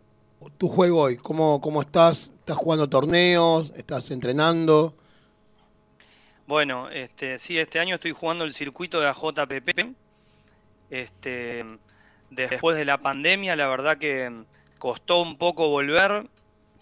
tu 0.56 0.68
juego 0.68 1.00
hoy, 1.02 1.16
¿cómo, 1.16 1.60
¿cómo 1.60 1.82
estás? 1.82 2.30
¿Estás 2.38 2.56
jugando 2.58 2.88
torneos? 2.88 3.72
¿Estás 3.76 4.08
entrenando? 4.12 4.94
Bueno, 6.46 6.88
este, 6.90 7.40
sí, 7.40 7.58
este 7.58 7.80
año 7.80 7.96
estoy 7.96 8.12
jugando 8.12 8.44
el 8.44 8.52
circuito 8.52 9.00
de 9.00 9.08
AJPP. 9.08 9.96
Este, 10.90 11.64
después 12.30 12.76
de 12.76 12.84
la 12.84 12.98
pandemia, 12.98 13.56
la 13.56 13.66
verdad 13.66 13.98
que 13.98 14.44
costó 14.78 15.20
un 15.22 15.36
poco 15.36 15.68
volver, 15.70 16.28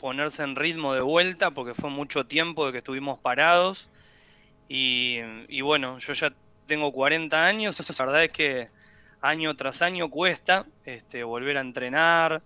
ponerse 0.01 0.43
en 0.43 0.57
ritmo 0.57 0.95
de 0.95 1.01
vuelta, 1.01 1.51
porque 1.51 1.75
fue 1.75 1.91
mucho 1.91 2.27
tiempo 2.27 2.67
de 2.67 2.73
que 2.73 2.79
estuvimos 2.79 3.19
parados. 3.19 3.91
Y, 4.69 5.19
y 5.49 5.61
bueno, 5.61 5.99
yo 5.99 6.13
ya 6.13 6.33
tengo 6.67 6.93
40 6.93 7.45
años, 7.45 7.99
la 7.99 8.05
verdad 8.05 8.25
es 8.25 8.31
que 8.31 8.69
año 9.25 9.55
tras 9.57 9.83
año 9.83 10.11
cuesta 10.11 10.67
este, 10.85 11.25
volver 11.25 11.57
a 11.57 11.63
entrenar, 11.63 12.43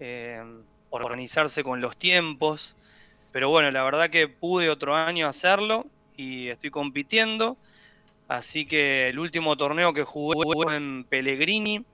eh, 0.00 0.42
organizarse 0.90 1.62
con 1.62 1.80
los 1.80 1.96
tiempos. 1.96 2.76
Pero 3.30 3.50
bueno, 3.50 3.70
la 3.70 3.82
verdad 3.82 4.08
que 4.08 4.26
pude 4.26 4.70
otro 4.70 4.96
año 4.96 5.26
hacerlo 5.26 5.86
y 6.16 6.48
estoy 6.48 6.70
compitiendo. 6.70 7.58
Así 8.26 8.66
que 8.66 9.08
el 9.08 9.18
último 9.18 9.56
torneo 9.56 9.92
que 9.92 10.02
jugué 10.02 10.42
fue 10.42 10.76
en 10.76 11.04
Pellegrini, 11.04 11.84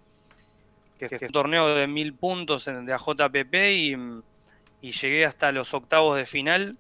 que 0.99 1.09
fue 1.09 1.27
un 1.27 1.33
torneo 1.33 1.75
de 1.75 1.87
mil 1.87 2.15
puntos 2.15 2.65
de 2.65 2.93
AJPP 2.93 3.55
y, 3.55 3.97
y 4.85 4.93
llegué 4.93 5.25
hasta 5.25 5.51
los 5.51 5.73
octavos 5.73 6.15
de 6.19 6.27
final. 6.27 6.77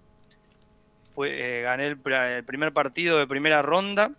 Eh, 1.24 1.62
gané 1.64 1.86
el, 1.86 2.02
pr- 2.02 2.36
el 2.36 2.44
primer 2.44 2.70
partido 2.74 3.18
de 3.18 3.26
primera 3.26 3.62
ronda, 3.62 4.10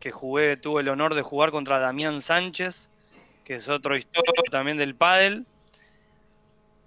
que 0.00 0.10
jugué, 0.10 0.56
tuve 0.56 0.80
el 0.80 0.88
honor 0.88 1.14
de 1.14 1.20
jugar 1.20 1.50
contra 1.50 1.78
Damián 1.78 2.22
Sánchez, 2.22 2.88
que 3.44 3.56
es 3.56 3.68
otro 3.68 3.98
histórico 3.98 4.44
también 4.50 4.78
del 4.78 4.94
pádel. 4.94 5.44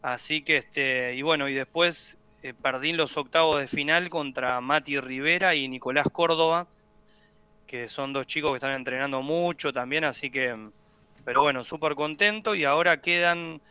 Así 0.01 0.41
que, 0.41 0.57
este, 0.57 1.13
y 1.13 1.21
bueno, 1.21 1.47
y 1.47 1.53
después 1.53 2.17
eh, 2.41 2.55
perdí 2.59 2.93
los 2.93 3.17
octavos 3.17 3.59
de 3.59 3.67
final 3.67 4.09
contra 4.09 4.59
Mati 4.61 4.99
Rivera 4.99 5.53
y 5.53 5.67
Nicolás 5.67 6.07
Córdoba, 6.11 6.65
que 7.67 7.87
son 7.87 8.13
dos 8.13 8.25
chicos 8.25 8.49
que 8.49 8.57
están 8.57 8.73
entrenando 8.73 9.21
mucho 9.21 9.71
también, 9.71 10.03
así 10.05 10.31
que, 10.31 10.57
pero 11.23 11.43
bueno, 11.43 11.63
súper 11.63 11.93
contento 11.93 12.55
y 12.55 12.63
ahora 12.63 12.99
quedan 12.99 13.61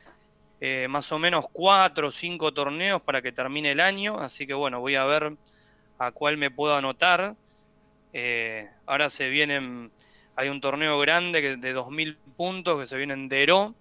eh, 0.67 0.89
más 0.89 1.13
o 1.13 1.19
menos 1.19 1.45
cuatro 1.53 2.09
o 2.09 2.11
cinco 2.11 2.55
torneos 2.55 3.03
para 3.03 3.21
que 3.21 3.33
termine 3.33 3.73
el 3.73 3.81
año, 3.81 4.19
así 4.19 4.47
que 4.47 4.55
bueno, 4.55 4.81
voy 4.81 4.95
a 4.95 5.05
ver 5.05 5.37
a 5.99 6.11
cuál 6.11 6.39
me 6.39 6.51
puedo 6.51 6.75
anotar. 6.75 7.37
Eh, 8.15 8.71
ahora 8.87 9.11
se 9.11 9.29
vienen, 9.29 9.93
hay 10.37 10.49
un 10.49 10.63
torneo 10.63 10.99
grande 11.01 11.59
de 11.59 11.77
2.000 11.77 12.17
puntos 12.39 12.81
que 12.81 12.87
se 12.87 12.97
viene 12.97 13.13
en 13.13 13.29
Deró, 13.29 13.75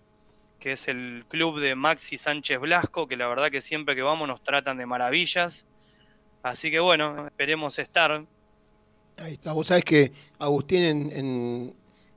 que 0.60 0.74
es 0.74 0.90
el 0.90 1.24
club 1.30 1.62
de 1.62 1.74
Maxi 1.74 2.18
Sánchez 2.18 2.60
Blasco, 2.60 3.08
que 3.08 3.16
la 3.16 3.30
verdad 3.30 3.50
que 3.50 3.62
siempre 3.62 3.96
que 3.96 4.02
vamos 4.02 4.28
nos 4.28 4.44
tratan 4.44 4.76
de 4.76 4.86
maravillas. 4.86 5.68
Así 6.42 6.70
que 6.70 6.82
bueno, 6.82 7.28
esperemos 7.28 7.80
estar. 7.80 8.26
Ahí 9.20 9.34
está. 9.36 9.54
Vos 9.54 9.68
sabés 9.68 9.86
que 9.86 10.12
Agustín 10.38 11.74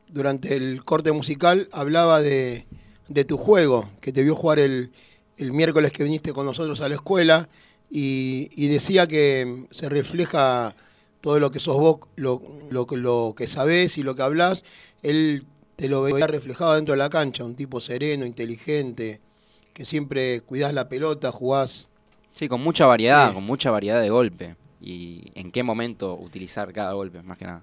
durante 0.08 0.56
el 0.56 0.84
corte 0.84 1.12
musical 1.12 1.68
hablaba 1.70 2.20
de, 2.20 2.66
de 3.08 3.24
tu 3.24 3.36
juego, 3.36 3.88
que 4.00 4.12
te 4.12 4.22
vio 4.22 4.34
jugar 4.34 4.58
el, 4.58 4.90
el 5.36 5.52
miércoles 5.52 5.92
que 5.92 6.04
viniste 6.04 6.32
con 6.32 6.46
nosotros 6.46 6.80
a 6.80 6.88
la 6.88 6.94
escuela 6.96 7.48
y, 7.90 8.48
y 8.56 8.68
decía 8.68 9.06
que 9.06 9.66
se 9.70 9.88
refleja 9.88 10.74
todo 11.20 11.38
lo 11.40 11.50
que 11.50 11.60
sos 11.60 11.76
vos, 11.76 12.00
lo, 12.16 12.42
lo, 12.70 12.86
lo 12.90 13.34
que 13.36 13.46
sabés 13.46 13.98
y 13.98 14.02
lo 14.02 14.14
que 14.14 14.22
hablás. 14.22 14.64
Él 15.02 15.44
te 15.76 15.88
lo 15.88 16.02
veía 16.02 16.26
reflejado 16.26 16.74
dentro 16.74 16.92
de 16.92 16.98
la 16.98 17.10
cancha, 17.10 17.44
un 17.44 17.54
tipo 17.54 17.80
sereno, 17.80 18.24
inteligente, 18.26 19.20
que 19.74 19.84
siempre 19.84 20.40
cuidás 20.40 20.72
la 20.72 20.88
pelota, 20.88 21.30
jugás. 21.32 21.88
Sí, 22.32 22.48
con 22.48 22.60
mucha 22.60 22.86
variedad, 22.86 23.28
Sí. 23.28 23.34
con 23.34 23.44
mucha 23.44 23.70
variedad 23.70 24.00
de 24.00 24.10
golpe. 24.10 24.56
Y 24.80 25.30
en 25.34 25.50
qué 25.52 25.62
momento 25.62 26.14
utilizar 26.16 26.72
cada 26.72 26.92
golpe, 26.92 27.22
más 27.22 27.38
que 27.38 27.44
nada. 27.46 27.62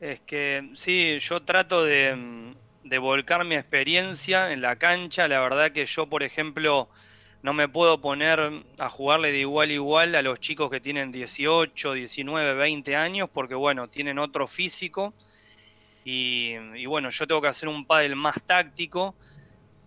Es 0.00 0.20
que 0.20 0.70
sí, 0.74 1.18
yo 1.20 1.42
trato 1.42 1.84
de, 1.84 2.14
mm, 2.14 2.54
de 2.88 2.98
volcar 2.98 3.44
mi 3.44 3.56
experiencia 3.56 4.52
en 4.52 4.60
la 4.62 4.76
cancha. 4.76 5.28
La 5.28 5.40
verdad 5.40 5.72
que 5.72 5.86
yo, 5.86 6.06
por 6.06 6.22
ejemplo, 6.22 6.88
no 7.42 7.52
me 7.52 7.68
puedo 7.68 8.00
poner 8.00 8.40
a 8.78 8.88
jugarle 8.88 9.32
de 9.32 9.38
igual 9.38 9.70
a 9.70 9.72
igual 9.72 10.14
a 10.14 10.22
los 10.22 10.40
chicos 10.40 10.70
que 10.70 10.80
tienen 10.80 11.10
18, 11.12 11.92
19, 11.92 12.54
20 12.54 12.96
años, 12.96 13.28
porque 13.32 13.54
bueno, 13.54 13.88
tienen 13.88 14.18
otro 14.18 14.46
físico. 14.46 15.14
Y, 16.04 16.86
bueno, 16.86 17.10
yo 17.10 17.26
tengo 17.26 17.42
que 17.42 17.48
hacer 17.48 17.68
un 17.68 17.84
pádel 17.84 18.14
más 18.14 18.40
táctico, 18.44 19.16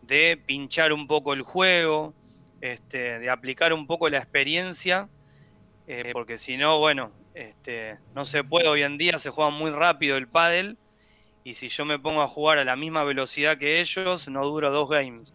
de 0.02 0.42
pinchar 0.46 0.92
un 0.92 1.08
poco 1.08 1.34
el 1.34 1.44
juego, 1.44 2.14
este, 2.60 3.20
de 3.20 3.30
aplicar 3.30 3.72
un 3.72 3.88
poco 3.88 4.10
la 4.10 4.18
experiencia, 4.18 5.08
eh, 5.88 6.10
porque 6.12 6.38
si 6.38 6.58
no, 6.58 6.78
bueno, 6.78 7.14
este, 7.34 7.98
no 8.16 8.26
se 8.26 8.44
puede 8.44 8.68
hoy 8.68 8.84
en 8.84 8.98
día, 8.98 9.18
se 9.18 9.30
juega 9.30 9.50
muy 9.50 9.72
rápido 9.72 10.18
el 10.18 10.28
pádel, 10.28 10.78
y 11.50 11.56
si 11.56 11.68
yo 11.68 11.84
me 11.84 11.98
pongo 11.98 12.22
a 12.22 12.28
jugar 12.28 12.60
a 12.60 12.64
la 12.64 12.76
misma 12.76 13.04
velocidad 13.04 13.58
que 13.58 13.82
ellos, 13.82 14.28
no 14.28 14.46
duro 14.46 14.70
dos 14.70 14.88
games. 14.88 15.34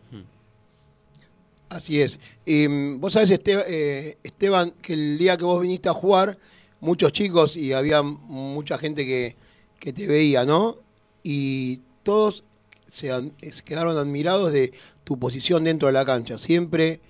Así 1.69 2.01
es. 2.01 2.21
Y 2.47 2.69
mm, 2.69 3.01
vos 3.01 3.15
sabés, 3.15 3.31
Este- 3.31 3.65
eh, 3.67 4.19
Esteban, 4.23 4.71
que 4.81 4.93
el 4.93 5.19
día 5.19 5.37
que 5.37 5.45
vos 5.45 5.61
viniste 5.61 5.89
a 5.89 5.93
jugar, 5.95 6.39
muchos 6.81 7.13
chicos 7.13 7.57
y 7.57 7.73
había 7.73 8.03
mucha 8.03 8.79
gente 8.79 9.05
que, 9.05 9.35
que 9.81 9.93
te 9.93 10.07
veía, 10.07 10.45
¿no? 10.45 10.77
Y 11.25 11.81
todos 12.05 12.45
se, 12.87 13.09
se 13.51 13.63
quedaron 13.65 13.97
admirados 13.99 14.53
de 14.53 14.73
tu 15.03 15.19
posición 15.19 15.65
dentro 15.65 15.89
de 15.89 15.95
la 15.95 16.05
cancha, 16.05 16.39
siempre 16.39 17.01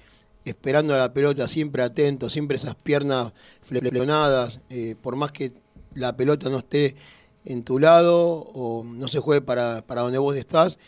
esperando 0.46 0.94
a 0.94 0.98
la 0.98 1.12
pelota, 1.12 1.46
siempre 1.48 1.82
atento, 1.82 2.30
siempre 2.30 2.56
esas 2.56 2.74
piernas 2.74 3.32
flexionadas, 3.62 4.60
eh, 4.70 4.94
por 5.00 5.16
más 5.16 5.30
que 5.32 5.52
la 5.94 6.16
pelota 6.16 6.48
no 6.48 6.58
esté 6.58 6.96
en 7.44 7.64
tu 7.64 7.78
lado 7.78 8.26
o 8.54 8.84
no 8.84 9.08
se 9.08 9.20
juegue 9.20 9.42
para, 9.42 9.82
para 9.82 10.02
donde 10.02 10.18
vos 10.18 10.36
estás, 10.36 10.78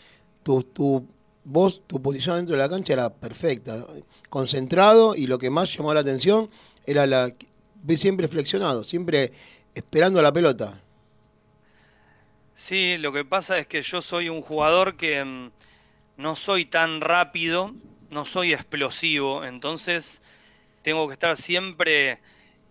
tu, 0.43 0.63
tu, 0.63 1.07
vos, 1.45 1.83
tu 1.87 2.01
posición 2.01 2.37
dentro 2.37 2.57
de 2.57 2.63
la 2.63 2.69
cancha 2.69 2.93
era 2.93 3.11
perfecta, 3.13 3.87
concentrado 4.31 5.15
y 5.15 5.27
lo 5.27 5.39
que 5.39 5.51
más 5.51 5.75
llamó 5.77 5.93
la 5.95 6.01
atención 6.01 6.51
era 6.87 7.07
la 7.07 7.33
siempre 7.97 8.27
flexionado, 8.27 8.83
siempre 8.83 9.33
esperando 9.75 10.19
a 10.19 10.23
la 10.23 10.33
pelota. 10.33 10.81
Sí, 12.55 12.97
lo 12.99 13.13
que 13.13 13.25
pasa 13.25 13.59
es 13.59 13.67
que 13.67 13.83
yo 13.83 14.01
soy 14.01 14.29
un 14.29 14.43
jugador 14.43 14.97
que 14.97 15.23
mm, 15.23 15.51
no 16.17 16.35
soy 16.35 16.65
tan 16.65 17.01
rápido, 17.01 17.75
no 18.11 18.25
soy 18.25 18.55
explosivo, 18.55 19.45
entonces 19.45 20.23
tengo 20.83 21.07
que 21.07 21.13
estar 21.13 21.37
siempre 21.37 22.19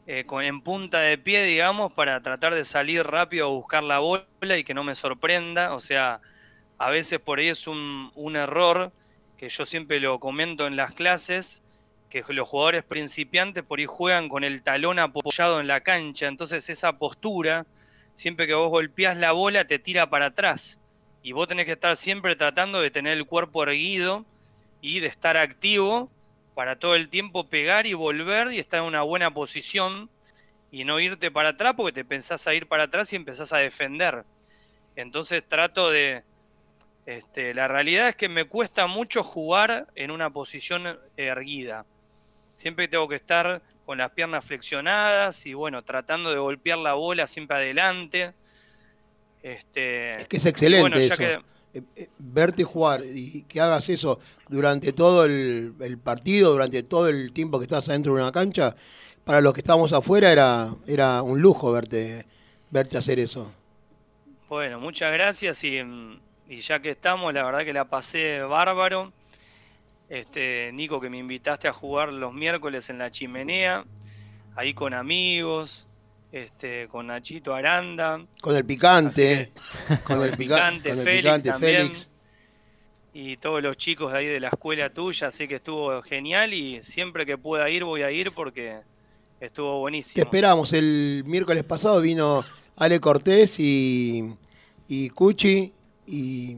eh, 0.07 0.25
con, 0.25 0.43
en 0.43 0.61
punta 0.61 0.99
de 0.99 1.17
pie, 1.17 1.43
digamos, 1.43 1.93
para 1.93 2.21
tratar 2.21 2.53
de 2.53 2.65
salir 2.65 3.03
rápido 3.03 3.47
a 3.47 3.49
buscar 3.49 3.83
la 3.83 3.99
bola 3.99 4.25
y 4.57 4.63
que 4.63 4.73
no 4.73 4.83
me 4.83 4.95
sorprenda. 4.95 5.73
O 5.73 5.79
sea, 5.79 6.21
a 6.77 6.89
veces 6.89 7.19
por 7.19 7.39
ahí 7.39 7.47
es 7.47 7.67
un, 7.67 8.11
un 8.15 8.35
error 8.35 8.91
que 9.37 9.49
yo 9.49 9.65
siempre 9.65 9.99
lo 9.99 10.19
comento 10.19 10.67
en 10.67 10.75
las 10.75 10.93
clases, 10.93 11.63
que 12.09 12.23
los 12.29 12.47
jugadores 12.47 12.83
principiantes 12.83 13.63
por 13.63 13.79
ahí 13.79 13.85
juegan 13.85 14.29
con 14.29 14.43
el 14.43 14.63
talón 14.63 14.99
apoyado 14.99 15.59
en 15.59 15.67
la 15.67 15.81
cancha, 15.81 16.27
entonces 16.27 16.69
esa 16.69 16.97
postura 16.97 17.65
siempre 18.13 18.47
que 18.47 18.53
vos 18.53 18.69
golpeás 18.69 19.17
la 19.17 19.33
bola 19.33 19.65
te 19.65 19.79
tira 19.79 20.09
para 20.09 20.27
atrás. 20.27 20.79
Y 21.21 21.33
vos 21.33 21.47
tenés 21.47 21.65
que 21.65 21.73
estar 21.73 21.95
siempre 21.97 22.35
tratando 22.35 22.81
de 22.81 22.91
tener 22.91 23.17
el 23.17 23.25
cuerpo 23.25 23.63
erguido 23.63 24.25
y 24.81 24.99
de 24.99 25.07
estar 25.07 25.37
activo 25.37 26.09
para 26.55 26.77
todo 26.79 26.95
el 26.95 27.09
tiempo 27.09 27.47
pegar 27.47 27.85
y 27.85 27.93
volver 27.93 28.51
y 28.51 28.59
estar 28.59 28.79
en 28.79 28.85
una 28.87 29.03
buena 29.03 29.31
posición 29.31 30.09
y 30.71 30.83
no 30.85 30.99
irte 30.99 31.29
para 31.29 31.49
atrás 31.49 31.73
porque 31.77 31.91
te 31.93 32.05
pensás 32.05 32.47
a 32.47 32.53
ir 32.55 32.67
para 32.67 32.85
atrás 32.85 33.13
y 33.13 33.17
empezás 33.17 33.53
a 33.53 33.57
defender. 33.57 34.23
Entonces 34.95 35.47
trato 35.47 35.91
de, 35.91 36.23
Este, 37.05 37.53
la 37.53 37.67
realidad 37.67 38.09
es 38.09 38.15
que 38.15 38.29
me 38.29 38.45
cuesta 38.45 38.87
mucho 38.87 39.21
jugar 39.21 39.85
en 39.93 40.09
una 40.09 40.31
posición 40.31 40.99
erguida. 41.15 41.85
Siempre 42.55 42.87
tengo 42.87 43.07
que 43.07 43.15
estar 43.15 43.61
con 43.85 43.99
las 43.99 44.09
piernas 44.11 44.43
flexionadas 44.43 45.45
y 45.45 45.53
bueno, 45.53 45.83
tratando 45.83 46.31
de 46.31 46.39
golpear 46.39 46.79
la 46.79 46.93
bola 46.95 47.27
siempre 47.27 47.57
adelante. 47.57 48.33
Este, 49.43 50.15
Es 50.21 50.27
que 50.27 50.37
es 50.37 50.45
excelente 50.47 50.81
bueno, 50.81 50.97
ya 50.97 51.13
eso. 51.13 51.17
que- 51.17 51.39
Verte 52.19 52.63
jugar 52.63 53.01
y 53.03 53.43
que 53.43 53.59
hagas 53.59 53.89
eso 53.89 54.19
durante 54.47 54.93
todo 54.93 55.25
el, 55.25 55.73
el 55.79 55.97
partido, 55.97 56.51
durante 56.51 56.83
todo 56.83 57.07
el 57.09 57.33
tiempo 57.33 57.59
que 57.59 57.65
estás 57.65 57.89
adentro 57.89 58.15
de 58.15 58.21
una 58.21 58.31
cancha, 58.31 58.75
para 59.25 59.41
los 59.41 59.53
que 59.53 59.61
estábamos 59.61 59.91
afuera 59.91 60.31
era, 60.31 60.73
era 60.87 61.21
un 61.21 61.41
lujo 61.41 61.71
verte, 61.71 62.25
verte 62.69 62.97
hacer 62.97 63.19
eso. 63.19 63.51
Bueno, 64.47 64.79
muchas 64.79 65.11
gracias 65.11 65.63
y, 65.63 65.83
mm, 65.83 66.19
y 66.47 66.59
ya 66.61 66.79
que 66.79 66.91
estamos, 66.91 67.33
la 67.33 67.43
verdad 67.43 67.65
que 67.65 67.73
la 67.73 67.85
pasé 67.85 68.41
bárbaro. 68.41 69.11
Este, 70.07 70.69
Nico, 70.71 71.01
que 71.01 71.09
me 71.09 71.17
invitaste 71.17 71.67
a 71.67 71.73
jugar 71.73 72.13
los 72.13 72.31
miércoles 72.31 72.91
en 72.91 72.99
la 72.99 73.09
chimenea, 73.09 73.83
ahí 74.55 74.75
con 74.75 74.93
amigos, 74.93 75.87
este, 76.35 76.87
con 76.89 77.07
Nachito 77.07 77.53
Aranda, 77.53 78.25
Con 78.41 78.55
el 78.55 78.65
picante, 78.65 79.51
Así 79.89 80.03
con 80.03 80.21
el, 80.21 80.31
pica- 80.31 80.37
picante, 80.55 80.89
con 80.89 80.99
el 80.99 81.03
Félix 81.05 81.21
picante 81.23 81.49
también. 81.49 81.77
Félix. 81.87 82.09
y 83.13 83.37
todos 83.37 83.63
los 83.63 83.77
chicos 83.77 84.11
de 84.11 84.17
ahí 84.17 84.25
de 84.27 84.39
la 84.41 84.49
escuela 84.49 84.89
tuya, 84.89 85.27
así 85.27 85.47
que 85.47 85.55
estuvo 85.55 86.01
genial 86.01 86.53
y 86.53 86.83
siempre 86.83 87.25
que 87.25 87.37
pueda 87.37 87.69
ir 87.69 87.85
voy 87.85 88.01
a 88.01 88.11
ir 88.11 88.31
porque 88.33 88.79
estuvo 89.39 89.75
Te 89.75 89.79
buenísimo. 89.79 90.23
esperamos. 90.23 90.73
El 90.73 91.23
miércoles 91.25 91.63
pasado 91.63 92.01
vino 92.01 92.43
Ale 92.75 92.99
Cortés 92.99 93.57
y, 93.59 94.33
y 94.89 95.09
Cuchi 95.11 95.71
y, 96.05 96.57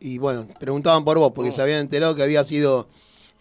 y 0.00 0.16
bueno, 0.18 0.48
preguntaban 0.58 1.04
por 1.04 1.18
vos 1.18 1.32
porque 1.34 1.50
Oh. 1.50 1.54
se 1.54 1.60
habían 1.60 1.80
enterado 1.80 2.14
que 2.16 2.22
había 2.22 2.42
sido 2.44 2.88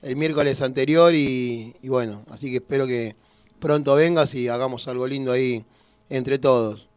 el 0.02 0.18
miércoles 0.18 0.61
anterior 0.61 1.14
y, 1.15 1.73
y 1.82 1.88
bueno, 1.88 2.26
así 2.30 2.49
que 2.52 2.57
espero 2.57 2.86
que 2.86 3.15
pronto 3.60 3.95
vengas 3.95 4.34
y 4.36 4.48
hagamos 4.48 4.88
algo 4.88 5.07
lindo 5.07 5.32
ahí 5.32 5.65
entre 6.10 6.38
todos. 6.40 6.88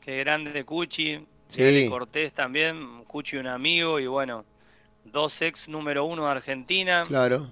Qué 0.00 0.18
grande 0.18 0.64
Cuchi, 0.64 1.26
Sí. 1.48 1.86
Cortés 1.88 2.32
también, 2.32 3.04
Cuchi 3.04 3.36
un 3.36 3.46
amigo 3.46 4.00
y 4.00 4.06
bueno, 4.06 4.44
dos 5.04 5.40
ex 5.42 5.68
número 5.68 6.04
uno 6.04 6.24
de 6.24 6.30
Argentina. 6.32 7.04
Claro. 7.06 7.48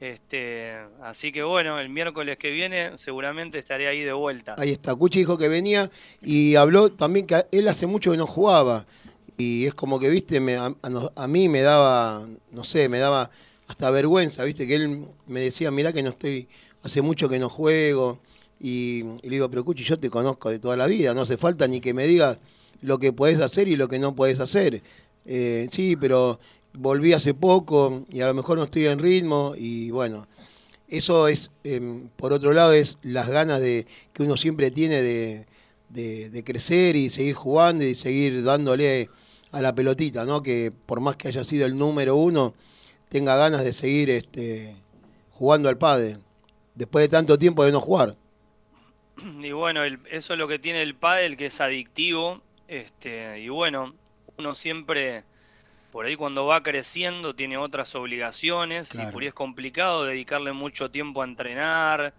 Este, 0.00 0.74
así 1.02 1.32
que 1.32 1.42
bueno, 1.42 1.78
el 1.78 1.88
miércoles 1.88 2.36
que 2.36 2.50
viene 2.50 2.98
seguramente 2.98 3.58
estaré 3.58 3.88
ahí 3.88 4.00
de 4.00 4.12
vuelta. 4.12 4.54
Ahí 4.58 4.70
está. 4.70 4.94
Cuchi 4.94 5.20
dijo 5.20 5.38
que 5.38 5.48
venía 5.48 5.90
y 6.20 6.56
habló 6.56 6.92
también 6.92 7.26
que 7.26 7.46
él 7.52 7.68
hace 7.68 7.86
mucho 7.86 8.10
que 8.10 8.16
no 8.16 8.26
jugaba. 8.26 8.86
Y 9.38 9.66
es 9.66 9.74
como 9.74 9.98
que, 9.98 10.08
viste, 10.10 10.40
me- 10.40 10.56
a, 10.56 10.74
a 11.16 11.28
mí 11.28 11.48
me 11.48 11.62
daba, 11.62 12.26
no 12.52 12.64
sé, 12.64 12.88
me 12.88 12.98
daba 12.98 13.30
hasta 13.66 13.90
vergüenza, 13.90 14.44
viste, 14.44 14.66
que 14.66 14.74
él 14.76 15.06
me 15.26 15.40
decía, 15.40 15.70
mirá 15.70 15.92
que 15.92 16.02
no 16.02 16.10
estoy, 16.10 16.48
hace 16.84 17.02
mucho 17.02 17.28
que 17.28 17.38
no 17.38 17.48
juego. 17.48 18.20
Y, 18.60 19.02
le 19.22 19.30
digo, 19.30 19.50
pero 19.50 19.64
Cuchi, 19.64 19.82
yo 19.82 19.98
te 19.98 20.08
conozco 20.10 20.50
de 20.50 20.58
toda 20.60 20.76
la 20.76 20.86
vida, 20.86 21.12
no 21.12 21.22
hace 21.22 21.36
falta 21.36 21.66
ni 21.66 21.80
que 21.80 21.92
me 21.92 22.06
digas 22.06 22.38
lo 22.82 22.98
que 22.98 23.12
podés 23.12 23.40
hacer 23.40 23.66
y 23.68 23.76
lo 23.76 23.88
que 23.88 23.98
no 23.98 24.14
podés 24.14 24.38
hacer. 24.40 24.82
Eh, 25.26 25.66
sí, 25.72 25.96
pero 25.96 26.38
volví 26.74 27.12
hace 27.12 27.34
poco 27.34 28.04
y 28.10 28.20
a 28.20 28.26
lo 28.26 28.34
mejor 28.34 28.58
no 28.58 28.64
estoy 28.64 28.86
en 28.86 28.98
ritmo 28.98 29.54
y 29.56 29.90
bueno, 29.90 30.26
eso 30.88 31.28
es, 31.28 31.50
em, 31.64 32.08
por 32.16 32.32
otro 32.32 32.52
lado, 32.52 32.72
es 32.72 32.98
las 33.02 33.28
ganas 33.28 33.60
de 33.60 33.86
que 34.12 34.22
uno 34.22 34.36
siempre 34.36 34.70
tiene 34.70 35.02
de, 35.02 35.46
de- 35.88 36.30
de 36.30 36.44
crecer 36.44 36.96
y 36.96 37.10
seguir 37.10 37.34
jugando 37.34 37.84
y 37.84 37.94
seguir 37.94 38.44
dándole 38.44 39.08
a 39.52 39.62
la 39.62 39.74
pelotita, 39.74 40.24
¿no? 40.24 40.42
Que 40.42 40.72
por 40.86 41.00
más 41.00 41.16
que 41.16 41.28
haya 41.28 41.44
sido 41.44 41.64
el 41.66 41.76
número 41.78 42.16
uno, 42.16 42.54
tenga 43.08 43.36
ganas 43.36 43.64
de 43.64 43.72
seguir 43.72 44.10
este, 44.10 44.76
jugando 45.30 45.68
al 45.68 45.78
padre, 45.78 46.18
después 46.74 47.04
de 47.04 47.08
tanto 47.08 47.38
tiempo 47.38 47.64
de 47.64 47.72
no 47.72 47.80
jugar. 47.80 48.16
Y 49.40 49.52
bueno, 49.52 49.84
el- 49.84 50.00
eso 50.10 50.32
es 50.34 50.38
lo 50.38 50.48
que 50.48 50.58
tiene 50.58 50.82
el 50.82 50.96
pádel, 50.96 51.36
que 51.36 51.46
es 51.46 51.60
adictivo. 51.60 52.42
Este, 52.68 53.40
y 53.40 53.48
bueno, 53.48 53.94
uno 54.38 54.54
siempre, 54.54 55.24
por 55.90 56.06
ahí 56.06 56.16
cuando 56.16 56.46
va 56.46 56.62
creciendo, 56.62 57.34
tiene 57.36 57.58
otras 57.58 57.94
obligaciones 57.94 58.96
y 58.96 59.06
por 59.08 59.22
ahí 59.22 59.28
es 59.28 59.34
complicado 59.34 60.04
dedicarle 60.04 60.52
mucho 60.52 60.90
tiempo 60.90 61.22
a 61.22 61.26
entrenar. 61.26 62.14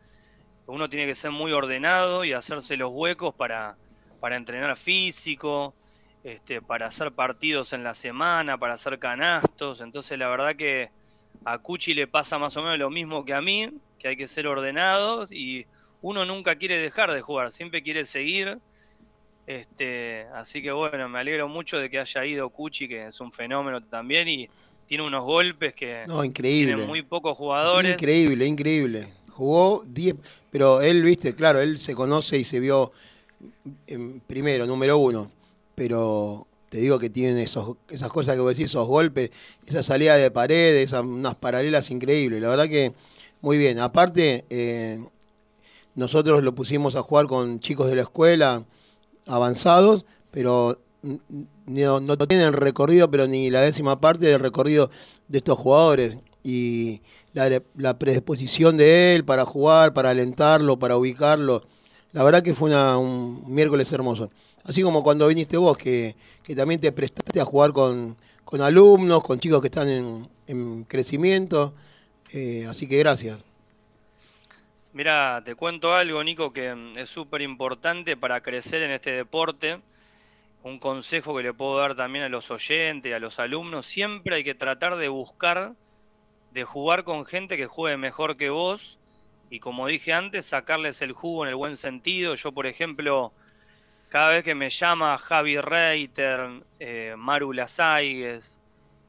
Uno 0.68 0.90
tiene 0.90 1.06
que 1.08 1.16
ser 1.16 1.32
muy 1.32 1.52
ordenado 1.54 2.26
y 2.26 2.34
hacerse 2.34 2.78
los 2.78 2.92
huecos 2.94 3.36
para, 3.36 3.78
para 4.20 4.38
entrenar 4.38 4.78
físico, 4.78 5.76
este, 6.24 6.62
para 6.62 6.88
hacer 6.88 7.14
partidos 7.14 7.74
en 7.74 7.84
la 7.84 7.96
semana, 7.96 8.58
para 8.58 8.76
hacer 8.76 9.00
canastos. 9.00 9.82
Entonces 9.82 10.18
la 10.20 10.28
verdad 10.30 10.56
que 10.56 10.92
a 11.46 11.60
Cuchi 11.60 11.94
le 11.94 12.08
pasa 12.08 12.40
más 12.40 12.58
o 12.58 12.62
menos 12.64 12.78
lo 12.80 12.90
mismo 12.90 13.26
que 13.26 13.34
a 13.34 13.42
mí, 13.42 13.70
que 14.06 14.10
hay 14.10 14.16
que 14.18 14.28
ser 14.28 14.46
ordenados 14.46 15.32
y 15.32 15.66
uno 16.04 16.26
nunca 16.26 16.56
quiere 16.56 16.78
dejar 16.78 17.12
de 17.12 17.22
jugar, 17.22 17.52
siempre 17.52 17.82
quiere 17.82 18.06
seguir. 18.06 18.60
Este, 19.48 20.28
así 20.36 20.62
que 20.62 20.72
bueno, 20.72 21.10
me 21.10 21.18
alegro 21.18 21.48
mucho 21.48 21.80
de 21.80 21.90
que 21.90 21.98
haya 21.98 22.24
ido 22.24 22.48
Cuchi, 22.52 22.88
que 22.88 23.08
es 23.08 23.20
un 23.20 23.32
fenómeno 23.32 23.82
también 23.82 24.28
y 24.28 24.48
tiene 24.86 25.04
unos 25.04 25.24
golpes 25.24 25.74
que 25.74 26.04
No, 26.06 26.24
increíble. 26.24 26.74
tienen 26.76 26.88
muy 26.88 27.02
pocos 27.02 27.36
jugadores. 27.36 27.94
Increíble, 27.94 28.46
increíble. 28.46 29.08
Jugó 29.32 29.84
10, 29.88 30.14
pero 30.52 30.82
él, 30.84 31.02
viste, 31.02 31.34
claro, 31.34 31.60
él 31.60 31.80
se 31.80 31.96
conoce 31.96 32.38
y 32.38 32.44
se 32.44 32.60
vio 32.60 32.92
en 33.88 34.20
primero, 34.20 34.68
número 34.68 35.00
uno. 35.00 35.32
Pero 35.74 36.46
te 36.70 36.78
digo 36.78 37.00
que 37.00 37.10
tienen 37.10 37.40
esos, 37.40 37.76
esas 37.90 38.10
cosas 38.10 38.36
que 38.36 38.42
vos 38.42 38.56
decís, 38.56 38.66
esos 38.70 38.86
golpes, 38.86 39.32
esa 39.66 39.82
salida 39.82 40.16
de 40.16 40.30
pared, 40.30 40.76
esas, 40.76 41.02
unas 41.02 41.34
paralelas 41.34 41.90
increíbles. 41.90 42.40
La 42.40 42.50
verdad 42.50 42.70
que 42.70 42.94
muy 43.46 43.60
bien. 43.60 43.78
Aparte, 43.78 44.44
eh, 44.50 45.00
nosotros 45.94 46.42
lo 46.42 46.56
pusimos 46.56 46.96
a 46.96 47.04
jugar 47.04 47.28
con 47.28 47.60
chicos 47.60 47.86
de 47.88 47.96
la 47.96 48.02
escuela 48.02 48.66
avanzados, 49.28 50.04
pero 50.32 50.80
no, 51.68 52.00
no 52.00 52.18
tienen 52.28 52.54
recorrido, 52.54 53.12
pero 53.12 53.28
ni 53.28 53.52
la 53.52 53.62
décima 53.62 54.02
parte 54.02 54.26
del 54.26 54.40
recorrido 54.40 54.90
de 55.28 55.38
estos 55.38 55.60
jugadores. 55.60 56.18
Y 56.44 57.02
la, 57.34 57.62
la 57.76 58.00
predisposición 58.00 58.78
de 58.78 59.14
él 59.14 59.24
para 59.24 59.46
jugar, 59.46 59.94
para 59.94 60.10
alentarlo, 60.10 60.80
para 60.80 60.98
ubicarlo, 60.98 61.62
la 62.14 62.24
verdad 62.24 62.42
que 62.42 62.56
fue 62.56 62.70
una- 62.72 62.98
un 62.98 63.44
miércoles 63.46 63.92
hermoso. 63.92 64.32
Así 64.64 64.82
como 64.82 65.04
cuando 65.04 65.28
viniste 65.28 65.58
vos, 65.58 65.78
que, 65.78 66.16
que 66.42 66.56
también 66.56 66.82
te 66.82 66.92
prestaste 66.92 67.40
a 67.40 67.46
jugar 67.46 67.74
con, 67.74 68.18
con 68.44 68.62
alumnos, 68.62 69.22
con 69.22 69.40
chicos 69.40 69.62
que 69.62 69.68
están 69.68 69.88
en, 69.88 70.28
en 70.48 70.84
crecimiento. 70.86 71.74
Eh, 72.36 72.66
así 72.70 72.88
que 72.88 72.98
gracias. 72.98 73.40
Mira, 74.94 75.42
te 75.44 75.56
cuento 75.56 75.94
algo, 75.96 76.24
Nico, 76.24 76.54
que 76.54 76.74
mm, 76.74 76.98
es 76.98 77.10
súper 77.10 77.42
importante 77.42 78.16
para 78.16 78.42
crecer 78.42 78.82
en 78.84 78.92
este 78.92 79.12
deporte. 79.12 79.82
Un 80.64 80.80
consejo 80.80 81.36
que 81.36 81.44
le 81.44 81.54
puedo 81.54 81.78
dar 81.78 81.96
también 81.96 82.26
a 82.26 82.30
los 82.30 82.52
oyentes, 82.52 83.14
a 83.14 83.20
los 83.20 83.40
alumnos, 83.40 83.86
siempre 83.86 84.38
hay 84.38 84.44
que 84.44 84.56
tratar 84.56 84.96
de 84.96 85.08
buscar, 85.08 85.74
de 86.52 86.64
jugar 86.64 87.04
con 87.04 87.26
gente 87.26 87.56
que 87.58 87.68
juegue 87.68 87.98
mejor 87.98 88.36
que 88.36 88.50
vos 88.50 89.00
y 89.50 89.60
como 89.60 89.88
dije 89.88 90.12
antes, 90.14 90.46
sacarles 90.46 91.02
el 91.02 91.12
jugo 91.12 91.44
en 91.44 91.50
el 91.50 91.56
buen 91.56 91.78
sentido. 91.78 92.36
Yo, 92.36 92.52
por 92.52 92.66
ejemplo, 92.68 93.32
cada 94.10 94.32
vez 94.32 94.44
que 94.44 94.56
me 94.56 94.70
llama 94.70 95.18
Javi 95.18 95.60
Reiter, 95.60 96.64
eh, 96.80 97.16
Maru 97.18 97.54
Lasaigues, 97.54 98.60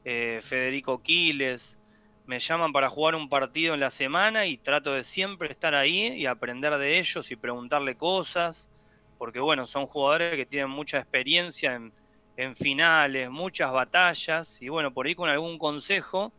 eh, 0.05 0.39
Federico 0.41 1.01
Quiles, 1.01 1.79
me 2.27 2.39
llaman 2.39 2.73
para 2.73 2.89
jugar 2.89 3.15
un 3.15 3.29
partido 3.29 3.73
en 3.73 3.79
la 3.79 3.89
semana 3.89 4.45
y 4.45 4.57
trato 4.57 4.93
de 4.93 5.03
siempre 5.03 5.49
estar 5.49 5.73
ahí 5.73 6.13
y 6.13 6.25
aprender 6.25 6.77
de 6.77 6.99
ellos 6.99 7.31
y 7.31 7.35
preguntarle 7.35 7.95
cosas, 7.95 8.69
porque 9.17 9.39
bueno, 9.39 9.65
son 9.65 9.87
jugadores 9.87 10.35
que 10.35 10.45
tienen 10.45 10.69
mucha 10.69 10.99
experiencia 10.99 11.73
en, 11.73 11.93
en 12.37 12.55
finales, 12.55 13.31
muchas 13.31 13.71
batallas, 13.71 14.61
y 14.61 14.69
bueno, 14.69 14.93
por 14.93 15.07
ahí 15.07 15.15
con 15.15 15.29
algún 15.29 15.57
consejo 15.57 16.31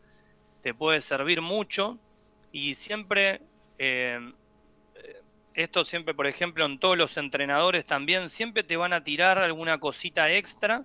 te 0.62 0.72
puede 0.74 1.00
servir 1.00 1.40
mucho. 1.40 1.98
Y 2.52 2.74
siempre, 2.74 3.40
eh, 3.78 4.20
esto 5.54 5.84
siempre, 5.84 6.14
por 6.14 6.26
ejemplo, 6.26 6.64
en 6.64 6.78
todos 6.78 6.96
los 6.96 7.16
entrenadores 7.16 7.84
también, 7.84 8.28
siempre 8.30 8.62
te 8.62 8.76
van 8.76 8.92
a 8.92 9.02
tirar 9.02 9.38
alguna 9.38 9.78
cosita 9.78 10.30
extra, 10.30 10.84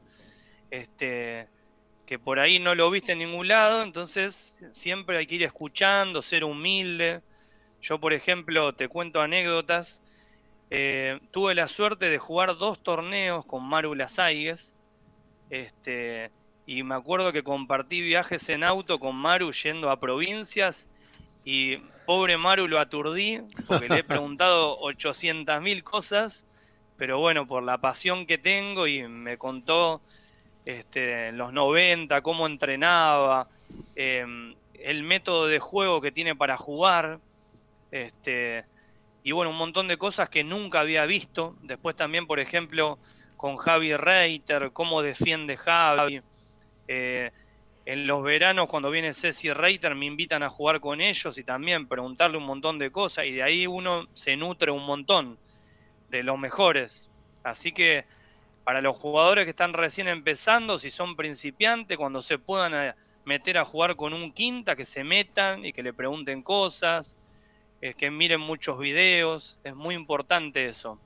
este, 0.71 1.47
que 2.13 2.19
por 2.19 2.39
ahí 2.39 2.59
no 2.59 2.75
lo 2.75 2.91
viste 2.91 3.13
en 3.13 3.17
ningún 3.17 3.47
lado, 3.47 3.81
entonces 3.81 4.63
siempre 4.69 5.17
hay 5.17 5.25
que 5.25 5.33
ir 5.33 5.41
escuchando, 5.41 6.21
ser 6.21 6.43
humilde. 6.43 7.23
Yo, 7.81 7.99
por 7.99 8.13
ejemplo, 8.13 8.75
te 8.75 8.87
cuento 8.87 9.19
anécdotas. 9.19 10.03
eh, 10.69 11.19
tuve 11.31 11.55
la 11.55 11.67
suerte 11.67 12.11
de 12.11 12.19
jugar 12.19 12.55
dos 12.57 12.83
torneos 12.83 13.47
con 13.47 13.67
Maru 13.67 13.95
Lasaigues, 13.95 14.75
este, 15.49 16.31
y 16.67 16.83
me 16.83 16.93
acuerdo 16.93 17.33
que 17.33 17.41
compartí 17.41 18.01
viajes 18.01 18.47
en 18.49 18.63
auto 18.63 18.99
con 18.99 19.15
Maru 19.15 19.51
yendo 19.51 19.89
a 19.89 19.99
provincias 19.99 20.89
y 21.43 21.77
pobre 22.05 22.37
Maru 22.37 22.67
lo 22.67 22.79
aturdí 22.79 23.41
porque 23.65 23.89
le 23.89 23.97
he 23.97 24.03
preguntado 24.03 24.77
800 24.81 25.63
mil 25.63 25.83
cosas, 25.83 26.45
pero 26.95 27.17
bueno, 27.17 27.47
por 27.47 27.63
la 27.63 27.79
pasión 27.79 28.27
que 28.27 28.37
tengo 28.37 28.85
y 28.85 29.01
me 29.07 29.39
contó 29.39 30.03
este, 30.65 31.27
en 31.27 31.37
los 31.37 31.53
90, 31.53 32.21
cómo 32.21 32.47
entrenaba, 32.47 33.47
eh, 33.95 34.25
el 34.73 35.03
método 35.03 35.47
de 35.47 35.59
juego 35.59 36.01
que 36.01 36.11
tiene 36.11 36.35
para 36.35 36.57
jugar, 36.57 37.19
este, 37.91 38.65
y 39.23 39.31
bueno, 39.31 39.51
un 39.51 39.57
montón 39.57 39.87
de 39.87 39.97
cosas 39.97 40.29
que 40.29 40.43
nunca 40.43 40.81
había 40.81 41.05
visto. 41.05 41.55
Después 41.61 41.95
también, 41.95 42.27
por 42.27 42.39
ejemplo, 42.39 42.99
con 43.37 43.57
Javi 43.57 43.95
Reiter, 43.95 44.71
cómo 44.73 45.01
defiende 45.01 45.55
Javi. 45.55 46.21
Eh, 46.87 47.31
en 47.85 48.07
los 48.07 48.23
veranos, 48.23 48.67
cuando 48.67 48.91
viene 48.91 49.13
Ceci 49.13 49.51
Reiter, 49.51 49.95
me 49.95 50.05
invitan 50.05 50.43
a 50.43 50.49
jugar 50.49 50.79
con 50.79 51.01
ellos 51.01 51.37
y 51.37 51.43
también 51.43 51.87
preguntarle 51.87 52.37
un 52.37 52.45
montón 52.45 52.79
de 52.79 52.91
cosas. 52.91 53.25
Y 53.25 53.31
de 53.31 53.43
ahí 53.43 53.65
uno 53.65 54.07
se 54.13 54.35
nutre 54.35 54.71
un 54.71 54.85
montón 54.85 55.37
de 56.09 56.23
los 56.23 56.37
mejores. 56.37 57.09
Así 57.43 57.71
que 57.71 58.05
para 58.63 58.81
los 58.81 58.95
jugadores 58.97 59.45
que 59.45 59.51
están 59.51 59.73
recién 59.73 60.07
empezando, 60.07 60.79
si 60.79 60.89
son 60.89 61.15
principiantes, 61.15 61.97
cuando 61.97 62.21
se 62.21 62.37
puedan 62.37 62.73
eh, 62.73 62.93
meter 63.25 63.57
a 63.57 63.65
jugar 63.65 63.95
con 63.95 64.13
un 64.13 64.31
quinta, 64.31 64.75
que 64.75 64.85
se 64.85 65.03
metan 65.03 65.65
y 65.65 65.73
que 65.73 65.83
le 65.83 65.93
pregunten 65.93 66.41
cosas, 66.41 67.17
eh, 67.81 67.93
que 67.93 68.09
miren 68.09 68.39
muchos 68.39 68.79
videos. 68.79 69.57
Es 69.63 69.75
muy 69.75 69.95
importante 69.95 70.67
eso. 70.67 70.97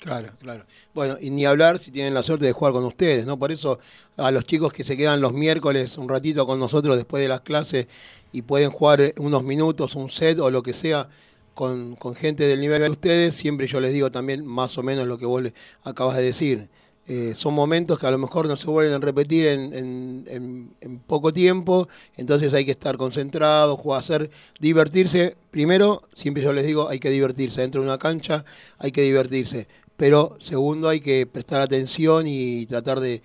Claro, 0.00 0.32
claro. 0.40 0.66
Bueno, 0.94 1.16
y 1.20 1.30
ni 1.30 1.46
hablar 1.46 1.78
si 1.78 1.92
tienen 1.92 2.12
la 2.12 2.24
suerte 2.24 2.44
de 2.44 2.52
jugar 2.52 2.72
con 2.72 2.84
ustedes, 2.84 3.24
¿no? 3.24 3.38
Por 3.38 3.52
eso 3.52 3.78
a 4.16 4.32
los 4.32 4.44
chicos 4.44 4.72
que 4.72 4.82
se 4.82 4.96
quedan 4.96 5.20
los 5.20 5.32
miércoles 5.32 5.96
un 5.96 6.08
ratito 6.08 6.44
con 6.44 6.58
nosotros 6.58 6.96
después 6.96 7.22
de 7.22 7.28
las 7.28 7.42
clases 7.42 7.86
y 8.32 8.42
pueden 8.42 8.70
jugar 8.70 9.14
unos 9.18 9.44
minutos, 9.44 9.94
un 9.94 10.10
set 10.10 10.40
o 10.40 10.50
lo 10.50 10.62
que 10.62 10.74
sea 10.74 11.08
con, 11.54 11.94
con 11.94 12.16
gente 12.16 12.44
del 12.44 12.60
nivel 12.60 12.82
de 12.82 12.90
ustedes, 12.90 13.36
siempre 13.36 13.68
yo 13.68 13.78
les 13.78 13.92
digo 13.92 14.10
también 14.10 14.44
más 14.44 14.76
o 14.76 14.82
menos 14.82 15.06
lo 15.06 15.18
que 15.18 15.26
vos 15.26 15.42
le 15.42 15.54
acabas 15.84 16.16
de 16.16 16.24
decir. 16.24 16.68
Eh, 17.08 17.34
son 17.34 17.54
momentos 17.54 17.98
que 17.98 18.06
a 18.06 18.10
lo 18.12 18.18
mejor 18.18 18.46
no 18.46 18.56
se 18.56 18.66
vuelven 18.68 18.94
a 18.94 18.98
repetir 18.98 19.46
en, 19.46 19.72
en- 19.74 20.24
en- 20.80 20.98
poco 21.00 21.32
tiempo, 21.32 21.88
entonces 22.16 22.52
hay 22.54 22.64
que 22.64 22.70
estar 22.72 22.96
concentrado, 22.96 23.76
jugar, 23.76 24.00
hacer, 24.00 24.30
divertirse. 24.60 25.36
Primero, 25.50 26.02
siempre 26.12 26.42
yo 26.42 26.52
les 26.52 26.64
digo, 26.66 26.88
hay 26.88 27.00
que 27.00 27.10
divertirse 27.10 27.60
dentro 27.60 27.80
de 27.82 27.88
una 27.88 27.98
cancha, 27.98 28.44
hay 28.78 28.92
que 28.92 29.02
divertirse. 29.02 29.66
Pero 29.96 30.36
segundo, 30.38 30.88
hay 30.88 31.00
que 31.00 31.26
prestar 31.26 31.60
atención 31.60 32.26
y 32.28 32.66
tratar 32.66 33.00
de... 33.00 33.22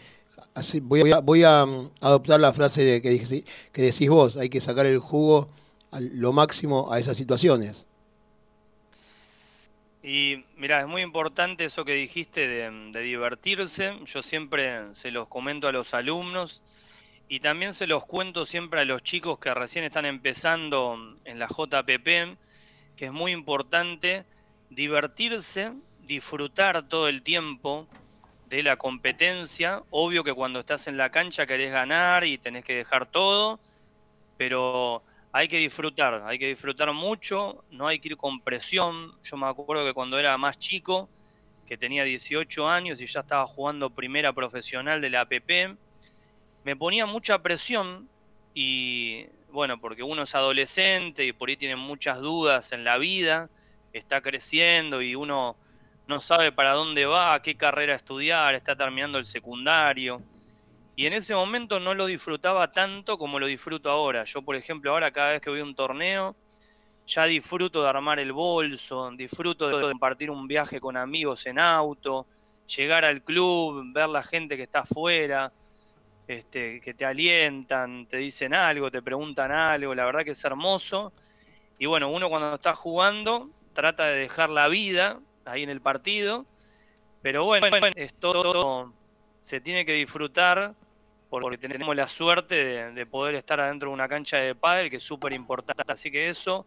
así- 0.55 0.79
voy 0.81 1.11
a, 1.11 1.19
voy 1.19 1.43
a 1.43 1.65
mm, 1.65 1.91
adoptar 2.01 2.39
la 2.39 2.53
frase 2.53 2.83
de- 2.83 3.01
que, 3.01 3.43
que 3.71 3.81
decís 3.81 4.09
vos, 4.09 4.37
hay 4.37 4.49
que 4.49 4.61
sacar 4.61 4.85
el 4.85 4.99
jugo 4.99 5.49
lo 5.99 6.33
máximo 6.33 6.91
a 6.91 6.99
esas 6.99 7.17
situaciones. 7.17 7.86
Y 10.01 10.45
mira, 10.55 10.81
es 10.81 10.87
muy 10.87 11.01
importante 11.01 11.65
eso 11.65 11.83
que 11.83 11.93
dijiste 11.93 12.47
de, 12.47 13.01
divertirse. 13.01 13.97
Yo 14.05 14.21
siempre 14.21 14.93
se 14.93 15.11
los 15.11 15.27
comento 15.27 15.67
a 15.67 15.71
los 15.71 15.93
alumnos 15.93 16.63
y 17.27 17.39
también 17.39 17.73
se 17.73 17.87
los 17.87 18.05
cuento 18.05 18.45
siempre 18.45 18.81
a 18.81 18.85
los 18.85 19.03
chicos 19.03 19.39
que 19.39 19.53
recién 19.53 19.83
están 19.83 20.05
empezando 20.05 20.97
en 21.25 21.39
la 21.39 21.47
JPP, 21.47 22.37
que 22.95 23.05
es 23.05 23.11
muy 23.11 23.31
importante 23.31 24.25
divertirse, 24.69 25.73
disfrutar 25.99 26.87
todo 26.87 27.07
el 27.09 27.23
tiempo 27.23 27.87
de 28.45 28.63
la 28.63 28.77
competencia. 28.77 29.83
Obvio 29.89 30.23
que 30.23 30.33
cuando 30.33 30.59
estás 30.59 30.87
en 30.87 30.97
la 30.97 31.11
cancha 31.11 31.45
querés 31.45 31.71
ganar 31.71 32.23
y 32.23 32.37
tenés 32.37 32.63
que 32.63 32.75
dejar 32.75 33.07
todo, 33.07 33.59
pero 34.37 35.03
hay 35.37 35.47
que 35.47 35.57
disfrutar, 35.57 36.23
hay 36.25 36.39
que 36.39 36.47
disfrutar 36.47 36.91
mucho, 36.93 37.63
no 37.69 37.85
hay 37.85 37.99
que 37.99 38.07
ir 38.07 38.17
con 38.17 38.41
presión. 38.41 39.13
Yo 39.21 39.37
me 39.37 39.45
acuerdo 39.45 39.85
que 39.85 39.93
cuando 39.93 40.17
era 40.17 40.35
más 40.35 40.57
chico, 40.57 41.09
que 41.67 41.77
tenía 41.77 42.03
18 42.03 42.67
años 42.67 42.99
y 42.99 43.05
ya 43.05 43.19
estaba 43.19 43.45
jugando 43.45 43.91
primera 43.91 44.33
profesional 44.33 44.99
de 44.99 45.11
la 45.11 45.21
APP, 45.21 45.77
me 46.63 46.75
ponía 46.75 47.05
mucha 47.05 47.37
presión 47.43 48.09
y 48.55 49.27
bueno, 49.51 49.79
porque 49.79 50.01
uno 50.01 50.23
es 50.23 50.33
adolescente 50.33 51.23
y 51.23 51.33
por 51.33 51.49
ahí 51.49 51.55
tiene 51.55 51.75
muchas 51.75 52.19
dudas 52.19 52.71
en 52.71 52.83
la 52.83 52.97
vida, 52.97 53.47
está 53.93 54.21
creciendo 54.21 55.03
y 55.03 55.13
uno 55.13 55.55
no 56.07 56.19
sabe 56.19 56.51
para 56.51 56.71
dónde 56.71 57.05
va, 57.05 57.39
qué 57.43 57.55
carrera 57.55 57.93
estudiar, 57.93 58.55
está 58.55 58.75
terminando 58.75 59.19
el 59.19 59.25
secundario. 59.25 60.19
Y 60.99 61.05
en 61.05 61.13
ese 61.13 61.35
momento 61.35 61.79
no 61.79 61.93
lo 61.93 62.07
disfrutaba 62.07 62.71
tanto 62.71 63.19
como 63.19 63.37
lo 63.37 63.45
disfruto 63.45 63.91
ahora. 63.91 64.23
Yo, 64.23 64.41
por 64.41 64.55
ejemplo, 64.55 64.91
ahora 64.91 65.11
cada 65.11 65.29
vez 65.29 65.41
que 65.41 65.51
voy 65.51 65.59
a 65.59 65.63
un 65.63 65.75
torneo, 65.75 66.35
ya 67.05 67.25
disfruto 67.25 67.83
de 67.83 67.89
armar 67.89 68.19
el 68.19 68.31
bolso, 68.31 69.11
disfruto 69.11 69.67
de 69.67 69.79
compartir 69.79 70.31
un 70.31 70.47
viaje 70.47 70.79
con 70.79 70.97
amigos 70.97 71.45
en 71.45 71.59
auto, 71.59 72.25
llegar 72.75 73.05
al 73.05 73.21
club, 73.21 73.93
ver 73.93 74.09
la 74.09 74.23
gente 74.23 74.57
que 74.57 74.63
está 74.63 74.79
afuera, 74.79 75.53
este, 76.27 76.81
que 76.81 76.95
te 76.95 77.05
alientan, 77.05 78.07
te 78.07 78.17
dicen 78.17 78.55
algo, 78.55 78.89
te 78.89 79.03
preguntan 79.03 79.51
algo, 79.51 79.93
la 79.93 80.03
verdad 80.03 80.23
que 80.23 80.31
es 80.31 80.43
hermoso. 80.43 81.13
Y 81.77 81.85
bueno, 81.85 82.09
uno 82.09 82.27
cuando 82.27 82.55
está 82.55 82.73
jugando 82.73 83.51
trata 83.73 84.05
de 84.05 84.17
dejar 84.17 84.49
la 84.49 84.67
vida 84.67 85.19
ahí 85.45 85.61
en 85.61 85.69
el 85.69 85.79
partido, 85.79 86.47
pero 87.21 87.45
bueno, 87.45 87.67
esto 87.95 88.91
se 89.41 89.61
tiene 89.61 89.85
que 89.85 89.93
disfrutar 89.93 90.73
porque 91.29 91.57
tenemos 91.57 91.95
la 91.95 92.07
suerte 92.07 92.55
de, 92.55 92.91
de 92.91 93.05
poder 93.05 93.35
estar 93.35 93.59
adentro 93.59 93.89
de 93.89 93.93
una 93.93 94.07
cancha 94.07 94.37
de 94.37 94.55
pádel 94.55 94.89
que 94.89 94.97
es 94.97 95.03
súper 95.03 95.33
importante. 95.33 95.83
Así 95.87 96.09
que 96.09 96.29
eso 96.29 96.65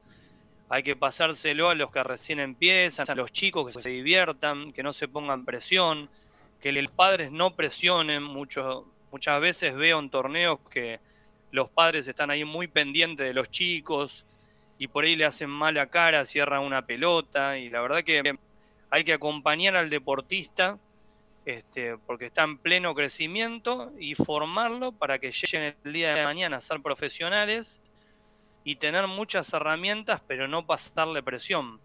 hay 0.68 0.84
que 0.84 0.94
pasárselo 0.94 1.68
a 1.68 1.74
los 1.74 1.90
que 1.90 2.02
recién 2.04 2.38
empiezan, 2.38 3.04
a 3.08 3.14
los 3.16 3.32
chicos 3.32 3.66
que 3.66 3.82
se 3.82 3.90
diviertan, 3.90 4.70
que 4.72 4.84
no 4.84 4.92
se 4.92 5.08
pongan 5.08 5.44
presión, 5.44 6.08
que 6.60 6.70
los 6.70 6.90
padres 6.92 7.32
no 7.32 7.56
presionen. 7.56 8.22
Mucho, 8.22 8.86
muchas 9.10 9.40
veces 9.40 9.74
veo 9.74 9.98
en 9.98 10.10
torneos 10.10 10.60
que 10.70 11.00
los 11.50 11.68
padres 11.68 12.06
están 12.06 12.30
ahí 12.30 12.44
muy 12.44 12.68
pendientes 12.68 13.26
de 13.26 13.34
los 13.34 13.50
chicos 13.50 14.26
y 14.78 14.86
por 14.86 15.04
ahí 15.04 15.16
le 15.16 15.24
hacen 15.24 15.50
mala 15.50 15.86
cara, 15.86 16.24
cierran 16.24 16.62
una 16.62 16.86
pelota 16.86 17.58
y 17.58 17.68
la 17.68 17.80
verdad 17.80 18.04
que 18.04 18.38
hay 18.90 19.04
que 19.04 19.12
acompañar 19.12 19.76
al 19.76 19.90
deportista 19.90 20.78
este, 21.44 21.96
porque 22.06 22.26
está 22.26 22.42
en 22.44 22.58
pleno 22.58 22.94
crecimiento 22.94 23.92
y 23.98 24.14
formarlo 24.14 24.92
para 24.92 25.18
que 25.18 25.32
lleguen 25.32 25.74
el 25.84 25.92
día 25.92 26.14
de 26.14 26.24
mañana 26.24 26.58
a 26.58 26.60
ser 26.60 26.80
profesionales 26.82 27.80
y 28.62 28.76
tener 28.76 29.06
muchas 29.06 29.52
herramientas, 29.52 30.20
pero 30.26 30.46
no 30.48 30.66
pasarle 30.66 31.22
presión. 31.22 31.80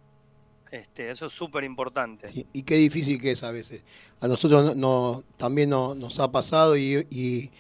Este, 0.72 1.10
eso 1.10 1.28
es 1.28 1.34
súper 1.34 1.64
importante. 1.64 2.46
Y 2.52 2.64
qué 2.64 2.76
difícil 2.76 3.22
que 3.22 3.32
es 3.32 3.44
a 3.44 3.52
veces. 3.52 3.82
A 4.20 4.28
nosotros 4.28 4.66
no, 4.66 4.76
no- 4.76 5.24
también 5.38 5.70
no- 5.70 5.96
nos 5.96 6.20
ha 6.20 6.32
pasado 6.32 6.76
y, 6.76 7.52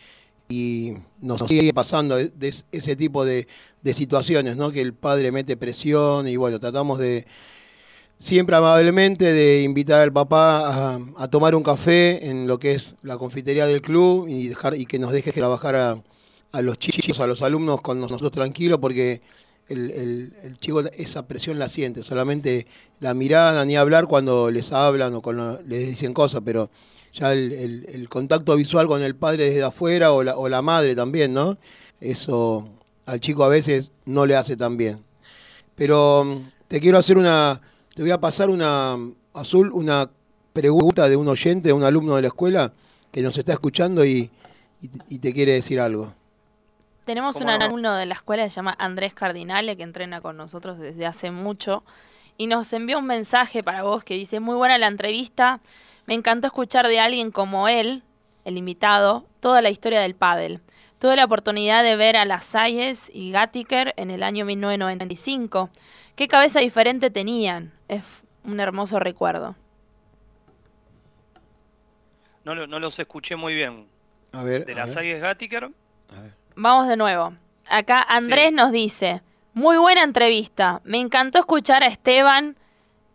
nos 1.21 1.41
sigue 1.47 1.73
pasando 1.73 2.17
de 2.17 2.53
ese 2.71 2.95
tipo 2.95 3.23
de, 3.25 3.47
de 3.81 3.93
situaciones, 3.93 4.57
¿no? 4.57 4.69
Que 4.71 4.81
el 4.81 4.93
padre 4.93 5.31
mete 5.31 5.55
presión 5.57 6.27
y 6.27 6.35
bueno, 6.35 6.59
tratamos 6.59 6.99
de 6.99 7.25
siempre 8.25 8.55
amablemente 8.55 9.31
de 9.33 9.61
invitar 9.61 10.01
al 10.01 10.11
papá 10.11 10.95
a, 11.15 11.27
tomar 11.29 11.53
un 11.53 11.61
café 11.61 12.27
en 12.27 12.47
lo 12.47 12.57
que 12.57 12.73
es 12.73 12.95
la 13.03 13.17
confitería 13.19 13.67
del 13.67 13.83
club 13.83 14.27
y 14.27 14.47
dejar 14.47 14.75
y 14.75 14.87
que 14.87 14.97
nos 14.97 15.11
deje 15.11 15.31
trabajar 15.31 15.75
a, 15.75 16.61
los 16.63 16.79
chicos, 16.79 17.19
a 17.19 17.27
los 17.27 17.43
alumnos 17.43 17.81
con 17.81 17.99
nosotros 17.99 18.31
tranquilos 18.31 18.79
porque 18.79 19.21
el, 19.67 19.91
el- 19.91 20.57
chico 20.59 20.81
esa 20.97 21.27
presión 21.27 21.59
la 21.59 21.69
siente, 21.69 22.01
solamente 22.01 22.65
la 22.99 23.13
mirada, 23.13 23.63
ni 23.63 23.75
hablar 23.75 24.07
cuando 24.07 24.49
les 24.49 24.71
hablan 24.71 25.13
o 25.13 25.21
cuando 25.21 25.61
les 25.67 25.87
dicen 25.87 26.11
cosas, 26.15 26.41
pero 26.43 26.71
ya 27.13 27.31
el, 27.31 27.51
el- 27.51 27.85
el 27.93 28.09
contacto 28.09 28.55
visual 28.55 28.87
con 28.87 29.03
el 29.03 29.15
padre 29.15 29.45
desde 29.49 29.61
afuera 29.63 30.11
o 30.13 30.23
la, 30.23 30.35
o 30.35 30.49
la 30.49 30.63
madre 30.63 30.95
también, 30.95 31.31
¿no? 31.31 31.57
Eso 32.01 32.67
al 33.05 33.19
chico 33.19 33.43
a 33.43 33.49
veces 33.49 33.91
no 34.05 34.25
le 34.25 34.35
hace 34.35 34.57
tan 34.57 34.77
bien. 34.77 35.03
Pero 35.75 36.23
mm, 36.25 36.51
te 36.67 36.79
quiero 36.79 36.97
hacer 36.97 37.17
una, 37.17 37.61
te 37.95 38.01
voy 38.03 38.11
a 38.11 38.19
pasar 38.19 38.49
una, 38.51 38.95
Azul, 39.33 39.71
una 39.73 40.09
pregunta 40.53 41.09
de 41.09 41.15
un 41.15 41.27
oyente, 41.27 41.69
de 41.69 41.73
un 41.73 41.83
alumno 41.83 42.15
de 42.15 42.21
la 42.21 42.27
escuela 42.27 42.71
que 43.11 43.21
nos 43.21 43.37
está 43.37 43.53
escuchando 43.53 44.05
y, 44.05 44.29
y- 44.81 44.89
y 45.09 45.19
te 45.19 45.33
quiere 45.33 45.53
decir 45.53 45.79
algo. 45.79 46.13
Tenemos 47.05 47.35
un 47.37 47.49
alumno 47.49 47.95
de 47.95 48.05
la 48.05 48.15
escuela 48.15 48.43
que 48.43 48.49
se 48.49 48.57
llama 48.57 48.75
Andrés 48.79 49.13
Cardinale, 49.13 49.77
que 49.77 49.83
entrena 49.83 50.21
con 50.21 50.37
nosotros 50.37 50.77
desde 50.79 51.05
hace 51.05 51.31
mucho, 51.31 51.83
y 52.37 52.47
nos 52.47 52.71
envió 52.73 52.99
un 52.99 53.05
mensaje 53.05 53.63
para 53.63 53.83
vos 53.83 54.03
que 54.03 54.15
dice, 54.15 54.39
muy 54.39 54.55
buena 54.55 54.77
la 54.77 54.87
entrevista, 54.87 55.59
me 56.05 56.13
encantó 56.15 56.47
escuchar 56.47 56.87
de 56.87 56.99
alguien 56.99 57.31
como 57.31 57.67
él, 57.67 58.03
el 58.43 58.57
invitado, 58.57 59.25
toda 59.39 59.61
la 59.61 59.69
historia 59.69 60.01
del 60.01 60.15
pádel. 60.15 60.59
Tuve 60.99 61.15
la 61.15 61.25
oportunidad 61.25 61.83
de 61.83 61.95
ver 61.95 62.17
a 62.17 62.25
las 62.25 62.45
Salles 62.45 63.09
y 63.13 63.31
Gattiker 63.31 63.93
en 63.97 64.09
el 64.09 64.23
año 64.23 64.45
1995. 64.45 65.69
Qué 66.15 66.27
cabeza 66.27 66.59
diferente 66.59 67.09
tenían. 67.09 67.71
Es 67.87 68.03
un 68.43 68.59
hermoso 68.59 68.99
recuerdo. 68.99 69.55
No, 72.43 72.55
no 72.67 72.79
los 72.79 72.99
escuché 72.99 73.35
muy 73.35 73.55
bien. 73.55 73.87
A 74.31 74.43
ver, 74.43 74.65
De 74.65 74.75
las 74.75 74.95
Gattiker, 74.95 75.63
a 75.65 76.21
ver. 76.21 76.33
Vamos 76.55 76.87
de 76.87 76.97
nuevo. 76.97 77.33
Acá 77.67 78.01
Andrés 78.07 78.49
Sí. 78.49 78.55
nos 78.55 78.71
dice, 78.71 79.21
muy 79.53 79.77
buena 79.77 80.03
entrevista. 80.03 80.81
Me 80.83 80.99
encantó 80.99 81.39
escuchar 81.39 81.83
a 81.83 81.87
Esteban 81.87 82.57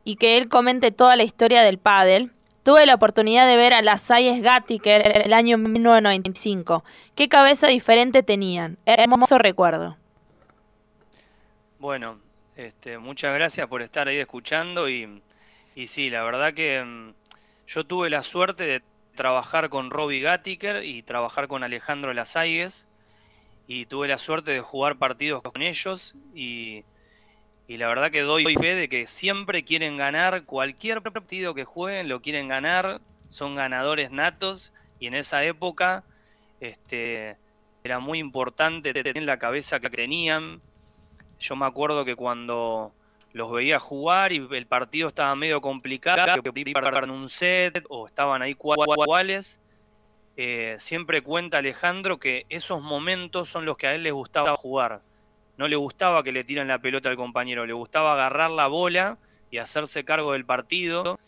y 0.03 0.17
que 0.17 0.39
él 0.39 0.49
comente 0.49 0.91
toda 0.91 1.15
la 1.17 1.23
historia 1.23 1.63
del 1.63 1.79
pádel. 1.79 2.33
Tuve 2.63 2.85
la 2.87 2.95
oportunidad 2.95 3.47
de 3.47 3.57
ver 3.57 3.73
a 3.73 3.83
las 3.83 4.03
Sayes 4.03 4.43
Gattiker 4.43 5.23
el 5.25 5.33
año 5.33 5.57
1995. 5.59 6.85
¿Qué 7.15 7.29
cabeza 7.29 7.69
diferente 7.69 8.23
tenían? 8.23 8.79
Hermoso 8.85 9.39
recuerdo. 9.39 9.97
Bueno, 11.79 12.19
este, 12.61 12.99
muchas 12.99 13.35
gracias 13.35 13.67
por 13.69 13.81
estar 13.81 14.09
ahí 14.09 14.19
escuchando 14.19 14.89
y, 14.89 15.23
sí, 15.87 16.11
la 16.11 16.23
verdad 16.23 16.53
que 16.53 16.85
mm, 16.85 17.15
yo 17.67 17.85
tuve 17.85 18.11
la 18.11 18.23
suerte 18.23 18.65
de 18.65 18.83
trabajar 19.15 19.71
con 19.71 19.91
Robbie 19.91 20.21
Gattiker 20.21 20.85
y 20.85 21.03
trabajar 21.03 21.49
con 21.49 21.63
Alejandro 21.65 22.13
Lasaigues 22.13 22.89
y 23.67 23.87
tuve 23.87 24.09
la 24.09 24.19
suerte 24.19 24.51
de 24.51 24.61
jugar 24.61 24.99
partidos 24.99 25.43
con 25.43 25.63
ellos 25.63 26.17
y, 26.35 26.85
y 27.67 27.79
la 27.79 27.89
verdad 27.89 28.11
que 28.11 28.21
doy 28.21 28.55
fe 28.57 28.75
de 28.75 28.89
que 28.91 29.07
siempre 29.07 29.65
quieren 29.65 29.97
ganar, 29.97 30.45
cualquier 30.45 31.01
partido 31.01 31.55
que 31.55 31.65
jueguen 31.65 32.09
lo 32.09 32.21
quieren 32.21 32.49
ganar, 32.49 33.01
son 33.31 33.55
ganadores 33.55 34.11
natos 34.11 34.75
y 34.99 35.07
en 35.07 35.15
esa 35.15 35.45
época 35.45 36.05
este, 36.61 37.39
era 37.83 38.01
muy 38.01 38.19
importante 38.19 38.93
tener 38.93 39.23
la 39.23 39.39
cabeza 39.39 39.81
que 39.81 39.89
tenían. 39.89 40.61
Yo 41.41 41.57
me 41.57 41.67
acuerdo 41.67 42.05
que 42.05 42.15
cuando 42.15 42.93
los 43.33 43.51
veía 43.51 43.79
jugar 43.79 44.33
y 44.33 44.47
el 44.51 44.67
partido 44.67 45.09
estaba 45.09 45.35
medio 45.35 45.61
complicado, 45.61 46.43
que 46.43 46.61
en 47.05 47.11
un 47.11 47.29
set 47.29 47.85
o 47.89 48.07
estaban 48.07 48.43
ahí 48.43 48.51
iguales, 48.51 49.61
eh, 50.37 50.77
siempre 50.79 51.23
cuenta 51.23 51.59
Alejandro 51.59 52.19
que 52.19 52.47
esos 52.49 52.83
momentos 52.83 53.49
son 53.49 53.65
los 53.65 53.77
que 53.77 53.87
a 53.87 53.95
él 53.95 54.03
le 54.03 54.11
gustaba 54.11 54.55
jugar. 54.55 55.03
No 55.57 55.69
le 55.69 55.77
gustaba 55.77 56.23
que 56.23 56.33
le 56.33 56.45
tiren 56.45 56.69
la 56.69 56.79
pelota 56.79 57.09
al 57.09 57.17
compañero, 57.17 57.67
le 57.67 57.73
gustaba 57.73 58.15
agarrar 58.15 58.51
la 58.51 58.67
bola 58.67 59.19
y 59.51 59.59
hacerse 59.59 60.05
cargo 60.05 60.33
del 60.33 60.47
partido. 60.47 61.19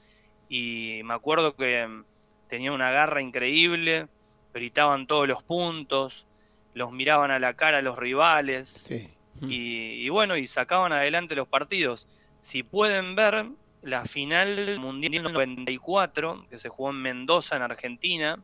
Y 0.49 1.01
me 1.05 1.15
acuerdo 1.15 1.55
que 1.57 1.87
mm, 1.87 2.05
tenía 2.49 2.73
una 2.73 2.91
garra 2.91 3.23
increíble, 3.23 4.09
gritaban 4.53 5.07
todos 5.07 5.29
los 5.29 5.43
puntos, 5.43 6.27
los 6.75 6.93
miraban 6.93 7.31
a 7.31 7.39
la 7.39 7.55
cara 7.55 7.83
los 7.83 7.99
rivales. 7.99 8.69
Sí. 8.69 9.11
Y, 9.49 10.09
bueno, 10.09 10.37
y 10.37 10.47
sacaban 10.47 10.93
adelante 10.93 11.35
los 11.35 11.49
partidos. 11.49 12.07
Si 12.41 12.63
pueden 12.63 13.17
ver 13.17 13.47
la 13.83 14.05
final 14.05 14.79
Mundial 14.79 15.33
94, 15.33 16.47
que 16.49 16.59
se 16.59 16.69
jugó 16.69 16.91
en 16.91 17.03
Mendoza, 17.03 17.57
en 17.57 17.63
Argentina, 17.63 18.39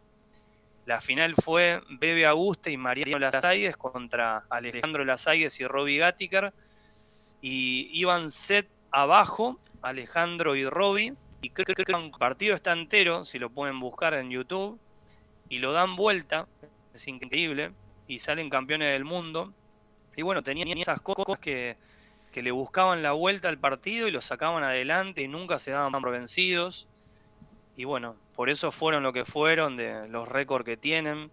la 0.89 1.03
final 1.03 1.35
fue 1.35 1.83
Bebe 1.91 2.25
Augusta 2.25 2.71
y 2.71 2.79
Mariano 2.79 3.19
Lasaigues 3.19 3.77
contra 3.77 4.45
Alejandro 4.49 5.05
Lasaigues 5.05 5.61
y 5.61 5.67
Robbie 5.67 5.99
Gattiker. 5.99 6.53
Y 7.43 7.91
iban 7.93 8.31
set 8.31 8.69
abajo, 8.91 9.61
Alejandro 9.83 10.57
y 10.57 10.65
Robbie. 10.65 11.15
Y 11.43 11.51
creo 11.51 11.75
que 11.75 11.93
el 11.93 12.11
partido 12.19 12.55
está 12.55 12.73
entero, 12.73 13.27
si 13.27 13.39
lo 13.39 13.51
pueden 13.51 13.79
buscar 13.79 14.15
en 14.15 14.31
YouTube. 14.31 14.81
Y 15.51 15.59
lo 15.59 15.73
dan 15.73 15.95
vuelta, 15.95 16.49
es 16.95 17.07
increíble. 17.07 17.73
Y 18.07 18.19
salen 18.19 18.49
campeones 18.49 18.91
del 18.91 19.05
mundo. 19.05 19.53
Y 20.19 20.23
bueno, 20.23 20.43
tenían 20.43 20.77
esas 20.77 21.01
cosas 21.01 21.39
que, 21.39 21.77
que 22.33 22.43
le 22.43 22.51
buscaban 22.51 23.05
la 23.05 23.13
vuelta 23.13 23.49
al 23.49 23.57
partido 23.57 24.09
y 24.09 24.11
lo 24.11 24.21
sacaban 24.21 24.65
adelante 24.65 25.23
y 25.23 25.29
nunca 25.29 25.61
se 25.61 25.71
daban 25.71 25.93
por 25.93 26.11
vencidos. 26.11 26.89
Y 27.77 27.85
bueno, 27.85 28.17
por 28.35 28.51
eso 28.51 28.73
fueron 28.73 29.05
lo 29.05 29.13
que 29.13 29.25
fueron, 29.25 29.77
de 29.77 30.09
los 30.09 30.29
récords 30.29 30.65
que 30.65 30.77
tienen. 30.77 31.31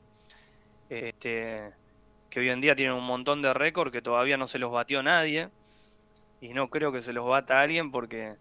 Este, 0.91 1.71
que 2.29 2.39
hoy 2.41 2.49
en 2.49 2.61
día 2.61 2.75
tienen 2.75 2.93
un 2.93 3.07
montón 3.07 3.41
de 3.41 3.55
récords 3.55 3.91
que 3.91 4.03
todavía 4.03 4.37
no 4.37 4.47
se 4.47 4.59
los 4.59 4.71
batió 4.71 5.01
nadie. 5.01 5.49
Y 6.39 6.49
no 6.49 6.69
creo 6.69 6.91
que 6.91 7.01
se 7.01 7.11
los 7.11 7.25
bata 7.25 7.61
alguien 7.61 7.89
porque 7.89 8.35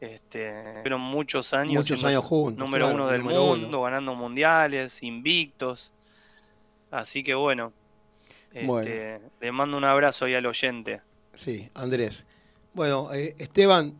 este, 0.00 0.82
fueron 0.82 1.00
muchos 1.00 1.52
años, 1.52 1.74
Muchos 1.74 2.04
años 2.04 2.24
juntos, 2.24 2.58
número 2.58 2.84
claro, 2.86 2.94
uno 2.94 3.10
del 3.10 3.22
número 3.22 3.42
uno. 3.42 3.62
mundo, 3.62 3.82
ganando 3.82 4.14
mundiales, 4.14 5.02
invictos. 5.02 5.92
Así 6.92 7.24
que 7.24 7.34
bueno, 7.34 7.72
este, 8.52 8.66
Bueno. 8.66 9.30
le 9.40 9.52
mando 9.52 9.76
un 9.76 9.84
abrazo 9.84 10.24
ahí 10.24 10.34
al 10.34 10.46
oyente. 10.46 11.00
Sí, 11.34 11.68
Andrés. 11.74 12.24
Bueno, 12.74 13.12
eh, 13.12 13.34
Esteban, 13.38 13.94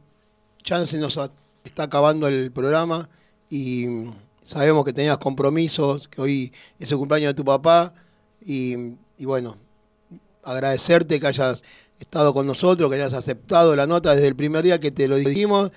se 0.65 0.99
nos 0.99 1.17
a- 1.19 1.31
está 1.65 1.85
acabando 1.85 2.29
el 2.29 2.51
programa 2.53 3.09
y 3.49 3.87
mm, 3.87 4.13
sabemos 4.43 4.85
que 4.85 4.93
tenías 4.93 5.19
compromisos, 5.19 6.09
que 6.09 6.21
hoy 6.21 6.53
es 6.79 6.91
el 6.91 6.99
cumpleaños 6.99 7.31
de 7.31 7.35
tu 7.35 7.45
papá 7.45 7.93
y, 8.45 8.75
y 9.19 9.25
bueno, 9.25 9.57
agradecerte 10.43 11.21
que 11.21 11.27
hayas 11.27 11.63
estado 11.99 12.33
con 12.33 12.47
nosotros, 12.47 12.89
que 12.91 12.97
hayas 12.97 13.13
aceptado 13.13 13.77
la 13.77 13.87
nota 13.87 14.15
desde 14.15 14.29
el 14.29 14.37
primer 14.37 14.65
día 14.65 14.81
que 14.81 14.91
te 14.91 15.07
lo 15.09 15.17
dijimos. 15.17 15.71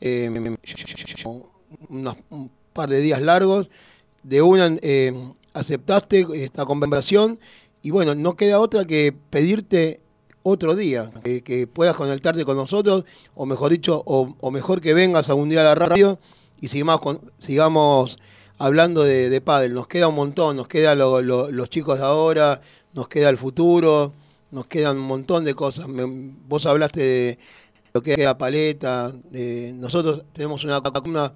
Eh, 0.00 0.28
unos- 1.88 2.16
un 2.30 2.50
par 2.72 2.88
de 2.88 3.00
días 3.00 3.20
largos. 3.20 3.70
De 4.22 4.42
una 4.42 4.76
eh, 4.82 5.12
aceptaste 5.54 6.26
esta 6.44 6.64
conversación 6.66 7.38
y 7.82 7.90
bueno, 7.90 8.14
no 8.14 8.36
queda 8.36 8.60
otra 8.60 8.84
que 8.84 9.12
pedirte 9.30 10.00
otro 10.42 10.74
día, 10.74 11.10
que, 11.22 11.66
puedas 11.66 11.96
conectarte 11.96 12.44
con 12.44 12.56
nosotros, 12.56 13.04
o 13.34 13.44
mejor 13.46 13.70
dicho, 13.72 14.02
o, 14.06 14.34
o 14.40 14.50
mejor 14.50 14.80
que 14.80 14.94
vengas 14.94 15.28
algún 15.28 15.48
día 15.50 15.60
a 15.60 15.64
la 15.64 15.74
radio 15.74 16.18
y 16.60 16.68
sigamos, 16.68 17.00
con- 17.00 17.20
sigamos 17.38 18.18
hablando 18.58 19.02
de, 19.04 19.28
de 19.30 19.40
pádel. 19.40 19.74
Nos 19.74 19.86
queda 19.86 20.08
un 20.08 20.14
montón, 20.14 20.56
nos 20.56 20.66
queda 20.68 20.94
lo- 20.94 21.20
lo- 21.22 21.50
los 21.50 21.68
chicos 21.70 21.98
de 21.98 22.04
ahora, 22.04 22.60
nos 22.94 23.08
queda 23.08 23.28
el 23.28 23.36
futuro, 23.36 24.12
nos 24.50 24.66
quedan 24.66 24.96
un 24.98 25.06
montón 25.06 25.44
de 25.44 25.54
cosas. 25.54 25.86
Vos 25.88 26.66
hablaste 26.66 27.00
de 27.00 27.38
lo 27.92 28.02
que 28.02 28.12
es 28.14 28.18
la 28.20 28.36
paleta, 28.38 29.12
de- 29.30 29.72
nosotros 29.76 30.22
tenemos 30.32 30.64
una 30.64 30.80
columna 30.80 31.32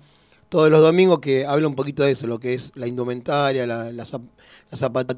todos 0.48 0.70
los 0.70 0.80
domingos 0.80 1.18
que 1.20 1.46
habla 1.46 1.66
un 1.66 1.74
poquito 1.74 2.02
de 2.02 2.12
eso, 2.12 2.26
lo 2.26 2.38
que 2.38 2.54
es 2.54 2.72
la 2.74 2.86
indumentaria, 2.86 3.66
la, 3.66 3.92
las 3.92 4.12
zapatas, 4.74 5.16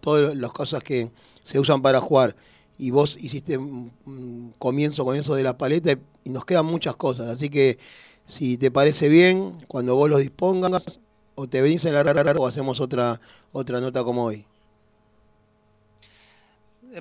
todas 0.00 0.36
las 0.36 0.52
cosas 0.52 0.82
que 0.82 1.10
se 1.42 1.58
usan 1.58 1.82
para 1.82 2.00
jugar. 2.00 2.36
Y 2.78 2.90
vos 2.90 3.16
hiciste 3.20 3.56
un, 3.56 4.54
comienzo 4.58 5.04
con 5.04 5.16
eso 5.16 5.34
de 5.34 5.42
la 5.42 5.56
paleta 5.56 5.92
y 6.24 6.30
nos 6.30 6.44
quedan 6.44 6.66
muchas 6.66 6.96
cosas. 6.96 7.28
Así 7.28 7.48
que 7.48 7.78
si 8.26 8.56
te 8.56 8.70
parece 8.70 9.08
bien, 9.08 9.58
cuando 9.68 9.94
vos 9.94 10.08
lo 10.08 10.18
dispongas, 10.18 11.00
o 11.34 11.48
te 11.48 11.62
venís 11.62 11.84
en 11.84 11.94
la 11.94 12.02
o 12.38 12.46
hacemos 12.46 12.80
otra, 12.80 13.20
otra 13.52 13.80
nota 13.80 14.04
como 14.04 14.24
hoy. 14.24 14.44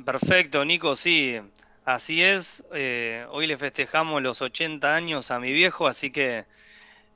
Perfecto, 0.06 0.64
Nico, 0.64 0.96
sí, 0.96 1.38
así 1.84 2.24
es. 2.24 2.64
Eh, 2.74 3.26
hoy 3.32 3.46
le 3.46 3.58
festejamos 3.58 4.22
los 4.22 4.42
80 4.42 4.96
años 4.96 5.32
a 5.32 5.40
mi 5.40 5.52
viejo, 5.52 5.88
así 5.88 6.12
que 6.12 6.46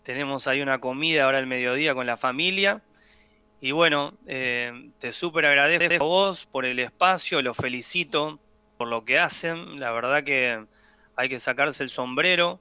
tenemos 0.05 0.47
ahí 0.47 0.61
una 0.61 0.79
comida 0.79 1.25
ahora 1.25 1.39
al 1.39 1.47
mediodía 1.47 1.95
con 1.95 2.05
la 2.05 2.15
familia. 2.15 2.83
Y 3.59 3.71
bueno, 3.71 4.13
eh, 4.27 4.91
te 4.99 5.11
súper 5.11 5.47
agradezco 5.47 5.95
a 5.95 6.07
vos 6.07 6.45
por 6.45 6.63
el 6.65 6.77
espacio, 6.77 7.41
los 7.41 7.57
felicito 7.57 8.39
por 8.77 8.87
lo 8.87 9.03
que 9.03 9.17
hacen. 9.17 9.79
La 9.79 9.91
verdad 9.91 10.23
que 10.23 10.63
hay 11.15 11.27
que 11.27 11.39
sacarse 11.39 11.83
el 11.83 11.89
sombrero, 11.89 12.59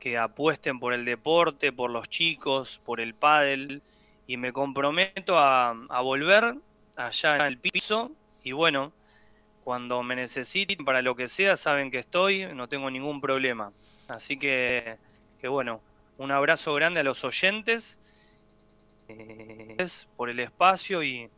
que 0.00 0.18
apuesten 0.18 0.80
por 0.80 0.94
el 0.94 1.04
deporte, 1.04 1.72
por 1.72 1.90
los 1.90 2.08
chicos, 2.08 2.80
por 2.84 3.00
el 3.00 3.14
pádel. 3.14 3.80
Y 4.26 4.36
me 4.36 4.52
comprometo 4.52 5.38
a, 5.38 5.74
volver 6.02 6.56
allá 6.96 7.36
en 7.36 7.42
el 7.42 7.58
piso. 7.58 8.10
Y 8.42 8.50
bueno, 8.50 8.92
cuando 9.62 10.02
me 10.02 10.16
necesiten 10.16 10.84
para 10.84 11.02
lo 11.02 11.14
que 11.14 11.28
sea, 11.28 11.56
saben 11.56 11.92
que 11.92 11.98
estoy, 11.98 12.46
no 12.52 12.68
tengo 12.68 12.90
ningún 12.90 13.20
problema. 13.20 13.72
Así 14.08 14.36
que, 14.36 14.96
que 15.40 15.46
bueno, 15.46 15.80
un 16.18 16.30
abrazo 16.30 16.74
grande 16.74 17.00
a 17.00 17.02
los 17.02 17.24
oyentes 17.24 17.98
eh, 19.08 19.86
por 20.16 20.30
el 20.30 20.40
espacio 20.40 21.02
y 21.02 21.28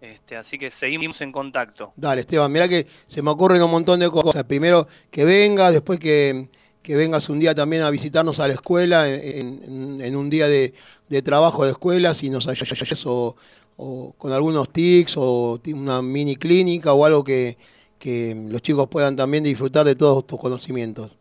este, 0.00 0.36
así 0.36 0.58
que 0.58 0.70
seguimos 0.70 1.20
en 1.20 1.32
contacto. 1.32 1.92
Dale, 1.96 2.20
Esteban, 2.20 2.52
mirá 2.52 2.68
que 2.68 2.86
se 3.06 3.22
me 3.22 3.30
ocurren 3.30 3.62
un 3.62 3.70
montón 3.70 4.00
de 4.00 4.10
cosas. 4.10 4.44
Primero 4.44 4.86
que 5.10 5.24
vengas, 5.24 5.72
después 5.72 5.98
que, 5.98 6.48
que 6.82 6.96
vengas 6.96 7.28
un 7.28 7.38
día 7.38 7.54
también 7.54 7.82
a 7.82 7.90
visitarnos 7.90 8.38
a 8.38 8.46
la 8.46 8.54
escuela, 8.54 9.08
en, 9.08 10.16
un 10.16 10.30
día 10.30 10.48
de, 10.48 10.74
de 11.08 11.22
trabajo 11.22 11.64
de 11.64 11.72
escuela, 11.72 12.14
si 12.14 12.28
nos 12.30 12.46
ayudas 12.46 13.06
o, 13.06 13.36
o 13.76 14.12
con 14.18 14.32
algunos 14.32 14.70
tics 14.70 15.14
o 15.16 15.60
una 15.74 16.02
mini 16.02 16.36
clínica 16.36 16.92
o 16.92 17.04
algo 17.04 17.24
que, 17.24 17.56
que 17.98 18.34
los 18.48 18.62
chicos 18.62 18.88
puedan 18.88 19.16
también 19.16 19.44
disfrutar 19.44 19.86
de 19.86 19.94
todos 19.94 20.26
tus 20.26 20.38
conocimientos. 20.38 21.16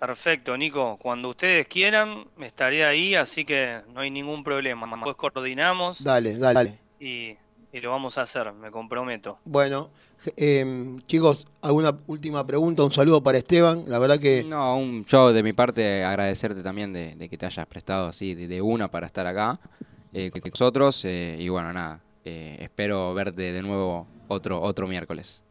Perfecto, 0.00 0.56
Nico. 0.56 0.96
Cuando 0.96 1.28
ustedes 1.28 1.66
quieran, 1.68 2.24
estaré 2.40 2.84
ahí, 2.86 3.14
así 3.14 3.44
que 3.44 3.82
no 3.92 4.00
hay 4.00 4.10
ningún 4.10 4.42
problema. 4.42 4.86
Después 4.86 5.14
coordinamos 5.16 6.02
Dale, 6.02 6.38
dale, 6.38 6.54
dale. 6.54 6.78
y, 6.98 7.36
y 7.72 7.80
lo 7.80 7.90
vamos 7.90 8.16
a 8.16 8.22
hacer, 8.22 8.50
me 8.54 8.70
comprometo. 8.70 9.38
Bueno, 9.44 9.90
eh, 10.36 10.96
chicos, 11.06 11.46
alguna 11.60 11.96
última 12.06 12.46
pregunta, 12.46 12.82
un 12.82 12.90
saludo 12.92 13.22
para 13.22 13.38
Esteban. 13.38 13.84
La 13.88 13.98
verdad 13.98 14.18
que 14.18 14.42
No, 14.42 14.76
un, 14.78 15.04
yo 15.04 15.32
de 15.34 15.42
mi 15.42 15.52
parte 15.52 16.02
agradecerte 16.02 16.62
también 16.62 16.92
de, 16.94 17.14
de 17.14 17.28
que 17.28 17.36
te 17.36 17.44
hayas 17.46 17.66
prestado 17.66 18.08
así 18.08 18.34
de, 18.34 18.48
de 18.48 18.62
una 18.62 18.90
para 18.90 19.06
estar 19.06 19.26
acá 19.26 19.60
eh, 20.14 20.30
con 20.30 20.40
nosotros 20.50 21.04
eh, 21.04 21.36
y 21.38 21.48
bueno, 21.50 21.72
nada, 21.74 22.00
eh, 22.24 22.56
espero 22.60 23.12
verte 23.14 23.52
de 23.52 23.62
nuevo 23.62 24.06
otro, 24.28 24.60
otro 24.62 24.88
miércoles 24.88 25.42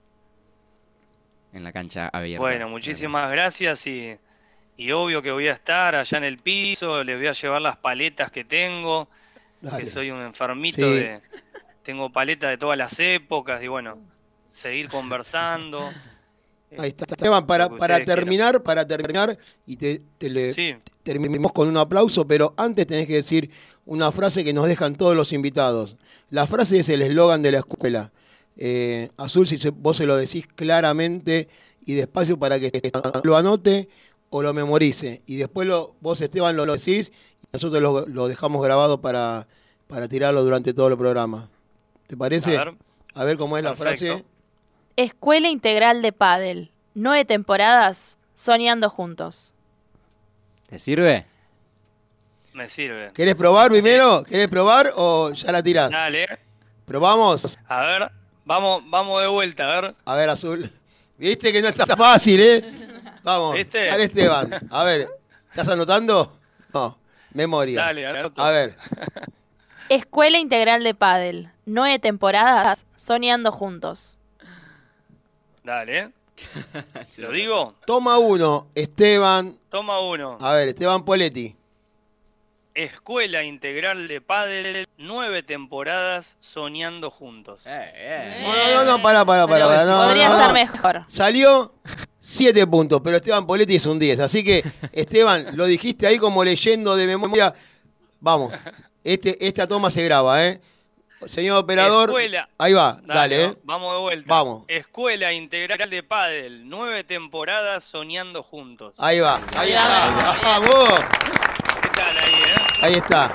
en 1.53 1.63
la 1.63 1.71
cancha 1.71 2.09
abierta. 2.11 2.41
Bueno, 2.41 2.67
muchísimas 2.69 3.31
gracias 3.31 3.87
y, 3.87 4.17
y 4.79 4.91
obvio 4.93 5.21
que 5.21 5.31
voy 5.31 5.49
a 5.49 5.51
estar 5.51 5.93
allá 5.95 6.17
en 6.17 6.23
el 6.23 6.37
piso, 6.37 7.03
les 7.03 7.17
voy 7.17 7.27
a 7.27 7.33
llevar 7.33 7.61
las 7.61 7.75
paletas 7.77 8.31
que 8.31 8.45
tengo, 8.45 9.09
Dale. 9.61 9.83
que 9.83 9.89
soy 9.89 10.09
un 10.09 10.21
enfermito 10.21 10.77
Sí. 10.77 10.81
de... 10.93 11.21
Tengo 11.83 12.09
paletas 12.11 12.49
de 12.51 12.57
todas 12.57 12.77
las 12.77 12.97
épocas 12.99 13.61
y 13.61 13.67
bueno, 13.67 13.97
seguir 14.49 14.87
conversando. 14.89 15.79
Ahí 16.77 16.89
está. 16.89 17.05
Esteban, 17.09 17.45
para, 17.47 17.67
para 17.67 18.05
terminar, 18.05 18.61
para 18.63 18.85
terminar, 18.87 19.37
y 19.65 19.75
te, 19.75 20.01
te 20.17 20.29
le- 20.29 20.53
Sí. 20.53 20.75
terminemos 21.03 21.51
con 21.51 21.67
un 21.67 21.75
aplauso, 21.77 22.25
pero 22.27 22.53
antes 22.57 22.85
tenés 22.87 23.07
que 23.07 23.15
decir 23.15 23.49
una 23.85 24.11
frase 24.11 24.43
que 24.45 24.53
nos 24.53 24.67
dejan 24.67 24.95
todos 24.95 25.15
los 25.15 25.33
invitados. 25.33 25.97
La 26.29 26.45
frase 26.47 26.79
es 26.79 26.89
el 26.89 27.01
eslogan 27.01 27.41
de 27.41 27.51
la 27.51 27.57
escuela. 27.59 28.11
Eh, 28.55 29.09
Azul, 29.17 29.47
si 29.47 29.57
se- 29.57 29.71
vos 29.71 29.97
se 29.97 30.05
lo 30.05 30.15
decís 30.15 30.45
claramente 30.55 31.49
y 31.85 31.95
despacio 31.95 32.37
para 32.37 32.59
que 32.59 32.71
lo 33.23 33.35
anote 33.35 33.89
o 34.29 34.41
lo 34.41 34.53
memorice. 34.53 35.21
Y 35.25 35.37
después 35.37 35.67
lo, 35.67 35.95
vos, 36.01 36.19
Esteban, 36.21 36.55
lo, 36.55 36.65
lo 36.65 36.73
decís 36.73 37.11
y 37.41 37.47
nosotros 37.53 37.81
lo, 37.81 38.05
lo 38.07 38.27
dejamos 38.27 38.63
grabado 38.63 39.01
para, 39.01 39.47
para 39.87 40.07
tirarlo 40.07 40.43
durante 40.43 40.73
todo 40.73 40.87
el 40.87 40.97
programa. 40.97 41.49
¿Te 42.07 42.17
parece? 42.17 42.57
A 42.57 42.65
ver. 42.65 42.75
A 43.15 43.23
ver 43.23 43.37
cómo 43.37 43.57
es 43.57 43.63
la 43.63 43.75
frase. 43.75 44.23
Escuela 44.95 45.49
Integral 45.49 46.01
de 46.01 46.11
Padel. 46.11 46.71
Nueve 46.93 47.25
temporadas 47.25 48.17
soñando 48.33 48.89
juntos. 48.89 49.53
¿Te 50.69 50.79
sirve? 50.79 51.25
Me 52.53 52.67
sirve. 52.67 53.11
¿Querés 53.13 53.35
probar 53.35 53.69
primero? 53.69 54.23
¿Querés 54.23 54.47
probar 54.47 54.93
o 54.95 55.31
ya 55.31 55.51
la 55.51 55.63
tirás? 55.63 55.89
Dale. 55.89 56.27
¿Probamos? 56.85 57.57
A 57.67 57.81
ver, 57.83 58.11
vamos, 58.45 58.83
vamos 58.89 59.21
de 59.21 59.27
vuelta, 59.27 59.77
a 59.77 59.81
ver. 59.81 59.95
A 60.05 60.15
ver, 60.15 60.29
Azul. 60.29 60.71
Viste 61.17 61.51
que 61.51 61.61
no 61.61 61.67
está 61.67 61.85
fácil, 61.95 62.39
¿eh? 62.39 62.63
Vamos. 63.23 63.55
¿Viste? 63.55 63.85
Dale, 63.85 64.03
Esteban. 64.05 64.49
A 64.69 64.83
ver, 64.83 65.07
¿estás 65.49 65.67
anotando? 65.67 66.37
No, 66.73 66.97
memoria. 67.33 67.81
Dale, 67.81 68.07
anoto. 68.07 68.41
A 68.41 68.51
ver, 68.51 68.75
Escuela 69.89 70.37
Integral 70.37 70.83
de 70.83 70.93
Padel. 70.93 71.49
Nueve 71.65 71.99
temporadas 71.99 72.85
soñando 72.95 73.51
juntos. 73.51 74.19
Dale. 75.63 76.11
¿Lo 77.17 77.31
digo? 77.31 77.75
toma 77.85 78.17
uno, 78.17 78.67
Esteban. 78.75 79.57
Toma 79.69 79.99
uno. 79.99 80.37
A 80.39 80.53
ver, 80.53 80.69
Esteban 80.69 81.03
Poletti. 81.03 81.55
Escuela 82.75 83.43
Integral 83.43 84.07
de 84.07 84.21
Padel, 84.21 84.87
nueve 84.97 85.43
temporadas 85.43 86.37
soñando 86.39 87.09
juntos. 87.09 87.63
No, 87.65 88.73
no, 88.73 88.85
no, 88.85 89.01
para, 89.01 89.25
para, 89.25 89.47
para. 89.47 89.67
para, 89.67 89.85
no, 89.85 90.03
Podría 90.05 90.29
no, 90.29 90.35
estar 90.35 90.47
no. 90.47 90.53
mejor. 90.53 91.05
Salió 91.09 91.73
7 92.29 92.67
puntos, 92.67 93.01
pero 93.03 93.17
Esteban 93.17 93.47
Poletti 93.47 93.75
es 93.75 93.85
un 93.87 93.97
10. 93.97 94.19
Así 94.19 94.43
que, 94.43 94.63
Esteban, 94.93 95.47
lo 95.57 95.65
dijiste 95.65 96.05
ahí 96.05 96.17
como 96.19 96.43
leyendo 96.43 96.95
de 96.95 97.07
memoria. 97.07 97.53
Vamos, 98.19 98.53
este, 99.03 99.45
esta 99.47 99.65
toma 99.67 99.89
se 99.89 100.03
graba, 100.03 100.45
¿eh? 100.45 100.61
Señor 101.25 101.57
operador. 101.57 102.09
Escuela. 102.09 102.47
Ahí 102.57 102.73
va, 102.73 103.01
dale, 103.05 103.43
¿eh? 103.45 103.57
Vamos 103.63 103.93
de 103.93 103.99
vuelta. 103.99 104.25
Vamos. 104.29 104.65
Escuela 104.67 105.33
Integral 105.33 105.89
de 105.89 106.03
Padel, 106.03 106.69
nueve 106.69 107.03
temporadas 107.03 107.83
soñando 107.83 108.41
juntos. 108.43 108.93
Ahí 108.99 109.19
va, 109.19 109.41
ahí 109.57 109.71
está. 109.71 110.09
Bien. 110.09 110.41
¡Vamos! 110.43 110.99
¿Qué 111.81 111.89
tal 111.89 112.17
ahí, 112.17 112.33
eh? 112.33 112.61
Ahí 112.81 112.93
está. 112.93 113.33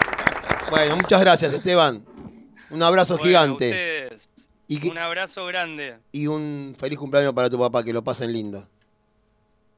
Bueno, 0.70 0.96
muchas 0.96 1.20
gracias, 1.20 1.52
Esteban. 1.52 2.04
Un 2.70 2.82
abrazo 2.82 3.16
Bueno, 3.18 3.26
gigante. 3.28 4.08
Y, 4.66 4.78
que- 4.78 4.88
Un 4.88 4.96
abrazo 4.98 5.44
grande. 5.46 5.98
y 6.10 6.26
un 6.26 6.74
feliz 6.78 6.98
cumpleaños 6.98 7.34
para 7.34 7.50
tu 7.50 7.58
papá, 7.58 7.82
que 7.84 7.92
lo 7.92 8.02
pasen 8.02 8.32
lindo. 8.32 8.66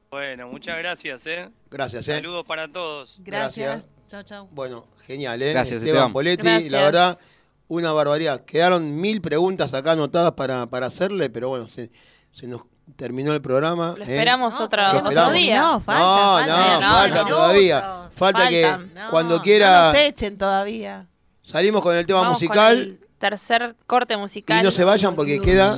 Bueno, 0.09 0.47
muchas 0.47 0.77
gracias, 0.77 1.25
¿eh? 1.27 1.49
Gracias, 1.69 2.07
¿eh? 2.07 2.15
Saludos 2.15 2.45
para 2.45 2.67
todos. 2.71 3.17
Gracias. 3.19 3.87
Chau, 4.07 4.23
chau. 4.23 4.47
Bueno, 4.51 4.85
genial, 5.05 5.41
¿eh? 5.41 5.51
Gracias, 5.51 5.77
Esteban 5.81 5.95
Esteban. 5.95 6.13
Poletti, 6.13 6.43
Gracias. 6.43 6.71
la 6.71 6.81
verdad, 6.81 7.19
una 7.67 7.91
barbaridad. 7.91 8.45
Quedaron 8.45 8.95
mil 9.01 9.19
preguntas 9.21 9.73
acá 9.73 9.91
anotadas 9.91 10.31
para, 10.33 10.65
para 10.67 10.85
hacerle, 10.85 11.29
pero 11.29 11.49
bueno, 11.49 11.67
se, 11.67 11.91
se 12.31 12.47
nos 12.47 12.61
terminó 12.95 13.33
el 13.33 13.41
programa. 13.41 13.95
Lo 13.97 14.03
¿eh? 14.05 14.07
esperamos 14.13 14.57
No, 14.57 14.65
otro, 14.65 15.31
día. 15.33 15.59
No, 15.61 15.81
falta, 15.81 16.01
no, 16.01 16.37
falta. 16.37 16.47
no, 16.47 16.73
no, 16.79 16.81
falta 16.97 17.21
no. 17.23 17.27
todavía. 17.27 18.09
Falta 18.15 18.49
que. 18.49 18.77
No, 18.95 19.09
cuando 19.11 19.35
No 19.37 19.41
quiera 19.43 19.91
nos 19.91 19.97
echen 20.01 20.37
todavía. 20.37 21.05
salimos 21.41 21.81
con 21.81 21.93
el 21.95 22.05
tema 22.05 22.21
Vamos 22.21 22.37
con 22.39 22.47
musical 22.47 22.77
el 22.77 22.99
tercer 23.19 23.75
corte 23.85 24.15
musical. 24.15 24.61
y 24.61 24.63
no 24.63 24.71
se 24.71 24.85
vayan 24.85 25.15
porque 25.15 25.41
queda 25.41 25.75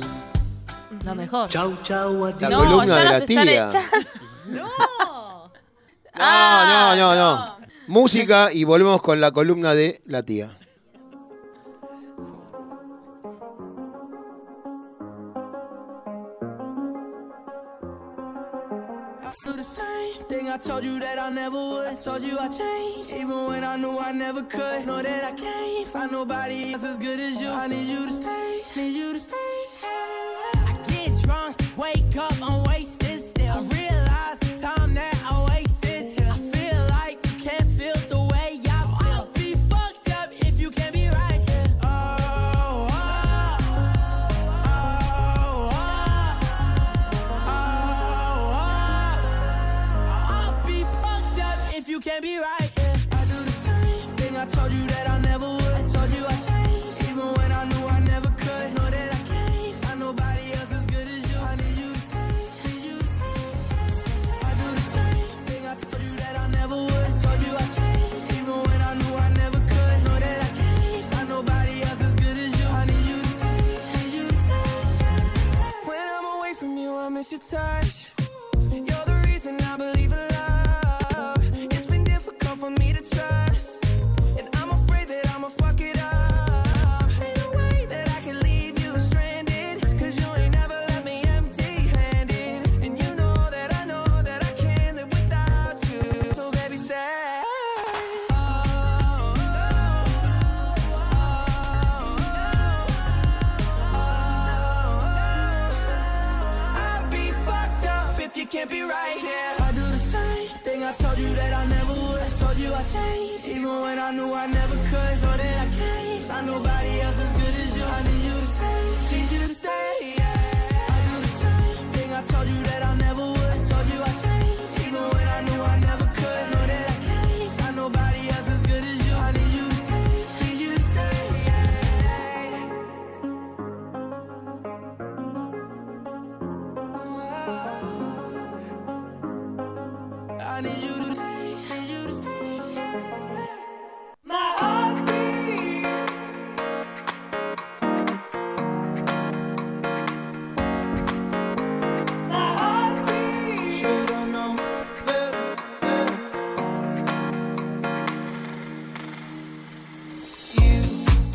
Lo 1.04 1.14
mejor. 1.14 1.48
Chau, 1.48 1.76
chau, 1.82 2.24
a 2.26 2.32
ti. 2.36 2.42
la 2.44 2.50
No, 2.50 2.58
columna 2.58 2.86
ya 2.86 2.96
de 2.98 3.04
nos 3.04 3.10
la 3.10 3.18
están 3.18 3.44
tía. 3.46 3.68
echando. 3.68 4.08
No. 4.50 4.66
No, 4.66 5.52
Ah, 6.14 6.94
no, 6.96 6.96
no, 6.96 7.14
no, 7.14 7.36
no. 7.36 7.56
Música 7.86 8.52
y 8.52 8.64
volvemos 8.64 9.00
con 9.00 9.20
la 9.20 9.30
columna 9.30 9.74
de 9.74 10.00
la 10.06 10.22
tía. 10.22 10.56
do 19.44 19.52
the 19.56 19.64
same 19.64 20.22
thing 20.28 20.48
I 20.48 20.56
told 20.58 20.84
you 20.84 20.98
that 21.00 21.18
I 21.18 21.30
never 21.30 21.56
would. 21.56 21.86
I 21.88 21.94
told 21.94 22.22
you 22.22 22.38
I 22.38 22.48
changed, 22.48 23.12
even 23.12 23.46
when 23.46 23.64
I 23.64 23.76
knew 23.76 23.98
I 23.98 24.12
never 24.12 24.42
could. 24.42 24.86
Know 24.86 25.02
that 25.02 25.24
I 25.24 25.32
can't 25.32 25.86
find 25.88 26.12
nobody 26.12 26.72
else 26.72 26.84
as 26.84 26.98
good 26.98 27.18
as 27.20 27.40
you. 27.40 27.48
I 27.48 27.66
need 27.66 27.88
you 27.88 28.06
to 28.06 28.12
stay, 28.12 28.60
need 28.76 28.96
you 28.96 29.12
to 29.14 29.20
stay. 29.20 29.59
I 32.10 32.12
get 32.12 32.30
drunk, 32.30 32.40
wake 32.40 32.50
up, 32.50 32.59
your 77.30 77.38
touch. 77.38 77.99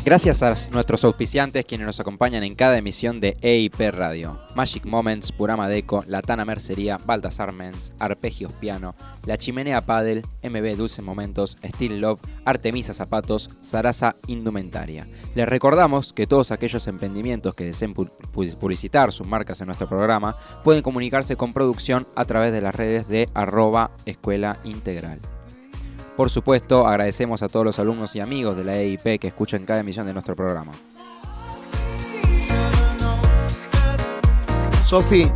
Gracias 0.06 0.40
a 0.44 0.54
nuestros 0.70 1.02
auspiciantes 1.02 1.64
quienes 1.64 1.84
nos 1.84 1.98
acompañan 1.98 2.44
en 2.44 2.54
cada 2.54 2.78
emisión 2.78 3.18
de 3.18 3.36
EIP 3.40 3.90
Radio. 3.90 4.38
Magic 4.54 4.84
Moments, 4.86 5.32
Purama 5.32 5.68
Deco, 5.68 6.04
Latana 6.06 6.44
Mercería, 6.44 6.96
Baltasar 7.04 7.50
Mens, 7.52 7.90
Arpegios 7.98 8.52
Piano, 8.52 8.94
La 9.24 9.36
Chimenea 9.36 9.84
Padel, 9.84 10.22
MB 10.44 10.76
Dulce 10.76 11.02
Momentos, 11.02 11.58
Steel 11.60 12.00
Love, 12.00 12.20
Artemisa 12.44 12.94
Zapatos, 12.94 13.50
Sarasa 13.62 14.14
Indumentaria. 14.28 15.08
Les 15.34 15.48
recordamos 15.48 16.12
que 16.12 16.28
todos 16.28 16.52
aquellos 16.52 16.86
emprendimientos 16.86 17.56
que 17.56 17.64
deseen 17.64 17.92
pu- 17.92 18.08
pu- 18.32 18.54
publicitar 18.58 19.10
sus 19.10 19.26
marcas 19.26 19.60
en 19.60 19.66
nuestro 19.66 19.88
programa 19.88 20.36
pueden 20.62 20.82
comunicarse 20.82 21.34
con 21.34 21.52
producción 21.52 22.06
a 22.14 22.24
través 22.26 22.52
de 22.52 22.60
las 22.60 22.76
redes 22.76 23.08
de 23.08 23.28
arroba 23.34 23.90
escuela 24.04 24.60
integral. 24.62 25.18
Por 26.16 26.30
supuesto, 26.30 26.86
agradecemos 26.86 27.42
a 27.42 27.48
todos 27.48 27.66
los 27.66 27.78
alumnos 27.78 28.16
y 28.16 28.20
amigos 28.20 28.56
de 28.56 28.64
la 28.64 28.78
EIP 28.78 29.20
que 29.20 29.28
escuchan 29.28 29.66
cada 29.66 29.80
emisión 29.80 30.06
de 30.06 30.14
nuestro 30.14 30.34
programa. 30.34 30.72
Sofi, 34.86 35.30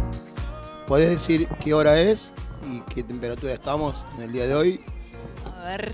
¿podés 0.88 1.10
decir 1.10 1.46
qué 1.62 1.74
hora 1.74 2.00
es 2.00 2.30
y 2.66 2.80
qué 2.94 3.02
temperatura 3.02 3.52
estamos 3.52 4.06
en 4.16 4.22
el 4.22 4.32
día 4.32 4.46
de 4.46 4.54
hoy? 4.54 4.80
A 5.54 5.66
ver. 5.66 5.92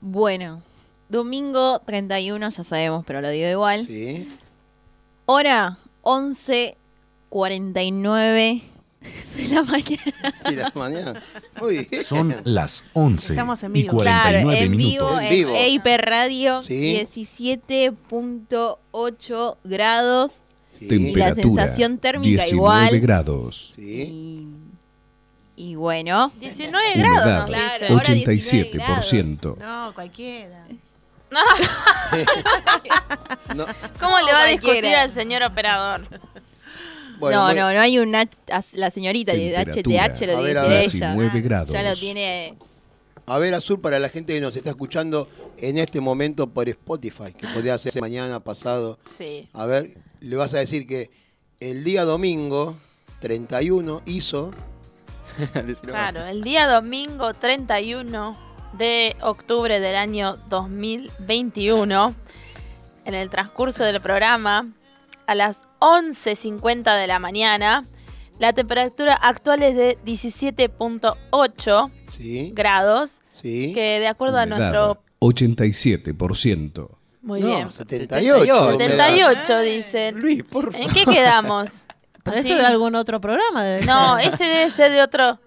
Bueno, 0.00 0.62
domingo 1.08 1.80
31, 1.80 2.50
ya 2.50 2.62
sabemos, 2.62 3.04
pero 3.04 3.20
lo 3.20 3.30
digo 3.30 3.48
igual. 3.48 3.84
Sí. 3.84 4.28
Hora 5.24 5.78
11.49 6.02 8.75
de 9.36 9.48
la 9.48 9.62
mañana. 9.62 10.12
Y 10.50 10.54
la 10.56 10.72
mañana. 10.74 11.22
Muy 11.60 11.86
bien. 11.90 12.02
Son 12.04 12.34
las 12.44 12.84
11 12.94 13.34
Estamos 13.34 13.62
en 13.62 13.76
y 13.76 13.82
vivo. 13.82 13.94
49 13.96 14.42
Claro, 14.42 14.56
en 14.64 14.70
minutos. 14.70 14.88
vivo, 14.88 15.20
En 15.20 15.26
en, 15.26 15.30
vivo. 15.32 15.54
EIP 15.54 15.86
Radio, 15.98 16.62
Sí. 16.62 16.94
17.8 16.94 19.56
grados. 19.64 20.44
Sí. 20.68 20.84
Y 20.84 20.88
la 20.88 20.96
Temperatura 21.34 21.62
sensación 21.68 21.98
térmica 21.98 22.44
19 22.44 22.54
igual. 22.54 23.00
grados. 23.00 23.72
Sí. 23.76 24.46
Y, 25.56 25.70
y 25.70 25.74
bueno. 25.74 26.30
19 26.38 26.92
grados, 26.96 27.24
Humedad 27.24 27.38
nos 27.40 27.48
Claro, 27.48 27.72
dice. 27.72 27.86
ahora 27.92 28.04
87%. 28.04 29.56
No, 29.58 29.92
cualquiera. 29.94 30.66
No, 33.54 33.66
¿Cómo 34.00 34.18
le 34.20 34.32
va 34.32 34.44
a 34.44 34.46
discutir 34.46 34.94
al 34.94 35.10
señor 35.10 35.42
operador? 35.42 36.06
Bueno, 37.18 37.38
no, 37.38 37.44
bueno, 37.44 37.60
no, 37.68 37.74
no 37.74 37.80
hay 37.80 37.98
una. 37.98 38.28
La 38.74 38.90
señorita 38.90 39.32
de. 39.32 39.56
HTH 39.56 40.26
lo 40.26 40.38
A 40.38 40.40
ver, 40.40 40.56
ella. 40.56 40.80
19 40.80 41.40
grados. 41.40 41.70
Ya 41.70 41.82
lo 41.82 41.94
tiene. 41.94 42.54
A 43.28 43.38
ver, 43.38 43.54
Azul, 43.54 43.80
para 43.80 43.98
la 43.98 44.08
gente 44.08 44.34
que 44.34 44.40
nos 44.40 44.54
está 44.54 44.70
escuchando 44.70 45.28
en 45.58 45.78
este 45.78 46.00
momento 46.00 46.46
por 46.46 46.68
Spotify, 46.68 47.32
que 47.36 47.48
podría 47.48 47.76
ser 47.76 48.00
mañana, 48.00 48.38
pasado. 48.38 49.00
Sí. 49.04 49.48
A 49.52 49.66
ver, 49.66 49.98
le 50.20 50.36
vas 50.36 50.54
a 50.54 50.58
decir 50.58 50.86
que 50.86 51.10
el 51.58 51.82
día 51.82 52.04
domingo 52.04 52.76
31 53.20 54.02
hizo. 54.06 54.52
Claro, 55.82 56.24
el 56.24 56.42
día 56.42 56.66
domingo 56.66 57.34
31 57.34 58.38
de 58.78 59.16
octubre 59.20 59.80
del 59.80 59.94
año 59.94 60.38
2021, 60.48 62.14
en 63.04 63.14
el 63.14 63.28
transcurso 63.28 63.84
del 63.84 64.00
programa, 64.00 64.72
a 65.26 65.34
las 65.34 65.58
11.50 65.80 66.98
de 66.98 67.06
la 67.06 67.18
mañana, 67.18 67.84
la 68.38 68.52
temperatura 68.52 69.14
actual 69.14 69.62
es 69.62 69.74
de 69.76 69.98
17.8 70.04 71.90
Sí. 72.08 72.52
grados, 72.54 73.22
Sí. 73.40 73.72
que 73.74 74.00
de 74.00 74.08
acuerdo 74.08 74.38
a 74.38 74.46
nuestro... 74.46 75.02
87%. 75.20 76.88
Muy 77.22 77.40
no, 77.40 77.46
bien. 77.48 77.72
78. 77.72 78.74
humedad. 78.74 78.96
78 78.96 79.60
dicen. 79.60 80.20
Luis, 80.20 80.44
por 80.44 80.74
¿En 80.76 80.90
qué 80.90 81.04
quedamos? 81.04 81.86
Pero 82.22 82.36
eso 82.36 82.54
de 82.54 82.64
algún 82.66 82.94
otro 82.94 83.20
programa 83.20 83.64
debe 83.64 83.84
No, 83.86 84.16
ser. 84.18 84.34
ese 84.34 84.44
debe 84.44 84.70
ser 84.70 84.92
de 84.92 85.02
otro. 85.02 85.40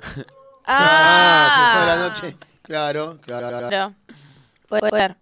Ah, 0.68 1.52
se 1.52 1.78
fue 1.78 1.86
la 1.86 1.92
Ah, 1.92 2.08
noche. 2.08 2.36
Claro, 2.62 3.18
claro. 3.20 3.68
Claro. 3.68 3.94
Puede 4.68 4.90
ser. 4.90 5.16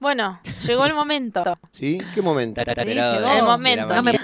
Bueno, 0.00 0.40
llegó 0.66 0.86
el 0.86 0.94
momento. 0.94 1.44
¿Sí? 1.70 2.00
¿Qué 2.14 2.22
momento? 2.22 2.60
El 2.62 3.42
momento. 3.44 3.94
No 3.94 4.02
me- 4.02 4.18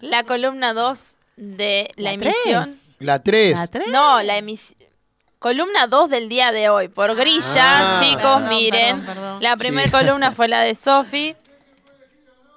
La 0.00 0.22
columna 0.22 0.72
2 0.72 1.16
de 1.36 1.90
la, 1.96 2.10
La 2.10 2.12
emisión. 2.14 2.64
tres. 2.64 2.96
La 3.00 3.18
3. 3.22 3.54
¿La 3.56 3.66
tres? 3.66 3.88
No, 3.88 4.22
la 4.22 4.36
emisión. 4.38 4.78
Columna 5.38 5.86
2 5.86 6.10
del 6.10 6.28
día 6.28 6.52
de 6.52 6.68
hoy. 6.68 6.88
Por 6.88 7.14
grilla, 7.16 7.42
Ah. 7.96 8.00
chicos, 8.00 8.22
Perdón, 8.22 8.48
miren. 8.50 9.00
perdón, 9.00 9.14
perdón. 9.16 9.42
La 9.42 9.56
primera 9.56 9.86
Sí. 9.86 9.90
columna 9.92 10.32
fue 10.32 10.48
la 10.48 10.60
de 10.60 10.74
Sofi. 10.74 11.34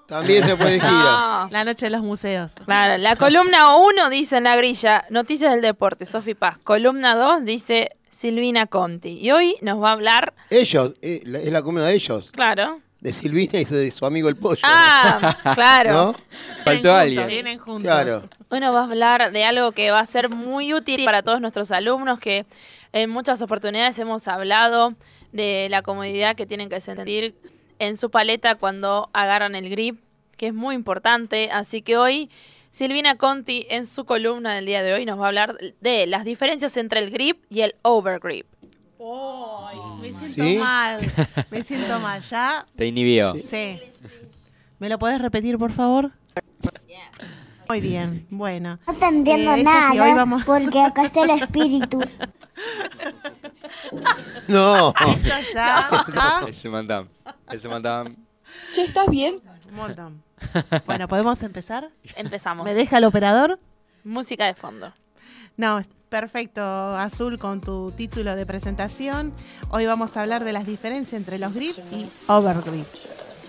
También 0.07 0.43
se 0.43 0.55
puede 0.57 0.75
girar. 0.79 0.91
No. 0.91 1.49
La 1.49 1.63
noche 1.63 1.85
de 1.85 1.89
los 1.91 2.01
museos. 2.03 2.51
Claro, 2.65 3.01
la 3.01 3.15
columna 3.15 3.77
1 3.77 4.09
dice 4.09 4.37
en 4.37 4.43
la 4.43 4.55
grilla, 4.57 5.05
noticias 5.09 5.51
del 5.53 5.61
deporte, 5.61 6.05
Sofi 6.05 6.35
Paz. 6.35 6.57
Columna 6.63 7.15
2 7.15 7.45
dice 7.45 7.95
Silvina 8.13 8.67
Conti. 8.67 9.17
Y 9.19 9.31
hoy 9.31 9.55
nos 9.61 9.81
va 9.81 9.89
a 9.89 9.93
hablar, 9.93 10.33
Ellos, 10.49 10.93
eh, 11.01 11.21
la- 11.25 11.39
es 11.39 11.51
la 11.51 11.61
comida 11.63 11.85
de 11.87 11.95
ellos. 11.95 12.31
claro. 12.31 12.79
De 13.01 13.11
Silvina 13.11 13.59
y 13.59 13.65
de 13.65 13.91
su 13.91 14.05
amigo 14.05 14.29
el 14.29 14.37
pollo. 14.37 14.61
Ah, 14.63 15.35
claro. 15.55 15.91
¿No? 15.91 16.15
Faltó 16.63 16.95
alguien. 16.95 17.27
Vienen 17.27 17.59
juntos. 17.59 17.83
Claro. 17.83 18.21
Hoy 18.47 18.61
nos 18.61 18.73
va 18.73 18.79
a 18.79 18.83
hablar 18.85 19.33
de 19.33 19.43
algo 19.43 19.73
que 19.73 19.91
va 19.91 19.99
a 19.99 20.05
ser 20.05 20.29
muy 20.29 20.73
útil 20.73 21.03
para 21.03 21.21
todos 21.21 21.41
nuestros 21.41 21.71
alumnos, 21.71 22.17
que 22.19 22.45
en 22.93 23.09
muchas 23.09 23.41
oportunidades 23.41 23.99
hemos 23.99 24.29
hablado 24.29 24.93
de 25.33 25.67
la 25.69 25.81
comodidad 25.81 26.37
que 26.37 26.45
tienen 26.45 26.69
que 26.69 26.79
sentir 26.79 27.35
en 27.79 27.97
su 27.97 28.09
paleta 28.09 28.55
cuando 28.55 29.09
agarran 29.11 29.55
el 29.55 29.69
grip, 29.69 29.99
que 30.37 30.47
es 30.47 30.53
muy 30.53 30.73
importante. 30.73 31.49
Así 31.51 31.81
que 31.81 31.97
hoy 31.97 32.29
Silvina 32.77 33.17
Conti 33.19 33.67
en 33.69 33.85
su 33.85 34.03
columna 34.03 34.55
del 34.55 34.65
día 34.65 34.81
de 34.81 34.93
hoy 34.95 35.05
nos 35.05 35.19
va 35.19 35.25
a 35.25 35.27
hablar 35.27 35.55
de 35.79 36.07
las 36.07 36.25
diferencias 36.25 36.75
entre 36.77 37.01
el 37.01 37.11
grip 37.11 37.43
y 37.47 37.61
el 37.61 37.75
overgrip. 37.83 38.47
Ay, 38.99 39.77
me 40.01 40.09
siento 40.09 40.43
¿Sí? 40.43 40.57
mal. 40.57 40.99
Me 41.51 41.61
siento 41.63 41.99
mal. 41.99 42.19
¿Ya? 42.23 42.65
Te 42.75 42.87
inhibió. 42.87 43.35
Sí. 43.35 43.79
¿Me 44.79 44.89
lo 44.89 44.97
podés 44.97 45.21
repetir, 45.21 45.59
por 45.59 45.71
favor? 45.71 46.13
Muy 47.69 47.79
bien, 47.79 48.25
bueno. 48.31 48.79
No 48.87 48.93
te 48.95 49.05
entiendo 49.05 49.53
Eh, 49.53 49.63
nada, 49.63 49.91
sí, 49.91 49.99
hoy 49.99 50.13
vamos- 50.13 50.43
porque 50.43 50.79
acá 50.81 51.03
está 51.05 51.25
el 51.25 51.29
espíritu. 51.41 51.99
No. 54.47 54.89
Esto 55.23 55.53
ya. 55.53 55.87
¿ah? 55.91 56.45
Es 56.47 56.65
un 56.65 56.71
montón. 56.71 57.09
Es 57.51 57.63
un 57.65 57.71
montón. 57.71 58.17
Che, 58.73 58.83
¿estás 58.83 59.07
bien? 59.09 59.35
Un 59.69 59.75
montón. 59.75 60.23
Bueno, 60.85 61.07
¿podemos 61.07 61.41
empezar? 61.43 61.89
Empezamos. 62.15 62.65
¿Me 62.65 62.73
deja 62.73 62.97
el 62.97 63.05
operador? 63.05 63.59
Música 64.03 64.45
de 64.45 64.53
fondo. 64.53 64.93
No, 65.57 65.81
perfecto, 66.09 66.61
Azul, 66.61 67.37
con 67.37 67.61
tu 67.61 67.91
título 67.91 68.35
de 68.35 68.45
presentación. 68.45 69.33
Hoy 69.69 69.85
vamos 69.85 70.17
a 70.17 70.21
hablar 70.21 70.43
de 70.43 70.53
las 70.53 70.65
diferencias 70.65 71.13
entre 71.13 71.37
los 71.37 71.53
grip 71.53 71.75
y 71.91 72.09
overgrip. 72.27 72.85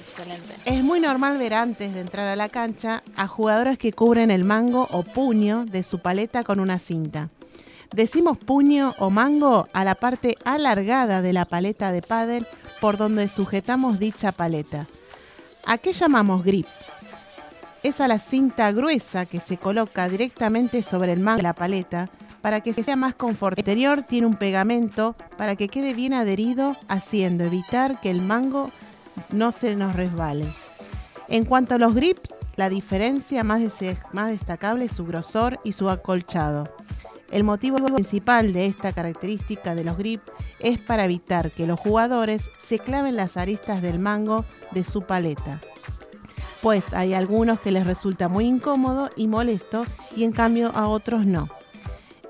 Excelente. 0.08 0.54
Es 0.64 0.82
muy 0.84 1.00
normal 1.00 1.38
ver 1.38 1.54
antes 1.54 1.92
de 1.92 2.00
entrar 2.00 2.26
a 2.26 2.36
la 2.36 2.48
cancha 2.48 3.02
a 3.16 3.26
jugadores 3.26 3.78
que 3.78 3.92
cubren 3.92 4.30
el 4.30 4.44
mango 4.44 4.86
o 4.90 5.02
puño 5.02 5.64
de 5.64 5.82
su 5.82 5.98
paleta 5.98 6.44
con 6.44 6.60
una 6.60 6.78
cinta. 6.78 7.30
Decimos 7.92 8.38
puño 8.38 8.94
o 8.98 9.10
mango 9.10 9.68
a 9.72 9.84
la 9.84 9.94
parte 9.94 10.36
alargada 10.44 11.22
de 11.22 11.32
la 11.32 11.44
paleta 11.44 11.90
de 11.92 12.02
pádel 12.02 12.46
por 12.80 12.96
donde 12.96 13.28
sujetamos 13.28 13.98
dicha 13.98 14.32
paleta. 14.32 14.86
¿A 15.66 15.78
qué 15.78 15.92
llamamos 15.92 16.44
grip? 16.44 16.66
Es 17.84 18.00
a 18.00 18.08
la 18.08 18.18
cinta 18.18 18.72
gruesa 18.72 19.26
que 19.26 19.40
se 19.40 19.58
coloca 19.58 20.08
directamente 20.08 20.82
sobre 20.82 21.12
el 21.12 21.20
mango 21.20 21.36
de 21.36 21.42
la 21.42 21.52
paleta 21.52 22.08
para 22.40 22.62
que 22.62 22.72
sea 22.72 22.96
más 22.96 23.14
confort. 23.14 23.58
El 23.58 23.60
interior 23.60 24.02
tiene 24.02 24.26
un 24.26 24.36
pegamento 24.36 25.14
para 25.36 25.54
que 25.54 25.68
quede 25.68 25.92
bien 25.92 26.14
adherido, 26.14 26.74
haciendo 26.88 27.44
evitar 27.44 28.00
que 28.00 28.08
el 28.08 28.22
mango 28.22 28.70
no 29.30 29.52
se 29.52 29.76
nos 29.76 29.94
resbale. 29.94 30.46
En 31.28 31.44
cuanto 31.44 31.74
a 31.74 31.78
los 31.78 31.94
grips, 31.94 32.32
la 32.56 32.70
diferencia 32.70 33.44
más, 33.44 33.60
más 34.12 34.30
destacable 34.30 34.86
es 34.86 34.92
su 34.92 35.04
grosor 35.04 35.60
y 35.62 35.72
su 35.72 35.90
acolchado. 35.90 36.64
El 37.30 37.44
motivo 37.44 37.76
principal 37.76 38.54
de 38.54 38.64
esta 38.64 38.94
característica 38.94 39.74
de 39.74 39.84
los 39.84 39.98
grips 39.98 40.32
es 40.58 40.80
para 40.80 41.04
evitar 41.04 41.50
que 41.50 41.66
los 41.66 41.78
jugadores 41.78 42.48
se 42.66 42.78
claven 42.78 43.16
las 43.16 43.36
aristas 43.36 43.82
del 43.82 43.98
mango 43.98 44.46
de 44.72 44.84
su 44.84 45.02
paleta. 45.02 45.60
Pues 46.64 46.94
hay 46.94 47.12
algunos 47.12 47.60
que 47.60 47.70
les 47.70 47.86
resulta 47.86 48.30
muy 48.30 48.46
incómodo 48.46 49.10
y 49.16 49.26
molesto 49.26 49.84
y 50.16 50.24
en 50.24 50.32
cambio 50.32 50.74
a 50.74 50.88
otros 50.88 51.26
no. 51.26 51.50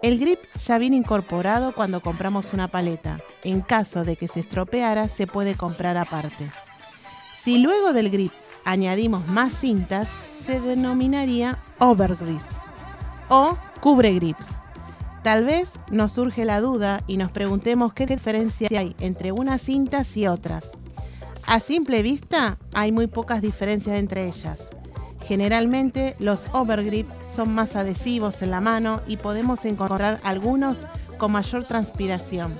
El 0.02 0.18
grip 0.18 0.40
ya 0.66 0.76
viene 0.76 0.96
incorporado 0.96 1.70
cuando 1.70 2.00
compramos 2.00 2.52
una 2.52 2.66
paleta. 2.66 3.20
En 3.44 3.60
caso 3.60 4.02
de 4.02 4.16
que 4.16 4.26
se 4.26 4.40
estropeara, 4.40 5.08
se 5.08 5.28
puede 5.28 5.54
comprar 5.54 5.96
aparte. 5.96 6.50
Si 7.32 7.58
luego 7.58 7.92
del 7.92 8.10
grip 8.10 8.32
añadimos 8.64 9.24
más 9.28 9.52
cintas, 9.52 10.08
se 10.44 10.60
denominaría 10.60 11.62
overgrips 11.78 12.56
o 13.28 13.56
cubre 13.80 14.14
grips. 14.14 14.48
Tal 15.22 15.44
vez 15.44 15.70
nos 15.92 16.10
surge 16.10 16.44
la 16.44 16.60
duda 16.60 16.98
y 17.06 17.18
nos 17.18 17.30
preguntemos 17.30 17.92
qué 17.92 18.04
diferencia 18.04 18.68
hay 18.76 18.96
entre 18.98 19.30
unas 19.30 19.62
cintas 19.62 20.16
y 20.16 20.26
otras. 20.26 20.72
A 21.46 21.60
simple 21.60 22.02
vista 22.02 22.58
hay 22.72 22.90
muy 22.90 23.06
pocas 23.06 23.42
diferencias 23.42 23.98
entre 23.98 24.26
ellas. 24.26 24.68
Generalmente 25.26 26.16
los 26.18 26.46
overgrip 26.52 27.08
son 27.26 27.54
más 27.54 27.76
adhesivos 27.76 28.42
en 28.42 28.50
la 28.50 28.60
mano 28.60 29.00
y 29.06 29.16
podemos 29.16 29.64
encontrar 29.64 30.20
algunos 30.22 30.86
con 31.18 31.32
mayor 31.32 31.64
transpiración, 31.64 32.58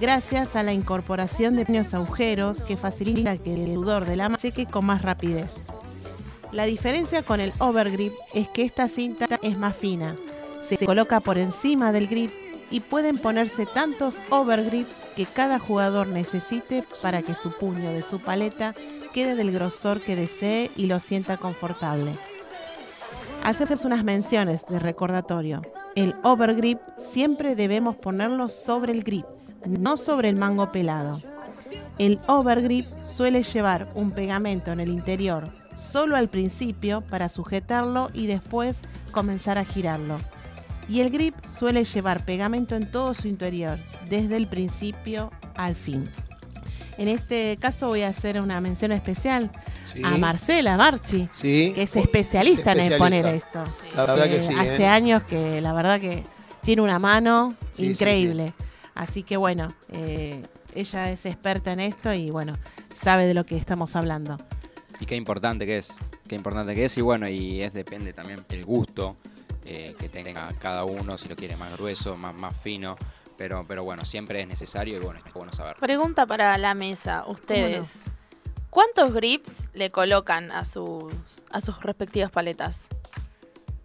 gracias 0.00 0.56
a 0.56 0.62
la 0.62 0.72
incorporación 0.72 1.56
de 1.56 1.64
pequeños 1.64 1.94
agujeros 1.94 2.62
que 2.62 2.76
facilita 2.76 3.36
que 3.38 3.54
el 3.54 3.74
sudor 3.74 4.04
de 4.04 4.16
la 4.16 4.28
mano 4.28 4.40
seque 4.40 4.66
con 4.66 4.84
más 4.84 5.02
rapidez. 5.02 5.52
La 6.50 6.64
diferencia 6.64 7.22
con 7.22 7.40
el 7.40 7.52
overgrip 7.58 8.12
es 8.34 8.48
que 8.48 8.64
esta 8.64 8.88
cinta 8.88 9.26
es 9.40 9.56
más 9.56 9.76
fina, 9.76 10.16
se 10.62 10.84
coloca 10.84 11.20
por 11.20 11.38
encima 11.38 11.92
del 11.92 12.08
grip 12.08 12.30
y 12.70 12.80
pueden 12.80 13.18
ponerse 13.18 13.66
tantos 13.66 14.20
overgrip 14.30 14.88
que 15.16 15.26
cada 15.26 15.58
jugador 15.58 16.06
necesite 16.06 16.84
para 17.02 17.22
que 17.22 17.34
su 17.34 17.50
puño 17.50 17.92
de 17.92 18.02
su 18.02 18.20
paleta 18.20 18.74
quede 19.12 19.34
del 19.34 19.52
grosor 19.52 20.00
que 20.00 20.16
desee 20.16 20.70
y 20.76 20.86
lo 20.86 21.00
sienta 21.00 21.36
confortable. 21.36 22.12
Hacerse 23.42 23.86
unas 23.86 24.04
menciones 24.04 24.62
de 24.68 24.78
recordatorio. 24.78 25.62
El 25.94 26.14
overgrip 26.22 26.78
siempre 26.98 27.56
debemos 27.56 27.96
ponerlo 27.96 28.48
sobre 28.48 28.92
el 28.92 29.02
grip, 29.02 29.26
no 29.66 29.96
sobre 29.96 30.28
el 30.28 30.36
mango 30.36 30.72
pelado. 30.72 31.20
El 31.98 32.18
overgrip 32.26 32.86
suele 33.00 33.42
llevar 33.42 33.88
un 33.94 34.12
pegamento 34.12 34.72
en 34.72 34.80
el 34.80 34.88
interior 34.88 35.50
solo 35.74 36.16
al 36.16 36.28
principio 36.28 37.02
para 37.02 37.28
sujetarlo 37.28 38.10
y 38.12 38.26
después 38.26 38.80
comenzar 39.10 39.58
a 39.58 39.64
girarlo. 39.64 40.18
Y 40.92 41.00
el 41.00 41.08
grip 41.08 41.34
suele 41.42 41.84
llevar 41.84 42.22
pegamento 42.22 42.76
en 42.76 42.90
todo 42.90 43.14
su 43.14 43.26
interior, 43.26 43.78
desde 44.10 44.36
el 44.36 44.46
principio 44.46 45.30
al 45.56 45.74
fin. 45.74 46.06
En 46.98 47.08
este 47.08 47.56
caso 47.58 47.88
voy 47.88 48.02
a 48.02 48.08
hacer 48.08 48.38
una 48.42 48.60
mención 48.60 48.92
especial 48.92 49.50
Sí. 49.90 50.02
a 50.04 50.18
Marcela 50.18 50.76
Marchi, 50.76 51.30
Sí. 51.32 51.72
que 51.74 51.84
es 51.84 51.96
especialista, 51.96 52.72
en 52.72 52.80
Especialista. 52.80 52.98
poner 52.98 53.26
esto. 53.26 53.64
La 53.96 54.04
verdad 54.04 54.24
que 54.28 54.36
Eh, 54.36 54.40
sí, 54.40 54.54
Hace 54.58 54.82
¿eh? 54.82 54.86
años 54.86 55.22
que 55.24 55.62
la 55.62 55.72
verdad 55.72 55.98
que 55.98 56.24
tiene 56.62 56.82
una 56.82 56.98
mano 56.98 57.54
Sí, 57.74 57.84
sí, 57.84 57.90
increíble. 57.92 58.52
Así 58.94 59.22
que 59.22 59.38
bueno, 59.38 59.74
eh, 59.92 60.42
ella 60.74 61.10
es 61.10 61.24
experta 61.24 61.72
en 61.72 61.80
esto 61.80 62.12
y 62.12 62.28
bueno, 62.30 62.52
sabe 62.94 63.24
de 63.26 63.32
lo 63.32 63.44
que 63.44 63.56
estamos 63.56 63.96
hablando. 63.96 64.38
Y 65.00 65.06
qué 65.06 65.16
importante 65.16 65.64
que 65.64 65.78
es, 65.78 65.88
qué 66.28 66.34
importante 66.36 66.74
que 66.74 66.84
es. 66.84 66.98
Y 66.98 67.00
bueno, 67.00 67.26
y 67.28 67.62
es 67.62 67.72
depende 67.72 68.12
también 68.12 68.40
el 68.50 68.66
gusto 68.66 69.16
eh, 69.64 69.94
que 69.98 70.08
tenga 70.08 70.52
cada 70.58 70.84
uno, 70.84 71.16
si 71.18 71.28
lo 71.28 71.36
quiere 71.36 71.56
más 71.56 71.72
grueso, 71.72 72.16
más, 72.16 72.34
más 72.34 72.54
fino. 72.56 72.96
Pero, 73.36 73.64
pero 73.66 73.82
bueno, 73.82 74.04
siempre 74.04 74.42
es 74.42 74.48
necesario 74.48 74.96
y 74.96 75.00
bueno, 75.00 75.20
es 75.24 75.32
bueno 75.32 75.52
saber. 75.52 75.76
Pregunta 75.76 76.26
para 76.26 76.56
la 76.58 76.74
mesa, 76.74 77.24
ustedes. 77.26 78.04
¿Cuántos 78.70 79.12
grips 79.12 79.68
le 79.74 79.90
colocan 79.90 80.50
a 80.52 80.64
sus, 80.64 81.12
a 81.50 81.60
sus 81.60 81.80
respectivas 81.82 82.30
paletas? 82.30 82.88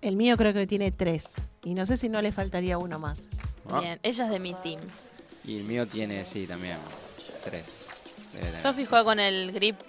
El 0.02 0.16
mío 0.16 0.38
creo 0.38 0.54
que 0.54 0.68
tiene 0.68 0.92
tres 0.92 1.30
y 1.64 1.74
no 1.74 1.86
sé 1.86 1.98
si 1.98 2.08
no 2.08 2.22
le 2.22 2.32
faltaría 2.32 2.78
uno 2.78 3.00
más. 3.00 3.24
Ah. 3.70 3.80
Bien, 3.80 4.00
ella 4.04 4.26
es 4.26 4.32
de 4.32 4.40
mi 4.40 4.54
team. 4.54 4.80
Y 5.44 5.58
el 5.58 5.64
mío 5.64 5.88
tiene, 5.88 6.24
sí, 6.24 6.46
también 6.46 6.78
tres. 7.44 7.86
Sofi 8.62 8.86
juega 8.86 9.04
con 9.04 9.20
el 9.20 9.52
grip 9.52 9.80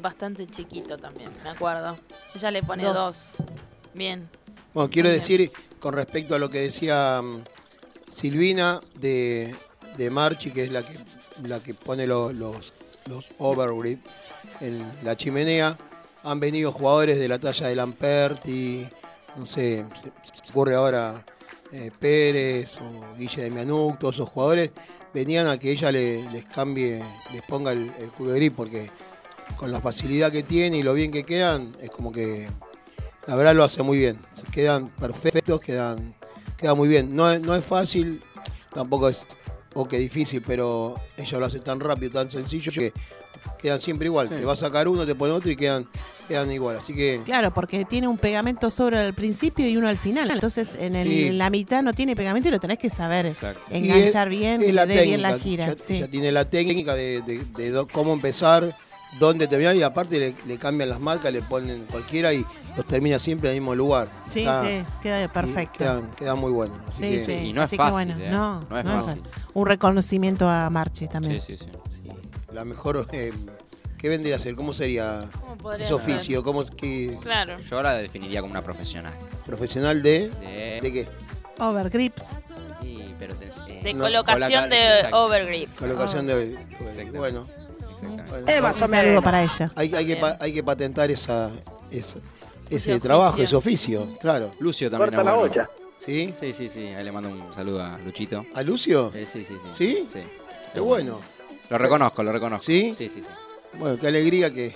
bastante 0.00 0.46
chiquito 0.46 0.96
también, 0.96 1.30
me 1.42 1.50
acuerdo. 1.50 1.98
Ella 2.34 2.50
le 2.50 2.62
pone 2.62 2.84
dos. 2.84 2.94
Dos. 2.94 3.42
Bien. 3.94 4.28
Bueno, 4.76 4.90
quiero 4.90 5.08
decir 5.08 5.50
con 5.80 5.94
respecto 5.94 6.34
a 6.34 6.38
lo 6.38 6.50
que 6.50 6.58
decía 6.60 7.22
mm, 7.22 7.44
Silvina 8.12 8.78
de, 9.00 9.54
de 9.96 10.10
Marchi, 10.10 10.50
que 10.50 10.64
es 10.64 10.70
la 10.70 10.84
que, 10.84 10.98
la 11.48 11.60
que 11.60 11.72
pone 11.72 12.06
lo- 12.06 12.30
los, 12.30 12.74
los 13.06 13.26
overgrip 13.38 14.04
en 14.60 14.86
la 15.02 15.16
chimenea, 15.16 15.78
han 16.24 16.40
venido 16.40 16.72
jugadores 16.72 17.18
de 17.18 17.26
la 17.26 17.38
talla 17.38 17.68
de 17.68 17.74
Lamperti, 17.74 18.86
no 19.38 19.46
sé, 19.46 19.86
se 20.02 20.44
se 20.44 20.50
ocurre 20.50 20.74
ahora 20.74 21.24
eh, 21.72 21.90
Pérez 21.98 22.76
o 22.82 23.16
Guille 23.16 23.44
de 23.44 23.50
Mianuc, 23.50 23.98
todos 23.98 24.16
esos 24.16 24.28
jugadores, 24.28 24.72
venían 25.14 25.46
a 25.46 25.58
que 25.58 25.70
ella 25.70 25.90
le- 25.90 26.30
les 26.32 26.44
cambie, 26.44 27.02
les 27.32 27.40
ponga 27.46 27.72
el, 27.72 27.90
el 27.98 28.10
culo 28.10 28.32
de 28.32 28.40
grip, 28.40 28.54
porque 28.54 28.90
con 29.56 29.72
la 29.72 29.80
facilidad 29.80 30.30
que 30.30 30.42
tiene 30.42 30.76
y 30.76 30.82
lo 30.82 30.92
bien 30.92 31.10
que 31.12 31.24
quedan, 31.24 31.74
es 31.80 31.90
como 31.90 32.12
que 32.12 32.46
la 33.26 33.34
verdad 33.36 33.54
lo 33.54 33.64
hace 33.64 33.82
muy 33.82 33.98
bien. 33.98 34.18
Quedan 34.52 34.88
perfectos, 34.88 35.60
quedan, 35.60 36.14
queda 36.56 36.74
muy 36.74 36.88
bien. 36.88 37.14
No, 37.14 37.30
es- 37.30 37.40
no 37.40 37.54
es 37.54 37.64
fácil, 37.64 38.20
tampoco 38.72 39.08
es 39.08 39.24
o 39.74 39.86
que 39.86 39.98
difícil, 39.98 40.42
pero 40.46 40.94
ella 41.16 41.38
lo 41.38 41.46
hace 41.46 41.60
tan 41.60 41.80
rápido, 41.80 42.12
tan 42.12 42.30
sencillo 42.30 42.72
que 42.72 42.92
quedan 43.60 43.80
siempre 43.80 44.06
igual. 44.06 44.28
Te 44.28 44.44
va 44.44 44.54
a 44.54 44.56
sacar 44.56 44.88
uno, 44.88 45.04
te 45.04 45.14
pone 45.14 45.32
otro 45.32 45.50
y 45.50 45.56
quedan, 45.56 45.86
quedan 46.28 46.50
igual. 46.50 46.76
Así 46.76 46.94
que 46.94 47.20
Claro, 47.24 47.52
porque 47.52 47.84
tiene 47.84 48.08
un 48.08 48.16
pegamento 48.16 48.70
sobre 48.70 49.04
el 49.06 49.12
principio 49.12 49.68
y 49.68 49.76
uno 49.76 49.88
al 49.88 49.98
final. 49.98 50.30
Entonces 50.30 50.76
en, 50.80 50.96
el- 50.96 51.08
Sí. 51.08 51.26
en 51.26 51.38
la 51.38 51.50
mitad 51.50 51.82
no 51.82 51.92
tiene 51.92 52.16
pegamento 52.16 52.48
y 52.48 52.52
lo 52.52 52.60
tenés 52.60 52.78
que 52.78 52.88
saber 52.90 53.34
Y 53.70 53.76
enganchar 53.76 54.28
es- 54.32 54.38
bien, 54.38 54.60
es 54.60 54.66
que 54.68 54.72
la 54.72 54.86
le 54.86 54.94
dé 54.94 55.02
bien 55.04 55.20
la 55.22 55.34
técnica, 55.36 55.44
gira. 55.66 55.74
Ya, 55.74 55.82
sí. 55.84 55.98
ya 56.00 56.08
tiene 56.08 56.32
la 56.32 56.44
técnica 56.48 56.94
de, 56.94 57.20
de- 57.22 57.44
de 57.56 57.70
do- 57.70 57.86
cómo 57.86 58.14
empezar, 58.14 58.74
dónde 59.18 59.46
terminar 59.46 59.76
y 59.76 59.82
aparte 59.82 60.18
le, 60.18 60.34
le 60.46 60.56
cambian 60.58 60.88
las 60.88 61.00
marcas, 61.00 61.32
le 61.32 61.42
ponen 61.42 61.84
cualquiera 61.90 62.32
y 62.32 62.44
los 62.76 62.86
termina 62.86 63.18
siempre 63.18 63.50
en 63.50 63.56
el 63.56 63.60
mismo 63.62 63.74
lugar. 63.74 64.08
Sí, 64.28 64.40
Está- 64.40 64.64
sí, 64.64 64.84
queda 65.02 65.28
perfecto. 65.28 66.02
Quedan 66.16 66.38
muy 66.38 66.52
buenos. 66.52 66.78
Así 66.88 67.02
Sí, 67.04 67.10
que- 67.10 67.24
sí. 67.24 67.32
Y 67.48 67.52
no 67.52 67.62
es 67.62 67.66
Así 67.68 67.76
fácil, 67.76 68.08
que 68.08 68.14
bueno, 68.14 68.24
¿eh? 68.24 68.30
no, 68.30 68.60
No 68.68 68.78
es 68.78 68.84
no 68.84 69.04
fácil. 69.04 69.22
Un 69.54 69.66
reconocimiento 69.66 70.48
a 70.48 70.68
Marchi 70.70 71.08
también. 71.08 71.40
Sí, 71.40 71.56
sí, 71.56 71.64
sí. 71.64 72.10
La 72.52 72.64
mejor. 72.64 73.06
eh, 73.12 73.32
¿Qué 73.98 74.10
vendría 74.10 74.36
a 74.36 74.38
ser? 74.38 74.54
¿Cómo 74.54 74.72
sería 74.74 75.24
¿Cómo 75.62 75.72
ese 75.72 75.92
oficio? 75.94 76.42
¿Cómo, 76.42 76.60
es 76.62 76.70
que, 76.70 77.18
Claro. 77.22 77.58
Yo 77.60 77.82
la 77.82 77.94
definiría 77.94 78.40
como 78.42 78.50
una 78.52 78.62
profesional. 78.62 79.14
¿Profesional 79.46 80.02
de, 80.02 80.28
De, 80.28 80.78
de 80.82 80.92
qué? 80.92 81.08
Overgrips. 81.58 82.24
y- 82.82 83.14
pero 83.18 83.34
de, 83.36 83.46
eh, 83.68 83.80
De 83.82 83.94
No, 83.94 84.04
colocación 84.04 84.68
de 84.68 85.08
overgrips. 85.12 85.78
Colocación 85.80 86.26
de. 86.26 86.52
Exactamente. 86.52 87.18
Bueno, 87.18 87.46
Exactamente. 87.90 88.58
bueno. 88.60 88.76
Un 88.82 88.88
saludo 88.88 89.22
para 89.22 89.42
ella. 89.42 89.70
Hay, 89.74 89.94
hay, 89.94 90.06
que, 90.06 90.36
hay 90.38 90.52
que 90.52 90.62
patentar 90.62 91.10
esa, 91.10 91.50
esa- 91.90 92.18
ese 92.70 92.98
trabajo, 93.00 93.40
ese 93.42 93.56
oficio, 93.56 94.08
claro. 94.20 94.50
Lucio 94.60 94.90
también 94.90 95.10
Corta 95.10 95.24
la 95.24 95.36
bueno. 95.36 95.52
olla. 95.52 95.70
¿Sí? 96.04 96.32
Sí, 96.38 96.52
sí, 96.52 96.68
sí. 96.68 96.86
Ahí 96.88 97.04
le 97.04 97.10
mando 97.12 97.28
un 97.30 97.52
saludo 97.52 97.82
a 97.82 97.98
Luchito. 97.98 98.44
¿A 98.54 98.62
Lucio? 98.62 99.10
Eh, 99.14 99.26
sí, 99.26 99.42
sí, 99.44 99.54
sí. 99.54 99.68
¿Sí? 99.76 100.08
Sí. 100.12 100.20
Qué 100.74 100.80
bueno. 100.80 101.18
Lo 101.70 101.78
reconozco, 101.78 102.22
lo 102.22 102.32
reconozco. 102.32 102.64
¿Sí? 102.66 102.94
Sí, 102.96 103.08
sí, 103.08 103.22
sí. 103.22 103.28
Bueno, 103.78 103.98
qué 103.98 104.06
alegría 104.08 104.52
que, 104.52 104.72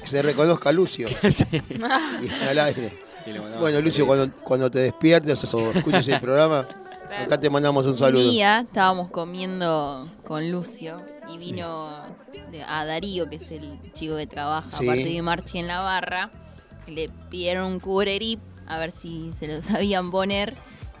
que 0.00 0.06
se 0.06 0.22
reconozca 0.22 0.68
a 0.68 0.72
Lucio. 0.72 1.08
Y 2.22 2.48
al 2.48 2.58
aire. 2.58 2.92
Y 3.26 3.32
Bueno, 3.58 3.78
un 3.78 3.84
Lucio, 3.84 4.06
cuando, 4.06 4.30
cuando 4.42 4.70
te 4.70 4.78
despiertes 4.80 5.42
o 5.52 5.70
escuches 5.72 6.06
el 6.08 6.20
programa, 6.20 6.66
acá 7.18 7.38
te 7.38 7.50
mandamos 7.50 7.84
un 7.86 7.92
Un 7.92 7.98
saludo. 7.98 8.22
día 8.30 8.60
estábamos 8.60 9.10
comiendo 9.10 10.08
con 10.24 10.50
Lucio 10.50 11.02
y 11.28 11.38
vino 11.38 11.88
a 12.66 12.84
Darío, 12.84 13.28
que 13.28 13.36
es 13.36 13.50
el 13.50 13.78
chico 13.92 14.16
que 14.16 14.26
trabaja 14.26 14.70
Sí. 14.70 14.84
aparte 14.84 15.04
de 15.04 15.22
Marchi 15.22 15.58
en 15.58 15.66
la 15.68 15.80
barra. 15.80 16.30
Le 16.86 17.08
pidieron 17.30 17.64
un 17.66 17.80
cubrerip 17.80 18.40
a 18.66 18.78
ver 18.78 18.90
si 18.92 19.30
se 19.32 19.46
lo 19.48 19.60
sabían 19.62 20.10
poner 20.10 20.54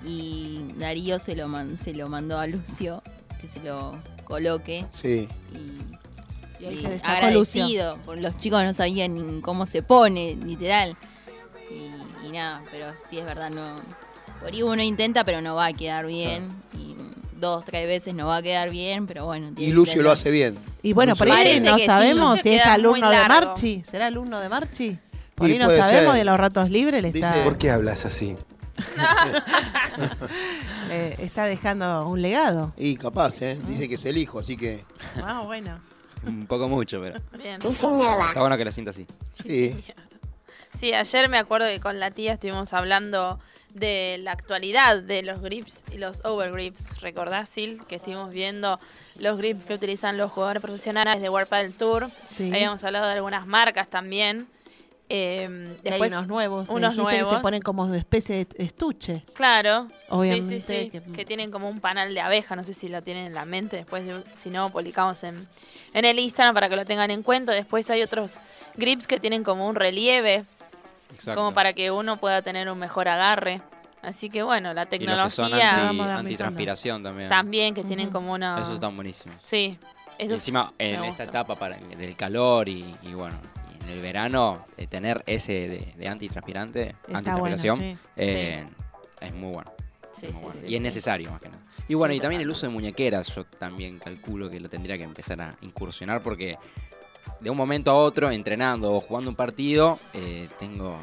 y 0.04 0.60
Darío 0.78 1.18
se 1.18 1.36
lo, 1.36 1.46
man- 1.48 1.76
se 1.76 1.92
lo 1.94 2.08
mandó 2.08 2.38
a 2.38 2.46
Lucio 2.46 3.02
que 3.40 3.48
se 3.48 3.60
lo 3.60 3.96
coloque. 4.24 4.84
Sí. 5.00 5.28
Y 6.60 6.64
ahí 6.66 6.74
y 6.74 6.82
se 6.82 7.00
agradecido, 7.04 7.98
los 8.16 8.36
chicos 8.38 8.62
no 8.62 8.74
sabían 8.74 9.14
ni 9.14 9.40
cómo 9.40 9.64
se 9.66 9.82
pone, 9.82 10.36
literal. 10.44 10.94
Y, 11.70 12.26
y 12.26 12.32
nada, 12.32 12.62
pero 12.70 12.86
sí 13.02 13.18
es 13.18 13.24
verdad, 13.24 13.50
no. 13.50 13.62
Por 14.40 14.52
ahí 14.52 14.62
uno 14.62 14.82
intenta, 14.82 15.24
pero 15.24 15.40
no 15.40 15.54
va 15.54 15.66
a 15.66 15.72
quedar 15.72 16.06
bien. 16.06 16.48
Y 16.78 16.96
dos, 17.40 17.64
tres 17.64 17.86
veces 17.86 18.14
no 18.14 18.26
va 18.26 18.36
a 18.38 18.42
quedar 18.42 18.68
bien, 18.70 19.06
pero 19.06 19.24
bueno. 19.24 19.48
Y 19.48 19.52
tiene 19.52 19.70
que 19.70 19.74
Lucio 19.74 20.02
lo 20.02 20.12
hace 20.12 20.30
bien. 20.30 20.58
Y 20.82 20.92
bueno, 20.92 21.16
por 21.16 21.26
Lucio 21.28 21.42
Parece 21.42 21.60
no 21.60 21.76
que 21.76 21.86
sabemos 21.86 22.40
si 22.40 22.50
es 22.50 22.66
alumno 22.66 23.08
de. 23.10 23.16
Marchi. 23.28 23.82
¿Será 23.82 24.06
alumno 24.08 24.38
de 24.40 24.48
Marchi? 24.50 24.98
Por 25.40 25.50
ahí 25.50 25.58
no 25.58 25.70
sabemos 25.70 26.12
ser. 26.12 26.20
en 26.20 26.26
los 26.26 26.38
ratos 26.38 26.70
libres 26.70 27.02
le 27.02 27.08
está, 27.08 27.32
Dice- 27.32 27.44
¿Por 27.44 27.58
qué 27.58 27.70
hablas 27.70 28.04
así? 28.04 28.36
está 31.18 31.44
dejando 31.44 32.06
un 32.08 32.22
legado. 32.22 32.72
Y 32.76 32.96
capaz, 32.96 33.40
¿eh? 33.42 33.58
Dice 33.66 33.88
que 33.88 33.94
es 33.96 34.04
el 34.04 34.18
hijo, 34.18 34.38
así 34.38 34.56
que. 34.56 34.84
Ah, 35.22 35.42
bueno. 35.44 35.80
Un 36.26 36.46
poco 36.46 36.68
mucho, 36.68 37.00
pero. 37.00 37.18
Bien. 37.38 37.58
Está 37.62 38.40
bueno 38.40 38.56
que 38.56 38.64
lo 38.64 38.72
sienta 38.72 38.90
así. 38.90 39.06
Sí. 39.42 39.74
Sí, 40.78 40.94
ayer 40.94 41.28
me 41.28 41.38
acuerdo 41.38 41.66
que 41.66 41.80
con 41.80 41.98
la 41.98 42.10
tía 42.10 42.34
estuvimos 42.34 42.72
hablando 42.72 43.38
de 43.74 44.18
la 44.20 44.32
actualidad 44.32 45.02
de 45.02 45.22
los 45.22 45.40
grips 45.40 45.84
y 45.92 45.98
los 45.98 46.24
overgrips. 46.24 47.00
¿Recordás, 47.00 47.48
Sil? 47.52 47.82
Que 47.88 47.96
estuvimos 47.96 48.30
viendo 48.30 48.78
los 49.16 49.36
grips 49.38 49.64
que 49.64 49.74
utilizan 49.74 50.16
los 50.16 50.30
jugadores 50.30 50.62
profesionales 50.62 51.20
de 51.22 51.28
World 51.28 51.48
Padel 51.48 51.72
Tour. 51.74 52.08
Sí. 52.30 52.50
Habíamos 52.52 52.82
hablado 52.84 53.06
de 53.06 53.14
algunas 53.14 53.46
marcas 53.46 53.88
también. 53.88 54.46
Eh, 55.12 55.48
Y 55.50 55.88
hay 55.88 55.90
después, 55.90 56.12
unos 56.12 56.28
nuevos. 56.28 56.68
unos 56.70 56.94
que 56.94 57.02
nuevos. 57.02 57.34
se 57.34 57.40
ponen 57.40 57.60
como 57.62 57.82
una 57.82 57.96
especie 57.98 58.44
de 58.44 58.64
estuche. 58.64 59.24
Claro, 59.34 59.88
Obviamente 60.08 60.60
sí, 60.60 60.60
sí, 60.60 60.84
sí, 60.84 60.90
que- 60.90 61.00
que... 61.12 61.24
tienen 61.24 61.50
como 61.50 61.68
un 61.68 61.80
panal 61.80 62.14
de 62.14 62.20
abeja, 62.20 62.54
no 62.54 62.62
sé 62.62 62.74
si 62.74 62.88
lo 62.88 63.02
tienen 63.02 63.26
en 63.26 63.34
la 63.34 63.44
mente, 63.44 63.76
después 63.78 64.06
de- 64.06 64.22
si 64.38 64.50
no, 64.50 64.70
publicamos 64.70 65.24
en, 65.24 65.48
en 65.94 66.04
el 66.04 66.16
Instagram 66.20 66.54
para 66.54 66.68
que 66.68 66.76
lo 66.76 66.84
tengan 66.86 67.10
en 67.10 67.24
cuenta. 67.24 67.50
Después 67.52 67.90
hay 67.90 68.02
otros 68.02 68.38
grips 68.76 69.08
que 69.08 69.18
tienen 69.18 69.42
como 69.42 69.66
un 69.66 69.74
relieve, 69.74 70.44
Exacto. 71.12 71.40
como 71.40 71.52
para 71.52 71.72
que 71.72 71.90
uno 71.90 72.18
pueda 72.18 72.40
tener 72.42 72.70
un 72.70 72.78
mejor 72.78 73.08
agarre. 73.08 73.60
Así 74.02 74.30
que 74.30 74.44
bueno, 74.44 74.72
la 74.74 74.82
Y 74.82 74.84
los 74.84 75.24
que 75.24 75.30
son 75.30 75.50
tecnología 75.50 75.88
anti, 75.90 76.00
antitranspiración 76.02 77.02
también. 77.02 77.28
también, 77.28 77.74
que 77.74 77.82
tienen 77.84 78.10
como 78.10 78.32
una... 78.32 78.58
Esos 78.60 78.74
están 78.74 78.94
buenísimos. 78.94 79.36
Sí, 79.42 79.76
Y 80.20 80.22
encima, 80.32 80.72
en 80.78 81.02
esta 81.04 81.24
etapa 81.24 81.56
para, 81.56 81.76
del 81.76 82.14
calor 82.16 82.68
y, 82.68 82.94
y 83.02 83.12
bueno, 83.12 83.36
en 83.90 83.96
el 83.96 84.02
verano, 84.02 84.64
eh, 84.76 84.86
tener 84.86 85.22
ese 85.26 85.52
de, 85.68 85.92
de 85.96 86.08
antitranspirante, 86.08 86.90
Está 86.90 87.18
antitranspiración, 87.18 87.78
bueno, 87.78 87.94
sí. 87.94 88.08
eh, 88.16 88.66
es 89.20 89.34
muy 89.34 89.52
bueno. 89.52 89.72
Sí, 90.12 90.26
es 90.26 90.32
muy 90.32 90.40
sí, 90.40 90.44
bueno. 90.46 90.60
sí, 90.60 90.64
y 90.68 90.76
es 90.76 90.82
necesario 90.82 91.30
más 91.30 91.40
que 91.40 91.48
nada. 91.48 91.62
Y 91.88 91.94
bueno, 91.94 92.12
Sí, 92.12 92.18
y 92.18 92.20
también 92.20 92.42
el 92.42 92.50
uso 92.50 92.66
de 92.66 92.72
muñequeras, 92.72 93.34
yo 93.34 93.44
también 93.44 93.98
calculo 93.98 94.48
que 94.48 94.60
lo 94.60 94.68
tendría 94.68 94.96
que 94.96 95.04
empezar 95.04 95.40
a 95.40 95.50
incursionar 95.60 96.22
porque 96.22 96.56
de 97.40 97.50
un 97.50 97.56
momento 97.56 97.90
a 97.90 97.94
otro, 97.94 98.30
entrenando 98.30 98.92
o 98.92 99.00
jugando 99.00 99.30
un 99.30 99.36
partido, 99.36 99.98
eh, 100.14 100.48
tengo 100.58 100.98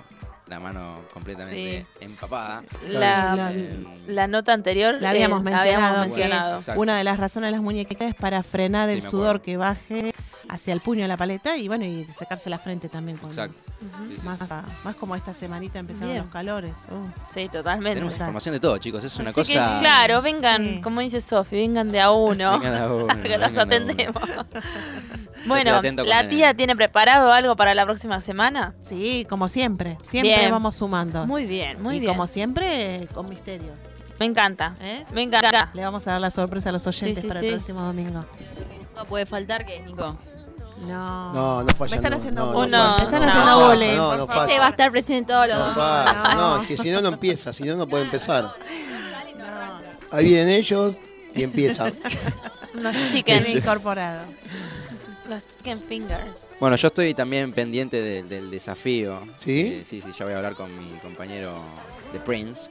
la 0.48 0.60
mano 0.62 1.00
completamente 1.14 1.86
empapada. 2.00 2.64
La, 2.90 3.52
Eh, 3.54 3.84
la 4.08 4.28
nota 4.28 4.54
anterior 4.54 4.96
La 5.02 5.10
habíamos 5.10 5.42
eh, 5.42 5.44
mencionado, 5.44 6.06
una 6.78 6.98
de 6.98 7.04
las 7.04 7.20
razones 7.20 7.48
de 7.50 7.52
las 7.52 7.62
muñequitas 7.62 8.10
es 8.10 8.16
para 8.16 8.42
frenar 8.44 8.90
Sí, 8.90 8.96
el 8.96 9.02
sudor 9.02 9.38
acuerdo. 9.38 9.42
que 9.44 9.58
baje 9.58 10.14
hacia 10.50 10.74
el 10.74 10.80
puño 10.82 11.02
de 11.04 11.08
la 11.08 11.18
paleta 11.18 11.58
y 11.58 11.68
bueno, 11.68 11.86
y 11.86 12.06
secarse 12.14 12.50
la 12.50 12.60
frente 12.60 12.90
también. 12.90 13.18
Con 13.18 13.30
Exacto. 13.30 13.56
Ujú. 13.82 14.10
Sí, 14.10 14.18
sí, 14.18 14.26
Más, 14.26 14.40
sí. 14.40 14.46
más 14.84 14.96
como 14.96 15.16
esta 15.16 15.34
semanita 15.34 15.80
empezaron 15.80 16.10
Bien. 16.12 16.24
los 16.24 16.32
calores. 16.32 16.72
Uh. 16.90 17.08
Sí, 17.26 17.50
totalmente. 17.50 17.96
Tenemos 17.96 18.14
Total. 18.14 18.26
información 18.28 18.54
de 18.54 18.60
todo, 18.60 18.78
chicos. 18.78 19.04
Es 19.04 19.16
una 19.18 19.30
Así 19.32 19.42
que, 19.54 19.58
cosa. 19.60 19.80
claro, 19.80 20.22
vengan, 20.22 20.64
Sí. 20.66 20.82
como 20.82 21.02
dice 21.02 21.22
Sofi, 21.22 21.56
vengan 21.58 21.92
de 21.92 22.02
a 22.02 22.12
uno. 22.12 22.52
Vengan 22.60 22.74
de 22.74 22.80
a 22.80 22.94
uno, 22.94 23.08
que 23.24 23.38
los 23.38 23.58
atendemos. 23.58 24.24
Bueno, 25.46 25.82
¿la 26.04 26.20
el- 26.22 26.30
tía 26.30 26.54
tiene 26.56 26.76
preparado 26.76 27.32
algo 27.32 27.56
para 27.56 27.74
la 27.74 27.86
próxima 27.86 28.20
semana? 28.20 28.74
Sí, 28.82 29.26
como 29.30 29.48
siempre. 29.48 29.98
Siempre 30.06 30.36
Bien. 30.36 30.52
vamos 30.52 30.76
sumando. 30.76 31.26
Muy 31.26 31.46
bien, 31.46 31.82
muy 31.82 31.98
y 31.98 32.00
bien. 32.02 32.12
como 32.12 32.28
siempre, 32.28 33.08
con 33.14 33.30
misterio. 33.30 33.72
Me 34.20 34.26
encanta. 34.26 34.76
¿eh? 34.82 35.06
Me 35.14 35.22
encanta. 35.22 35.70
Le 35.74 35.84
vamos 35.86 36.06
a 36.08 36.12
dar 36.14 36.22
la 36.22 36.32
sorpresa 36.32 36.70
a 36.70 36.72
los 36.74 36.86
oyentes 36.88 37.22
sí, 37.22 37.28
para 37.28 37.40
sí. 37.40 37.46
el 37.48 37.54
próximo 37.54 37.82
domingo. 37.82 38.26
No 38.96 39.06
puede 39.06 39.26
faltar 39.26 39.66
que 39.66 39.80
Nico. 39.82 40.18
No. 40.86 41.34
No, 41.34 41.64
no 41.64 41.70
falla. 41.74 41.90
Me 41.92 41.96
están 41.98 42.12
no, 42.12 42.18
haciendo 42.18 42.46
no, 42.46 42.54
bullying. 42.54 42.72
no 42.72 42.98
Me 42.98 43.04
están 43.04 43.24
haciendo 43.24 43.46
No, 43.60 43.70
bullying. 43.70 43.96
no, 43.96 44.10
por 44.10 44.18
no 44.20 44.28
falla. 44.28 44.46
Ese 44.46 44.60
va 44.60 44.68
a 44.68 44.70
estar 44.70 44.92
presente 44.92 45.34
todos 45.34 45.48
los 45.48 45.58
No, 45.58 45.74
No. 45.76 46.36
no, 46.36 46.62
es 46.62 46.68
que 46.68 46.78
si 46.78 46.92
no, 46.92 47.02
no 47.02 47.10
empieza. 47.10 47.54
Si 47.54 47.64
no, 47.64 47.76
no 47.76 47.88
puede 47.88 48.04
empezar. 48.04 48.54
Ahí 50.12 50.26
vienen 50.26 50.50
ellos 50.50 50.96
y 51.36 51.44
empiezan. 51.44 51.94
Los 52.74 52.96
chicken, 53.12 53.44
incorporado. 53.58 54.26
los 55.28 55.42
chicken 55.58 55.82
fingers. 55.82 56.52
Bueno, 56.60 56.76
yo 56.76 56.88
estoy 56.90 57.14
también 57.16 57.52
pendiente 57.52 58.00
de- 58.00 58.22
del 58.24 58.52
desafío. 58.52 59.20
¿Sí? 59.36 59.80
Eh, 59.82 59.84
sí, 59.84 60.00
sí, 60.00 60.12
ya 60.18 60.26
voy 60.26 60.34
a 60.36 60.38
hablar 60.38 60.56
con 60.56 60.70
mi 60.78 60.92
compañero 61.00 61.54
de 62.14 62.20
Prince. 62.20 62.70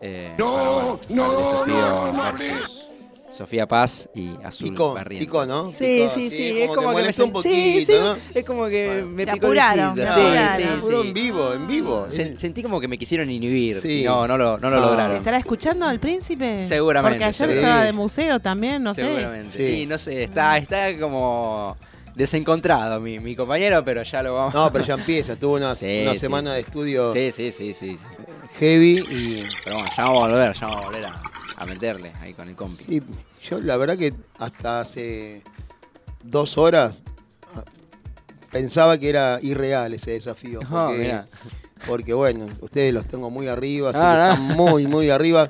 eh, 0.00 0.34
No, 0.38 0.54
para, 0.54 0.70
bueno, 0.70 1.00
no, 1.10 1.32
el 1.32 1.38
desafío 1.44 1.74
no, 1.74 2.12
no 2.12 2.22
versus 2.32 2.88
Sofía 3.36 3.66
Paz 3.66 4.08
y 4.14 4.30
Azul 4.44 4.68
Picó, 4.70 4.94
Barrientos. 4.94 5.26
picó, 5.26 5.46
¿no? 5.46 5.72
Sí, 5.72 5.98
Picó, 6.02 6.08
sí, 6.10 6.30
sí, 6.30 6.60
es 6.62 6.68
como 6.68 6.94
que 6.94 7.02
me 7.02 7.24
un 7.24 7.32
poquito, 7.32 7.42
sí, 7.54 7.84
sí, 7.86 7.92
¿no? 7.98 8.16
es 8.34 8.44
como 8.44 8.66
que 8.66 8.86
Bueno. 8.86 9.06
me 9.08 9.24
picó 9.26 9.46
apuraron, 9.46 9.94
te 9.94 10.06
Sí, 10.06 10.12
apuraron. 10.12 10.56
sí, 10.56 10.62
Apuró 10.62 11.02
sí. 11.02 11.08
en 11.08 11.14
vivo, 11.14 11.52
en 11.54 11.66
vivo. 11.66 12.06
Sen- 12.10 12.36
sentí 12.36 12.62
como 12.62 12.78
que 12.80 12.88
me 12.88 12.98
quisieron 12.98 13.30
inhibir. 13.30 13.80
Sí. 13.80 14.00
y 14.00 14.04
No, 14.04 14.28
no 14.28 14.36
lo, 14.36 14.58
no 14.58 14.68
lo 14.70 14.76
Ah. 14.76 14.80
lograron. 14.80 15.16
¿Estará 15.16 15.38
escuchando 15.38 15.86
al 15.86 15.98
príncipe? 15.98 16.62
Seguramente, 16.62 17.14
Porque 17.14 17.24
ayer 17.24 17.34
seguramente. 17.34 17.66
estaba 17.68 17.84
de 17.86 17.92
museo 17.94 18.40
también, 18.40 18.82
no 18.82 18.92
sé. 18.94 19.04
Seguramente. 19.04 19.50
Sí. 19.50 19.80
Y 19.82 19.86
no 19.86 19.96
sé, 19.98 20.22
está, 20.24 20.58
está 20.58 20.98
como 20.98 21.76
desencontrado 22.14 23.00
mi, 23.00 23.18
mi 23.18 23.34
compañero, 23.34 23.82
pero 23.84 24.02
ya 24.02 24.22
lo 24.22 24.34
vamos. 24.34 24.52
No, 24.54 24.70
pero 24.70 24.84
ya 24.84 24.94
empieza. 24.94 25.36
Tuvo 25.36 25.54
una, 25.54 25.74
Sí, 25.74 26.00
una 26.02 26.12
sí. 26.12 26.18
semana 26.18 26.52
de 26.52 26.60
estudio 26.60 27.12
Sí, 27.14 27.30
sí, 27.30 27.50
sí, 27.50 27.72
sí. 27.72 27.96
sí. 27.96 27.98
heavy 28.58 29.02
y 29.10 29.42
Pero 29.64 29.76
bueno, 29.76 29.90
ya 29.96 30.04
vamos 30.04 30.18
a 30.18 30.28
volver, 30.28 30.52
ya 30.54 30.66
vamos 30.66 30.82
a 30.84 30.86
volver 30.88 31.04
a, 31.06 31.22
a 31.56 31.66
meterle 31.66 32.12
ahí 32.20 32.32
con 32.34 32.48
el 32.48 32.56
compi. 32.56 32.84
Sí, 32.84 33.02
yo 33.48 33.60
la 33.60 33.76
verdad 33.76 33.96
que 33.96 34.12
hasta 34.38 34.80
hace 34.80 35.42
dos 36.22 36.56
horas 36.58 37.02
ah, 37.56 37.62
pensaba 38.50 38.98
que 38.98 39.08
era 39.10 39.38
irreal 39.42 39.94
ese 39.94 40.12
desafío. 40.12 40.60
Ah, 40.70 40.86
Porque, 40.86 40.98
mirá. 40.98 41.26
porque 41.86 42.12
bueno, 42.14 42.46
ustedes 42.60 42.92
los 42.94 43.06
tengo 43.06 43.28
muy 43.30 43.48
arriba, 43.48 43.90
Ah, 43.94 44.36
no. 44.36 44.44
están 44.44 44.56
muy, 44.56 44.86
muy 44.86 45.10
arriba. 45.10 45.48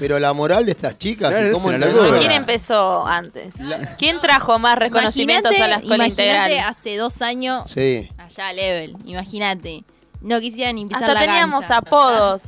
Pero 0.00 0.18
la 0.18 0.32
moral 0.32 0.66
de 0.66 0.72
estas 0.72 0.98
chicas, 0.98 1.30
no, 1.30 1.52
cómo 1.52 1.70
es 1.70 1.78
locura. 1.78 2.18
¿Quién 2.18 2.32
empezó 2.32 3.06
antes? 3.06 3.54
¿Quién 3.96 4.20
trajo 4.20 4.58
más 4.58 4.76
reconocimientos 4.76 5.54
a 5.60 5.68
la 5.68 5.76
escuela 5.76 6.06
imagínate 6.06 6.32
integral? 6.48 6.68
hace 6.70 6.96
dos 6.96 7.22
años 7.22 7.70
Sí. 7.70 8.08
allá 8.18 8.48
a 8.48 8.52
Level, 8.54 8.96
imagínate. 9.04 9.84
No 10.20 10.40
quisieran 10.40 10.74
pisar 10.88 11.04
Hasta 11.04 11.14
la 11.14 11.20
teníamos 11.20 11.60
cancha. 11.60 11.76
apodos. 11.76 12.42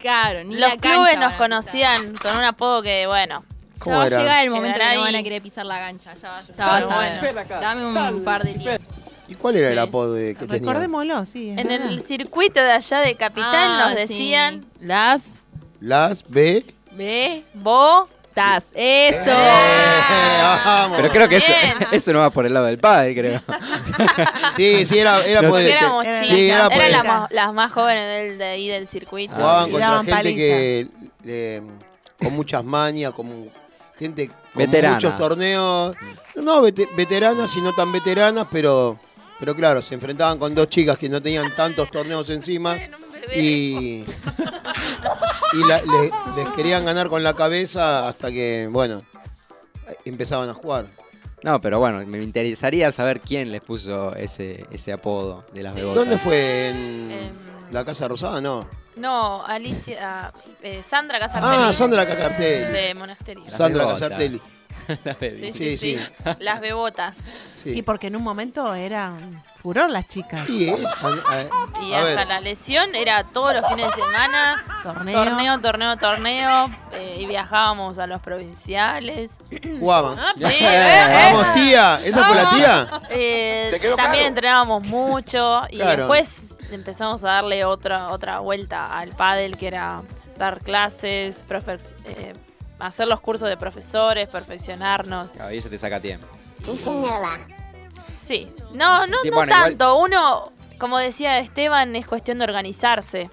Claro, 0.00 0.44
ni 0.44 0.56
Los 0.56 0.70
la 0.70 0.76
clubes 0.76 1.14
nos 1.18 1.20
van 1.20 1.22
a 1.22 1.28
pisar. 1.28 1.38
conocían 1.38 2.14
con 2.16 2.36
un 2.36 2.44
apodo 2.44 2.82
que, 2.82 3.06
bueno, 3.06 3.44
Ya 3.76 3.84
¿Cómo 3.84 3.96
va 3.96 4.04
a 4.04 4.06
era? 4.08 4.18
llegar 4.18 4.44
el 4.44 4.50
momento 4.50 4.74
que 4.74 4.80
Quedará 4.80 4.94
no 4.96 5.00
van 5.02 5.14
a 5.14 5.18
ahí. 5.18 5.24
querer 5.24 5.42
pisar 5.42 5.66
la 5.66 5.78
cancha. 5.78 6.14
Ya, 6.14 6.30
vas- 6.30 6.46
ya 6.48 6.54
Claro, 6.54 6.88
vas 6.88 6.96
a 6.96 7.00
ver. 7.22 7.46
Dame 7.60 7.86
un 8.14 8.24
par 8.24 8.44
de 8.44 8.54
tiempo. 8.54 8.84
¿Y 9.28 9.34
cuál 9.36 9.56
era 9.56 9.68
el 9.68 9.74
Sí. 9.74 9.78
apodo 9.78 10.14
de- 10.14 10.34
que 10.34 10.46
tenía? 10.46 10.58
Recordémoslo, 10.58 11.24
sí. 11.24 11.50
es 11.50 11.58
en 11.58 11.68
verdad. 11.68 11.86
el 11.88 12.00
circuito 12.00 12.60
de 12.62 12.72
allá 12.72 12.98
de 13.00 13.14
Capital 13.14 13.54
Ah, 13.54 13.78
nos 13.90 13.92
sí. 14.00 14.06
decían 14.08 14.66
Las 14.80 15.44
Las 15.80 16.28
B. 16.28 16.64
B 16.92 17.44
Eso. 18.74 19.30
Vamos. 20.64 20.96
Pero 20.98 21.10
creo 21.10 21.28
que 21.28 21.36
eso, 21.38 21.52
eso 21.92 22.12
no 22.12 22.20
va 22.20 22.30
por 22.30 22.46
el 22.46 22.54
lado 22.54 22.66
del 22.66 22.78
padre, 22.78 23.14
creo. 23.14 23.40
Sí, 24.56 24.84
sí, 24.86 24.98
era, 24.98 25.24
era 25.24 25.48
por 25.48 25.60
el- 25.60 25.68
éramos 25.68 26.04
chicas, 26.04 26.28
sí, 26.28 26.50
era 26.50 26.64
por 26.68 26.74
eran 26.74 26.92
las 26.92 27.06
más, 27.06 27.32
las 27.32 27.52
más 27.54 27.72
jóvenes 27.72 28.28
del, 28.30 28.38
de 28.38 28.44
ahí 28.44 28.68
del 28.68 28.86
circuito. 28.86 29.34
Jugaban 29.34 29.70
contra 29.70 29.88
daban 29.88 30.06
gente 30.06 30.16
paliza. 30.22 30.36
que 30.36 30.86
le- 31.24 31.62
con 32.18 32.32
muchas 32.34 32.64
mañas, 32.64 33.12
con 33.14 33.50
gente 33.98 34.28
con 34.28 34.36
Veterana. 34.54 34.94
muchos 34.96 35.16
torneos. 35.16 35.96
No 36.36 36.62
vete- 36.62 36.88
veteranas 36.96 37.54
y 37.56 37.60
no 37.60 37.72
tan 37.74 37.90
veteranas, 37.92 38.46
pero, 38.50 38.98
pero 39.38 39.54
claro, 39.54 39.80
se 39.82 39.94
enfrentaban 39.94 40.38
con 40.38 40.54
dos 40.54 40.68
chicas 40.68 40.98
que 40.98 41.08
no 41.08 41.22
tenían 41.22 41.54
tantos 41.54 41.90
torneos 41.90 42.28
encima 42.30 42.76
y, 43.34 44.04
y 45.52 45.64
la- 45.66 45.82
le- 45.82 46.10
les 46.36 46.48
querían 46.50 46.84
ganar 46.84 47.08
con 47.08 47.22
la 47.22 47.34
cabeza 47.34 48.08
hasta 48.08 48.30
que, 48.30 48.68
bueno, 48.70 49.02
empezaban 50.04 50.48
a 50.48 50.54
jugar. 50.54 50.86
No, 51.42 51.60
pero 51.60 51.78
bueno, 51.78 52.04
me 52.06 52.22
interesaría 52.22 52.92
saber 52.92 53.20
quién 53.20 53.50
les 53.50 53.62
puso 53.62 54.14
ese, 54.14 54.66
ese 54.70 54.92
apodo 54.92 55.44
de 55.54 55.62
las 55.62 55.74
bebotas. 55.74 55.96
¿Dónde 55.96 56.18
fue? 56.18 56.68
¿En 56.68 57.10
Em, 57.10 57.30
la 57.72 57.84
Casa 57.84 58.06
Rosada? 58.08 58.40
No. 58.40 58.66
No, 58.96 59.44
Alicia, 59.46 60.30
eh, 60.62 60.82
Sandra 60.86 61.18
Casartelli. 61.18 61.54
Ah, 61.56 61.72
Sandra 61.72 62.06
Cacartelli. 62.06 62.72
De 62.72 62.94
Monasterio. 62.94 63.44
Las 63.44 63.54
Sandra 63.56 63.84
bebotas. 63.86 64.00
Casartelli. 64.10 64.40
Las 65.04 65.16
Sí, 65.16 65.20
bebitas. 65.20 65.56
sí, 65.56 65.76
Sí, 65.76 65.98
sí. 65.98 65.98
Las 66.38 66.60
bebotas. 66.60 67.16
Sí. 67.52 67.70
Y 67.76 67.82
porque 67.82 68.06
en 68.08 68.16
un 68.16 68.22
momento 68.22 68.72
eran 68.74 69.42
furor 69.56 69.90
las 69.90 70.06
chicas. 70.08 70.46
Sí, 70.46 70.68
eh, 70.70 70.76
a- 70.84 71.06
a- 71.34 71.82
Y 71.84 71.92
a 71.92 71.98
hasta 71.98 72.14
ver. 72.16 72.26
la 72.28 72.40
lesión 72.40 72.94
era 72.94 73.24
todos 73.24 73.54
los 73.54 73.66
fines 73.68 73.86
de 73.94 74.02
semana. 74.02 74.64
Torneo. 74.82 75.24
Torneo, 75.24 75.60
torneo, 75.60 75.96
torneo. 75.98 76.70
eh, 76.92 77.16
y 77.18 77.26
viajábamos 77.26 77.98
a 77.98 78.06
los 78.06 78.20
provinciales. 78.22 79.38
Jugaban. 79.80 80.16
Sí, 80.36 80.44
eh, 80.44 80.58
eh. 80.60 81.30
Vamos, 81.32 81.52
tía. 81.52 82.00
¿Esa 82.04 82.22
fue 82.24 82.36
la 82.36 82.50
tía? 82.50 82.90
Eh, 83.10 83.94
también 83.96 84.26
entrenábamos 84.26 84.82
mucho 84.86 85.62
y 85.70 85.76
Claro. 85.76 86.02
después 86.08 86.56
empezamos 86.70 87.22
a 87.24 87.28
darle 87.28 87.64
otra 87.64 88.08
otra 88.10 88.38
vuelta 88.40 88.96
al 88.98 89.10
pádel 89.10 89.56
que 89.56 89.66
era 89.66 90.02
dar 90.38 90.60
clases, 90.62 91.44
profe- 91.46 91.80
eh, 92.06 92.34
hacer 92.80 93.06
los 93.08 93.20
cursos 93.20 93.48
de 93.48 93.56
profesores, 93.56 94.28
perfeccionarnos. 94.28 95.30
Claro, 95.30 95.52
y 95.52 95.58
eso 95.58 95.68
te 95.68 95.78
saca 95.78 96.00
tiempo. 96.00 96.26
Sí, 98.24 98.48
no, 98.74 99.06
no, 99.06 99.16
Sí, 99.22 99.28
no 99.30 99.36
bueno, 99.36 99.52
igual- 99.52 99.70
tanto. 99.70 99.96
Uno, 99.98 100.52
como 100.78 100.98
decía 100.98 101.38
Esteban, 101.38 101.96
es 101.96 102.06
cuestión 102.06 102.38
de 102.38 102.44
organizarse. 102.44 103.28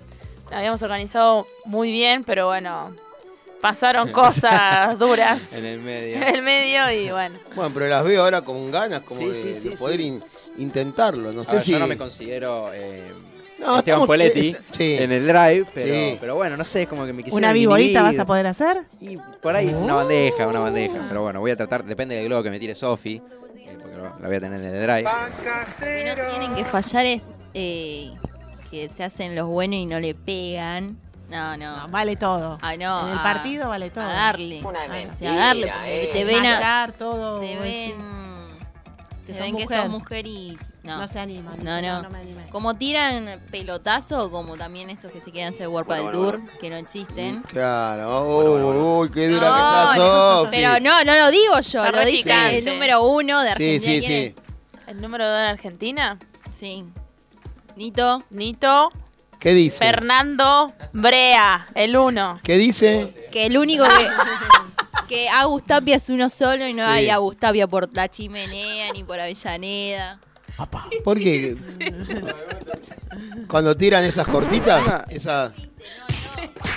Habíamos 0.52 0.82
organizado 0.82 1.46
muy 1.66 1.92
bien, 1.92 2.24
pero 2.24 2.48
bueno, 2.48 2.96
pasaron 3.62 4.12
cosas 4.12 4.98
duras 4.98 5.54
En 5.54 5.66
el 5.66 5.80
medio. 5.82 6.16
en 6.22 6.24
el 6.24 6.42
medio 6.42 6.90
y 6.92 7.12
bueno. 7.12 7.38
Bueno, 7.56 7.72
pero 7.74 7.88
las 7.88 8.04
veo 8.04 8.24
ahora 8.24 8.42
con 8.42 8.72
ganas 8.72 9.02
como 9.02 9.22
Sí, 9.22 9.28
de, 9.28 9.34
sí, 9.34 9.54
sí, 9.54 9.70
de 9.70 9.78
poder 9.78 9.98
sí. 9.98 10.08
in- 10.08 10.24
intentarlo. 10.58 11.32
No 11.32 11.42
A 11.42 11.46
sé 11.46 11.54
ver, 11.54 11.62
si. 11.62 11.72
Yo 11.72 11.80
no 11.80 11.88
me 11.88 11.98
considero 11.98 12.72
eh, 12.74 13.12
No, 13.60 13.78
Esteban 13.80 13.80
estamos- 14.02 14.08
Poletti 14.08 14.50
eh, 14.50 14.58
sí. 14.72 14.98
en 15.00 15.12
el 15.12 15.24
drive, 15.28 15.66
pero, 15.74 15.88
Sí. 15.94 16.18
pero 16.20 16.36
bueno, 16.36 16.56
no 16.58 16.64
sé, 16.64 16.84
es 16.84 16.88
como 16.88 17.06
que 17.06 17.14
me 17.14 17.24
quisieron 17.24 17.44
¿Una 17.44 17.54
viborita 17.54 18.02
vas 18.04 18.18
a 18.20 18.26
poder 18.26 18.46
hacer? 18.48 18.84
Y 19.00 19.18
por 19.42 19.56
ahí 19.56 19.68
una 19.68 19.96
bandeja, 19.96 20.48
una 20.48 20.60
bandeja. 20.60 20.94
Pero 21.08 21.24
bueno, 21.24 21.40
voy 21.40 21.52
a 21.52 21.56
tratar, 21.56 21.84
depende 21.84 22.16
del 22.16 22.26
globo 22.26 22.44
que 22.44 22.52
me 22.52 22.60
tire 22.60 22.76
Sofi, 22.76 23.16
eh, 23.16 23.78
porque 23.82 23.98
lo- 23.98 24.20
la 24.20 24.28
voy 24.28 24.36
a 24.36 24.40
tener 24.40 24.60
en 24.62 24.66
el 24.76 24.84
drive. 24.84 25.10
Que 25.80 26.16
no 26.16 26.30
tienen 26.30 26.56
que 26.56 26.66
fallar 26.66 27.06
es 27.06 27.40
eh, 27.54 28.12
que 28.70 28.90
se 28.90 29.04
hacen 29.04 29.36
los 29.36 29.48
buenos 29.48 29.76
y 29.78 29.86
no 29.88 30.00
le 30.00 30.14
pegan. 30.14 31.00
No, 31.30 31.58
no. 31.58 31.76
No, 31.78 31.88
vale 31.90 32.16
todo. 32.16 32.58
Ah, 32.62 32.78
no, 32.78 33.08
En 33.08 33.14
el 33.14 33.20
a- 33.20 33.24
partido 33.24 33.68
vale 33.70 33.90
todo. 33.90 34.04
A 34.06 34.14
darle. 34.14 34.62
Una 34.64 34.84
O 34.84 34.88
sea, 34.88 34.94
mentira, 34.94 35.32
a 35.32 35.36
darle, 35.36 35.68
porque 35.68 36.04
eh. 36.04 36.10
te 36.14 36.24
ven 36.26 36.46
a, 36.46 36.54
Matar, 36.56 36.92
todo. 36.94 37.40
te 37.40 37.56
ven, 37.58 37.62
decís, 37.64 39.36
te 39.36 39.42
ven 39.42 39.58
que 39.58 39.68
sos 39.68 39.90
mujer 39.90 40.26
y 40.28 40.58
no. 40.88 40.98
No 41.02 41.08
se 41.08 41.20
anima. 41.20 41.54
No, 41.62 41.82
no. 41.82 42.02
no 42.04 42.10
me 42.10 42.18
animé. 42.20 42.48
Como 42.50 42.76
tiran 42.76 43.40
pelotazo, 43.52 44.32
como 44.32 44.56
también 44.58 44.90
esos 44.90 45.12
que 45.12 45.22
se 45.22 45.32
quedan 45.32 45.54
hacer 45.54 45.68
World 45.68 45.92
del 45.94 46.12
Tour, 46.12 46.42
que 46.60 46.70
no 46.70 46.78
existen. 46.78 47.42
Claro, 47.44 48.28
uy, 48.28 49.06
uy, 49.06 49.12
qué 49.14 49.28
dura 49.28 49.50
No, 49.50 49.94
que 49.94 50.00
está 50.00 50.34
Sofi. 50.36 50.50
pero 50.52 50.80
no, 50.80 51.04
no 51.04 51.16
lo 51.16 51.32
digo 51.32 51.54
yo, 51.60 51.86
Está 51.86 51.92
lo 51.92 52.06
dice 52.06 52.58
el 52.58 52.66
número 52.66 53.04
uno 53.04 53.42
de 53.42 53.48
Sí, 53.50 53.54
Argentina. 53.54 53.80
sí, 53.94 54.02
¿quién 54.08 54.34
sí. 54.34 54.42
¿El 54.88 55.02
número 55.02 55.28
dos 55.28 55.38
de 55.38 55.48
Argentina? 55.48 56.18
Sí. 56.52 56.84
Nito. 57.76 58.24
Nito. 58.30 58.90
¿Qué 59.40 59.54
dice? 59.54 59.78
Fernando 59.78 60.74
Brea, 60.94 61.68
el 61.76 61.96
uno. 61.98 62.40
¿Qué 62.44 62.58
dice? 62.58 63.14
Que 63.32 63.46
el 63.46 63.58
único 63.58 63.84
que. 63.84 64.08
que 65.08 65.30
Agus 65.30 65.64
Tapia 65.64 65.96
es 65.98 66.10
uno 66.10 66.28
solo 66.30 66.66
y 66.68 66.74
no 66.74 66.84
Sí. 66.86 66.92
hay 66.92 67.10
Agus 67.10 67.38
Tapia 67.38 67.68
por 67.68 67.88
la 67.96 68.08
chimenea 68.10 68.92
ni 68.94 69.04
por 69.04 69.20
Avellaneda. 69.20 70.20
¿Por 71.04 71.18
qué? 71.20 71.56
Cuando 73.48 73.76
tiran 73.76 74.04
esas 74.04 74.28
cortitas, 74.28 75.04
esa... 75.10 75.54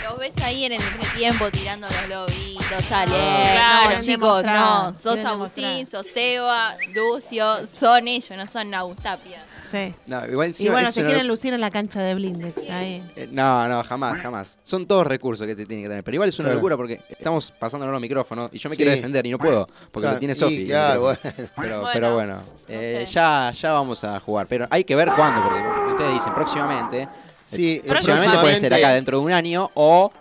Los 0.05 0.19
ves 0.19 0.37
ahí 0.39 0.65
en 0.65 0.73
el 0.73 0.83
tiempo 1.17 1.51
tirando 1.51 1.87
los 1.89 2.09
lobitos, 2.09 2.85
sale. 2.85 3.13
claro, 3.13 3.97
no, 3.97 4.03
chicos, 4.03 4.43
demostrar, 4.43 4.85
no. 4.85 4.95
Sos 4.95 5.25
Agustín, 5.25 5.87
sos 5.87 6.07
Seba, 6.07 6.77
Lucio, 6.95 7.67
son 7.67 8.09
ellos, 8.09 8.37
no 8.37 8.47
son 8.47 8.75
Agus 8.75 8.97
Tapia. 8.97 9.43
Sí. 9.71 9.95
No, 10.07 10.27
igual 10.27 10.53
Y 10.59 10.69
bueno, 10.69 10.91
se 10.91 11.05
quieren 11.05 11.29
lucir 11.29 11.55
en 11.55 11.61
la 11.61 11.71
cancha 11.71 12.01
de 12.03 12.15
Blindex. 12.15 12.69
Ahí. 12.71 13.03
Eh, 13.17 13.29
No, 13.31 13.69
no, 13.69 13.83
jamás, 13.85 14.19
jamás. 14.21 14.59
Son 14.63 14.87
todos 14.87 15.07
recursos 15.07 15.47
que 15.47 15.55
se 15.57 15.67
tienen 15.67 15.85
que 15.85 15.89
tener. 15.89 16.05
Pero 16.05 16.15
igual 16.17 16.29
es 16.29 16.39
una 16.39 16.49
Claro. 16.49 16.59
locura 16.59 16.77
porque 16.77 17.01
estamos 17.09 17.53
pasándonos 17.53 17.93
los 17.93 18.01
micrófonos 18.01 18.51
y 18.53 18.59
yo 18.59 18.69
me 18.69 18.75
Sí. 18.75 18.83
quiero 18.83 18.93
defender 18.93 19.27
y 19.27 19.31
no 19.31 19.39
puedo 19.39 19.67
porque 19.93 20.01
Claro, 20.01 20.15
lo 20.15 20.19
tiene 20.19 20.35
Sofi. 20.35 20.67
claro, 20.67 21.01
bueno. 21.03 21.19
Pero, 21.23 21.47
Bueno, 21.57 21.91
pero 21.93 22.15
bueno, 22.15 22.35
no 22.37 22.43
eh, 22.69 23.07
ya, 23.11 23.53
ya 23.53 23.73
vamos 23.73 24.03
a 24.05 24.19
jugar. 24.21 24.47
Pero 24.49 24.67
hay 24.71 24.85
que 24.85 24.97
ver 24.97 25.11
cuándo, 25.15 25.43
porque 25.43 25.63
ustedes 25.93 26.15
dicen 26.15 26.35
próximamente. 26.35 27.09
Sí, 27.47 27.81
Eh, 27.83 27.89
próximamente 27.89 28.39
puede 28.39 28.55
ser 28.57 28.73
acá 28.75 28.91
dentro 28.91 29.19
de 29.19 29.25
un 29.25 29.33
año 29.33 29.71
o 29.75 30.13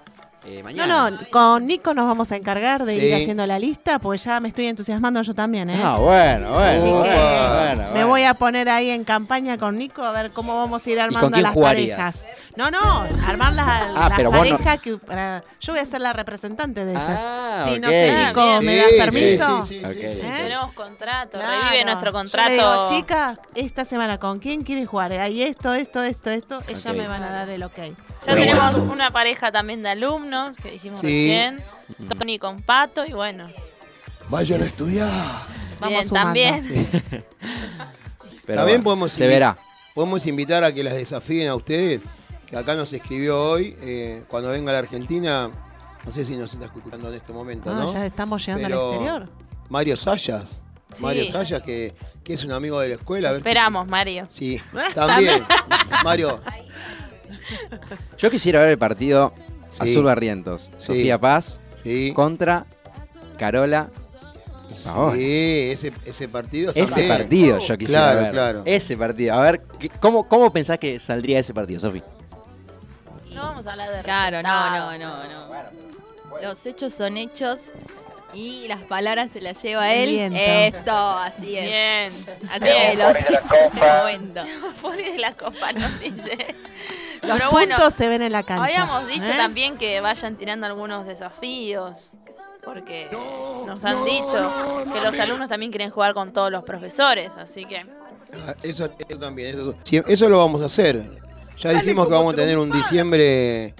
eh, 0.49 0.57
No, 0.57 0.63
mañana. 0.63 1.09
no, 1.11 1.17
con 1.31 1.65
Nico 1.67 1.93
nos 1.93 2.05
vamos 2.05 2.31
a 2.31 2.35
encargar 2.37 2.85
de 2.85 2.95
ir 2.95 3.13
haciendo 3.15 3.45
la 3.45 3.59
lista, 3.59 3.99
porque 3.99 4.17
ya 4.19 4.39
me 4.39 4.49
estoy 4.49 4.67
entusiasmando 4.67 5.21
yo 5.21 5.33
también, 5.33 5.69
¿eh? 5.69 5.79
Ah, 5.83 5.95
bueno, 5.99 6.51
bueno. 6.53 6.59
Así 6.63 6.79
que 6.81 6.91
bueno, 6.91 7.53
bueno, 7.53 7.83
me 7.83 7.89
bueno. 7.91 8.07
voy 8.07 8.23
a 8.23 8.33
poner 8.33 8.69
ahí 8.69 8.89
en 8.89 9.03
campaña 9.03 9.57
con 9.57 9.77
Nico 9.77 10.03
a 10.03 10.11
ver 10.11 10.31
cómo 10.31 10.57
vamos 10.57 10.85
a 10.85 10.89
ir 10.89 10.99
armando 10.99 11.31
quién 11.31 11.43
las 11.43 11.53
jugarías? 11.53 11.97
parejas. 11.99 12.38
No, 12.59 12.69
no, 12.69 13.07
armar 13.25 13.53
las, 13.53 13.65
Ah, 13.69 14.07
las 14.09 14.17
pero 14.17 14.31
no- 14.31 14.37
parejas 14.37 14.81
que 14.81 14.97
para- 14.97 15.41
yo 15.61 15.71
voy 15.71 15.81
a 15.81 15.85
ser 15.85 16.01
la 16.01 16.11
representante 16.11 16.83
de 16.83 16.91
ellas. 16.91 17.07
Ah, 17.09 17.65
si 17.69 17.79
no 17.79 17.87
ok. 17.87 17.93
sé, 17.93 18.11
Ah, 18.11 18.27
Nico, 18.27 18.41
bien. 18.59 18.65
¿me 18.65 18.73
Sí, 18.73 18.79
das 18.79 18.89
sí, 18.89 18.97
permiso? 18.99 19.63
sí, 19.63 19.79
sí, 19.79 19.85
Ok. 19.85 19.91
sí, 19.93 19.97
sí. 19.99 20.05
¿Eh? 20.27 20.33
Tenemos 20.43 20.73
contrato, 20.73 21.37
Claro. 21.39 21.61
revive 21.69 21.85
nuestro 21.85 22.11
Yo 22.11 22.17
le 22.17 22.19
contrato. 22.19 22.51
digo, 22.51 22.85
chicas, 22.89 23.39
esta 23.55 23.85
semana, 23.85 24.17
¿con 24.17 24.39
quién 24.39 24.63
quieren 24.63 24.85
jugar? 24.87 25.13
Hay 25.13 25.41
esto, 25.41 25.73
esto, 25.73 26.03
esto, 26.03 26.31
esto. 26.31 26.61
Ellas 26.67 26.93
me 26.93 27.07
van 27.07 27.23
a 27.23 27.31
dar 27.31 27.49
el 27.49 27.63
ok. 27.63 27.77
Ya 27.77 27.93
Bueno. 28.25 28.41
tenemos 28.41 28.77
una 28.91 29.09
pareja 29.11 29.53
también 29.53 29.81
de 29.81 29.89
alumnos, 29.91 30.57
que 30.57 30.71
dijimos 30.71 30.99
Sí. 30.99 31.05
recién. 31.07 31.63
Tony 32.17 32.39
con 32.39 32.61
Pato, 32.61 33.05
y 33.05 33.13
bueno, 33.13 33.47
Vayan 34.27 34.61
a 34.61 34.65
estudiar. 34.65 35.09
Vamos 35.79 35.89
bien, 35.95 36.07
sumando. 36.09 36.25
también. 36.27 36.89
Pero 38.45 38.57
También 38.59 38.83
podemos 38.83 39.13
se 39.13 39.27
verá. 39.27 39.57
Podemos 39.95 40.25
invitar 40.27 40.63
a 40.63 40.73
que 40.73 40.83
las 40.83 40.93
desafíen 40.93 41.47
a 41.49 41.55
ustedes, 41.55 42.01
que 42.49 42.57
acá 42.57 42.75
nos 42.75 42.91
escribió 42.93 43.41
hoy, 43.41 43.75
eh, 43.81 44.23
cuando 44.27 44.49
venga 44.49 44.71
a 44.71 44.73
la 44.73 44.79
Argentina, 44.79 45.49
no 46.05 46.11
sé 46.11 46.25
si 46.25 46.35
nos 46.35 46.51
está 46.53 46.65
escuchando 46.65 47.09
en 47.09 47.15
este 47.15 47.31
momento, 47.33 47.69
Ah, 47.69 47.73
¿no? 47.81 47.93
ya 47.93 48.05
estamos 48.05 48.43
llegando 48.45 48.67
Pero 48.67 48.81
al 48.81 48.89
exterior. 48.93 49.29
Mario 49.69 49.97
Sayas, 49.97 50.59
Sí. 50.91 51.03
Mario 51.03 51.25
Sayas, 51.27 51.61
que, 51.61 51.93
que 52.23 52.33
es 52.33 52.43
un 52.43 52.51
amigo 52.51 52.79
de 52.79 52.89
la 52.89 52.95
escuela. 52.95 53.29
A 53.29 53.31
ver 53.33 53.43
si- 53.43 53.47
Esperamos, 53.47 53.87
Mario. 53.87 54.25
Sí, 54.29 54.59
también. 54.95 55.43
Mario, 56.03 56.39
Yo 58.17 58.29
quisiera 58.31 58.61
ver 58.61 58.69
el 58.69 58.77
partido 58.77 59.33
Sí. 59.67 59.79
Azul 59.83 60.03
Barrientos. 60.05 60.71
Sí. 60.77 60.85
Sofía 60.87 61.19
Paz 61.19 61.61
sí. 61.83 62.11
contra 62.15 62.65
Carola. 63.37 63.89
Sí, 65.13 65.69
ese, 65.71 65.91
ese 66.05 66.27
partido 66.27 66.69
está 66.69 66.81
Ese 66.81 67.01
bien. 67.01 67.17
partido 67.17 67.59
yo 67.59 67.77
quisiera 67.77 68.01
Claro, 68.01 68.21
ver. 68.21 68.31
claro. 68.31 68.61
Ese 68.65 68.97
partido. 68.97 69.33
A 69.35 69.41
ver, 69.41 69.61
¿qué- 69.77 69.89
¿cómo, 69.89 70.27
¿cómo 70.27 70.51
pensás 70.51 70.79
que 70.79 70.99
saldría 70.99 71.37
ese 71.39 71.53
partido, 71.53 71.79
Sofi? 71.79 72.01
No 73.39 73.45
vamos 73.45 73.67
a 73.67 73.71
hablar 73.71 73.91
de 73.95 74.03
Claro, 74.03 74.43
no, 74.43 74.69
no, 74.69 74.97
no, 74.97 75.23
no. 75.23 76.39
Los 76.41 76.65
hechos 76.65 76.93
son 76.93 77.17
hechos 77.17 77.59
y 78.33 78.67
las 78.67 78.83
palabras 78.83 79.31
se 79.31 79.41
las 79.41 79.61
lleva 79.61 79.91
él. 79.93 80.17
Eso, 80.35 80.91
así 80.91 81.57
es. 81.57 81.63
Bien. 81.65 82.25
Así 82.49 82.67
es, 82.67 82.97
los 82.97 83.15
hechos 83.17 83.73
del 83.73 83.97
momento. 83.97 84.41
De 84.97 85.17
la 85.17 85.33
copa 85.33 85.71
nos 85.73 85.99
dice. 85.99 86.55
Los 87.21 87.37
Pero 87.37 87.49
puntos 87.49 87.51
bueno, 87.51 87.91
se 87.91 88.07
ven 88.07 88.21
en 88.21 88.31
la 88.31 88.43
cancha. 88.43 88.63
habíamos 88.65 89.07
dicho 89.07 89.31
¿eh? 89.31 89.37
también 89.37 89.77
que 89.77 89.99
vayan 90.01 90.35
tirando 90.35 90.65
algunos 90.67 91.05
desafíos. 91.05 92.11
Porque 92.63 93.09
nos 93.65 93.83
han 93.85 94.03
dicho 94.05 94.83
que 94.93 95.01
los 95.01 95.17
alumnos 95.17 95.49
también 95.49 95.71
quieren 95.71 95.89
jugar 95.91 96.13
con 96.13 96.33
todos 96.33 96.51
los 96.51 96.63
profesores. 96.63 97.31
Así 97.37 97.65
que 97.65 97.77
Ah, 98.47 98.53
Eso, 98.61 98.87
eso 99.07 99.19
también, 99.19 99.75
eso 99.89 100.29
lo 100.29 100.37
vamos 100.37 100.61
a 100.61 100.65
hacer. 100.65 101.03
Ya 101.61 101.71
dijimos 101.73 102.07
que 102.07 102.13
vamos 102.13 102.33
a 102.33 102.35
tener 102.35 102.57
un 102.57 102.71
diciembre 102.71 103.73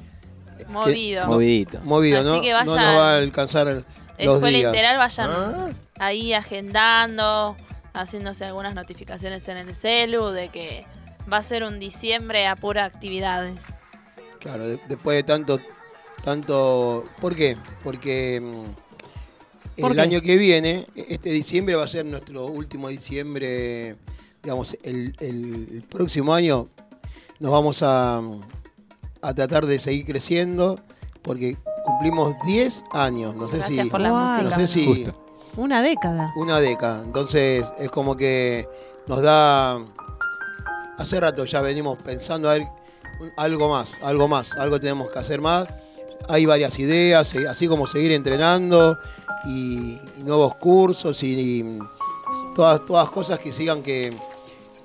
movido. 0.70 1.26
Movidito. 1.28 1.80
movido, 1.84 2.20
Así 2.20 2.28
¿no? 2.30 2.42
que 2.42 2.52
no 2.52 2.64
nos 2.66 2.76
va 2.78 3.14
a 3.14 3.18
alcanzar 3.18 3.68
los 3.68 3.84
Escuela 4.18 4.58
días. 4.58 4.70
Integral 4.74 4.98
vayan 4.98 5.30
Ah. 5.32 5.70
ahí 6.00 6.34
agendando, 6.34 7.56
haciéndose 7.94 8.46
algunas 8.46 8.76
notificaciones 8.76 9.48
en 9.48 9.58
el 9.58 9.76
celu 9.76 10.28
de 10.28 10.50
que 10.50 10.86
va 11.32 11.38
a 11.38 11.44
ser 11.44 11.64
un 11.64 11.80
diciembre 11.80 12.48
a 12.48 12.56
pura 12.56 12.86
actividades. 12.86 13.58
Claro, 14.40 14.68
de- 14.68 14.80
después 14.90 15.16
de 15.18 15.24
tanto, 15.24 15.60
tanto, 16.24 17.06
¿por 17.22 17.36
qué? 17.36 17.56
Porque 17.84 18.42
mm, 18.42 19.82
¿Por 19.82 19.92
el 19.92 19.98
qué? 19.98 20.02
año 20.02 20.22
que 20.22 20.36
viene, 20.38 20.86
este 20.96 21.30
diciembre 21.30 21.76
va 21.76 21.86
a 21.86 21.88
ser 21.88 22.06
nuestro 22.06 22.46
último 22.48 22.90
diciembre, 22.90 23.96
digamos, 24.44 24.78
el, 24.84 25.16
el 25.20 25.84
próximo 25.90 26.34
año 26.34 26.68
nos 27.40 27.52
vamos 27.52 27.82
a, 27.84 28.22
a 29.22 29.34
tratar 29.34 29.66
de 29.66 29.80
seguir 29.80 30.06
creciendo 30.06 30.80
porque 31.22 31.58
cumplimos 31.86 32.36
10 32.46 32.84
años, 32.92 33.36
no 33.36 33.48
sé 33.48 33.58
Gracias 33.58 33.84
si, 33.86 33.90
por 33.90 34.00
la 34.02 34.12
Wow. 34.12 34.20
música. 34.22 34.44
no 34.44 34.52
sé 34.56 34.68
si 34.68 34.86
Justo. 34.86 35.26
Una 35.58 35.82
década. 35.82 36.32
una 36.36 36.60
década, 36.60 37.02
entonces 37.04 37.66
es 37.78 37.90
como 37.90 38.16
que 38.16 38.68
nos 39.08 39.22
da, 39.22 39.78
hace 40.98 41.20
rato 41.20 41.44
ya 41.46 41.62
venimos 41.62 41.98
pensando 42.02 42.50
a 42.50 42.54
ver 42.54 42.64
algo 43.38 43.70
más, 43.70 43.98
algo 44.04 44.28
más, 44.28 44.52
algo 44.54 44.80
tenemos 44.80 45.10
que 45.12 45.20
hacer 45.20 45.42
más. 45.42 45.68
Hay 46.30 46.46
varias 46.46 46.78
ideas, 46.80 47.34
eh, 47.36 47.48
así 47.48 47.68
como 47.68 47.88
seguir 47.88 48.12
entrenando 48.12 48.98
y, 49.46 50.00
y 50.18 50.24
nuevos 50.24 50.56
cursos 50.56 51.24
y, 51.24 51.34
y 51.62 51.80
todas, 52.56 52.86
todas 52.86 53.10
cosas 53.10 53.40
que 53.40 53.52
sigan 53.52 53.82
que 53.82 54.14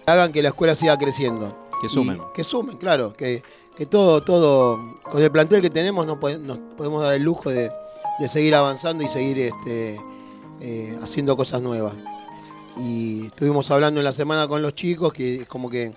hagan 0.06 0.32
que 0.32 0.42
la 0.42 0.48
escuela 0.48 0.74
siga 0.74 0.96
creciendo. 0.96 1.63
Que 1.84 1.88
sumen. 1.90 2.18
que 2.34 2.44
sumen, 2.44 2.76
claro, 2.78 3.12
que, 3.12 3.42
que 3.76 3.84
todo, 3.84 4.22
todo, 4.22 5.00
con 5.02 5.22
el 5.22 5.30
plantel 5.30 5.60
que 5.60 5.68
tenemos 5.68 6.06
nos 6.06 6.16
podemos 6.18 7.02
dar 7.02 7.14
el 7.14 7.22
lujo 7.22 7.50
de, 7.50 7.70
de 8.18 8.28
seguir 8.28 8.54
avanzando 8.54 9.04
y 9.04 9.08
seguir 9.08 9.38
este, 9.38 10.00
eh, 10.60 10.98
haciendo 11.02 11.36
cosas 11.36 11.60
nuevas. 11.60 11.92
Y 12.78 13.26
estuvimos 13.26 13.70
hablando 13.70 14.00
en 14.00 14.04
la 14.04 14.12
semana 14.12 14.48
con 14.48 14.62
los 14.62 14.74
chicos, 14.74 15.12
que 15.12 15.42
es 15.42 15.48
como 15.48 15.68
que 15.68 15.92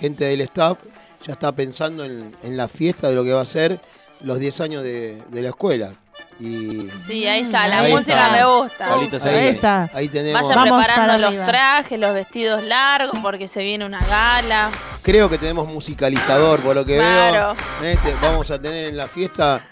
gente 0.00 0.24
del 0.24 0.40
staff 0.42 0.78
ya 1.24 1.34
está 1.34 1.52
pensando 1.52 2.04
en, 2.04 2.34
en 2.42 2.56
la 2.56 2.68
fiesta 2.68 3.08
de 3.08 3.14
lo 3.14 3.22
que 3.24 3.32
va 3.32 3.42
a 3.42 3.46
ser 3.46 3.80
los 4.20 4.38
10 4.38 4.60
años 4.60 4.82
de, 4.82 5.22
de 5.30 5.42
la 5.42 5.50
escuela. 5.50 5.92
Y 6.40 6.88
Sí, 7.04 7.26
ahí 7.26 7.40
está, 7.42 7.66
la 7.66 7.80
Ahí 7.80 7.92
música 7.92 8.26
está. 8.26 8.32
me 8.32 8.44
gusta. 8.44 9.28
Ahí, 9.28 9.48
Esa. 9.48 9.90
ahí 9.92 10.08
tenemos, 10.08 10.40
Vayan 10.42 10.56
Vamos 10.56 10.78
preparando 10.84 11.06
para 11.06 11.18
los 11.18 11.28
arriba. 11.30 11.44
trajes, 11.46 11.98
los 11.98 12.14
vestidos 12.14 12.62
largos, 12.62 13.18
porque 13.20 13.48
se 13.48 13.62
viene 13.64 13.84
una 13.84 14.00
gala. 14.06 14.70
creo 15.02 15.28
que 15.28 15.38
tenemos 15.38 15.66
musicalizador, 15.66 16.60
por 16.60 16.76
lo 16.76 16.84
que 16.84 16.96
Claro. 16.98 17.56
veo. 17.80 17.90
¿eh? 17.92 17.98
Te- 18.04 18.14
vamos 18.20 18.50
a 18.50 18.58
tener 18.60 18.86
en 18.88 18.96
la 18.96 19.08
fiesta 19.08 19.62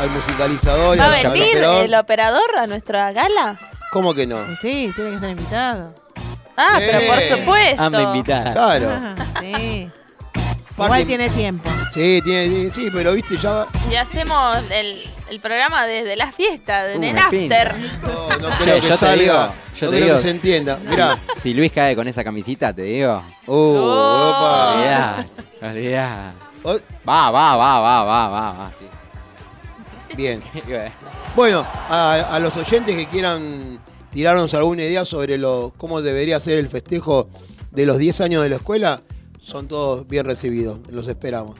al 0.00 0.10
musicalizador 0.10 0.96
y 0.96 1.00
¿Va 1.00 1.06
a 1.06 1.14
al 1.14 1.30
venir 1.32 1.48
operador. 1.56 1.84
el 1.86 1.94
operador 1.94 2.58
a 2.58 2.66
nuestra 2.66 3.12
gala? 3.12 3.58
¿Cómo 3.90 4.14
que 4.14 4.26
no? 4.26 4.38
Sí, 4.60 4.92
tiene 4.94 5.10
que 5.10 5.16
estar 5.16 5.30
invitado. 5.30 5.94
Ah, 6.56 6.76
pero 6.78 7.00
por 7.06 7.20
supuesto. 7.22 7.82
Anda 7.82 8.02
invitada. 8.02 8.52
Claro. 8.52 8.88
Ah, 8.90 9.14
sí. 9.40 9.90
Igual 10.78 11.06
tiene 11.06 11.30
tiempo. 11.30 11.68
Sí, 11.90 12.20
tiene, 12.24 12.70
sí, 12.70 12.88
pero 12.92 13.12
viste, 13.12 13.36
ya 13.38 13.50
va- 13.52 13.68
Y 13.90 13.94
hacemos 13.94 14.58
el, 14.70 15.02
el 15.32 15.40
programa 15.40 15.86
desde 15.86 16.14
la 16.16 16.30
fiesta, 16.30 16.86
Uh, 16.96 17.02
el 17.02 17.18
after. 17.18 17.74
No, 18.02 18.28
no 18.38 18.50
Che, 18.58 18.62
creo 18.62 18.76
yo 18.76 18.82
que 18.82 18.88
te 18.88 18.96
salga. 18.96 19.14
digo, 19.22 19.34
yo 19.34 19.86
no 19.86 19.90
te 19.90 19.96
creo 19.96 20.04
digo- 20.04 20.16
que 20.16 20.22
se 20.22 20.30
entienda. 20.30 20.78
Mirá. 20.88 21.18
Si 21.36 21.54
Luis 21.54 21.72
cae 21.72 21.96
con 21.96 22.06
esa 22.06 22.22
camisita, 22.22 22.72
te 22.72 22.82
digo. 22.82 23.22
Uh, 23.46 23.52
opa. 23.76 24.74
Mirá. 24.76 25.26
Olvidá. 25.62 26.32
O- 26.64 26.78
Va, 27.08 27.30
va, 27.30 27.56
va, 27.56 27.80
va, 27.80 28.04
va, 28.04 28.28
va, 28.28 28.52
va, 28.52 28.70
sí. 28.78 28.86
Bien. 30.16 30.42
Bueno, 31.34 31.64
a, 31.88 32.26
a 32.30 32.38
los 32.40 32.54
oyentes 32.58 32.94
que 32.94 33.06
quieran 33.06 33.78
tirarnos 34.12 34.52
alguna 34.52 34.82
idea 34.82 35.06
sobre 35.06 35.38
lo, 35.38 35.72
cómo 35.78 36.02
debería 36.02 36.38
ser 36.40 36.58
el 36.58 36.68
festejo 36.68 37.30
de 37.70 37.86
los 37.86 37.96
10 37.96 38.20
años 38.20 38.42
de 38.42 38.50
la 38.50 38.56
escuela, 38.56 39.00
son 39.38 39.66
todos 39.66 40.06
bien 40.06 40.26
recibidos, 40.26 40.80
los 40.90 41.08
esperamos. 41.08 41.56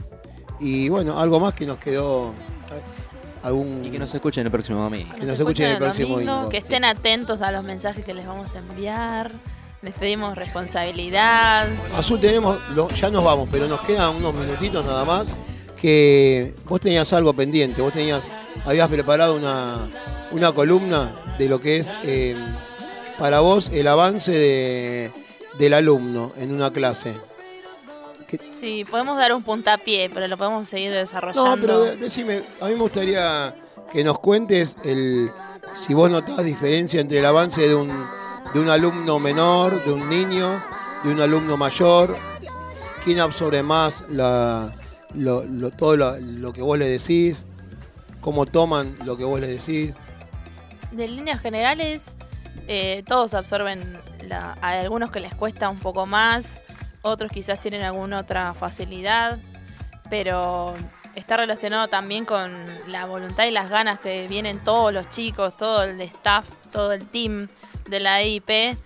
Y 0.61 0.90
bueno, 0.90 1.19
algo 1.19 1.40
más 1.40 1.55
que 1.55 1.65
nos 1.65 1.78
quedó. 1.78 2.35
Algún... 3.43 3.85
Y 3.85 3.90
que 3.90 3.98
nos 3.98 4.12
escuchen 4.14 4.44
el 4.47 4.51
próximo 4.52 4.81
domingo. 4.82 5.14
Que 5.14 5.27
nos 5.27 5.39
escuchen 5.39 5.70
el 5.70 5.78
próximo 5.78 6.14
domingo. 6.14 6.48
Que 6.48 6.59
estén 6.59 6.85
atentos 6.85 7.43
a 7.43 7.51
los 7.51 7.64
mensajes 7.64 8.05
que 8.05 8.14
les 8.14 8.27
vamos 8.27 8.55
a 8.55 8.59
enviar. 8.59 9.31
Les 9.82 9.94
pedimos 9.94 10.36
responsabilidad. 10.36 11.69
Azul 11.97 12.20
tenemos, 12.20 12.59
lo- 12.70 12.89
ya 12.90 13.10
nos 13.10 13.24
vamos, 13.24 13.48
pero 13.51 13.66
nos 13.66 13.81
quedan 13.81 14.14
unos 14.16 14.32
minutitos 14.35 14.86
nada 14.86 15.05
más. 15.05 15.27
Que 15.81 16.55
vos 16.69 16.81
tenías 16.81 17.12
algo 17.12 17.32
pendiente, 17.35 17.82
vos 17.82 17.93
tenías, 17.93 18.23
habías 18.64 18.89
preparado 18.89 19.35
una, 19.36 19.89
una 20.31 20.52
columna 20.52 21.10
de 21.36 21.48
lo 21.48 21.60
que 21.60 21.78
es 21.78 21.89
eh, 22.05 22.36
para 23.19 23.40
vos 23.40 23.69
el 23.73 23.89
avance 23.89 24.31
de- 24.31 25.10
del 25.59 25.74
alumno 25.74 26.32
en 26.39 26.55
una 26.55 26.73
clase. 26.73 27.14
Sí, 28.57 28.85
podemos 28.89 29.17
dar 29.17 29.33
un 29.35 29.43
puntapié, 29.43 30.11
pero 30.13 30.27
lo 30.29 30.37
podemos 30.37 30.69
seguir 30.69 30.91
desarrollando. 30.93 31.57
No, 31.57 31.61
pero 31.61 31.81
de- 31.85 31.97
decime, 31.97 32.43
a 32.61 32.67
mí 32.67 32.75
me 32.75 32.81
gustaría 32.81 33.55
que 33.93 34.03
nos 34.05 34.19
cuentes 34.21 34.77
el, 34.85 35.31
si 35.75 35.93
vos 35.95 36.11
notás 36.11 36.43
diferencia 36.45 37.01
entre 37.01 37.19
el 37.19 37.27
avance 37.27 37.61
de 37.67 37.75
un, 37.75 37.89
de 38.55 38.61
un 38.61 38.69
alumno 38.71 39.19
menor, 39.19 39.85
de 39.85 39.93
un 39.93 40.09
niño, 40.09 40.63
de 41.05 41.11
un 41.11 41.21
alumno 41.21 41.57
mayor, 41.57 42.17
quién 43.05 43.21
absorbe 43.21 43.63
más 43.63 44.03
la, 44.09 44.73
lo, 45.15 45.45
lo- 45.45 45.71
todo 45.71 45.97
lo, 45.97 46.17
lo 46.19 46.53
que 46.53 46.63
vos 46.63 46.79
le 46.79 46.89
decís, 46.89 47.37
cómo 48.23 48.47
toman 48.47 48.97
lo 49.05 49.17
que 49.17 49.25
vos 49.25 49.41
le 49.41 49.49
decís. 49.49 49.93
De 50.93 51.09
líneas 51.09 51.41
generales, 51.41 52.17
eh, 52.69 53.03
todos 53.07 53.35
absorben, 53.35 53.81
la, 54.27 54.57
hay 54.63 54.79
algunos 54.79 55.11
que 55.11 55.21
les 55.21 55.35
cuesta 55.35 55.69
un 55.69 55.79
poco 55.81 56.07
más, 56.07 56.62
otros 57.03 57.31
quizás 57.31 57.61
tienen 57.61 57.83
alguna 57.83 58.20
otra 58.20 58.55
facilidad, 58.55 59.39
pero 60.09 60.74
está 61.15 61.37
relacionado 61.37 61.89
también 61.89 62.24
con 62.24 62.53
la 62.89 63.05
voluntad 63.05 63.45
y 63.45 63.51
las 63.51 63.69
ganas 63.69 64.01
que 64.01 64.29
vienen 64.29 64.62
todos 64.62 64.93
los 64.93 65.11
chicos, 65.11 65.57
todo 65.57 65.83
el 65.85 66.01
staff, 66.01 66.47
todo 66.70 66.93
el 66.93 67.07
team 67.07 67.49
de 67.89 68.01
la 68.01 68.20
EIP 68.23 68.77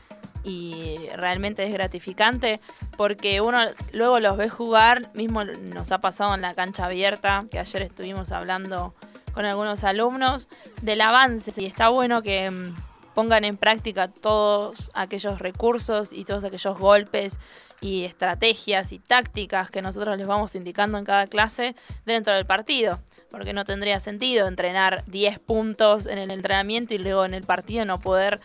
y 0.45 0.99
realmente 1.15 1.65
es 1.65 1.73
gratificante 1.73 2.61
porque 2.97 3.41
uno 3.41 3.59
luego 3.93 4.21
los 4.21 4.37
ve 4.37 4.49
jugar, 4.49 5.11
mismo 5.15 5.45
nos 5.45 5.93
ha 5.93 5.99
pasado 5.99 6.35
en 6.35 6.41
la 6.41 6.55
cancha 6.55 6.87
abierta, 6.87 7.45
que 7.51 7.59
ayer 7.59 7.83
estuvimos 7.83 8.33
hablando 8.33 8.95
con 9.35 9.45
algunos 9.45 9.85
alumnos, 9.85 10.49
del 10.81 11.03
avance. 11.03 11.53
Y 11.61 11.67
está 11.67 11.91
bueno 11.91 12.23
que 12.23 12.51
mm, 12.51 12.75
pongan 13.17 13.45
en 13.45 13.57
práctica 13.57 14.09
todos 14.09 14.91
aquellos 14.93 15.39
recursos 15.39 16.13
y 16.13 16.27
todos 16.27 16.45
aquellos 16.45 16.79
golpes 16.79 17.39
y 17.81 18.05
estrategias 18.05 18.93
y 18.93 18.99
tácticas 18.99 19.71
que 19.71 19.81
nosotros 19.81 20.19
les 20.19 20.27
vamos 20.27 20.55
indicando 20.55 20.99
en 20.99 21.07
cada 21.07 21.27
clase 21.27 21.75
dentro 22.05 22.35
del 22.35 22.45
partido. 22.45 23.01
Porque 23.31 23.55
no 23.55 23.65
tendría 23.65 24.01
sentido 24.01 24.47
entrenar 24.47 25.03
10 25.07 25.39
puntos 25.39 26.05
en 26.05 26.19
el 26.19 26.31
entrenamiento 26.31 26.93
y 26.93 26.99
luego 26.99 27.25
en 27.25 27.33
el 27.33 27.45
partido 27.45 27.87
no 27.87 27.99
poder 27.99 28.39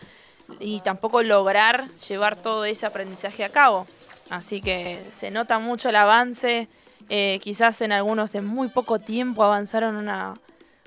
y 0.58 0.80
tampoco 0.80 1.22
lograr 1.22 1.90
llevar 2.08 2.36
todo 2.36 2.64
ese 2.64 2.86
aprendizaje 2.86 3.44
a 3.44 3.50
cabo. 3.50 3.86
Así 4.30 4.62
que 4.62 4.98
se 5.10 5.30
nota 5.30 5.58
mucho 5.58 5.90
el 5.90 5.96
avance. 5.96 6.66
eh, 7.10 7.40
quizás 7.42 7.82
en 7.82 7.92
algunos 7.92 8.34
en 8.34 8.46
muy 8.46 8.68
poco 8.68 8.98
tiempo 8.98 9.44
avanzaron 9.44 9.96
una, 9.96 10.34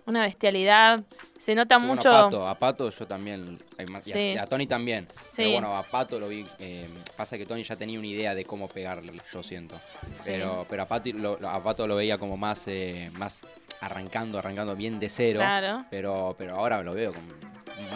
una 0.06 0.22
bestialidad. 0.22 1.04
Se 1.40 1.56
nota 1.56 1.78
Bueno, 1.78 1.96
mucho. 1.96 2.10
a 2.16 2.24
Pato, 2.26 2.48
a 2.48 2.56
Pato 2.56 2.90
yo 2.90 3.06
también, 3.06 3.60
y 3.78 3.84
a- 3.96 4.02
Sí. 4.02 4.36
Tony 4.50 4.68
también. 4.68 5.08
Sí. 5.32 5.38
Pero 5.38 5.52
bueno, 5.54 5.76
a 5.76 5.84
Pato 5.84 6.20
lo 6.20 6.28
vi, 6.28 6.46
eh, 6.60 6.88
pasa 7.18 7.38
que 7.38 7.46
Tony 7.46 7.64
ya 7.64 7.76
tenía 7.76 7.98
una 8.00 8.08
idea 8.08 8.36
de 8.36 8.46
cómo 8.46 8.68
pegarle, 8.68 9.14
yo 9.32 9.44
siento. 9.44 9.76
Pero, 10.26 10.66
pero 10.70 10.84
a, 10.84 10.86
Pato 10.86 11.10
lo, 11.14 11.38
a 11.50 11.64
Pato 11.64 11.88
lo 11.88 11.96
veía 11.96 12.18
como 12.18 12.38
más, 12.38 12.64
eh, 12.68 13.12
más 13.18 13.42
arrancando, 13.82 14.40
arrancando 14.40 14.76
bien 14.76 15.00
de 15.00 15.10
cero. 15.10 15.40
Claro. 15.40 15.86
Pero, 15.90 16.36
pero 16.38 16.56
ahora 16.56 16.82
lo 16.82 16.94
veo 16.94 17.14
con 17.14 17.24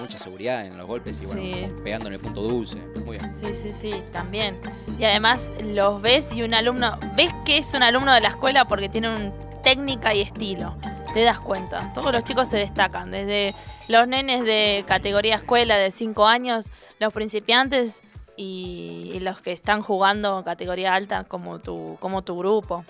mucha 0.01 0.17
seguridad 0.17 0.65
en 0.65 0.77
los 0.77 0.85
golpes 0.85 1.19
y 1.21 1.25
bueno, 1.25 1.41
Sí. 1.41 1.73
pegando 1.83 2.07
en 2.07 2.13
el 2.15 2.19
punto 2.19 2.41
dulce. 2.41 2.75
Muy 3.05 3.17
bien. 3.17 3.33
Sí, 3.33 3.53
sí, 3.53 3.71
sí, 3.71 3.93
también. 4.11 4.59
Y 4.99 5.05
además 5.05 5.53
los 5.63 6.01
ves 6.01 6.33
y 6.33 6.43
un 6.43 6.53
alumno, 6.53 6.99
ves 7.15 7.31
que 7.45 7.57
es 7.57 7.73
un 7.73 7.81
alumno 7.83 8.13
de 8.13 8.19
la 8.21 8.29
escuela 8.29 8.65
porque 8.65 8.89
tiene 8.89 9.09
un 9.15 9.33
técnica 9.63 10.13
y 10.13 10.21
estilo. 10.21 10.75
Te 11.13 11.23
das 11.23 11.39
cuenta. 11.39 11.91
Todos 11.93 12.11
los 12.11 12.23
chicos 12.23 12.47
se 12.47 12.57
destacan, 12.57 13.11
desde 13.11 13.55
los 13.87 14.07
nenes 14.07 14.43
de 14.43 14.83
categoría 14.87 15.35
escuela 15.35 15.75
de 15.77 15.91
5 15.91 16.27
años, 16.27 16.67
los 16.99 17.11
principiantes 17.13 18.01
y, 18.37 19.11
y 19.15 19.19
los 19.19 19.41
que 19.41 19.51
están 19.51 19.81
jugando 19.81 20.43
categoría 20.43 20.93
alta 20.93 21.23
como 21.23 21.59
tu, 21.59 21.97
como 21.99 22.21
tu 22.21 22.37
grupo, 22.37 22.85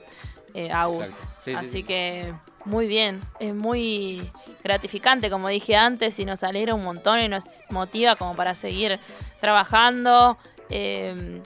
eh, 0.53 0.71
AUS. 0.71 1.21
Sí, 1.45 1.53
Así 1.53 1.71
sí. 1.71 1.83
que 1.83 2.33
muy 2.65 2.87
bien, 2.87 3.21
es 3.39 3.55
muy 3.55 4.21
gratificante, 4.63 5.29
como 5.29 5.47
dije 5.47 5.75
antes, 5.75 6.19
y 6.19 6.25
nos 6.25 6.43
alegra 6.43 6.75
un 6.75 6.83
montón 6.83 7.19
y 7.21 7.27
nos 7.27 7.45
motiva 7.69 8.15
como 8.15 8.35
para 8.35 8.53
seguir 8.53 8.99
trabajando. 9.39 10.37
Eh, 10.69 11.41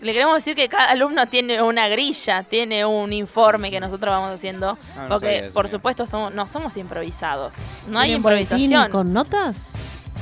le 0.00 0.12
queremos 0.12 0.34
decir 0.36 0.54
que 0.56 0.68
cada 0.68 0.86
alumno 0.90 1.26
tiene 1.26 1.60
una 1.62 1.88
grilla, 1.88 2.42
tiene 2.44 2.84
un 2.84 3.12
informe 3.12 3.70
que 3.70 3.80
nosotros 3.80 4.10
vamos 4.10 4.32
haciendo, 4.34 4.78
Ah, 4.96 5.02
no 5.02 5.08
porque 5.08 5.38
eso, 5.46 5.54
por 5.54 5.64
mira. 5.64 5.70
supuesto 5.76 6.06
somos, 6.06 6.32
no 6.34 6.46
somos 6.46 6.76
improvisados, 6.76 7.54
no 7.86 7.98
hay 7.98 8.08
¿Tienen 8.10 8.22
boletín 8.22 8.44
improvisación. 8.58 8.90
con 8.90 9.12
notas? 9.12 9.66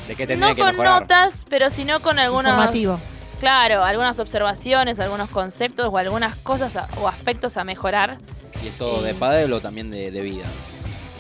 ¿De 0.07 0.15
qué 0.17 0.37
No 0.37 0.57
con 0.57 0.77
notas, 0.77 1.45
pero 1.49 1.71
sino 1.71 2.01
con 2.01 2.19
algunos... 2.19 2.51
Informativo. 2.53 3.01
Claro, 3.41 3.85
algunas 3.85 4.19
observaciones, 4.19 4.99
algunos 4.99 5.31
conceptos 5.31 5.89
o 5.93 5.97
algunas 5.99 6.35
cosas 6.37 6.75
a- 6.77 6.89
o 7.01 7.07
aspectos 7.07 7.57
a 7.57 7.63
mejorar. 7.65 8.19
¿Y 8.65 8.69
es 8.69 8.79
todo 8.79 9.01
de 9.03 9.15
pádel 9.15 9.53
o 9.53 9.61
también 9.61 9.91
de, 9.91 10.11
de 10.11 10.21
vida? 10.23 10.45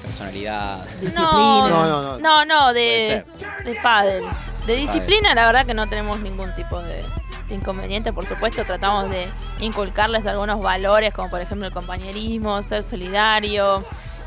Personalidad. 0.02 0.84
No, 1.14 1.68
No, 1.68 1.86
no, 1.86 2.02
no. 2.02 2.18
no, 2.18 2.44
no, 2.44 2.72
de, 2.72 3.24
de 3.64 3.74
pádel. 3.82 4.24
De 4.66 4.74
disciplina, 4.74 5.34
la 5.34 5.46
verdad 5.46 5.64
que 5.66 5.74
no 5.74 5.86
tenemos 5.86 6.18
ningún 6.20 6.52
tipo 6.56 6.80
de 6.82 7.04
inconveniente. 7.50 8.12
Por 8.12 8.26
supuesto, 8.26 8.64
tratamos 8.64 9.10
de 9.10 9.26
inculcarles 9.60 10.26
algunos 10.26 10.60
valores, 10.60 11.12
como 11.12 11.30
por 11.30 11.40
ejemplo 11.40 11.66
el 11.66 11.72
compañerismo, 11.72 12.62
ser 12.62 12.82
solidario, 12.82 13.84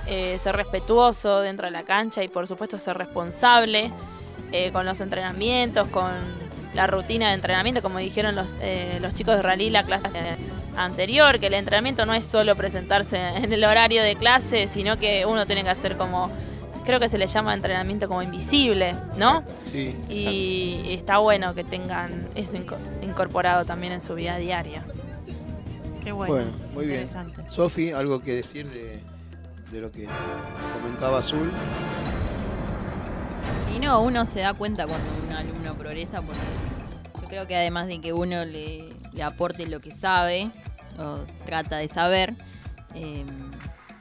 eh, 0.08 0.40
ser 0.42 0.56
respetuoso 0.56 1.42
dentro 1.42 1.66
de 1.66 1.72
la 1.72 1.84
cancha 1.84 2.24
y 2.24 2.28
por 2.28 2.48
supuesto 2.48 2.78
ser 2.80 2.98
responsable 2.98 3.92
eh, 4.52 4.72
con 4.72 4.86
los 4.86 5.00
entrenamientos, 5.00 5.88
con 5.90 6.12
la 6.74 6.88
rutina 6.88 7.30
de 7.30 7.36
entrenamiento, 7.36 7.82
como 7.82 8.00
dijeron 8.00 8.36
los, 8.36 8.56
eh, 8.62 8.98
los 9.02 9.14
chicos 9.14 9.36
de 9.36 9.42
Rally 9.42 9.70
la 9.70 9.84
clase 9.84 10.10
anterior, 10.76 11.40
que 11.40 11.48
el 11.48 11.54
entrenamiento 11.54 12.06
no 12.06 12.14
es 12.14 12.26
solo 12.26 12.56
presentarse 12.56 13.18
en 13.18 13.52
el 13.52 13.64
horario 13.64 14.02
de 14.02 14.16
clase, 14.16 14.68
sino 14.68 14.98
que 14.98 15.26
uno 15.26 15.46
tiene 15.46 15.64
que 15.64 15.70
hacer 15.70 15.98
como, 15.98 16.32
creo 16.86 17.00
que 17.00 17.10
se 17.10 17.18
le 17.18 17.28
llama 17.28 17.54
entrenamiento 17.54 18.08
como 18.08 18.22
invisible, 18.22 18.96
¿no? 19.18 19.44
Sí. 19.72 19.96
Y 20.10 20.94
está 20.94 21.18
bueno 21.20 21.54
que 21.54 21.64
tengan 21.64 22.28
eso 22.36 22.58
inco- 22.58 22.78
incorporado 23.02 23.66
también 23.66 23.94
en 23.94 24.02
su 24.02 24.16
vida 24.16 24.38
diaria. 24.38 24.84
Qué 26.04 26.12
Bueno, 26.12 26.52
muy 26.74 26.88
bien. 26.88 27.08
Sofi, 27.48 27.92
algo 27.92 28.22
que 28.22 28.34
decir 28.36 28.68
de, 28.70 29.00
de 29.72 29.82
lo 29.82 29.92
que 29.92 30.08
comentaba 30.82 31.20
Azul. 31.20 31.52
Y 33.76 33.80
no, 33.80 34.02
uno 34.02 34.26
se 34.26 34.40
da 34.42 34.54
cuenta 34.54 34.86
cuando 34.88 35.10
un 35.28 35.32
alumno 35.34 35.74
progresa 35.76 36.22
porque 36.22 36.40
yo 37.22 37.28
creo 37.28 37.48
que 37.48 37.56
además 37.56 37.88
de 37.88 38.02
que 38.02 38.12
uno 38.14 38.44
le, 38.46 38.90
le 39.14 39.24
aporte 39.24 39.66
lo 39.68 39.80
que 39.80 39.92
sabe 39.92 40.52
o 41.00 41.20
trata 41.46 41.78
de 41.78 41.88
saber, 41.88 42.34
eh, 42.96 43.24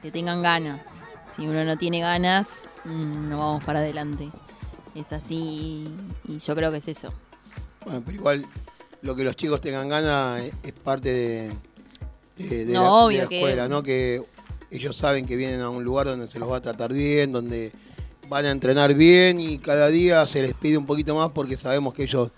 que 0.01 0.11
tengan 0.11 0.41
ganas. 0.41 0.85
Si 1.29 1.47
uno 1.47 1.63
no 1.63 1.77
tiene 1.77 2.01
ganas, 2.01 2.63
no 2.85 3.37
vamos 3.39 3.63
para 3.63 3.79
adelante. 3.79 4.29
Es 4.95 5.13
así 5.13 5.87
y 6.27 6.37
yo 6.39 6.55
creo 6.55 6.71
que 6.71 6.77
es 6.79 6.87
eso. 6.87 7.13
Bueno, 7.85 8.01
pero 8.05 8.17
igual 8.17 8.45
lo 9.01 9.15
que 9.15 9.23
los 9.23 9.35
chicos 9.35 9.61
tengan 9.61 9.87
ganas 9.89 10.41
es, 10.43 10.53
es 10.63 10.73
parte 10.73 11.09
de, 11.09 11.51
de- 12.37 12.65
de 12.65 12.73
No, 12.73 12.81
la, 12.83 12.87
de 12.89 12.93
obvio 13.05 13.21
la 13.23 13.27
que- 13.29 13.37
escuela, 13.39 13.67
¿no? 13.67 13.83
Que 13.83 14.21
ellos 14.69 14.95
saben 14.95 15.25
que 15.25 15.35
vienen 15.35 15.61
a 15.61 15.69
un 15.69 15.83
lugar 15.83 16.07
donde 16.07 16.27
se 16.27 16.39
los 16.39 16.49
va 16.51 16.57
a 16.57 16.61
tratar 16.61 16.91
bien, 16.93 17.31
donde 17.31 17.71
van 18.29 18.45
a 18.45 18.51
entrenar 18.51 18.93
bien 18.93 19.39
y 19.39 19.57
cada 19.59 19.87
día 19.87 20.25
se 20.27 20.41
les 20.41 20.53
pide 20.53 20.77
un 20.77 20.85
poquito 20.85 21.15
más 21.15 21.31
porque 21.31 21.57
sabemos 21.57 21.93
que 21.93 22.03
ellos, 22.03 22.31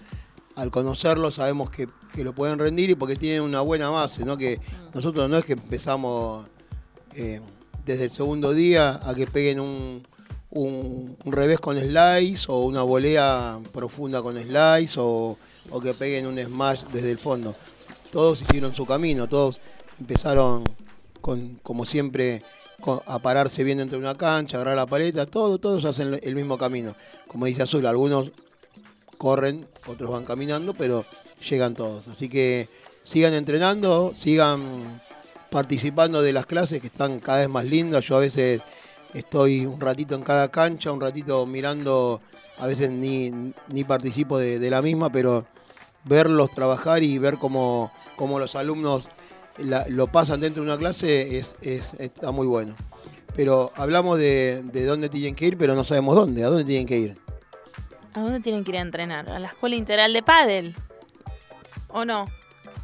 al 0.56 0.72
conocerlos, 0.72 1.36
sabemos 1.36 1.70
que, 1.70 1.88
que 2.14 2.24
lo 2.24 2.34
pueden 2.34 2.58
rendir 2.60 2.90
y 2.92 2.96
porque 2.96 3.16
tienen 3.16 3.42
una 3.42 3.62
buena 3.62 3.90
base, 3.90 4.24
¿no? 4.26 4.38
Que 4.38 4.60
nosotros 4.94 5.30
no 5.30 5.38
es 5.38 5.46
que 5.46 5.54
empezamos 5.54 6.48
eh, 7.16 7.42
desde 7.86 8.06
el 8.06 8.10
segundo 8.12 8.54
día 8.54 9.00
a 9.04 9.14
que 9.14 9.28
peguen 9.28 9.60
un, 9.60 10.04
un, 10.54 11.18
revés 11.26 11.60
con 11.60 11.80
slice 11.80 12.46
o 12.48 12.62
una 12.62 12.84
volea 12.84 13.60
profunda 13.72 14.22
con 14.22 14.42
slice 14.42 15.00
o, 15.00 15.38
o 15.70 15.82
que 15.82 15.94
peguen 15.94 16.28
un 16.28 16.38
smash 16.38 16.84
desde 16.92 17.12
el 17.12 17.18
fondo. 17.18 17.56
Todos 18.12 18.42
hicieron 18.42 18.74
su 18.74 18.86
camino, 18.86 19.28
todos 19.28 19.60
empezaron 20.00 20.64
con, 21.22 21.60
como 21.64 21.86
siempre, 21.86 22.44
a 23.06 23.20
pararse 23.20 23.64
bien 23.64 23.78
dentro 23.78 23.98
de 23.98 24.04
una 24.04 24.16
cancha, 24.16 24.58
agarrar 24.58 24.76
la 24.76 24.86
paleta, 24.86 25.26
todo, 25.26 25.58
todos 25.58 25.86
hacen 25.86 26.20
el 26.22 26.36
mismo 26.36 26.58
camino. 26.58 26.96
Como 27.28 27.46
dice 27.46 27.64
Azul, 27.64 27.86
algunos 27.86 28.32
corren, 29.18 29.66
otros 29.88 30.12
van 30.12 30.26
caminando, 30.26 30.74
pero 30.74 31.06
llegan 31.50 31.74
todos. 31.74 32.08
Así 32.10 32.30
que 32.30 32.68
sigan 33.04 33.34
entrenando, 33.34 34.12
sigan 34.14 35.02
participando 35.50 36.22
de 36.22 36.34
las 36.34 36.46
clases 36.46 36.82
que 36.82 36.88
están 36.88 37.20
cada 37.20 37.40
vez 37.40 37.50
más 37.50 37.66
lindas. 37.66 38.06
Yo 38.06 38.18
a 38.18 38.20
veces 38.20 38.62
estoy 39.14 39.66
un 39.66 39.80
ratito 39.80 40.16
en 40.16 40.22
cada 40.22 40.50
cancha, 40.50 40.92
un 40.92 41.02
ratito 41.02 41.46
mirando, 41.46 42.22
a 42.60 42.68
veces 42.68 42.90
ni, 42.90 43.32
ni 43.68 43.84
participo 43.84 44.38
de, 44.38 44.70
la 44.70 44.82
misma, 44.82 45.10
pero 45.12 45.46
verlos 46.06 46.52
trabajar 46.52 47.04
y 47.04 47.18
ver 47.18 47.38
cómo, 47.38 47.92
cómo 48.16 48.40
los 48.40 48.56
alumnos 48.56 49.08
lo 49.90 50.08
pasan 50.08 50.40
dentro 50.40 50.64
de 50.64 50.70
una 50.70 50.78
clase 50.80 51.38
es, 51.38 51.56
es- 51.62 51.92
está 52.00 52.32
muy 52.32 52.48
bueno. 52.48 52.74
Pero 53.36 53.72
hablamos 53.76 54.20
de, 54.20 54.62
de 54.64 54.86
dónde 54.86 55.10
tienen 55.10 55.36
que 55.36 55.46
ir, 55.48 55.58
pero 55.58 55.76
no 55.76 55.84
sabemos 55.84 56.16
dónde, 56.16 56.44
a 56.44 56.48
dónde 56.48 56.66
tienen 56.66 56.86
que 56.88 56.98
ir. 56.98 57.18
¿A 58.14 58.22
dónde 58.22 58.40
tienen 58.42 58.64
que 58.64 58.72
ir 58.72 58.78
a 58.78 58.82
entrenar? 58.82 59.32
¿A 59.32 59.40
la 59.40 59.48
escuela 59.48 59.76
integral 59.76 60.14
de 60.14 60.22
pádel? 60.22 60.76
¿O 61.88 62.06
no? 62.06 62.26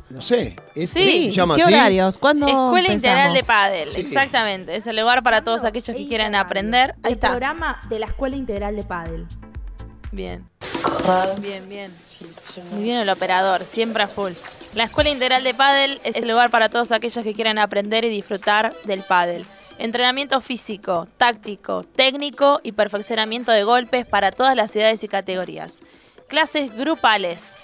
No 0.10 0.22
sé, 0.24 0.56
es, 0.74 0.90
Sí. 0.90 1.26
se 1.26 1.32
llama 1.34 1.56
¿Qué 1.56 1.62
así. 1.64 1.74
horarios? 1.74 2.18
¿Cuándo 2.18 2.48
Escuela? 2.48 2.92
Integral 2.94 3.34
de 3.34 3.44
Pádel, 3.44 3.90
Sí. 3.92 4.02
exactamente. 4.02 4.76
Es 4.76 4.88
el 4.88 4.96
lugar 4.96 5.22
para 5.22 5.44
todos 5.44 5.64
aquellos 5.64 5.96
que 5.96 6.08
quieran 6.08 6.34
aprender. 6.34 6.96
Ahí 7.04 7.12
El 7.12 7.14
está. 7.14 7.30
programa 7.30 7.80
de 7.90 8.00
la 8.00 8.08
Escuela 8.08 8.36
Integral 8.36 8.76
de 8.76 8.84
Padel. 8.84 9.28
Bien. 10.12 10.44
Bien, 11.40 11.70
bien. 11.70 11.94
Muy 12.72 12.84
bien 12.84 12.98
el 12.98 13.10
operador, 13.10 13.64
siempre 13.64 14.02
a 14.04 14.08
full. 14.08 14.32
La 14.74 14.84
Escuela 14.86 15.10
Integral 15.12 15.44
de 15.44 15.54
Pádel 15.54 16.02
es 16.04 16.16
el 16.16 16.28
lugar 16.28 16.50
para 16.50 16.70
todos 16.70 16.92
aquellos 16.92 17.24
que 17.24 17.34
quieran 17.36 17.60
aprender 17.60 18.04
y 18.04 18.10
disfrutar 18.10 18.74
del 18.86 19.04
pádel. 19.04 19.46
Entrenamiento 19.78 20.42
físico, 20.42 21.08
táctico, 21.18 21.84
técnico 21.84 22.60
y 22.64 22.72
perfeccionamiento 22.72 23.52
de 23.52 23.64
golpes 23.64 24.08
para 24.08 24.32
todas 24.32 24.56
las 24.56 24.76
edades 24.76 25.04
y 25.04 25.08
categorías. 25.08 25.82
Clases 26.28 26.76
grupales. 26.76 27.60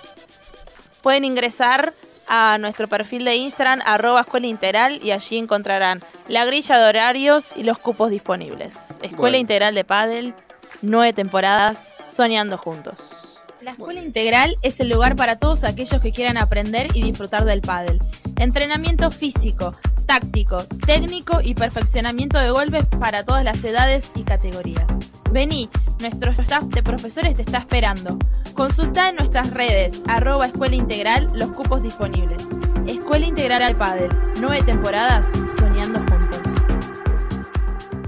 Pueden 1.02 1.26
ingresar 1.26 1.94
a 2.27 2.57
nuestro 2.60 2.88
perfil 2.88 3.26
de 3.26 3.35
Instagram, 3.35 3.81
arroba 3.85 4.22
escuela 4.22 4.47
integral, 4.47 4.99
y 5.03 5.11
allí 5.11 5.38
encontrarán 5.38 6.02
la 6.27 6.45
grilla 6.45 6.77
de 6.77 6.89
horarios 6.89 7.52
y 7.56 7.64
los 7.64 7.77
cupos 7.77 8.10
disponibles. 8.10 8.91
Escuela 9.02 9.15
Bueno. 9.18 9.38
Integral 9.38 9.76
de 9.76 9.84
Pádel, 9.84 10.34
nueve 10.81 11.14
temporadas, 11.14 11.95
soñando 12.10 12.57
juntos. 12.57 13.41
La 13.61 13.72
Escuela 13.72 14.02
Integral 14.02 14.56
es 14.61 14.80
el 14.80 14.89
lugar 14.89 15.15
para 15.15 15.39
todos 15.39 15.64
aquellos 15.64 15.99
que 15.99 16.11
quieran 16.11 16.38
aprender 16.38 16.88
y 16.93 17.02
disfrutar 17.02 17.45
del 17.45 17.61
pádel. 17.61 17.99
Entrenamiento 18.38 19.10
físico, 19.10 19.73
táctico, 20.06 20.64
técnico 20.85 21.41
y 21.41 21.56
perfeccionamiento 21.56 22.38
de 22.38 22.52
golpes 22.52 22.85
para 22.99 23.26
todas 23.26 23.43
las 23.43 23.64
edades 23.64 24.11
y 24.15 24.22
categorías. 24.22 24.85
Vení, 25.31 25.69
nuestro 25.99 26.31
staff 26.31 26.64
de 26.65 26.84
profesores 26.84 27.35
te 27.35 27.41
está 27.41 27.57
esperando. 27.60 28.18
Consulta 28.53 29.10
en 29.10 29.18
nuestras 29.18 29.52
redes, 29.52 30.02
arroba 30.07 30.45
Escuela 30.45 30.76
Integral, 30.76 31.30
los 31.34 31.52
cupos 31.52 31.84
disponibles. 31.84 32.47
Escuela 32.88 33.26
Integral 33.26 33.64
al 33.64 33.76
Pádel, 33.76 34.10
nueve 34.39 34.64
temporadas, 34.64 35.31
soñando 35.57 35.99
juntos. 35.99 36.41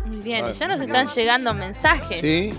Muy 0.05 0.21
bien, 0.21 0.51
ya 0.53 0.67
nos 0.67 0.79
están 0.79 1.07
llegando 1.07 1.53
mensajes. 1.53 2.21
Sí. 2.21 2.53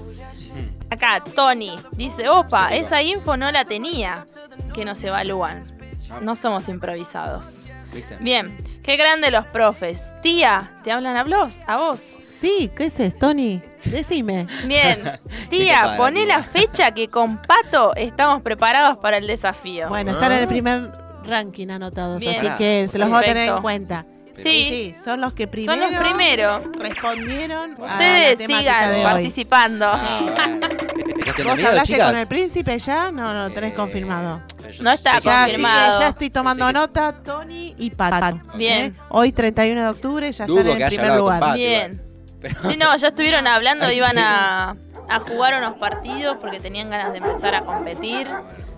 Acá, 0.91 1.23
Tony 1.23 1.77
dice, 1.93 2.29
opa, 2.29 2.75
esa 2.75 3.03
info 3.03 3.37
no 3.37 3.51
la 3.53 3.65
tenía, 3.65 4.27
que 4.75 4.85
nos 4.85 5.03
evalúan. 5.05 5.63
No 6.23 6.35
somos 6.37 6.69
improvisados. 6.69 7.73
Bien, 8.21 8.57
qué 8.89 8.97
grande 8.97 9.31
los 9.31 9.45
profes. 9.45 10.15
Tía, 10.23 10.73
¿te 10.83 10.91
hablan 10.91 11.15
a 11.19 11.23
vos? 11.25 11.61
¿A 11.67 11.77
vos? 11.77 12.17
Sí, 12.33 12.71
¿qué 12.75 12.87
es 12.87 13.19
Tony? 13.19 13.61
Decime. 13.85 14.47
Bien, 14.65 15.03
¿Qué 15.51 15.59
tía, 15.59 15.93
poné 15.99 16.25
la 16.25 16.43
fecha 16.43 16.93
que 16.93 17.09
con 17.09 17.37
Pato 17.37 17.95
estamos 17.97 18.41
preparados 18.41 18.97
para 18.97 19.19
el 19.19 19.27
desafío. 19.27 19.91
Bueno, 19.91 20.13
están 20.13 20.33
en 20.33 20.39
el 20.39 20.49
primer 20.49 20.91
ranking 21.27 21.69
anotados, 21.69 22.19
Bien. 22.19 22.35
así 22.39 22.49
que 22.57 22.89
se 22.91 22.99
los 22.99 23.11
voy 23.11 23.19
a 23.19 23.27
tener 23.27 23.51
en 23.51 23.61
cuenta. 23.61 24.07
Sí. 24.33 24.95
son 25.05 25.21
los 25.21 25.35
que 25.35 25.47
primero 25.49 25.79
Son 25.83 25.93
los 25.93 26.03
primeros. 26.03 26.63
respondieron 26.79 27.73
a 27.73 27.77
la 27.79 27.93
Ustedes 27.93 28.39
sigan 28.39 28.91
de 28.91 28.97
hoy. 29.01 29.03
participando. 29.03 29.93
¿Vos 31.45 31.57
miedo, 31.57 31.69
hablaste 31.69 31.93
chicas. 31.93 32.09
con 32.09 32.17
el 32.17 32.27
príncipe 32.27 32.79
ya? 32.79 33.11
No, 33.11 33.33
no 33.35 33.49
lo 33.49 33.51
tenés 33.51 33.75
confirmado. 33.75 34.43
No 34.81 34.91
está 34.91 35.19
Ya, 35.19 35.45
así 35.45 35.53
confirmado. 35.53 35.99
que 35.99 36.05
ya 36.05 36.09
estoy 36.09 36.31
tomando 36.31 36.73
nota, 36.73 37.13
Tony 37.25 37.75
y 37.79 37.91
Pato. 37.91 38.41
Bien. 38.57 38.87
¿eh? 38.87 38.93
Hoy, 39.11 39.33
31 39.33 39.83
de 39.83 39.89
octubre, 39.89 40.31
ya 40.33 40.47
Dudo 40.47 40.61
están 40.61 40.77
en 40.77 40.83
el 40.83 40.89
primer 40.89 41.17
lugar. 41.17 41.41
Pato, 41.41 41.55
Bien. 41.55 42.03
Pero- 42.41 42.55
Sí, 42.71 42.77
no, 42.77 42.97
ya 42.97 43.09
estuvieron 43.09 43.47
hablando, 43.47 43.91
iban 43.91 44.17
a, 44.19 44.77
a 45.09 45.19
jugar 45.21 45.55
unos 45.59 45.75
partidos 45.79 46.37
porque 46.41 46.61
tenían 46.61 46.89
ganas 46.91 47.13
de 47.13 47.19
empezar 47.19 47.55
a 47.55 47.61
competir. 47.63 48.29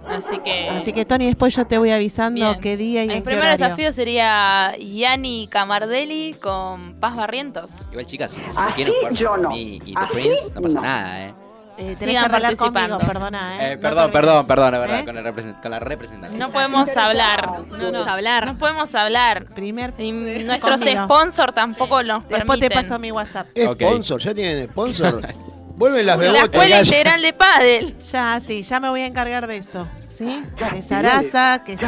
Así 0.08 0.38
que. 0.38 0.70
Así 0.70 0.92
que, 0.94 1.04
Tony, 1.04 1.26
después 1.26 1.54
yo 1.54 1.66
te 1.66 1.76
voy 1.76 1.90
avisando 1.90 2.40
Bien. 2.52 2.60
qué 2.62 2.78
día 2.78 3.04
y 3.04 3.08
el 3.08 3.16
en 3.16 3.18
qué 3.18 3.22
primer 3.24 3.42
horario. 3.44 3.64
desafío 3.66 3.92
sería 3.92 4.74
Yanni 4.78 5.46
Camardelli 5.50 6.34
con 6.40 6.94
Paz 6.94 7.16
Barrientos. 7.16 7.70
Igual, 7.92 8.06
chicas, 8.06 8.30
si, 8.30 8.40
si 8.40 8.46
Así 8.46 8.60
me 8.60 8.72
quieren 8.72 8.94
jugar 8.94 9.12
yo 9.12 9.36
no. 9.36 9.50
mí 9.50 9.78
y 9.84 9.92
The 9.94 10.00
Así 10.00 10.12
Prince, 10.14 10.52
no 10.54 10.62
pasa 10.62 10.74
no. 10.76 10.80
nada, 10.80 11.20
¿eh. 11.26 11.34
Eh, 11.80 11.96
tenés 11.96 11.98
Sigan 11.98 12.24
que 12.24 12.30
participando. 12.30 12.98
conmigo, 12.98 12.98
perdona, 13.12 13.56
¿eh? 13.56 13.72
Eh, 13.72 13.76
No 13.76 13.80
perdón, 13.80 14.10
perdón, 14.12 14.46
perdón, 14.46 14.74
es 14.74 14.80
verdad, 14.80 15.00
¿Eh? 15.00 15.04
con, 15.06 15.16
el 15.16 15.24
represent- 15.24 15.60
con 15.62 15.70
la 15.70 15.80
representante. 15.80 16.36
No 16.38 16.50
podemos 16.50 16.96
hablar. 16.96 17.46
No, 17.46 17.58
no. 17.62 17.68
Podemos 17.78 18.06
hablar. 18.06 18.46
No 18.46 18.58
podemos 18.58 18.94
hablar. 18.94 19.44
Primer. 19.46 19.94
Y 19.98 20.12
nuestros 20.44 20.78
conmigo. 20.80 21.04
sponsors 21.04 21.54
tampoco 21.54 22.02
nos 22.02 22.28
Después 22.28 22.60
te 22.60 22.68
permiten. 22.68 22.70
paso 22.90 22.98
mi 22.98 23.10
WhatsApp. 23.10 23.46
Sponsor, 23.56 24.20
ya 24.20 24.34
tienen 24.34 24.68
sponsor. 24.70 25.26
Vuelven 25.76 26.04
las 26.04 26.18
La 26.18 26.22
bebotas. 26.22 26.44
Escuela 26.44 26.80
Integral 26.82 27.22
de 27.22 27.32
Pádel. 27.32 27.98
Ya, 27.98 28.38
sí, 28.40 28.62
ya 28.62 28.80
me 28.80 28.90
voy 28.90 29.00
a 29.00 29.06
encargar 29.06 29.46
de 29.46 29.56
eso. 29.56 29.88
¿Sí? 30.10 30.44
De 30.72 30.82
Sarasa, 30.82 31.62
que 31.64 31.78
se 31.78 31.86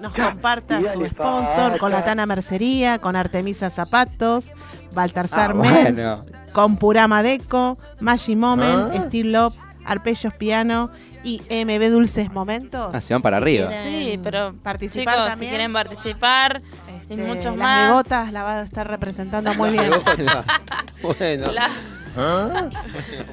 nos 0.00 0.14
comparta 0.14 0.80
y 0.80 0.84
su 0.84 0.88
dale, 1.00 1.10
sponsor 1.10 1.78
con 1.78 1.92
la. 1.92 2.02
Tana 2.04 2.24
Mercería, 2.26 2.98
con 2.98 3.16
Artemisa 3.16 3.70
Zapatos, 3.70 4.50
Baltarzar 4.92 5.50
Ah, 5.50 5.54
Mens, 5.54 5.94
bueno. 5.94 6.24
Con 6.52 6.76
Purama 6.76 7.22
Deco, 7.22 7.78
Magic 8.00 8.36
Moment, 8.36 8.92
Ah. 8.94 9.02
Steel 9.02 9.32
Love, 9.32 9.54
Arpellos 9.84 10.32
Piano 10.34 10.90
y 11.24 11.40
MB 11.50 11.90
Dulces 11.90 12.32
Momentos. 12.32 12.90
Ah, 12.92 13.00
se 13.00 13.14
van 13.14 13.22
para 13.22 13.36
arriba. 13.38 13.70
Sí, 13.84 14.18
pero 14.22 14.54
participar 14.62 15.14
chicos, 15.14 15.28
también. 15.30 15.50
si 15.50 15.56
quieren 15.56 15.72
participar, 15.72 16.60
y 17.08 17.12
Este, 17.12 17.16
muchos 17.16 17.44
las 17.46 17.56
más. 17.56 17.88
bebotas 17.88 18.32
la 18.32 18.42
va 18.42 18.58
a 18.60 18.62
estar 18.62 18.88
representando 18.88 19.54
muy 19.54 19.70
bien. 19.70 19.90
Bueno. 21.02 21.50
La- 21.52 21.70
¿Ah? 22.16 22.68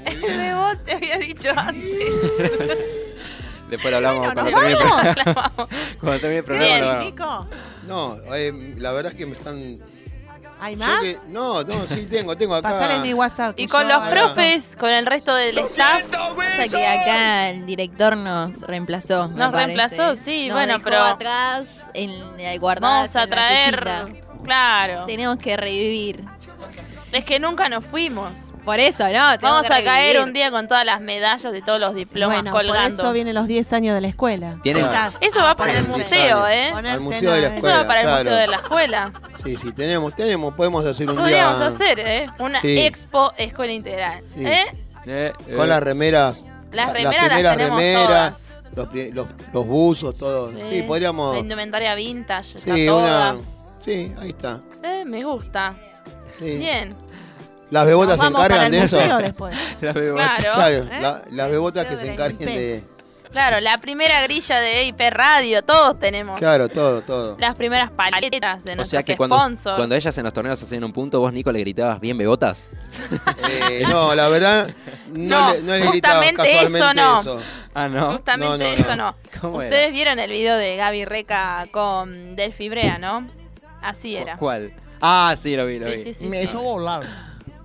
El 0.05 0.21
bebote 0.21 0.93
había 0.95 1.17
dicho 1.17 1.49
antes. 1.55 2.13
Después 3.69 3.91
lo 3.91 3.97
hablamos 3.97 4.33
Bueno, 4.33 4.41
cuando 4.41 4.59
termine 4.59 4.71
el 4.71 4.77
programa. 5.23 5.53
cuando 5.99 6.19
termine 6.19 6.37
el 6.39 6.43
programa. 6.43 7.45
No, 7.87 8.17
eh, 8.33 8.75
la 8.77 8.91
verdad 8.91 9.11
es 9.11 9.17
que 9.17 9.25
me 9.27 9.33
están. 9.33 9.75
¿Hay 10.61 10.75
más? 10.75 11.01
que- 11.01 11.17
no, 11.29 11.63
no, 11.63 11.87
sí 11.87 12.05
tengo, 12.09 12.35
tengo 12.35 12.55
acá. 12.55 12.69
Pasale 12.71 12.99
mi 12.99 13.13
WhatsApp. 13.13 13.57
Y 13.59 13.67
con 13.67 13.83
yo 13.83 13.89
los 13.89 14.07
profes, 14.09 14.75
con 14.77 14.89
el 14.89 15.05
resto 15.05 15.33
del 15.33 15.57
staff. 15.59 16.03
Pasa 16.09 16.67
que 16.67 16.85
acá 16.87 17.49
el 17.49 17.65
director 17.65 18.17
nos 18.17 18.61
reemplazó. 18.61 19.29
me 19.29 19.35
Nos 19.35 19.51
parece. 19.51 19.65
reemplazó, 19.77 20.15
sí, 20.15 20.47
Nos 20.47 20.55
bueno, 20.57 20.73
dejó 20.73 20.83
pero- 20.85 21.03
atrás 21.05 21.89
en 21.93 22.11
el 22.39 22.59
guardado. 22.59 22.93
Vamos 22.95 23.15
a 23.15 23.27
traer. 23.27 24.05
Claro. 24.43 25.05
Tenemos 25.05 25.37
que 25.37 25.55
revivir. 25.57 26.23
Es 27.11 27.25
que 27.25 27.39
nunca 27.39 27.69
nos 27.69 27.83
fuimos. 27.83 28.53
Por 28.63 28.79
eso, 28.79 29.03
¿no? 29.09 29.37
Vamos 29.41 29.67
que 29.67 29.73
a 29.73 29.83
caer 29.83 30.13
revivir. 30.13 30.21
un 30.21 30.33
día 30.33 30.51
con 30.51 30.67
todas 30.67 30.85
las 30.85 31.01
medallas 31.01 31.51
de 31.51 31.61
todos 31.63 31.79
los 31.79 31.95
diplomas 31.95 32.37
Bueno, 32.37 32.51
por 32.51 32.61
colgando. 32.65 33.01
eso 33.03 33.11
vienen 33.13 33.33
los 33.33 33.47
10 33.47 33.73
años 33.73 33.95
de 33.95 34.01
la 34.01 34.07
escuela. 34.09 34.57
Tienen- 34.61 34.85
Chicas, 34.85 35.15
Eso 35.21 35.39
va 35.41 35.55
para 35.55 35.73
el 35.73 35.85
ponerse- 35.85 35.91
museo, 36.03 36.47
¿eh? 36.47 36.69
ponerse 36.71 36.97
Al 36.97 36.99
museo 37.01 37.31
de 37.31 37.41
la 37.41 37.47
en- 37.47 37.57
Eso 37.57 37.67
va 37.67 37.87
para 37.87 38.01
el 38.01 38.05
Claro. 38.07 38.17
museo 38.23 38.35
de 38.35 38.47
la 38.47 38.55
escuela. 38.57 39.11
Sí, 39.43 39.57
sí, 39.57 39.71
tenemos, 39.71 40.15
tenemos, 40.15 40.53
podemos 40.53 40.85
hacer 40.85 41.09
un 41.09 41.15
Podríamos 41.17 41.57
día. 41.57 41.67
hacer, 41.67 41.99
¿eh? 41.99 42.27
Una 42.37 42.61
Sí. 42.61 42.79
expo 42.79 43.33
escuela 43.37 43.73
integral. 43.73 44.23
Sí. 44.31 44.45
¿Eh? 44.45 44.65
Eh, 45.07 45.33
eh. 45.47 45.53
Con 45.55 45.67
las 45.69 45.81
remeras. 45.81 46.45
Las 46.71 46.87
la- 46.87 46.93
remeras 46.93 47.13
las 47.15 47.25
primeras 47.25 47.57
tenemos 47.57 47.79
remeras, 47.79 48.45
Los, 48.75 48.87
pri- 48.89 49.11
los, 49.11 49.27
los 49.51 49.65
buzos, 49.65 50.15
todo. 50.15 50.51
Sí, 50.51 50.57
Sí. 50.69 50.83
podríamos. 50.83 51.33
La 51.33 51.39
indumentaria 51.39 51.95
vintage, 51.95 52.59
está 52.59 52.75
Sí, 52.75 52.85
toda. 52.85 53.33
una. 53.33 53.41
Sí, 53.79 54.13
ahí 54.21 54.29
está. 54.29 54.59
Eh, 54.83 55.03
me 55.05 55.23
gusta. 55.23 55.73
Sí. 56.39 56.57
Bien. 56.57 56.95
Las 57.69 57.85
bebotas 57.85 58.15
se 58.15 58.23
vamos 58.23 58.41
para 58.41 58.55
encargan 58.55 58.73
el 58.73 58.79
de 58.79 58.85
eso. 58.85 58.97
museo 58.99 59.17
después. 59.19 59.55
Claro. 59.79 60.15
Claro, 60.15 60.75
¿Eh? 60.75 60.89
la- 61.01 61.21
las 61.29 61.49
bebotas 61.51 61.85
que 61.85 61.91
Museo 61.93 62.01
se 62.01 62.07
la 62.07 62.13
encarguen 62.13 62.49
IP. 62.49 62.55
de. 62.55 62.83
Claro, 63.31 63.59
la 63.59 63.79
primera 63.79 64.23
grilla 64.23 64.59
de 64.59 64.85
IP 64.85 65.01
Radio, 65.11 65.61
todos 65.61 65.99
tenemos. 65.99 66.39
Claro, 66.39 66.67
todo, 66.67 67.01
todo. 67.03 67.37
Las 67.39 67.53
primeras 67.53 67.91
paletas 67.91 68.63
de 68.63 68.71
O 68.71 68.75
nuestros 68.77 68.87
sea 68.89 69.03
que 69.03 69.15
cuando, 69.15 69.35
sponsors. 69.37 69.75
cuando 69.77 69.93
ellas 69.93 70.17
en 70.17 70.23
los 70.23 70.33
torneos 70.33 70.63
hacían 70.63 70.83
un 70.83 70.91
punto, 70.91 71.19
vos, 71.19 71.31
Nico, 71.31 71.51
le 71.51 71.59
gritabas 71.59 71.99
bien 71.99 72.17
bebotas. 72.17 72.63
Eh, 73.49 73.83
no, 73.87 74.13
la 74.15 74.27
verdad, 74.29 74.69
no, 75.11 75.39
No, 75.49 75.53
le, 75.53 75.61
no 75.61 75.73
le 75.77 75.89
gritaba 75.89 76.23
justamente 76.23 76.35
casualmente 76.35 76.77
eso 76.79 76.93
no. 76.95 77.19
eso. 77.21 77.39
Ah, 77.75 77.87
¿no? 77.87 78.11
Justamente 78.13 78.57
No, 78.57 78.57
no, 78.57 78.83
eso 78.83 78.95
no. 78.95 79.15
¿Cómo 79.41 79.61
era? 79.61 79.69
Ustedes 79.69 79.91
vieron 79.91 80.17
el 80.19 80.29
video 80.31 80.55
de 80.55 80.75
Gaby 80.75 81.05
Reca 81.05 81.67
con 81.71 82.35
Delphi 82.35 82.69
Brea, 82.69 82.97
¿no? 82.97 83.27
Así 83.81 84.15
era. 84.15 84.37
¿Cuál? 84.37 84.71
Ah, 85.01 85.35
sí, 85.37 85.55
lo 85.55 85.65
vi, 85.65 85.79
lo 85.79 85.85
Sí, 85.87 85.91
vi. 85.97 86.03
sí, 86.03 86.13
sí, 86.13 86.25
Me 86.27 86.41
sí. 86.41 86.47
hizo 86.49 86.61
volar. 86.61 87.03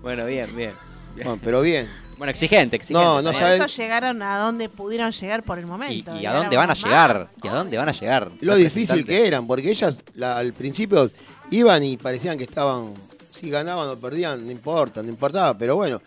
Bueno, 0.02 0.26
bien, 0.26 0.54
bien. 0.54 0.72
Bueno, 1.16 1.38
pero 1.42 1.60
bien. 1.62 1.88
Bueno, 2.16 2.30
exigente, 2.30 2.76
exigente. 2.76 3.04
No, 3.04 3.22
no 3.22 3.32
Por 3.32 3.40
sabes- 3.40 3.64
eso 3.64 3.82
llegaron 3.82 4.22
a 4.22 4.38
donde 4.38 4.68
pudieron 4.68 5.10
llegar 5.10 5.42
por 5.42 5.58
el 5.58 5.64
¿Y, 5.64 5.68
momento. 5.68 6.16
y 6.16 6.26
a 6.26 6.32
dónde 6.32 6.56
van 6.56 6.70
a 6.70 6.74
llegar? 6.74 7.28
¿Y 7.42 7.48
a 7.48 7.52
dónde 7.54 7.76
van 7.76 7.88
a 7.88 7.92
llegar? 7.92 8.30
Lo 8.40 8.54
difícil 8.56 9.04
que 9.04 9.26
eran, 9.26 9.46
porque 9.46 9.70
ellas 9.70 9.98
la- 10.14 10.36
al 10.38 10.52
principio 10.52 11.10
iban 11.50 11.82
y 11.82 11.96
parecían 11.96 12.38
que 12.38 12.44
estaban, 12.44 12.94
si 13.38 13.50
ganaban 13.50 13.88
o 13.88 13.96
perdían, 13.96 14.44
no 14.46 14.52
importa, 14.52 15.02
no 15.02 15.08
importaba, 15.08 15.58
pero 15.58 15.74
bueno, 15.76 16.00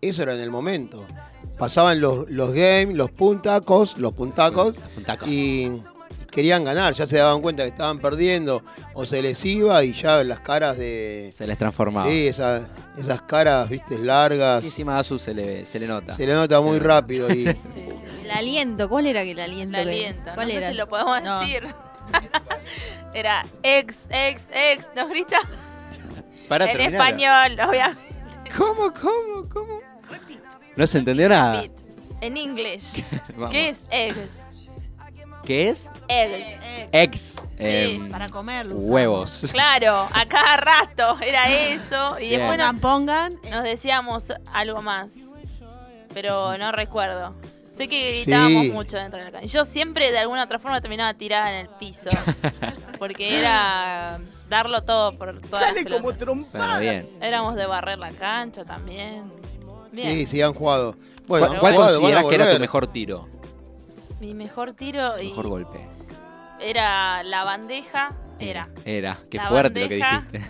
eso 0.00 0.22
era 0.22 0.34
en 0.34 0.40
el 0.40 0.50
momento. 0.50 1.04
Pasaban 1.58 2.00
los, 2.00 2.30
los 2.30 2.50
games, 2.52 2.96
los 2.96 3.10
puntacos, 3.10 3.98
los 3.98 4.12
puntacos, 4.14 4.74
puntacos. 4.94 5.28
y 5.28 5.70
querían 6.32 6.64
ganar, 6.64 6.94
ya 6.94 7.06
se 7.06 7.18
daban 7.18 7.40
cuenta 7.42 7.62
que 7.62 7.68
estaban 7.68 8.00
perdiendo 8.00 8.64
o 8.94 9.06
se 9.06 9.22
les 9.22 9.44
iba 9.44 9.84
y 9.84 9.92
ya 9.92 10.24
las 10.24 10.40
caras 10.40 10.76
de... 10.76 11.32
Se 11.36 11.46
les 11.46 11.56
transformaba. 11.58 12.10
Sí, 12.10 12.26
esa- 12.26 12.62
esas 12.98 13.22
caras, 13.22 13.68
viste, 13.68 13.96
largas, 13.98 14.64
Muchísima 14.64 14.98
Azu 14.98 15.18
se 15.18 15.32
le, 15.34 15.64
se 15.64 15.78
le 15.78 15.86
nota. 15.86 16.16
se 16.16 16.26
le 16.26 16.32
nota 16.34 16.60
muy 16.60 16.78
rápido 16.80 17.32
y... 17.32 17.44
El 18.24 18.30
aliento, 18.30 18.88
¿cuál 18.88 19.06
era 19.06 19.22
que 19.24 19.32
el 19.32 19.40
aliento? 19.40 19.76
La 19.76 19.84
que- 19.84 19.90
aliento. 19.90 20.30
¿Cuál 20.34 20.48
no 20.48 20.54
era? 20.54 20.66
sé 20.66 20.72
si 20.72 20.78
lo 20.78 20.88
podemos 20.88 21.22
No. 21.22 21.38
decir. 21.40 21.68
era 23.14 23.44
ex, 23.62 24.06
ex, 24.10 24.48
ex. 24.52 24.88
¿Nos 24.96 25.08
grita? 25.10 25.38
Para 26.48 26.70
en 26.70 26.80
español, 26.94 27.52
obviamente. 27.68 28.00
¿Cómo, 28.56 28.92
cómo, 28.92 29.48
cómo? 29.52 29.80
No 30.76 30.86
se 30.86 30.98
entendió 30.98 31.28
nada. 31.28 31.64
En 32.20 32.36
inglés. 32.36 33.02
¿Qué 33.50 33.68
es 33.68 33.86
ex? 33.90 34.16
¿Qué 35.44 35.68
es? 35.70 35.90
Ex. 36.08 36.60
Ex. 36.92 37.42
em, 37.58 38.08
Para 38.10 38.28
comerlo. 38.28 38.76
huevos. 38.76 39.48
Claro, 39.52 40.08
a 40.12 40.26
cada 40.26 40.56
rato 40.56 41.16
era 41.20 41.50
eso. 41.50 42.18
Y 42.20 42.28
Bien. 42.28 42.40
después 42.40 42.58
Pongan, 42.58 42.78
pongan. 42.80 43.34
nos 43.50 43.64
decíamos 43.64 44.32
algo 44.52 44.82
más. 44.82 45.12
Pero 46.14 46.56
no 46.58 46.72
recuerdo. 46.72 47.34
Sé 47.70 47.88
que 47.88 48.12
gritábamos 48.22 48.64
Sí. 48.64 48.70
mucho 48.70 48.96
dentro 48.98 49.18
de 49.18 49.24
la 49.24 49.32
cancha. 49.32 49.46
Yo 49.46 49.64
siempre 49.64 50.12
de 50.12 50.18
alguna 50.18 50.44
otra 50.44 50.58
forma 50.58 50.80
terminaba 50.82 51.14
tirada 51.14 51.50
en 51.52 51.56
el 51.66 51.68
piso. 51.80 52.10
porque 52.98 53.38
era 53.40 54.20
darlo 54.50 54.82
todo 54.82 55.12
por 55.12 55.40
todas 55.40 55.74
las 55.74 55.82
pelotas. 55.82 56.52
Bueno, 56.52 56.78
bien. 56.78 57.08
Éramos 57.20 57.54
de 57.54 57.64
barrer 57.66 57.98
la 57.98 58.10
cancha 58.10 58.64
también. 58.64 59.24
Bien. 59.90 60.10
Sí, 60.12 60.26
sí, 60.26 60.42
han 60.42 60.52
jugado. 60.54 60.96
Bueno, 61.26 61.46
¿Cuál, 61.48 61.60
cuál 61.60 61.74
considerás 61.76 62.24
que 62.26 62.34
era 62.34 62.52
tu 62.52 62.60
mejor 62.60 62.86
tiro? 62.88 63.28
Mi 64.22 64.34
mejor 64.34 64.72
tiro 64.72 65.18
y 65.20 65.30
Mejor 65.30 65.48
golpe. 65.48 65.80
era 66.60 67.24
la 67.24 67.42
bandeja, 67.42 68.14
era. 68.38 68.68
Era. 68.84 69.18
Qué 69.28 69.36
La 69.36 69.48
fuerte 69.48 69.80
lo 69.82 69.88
que 69.88 69.94
dijiste. 69.96 70.40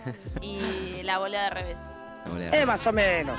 Y 0.43 1.03
la 1.05 1.17
volea 1.17 1.45
de 1.45 1.51
revés. 1.51 1.79
La 2.27 2.31
volea. 2.33 2.51
Eh, 2.63 2.67
más 2.67 2.87
o 2.87 2.93
menos. 2.93 3.35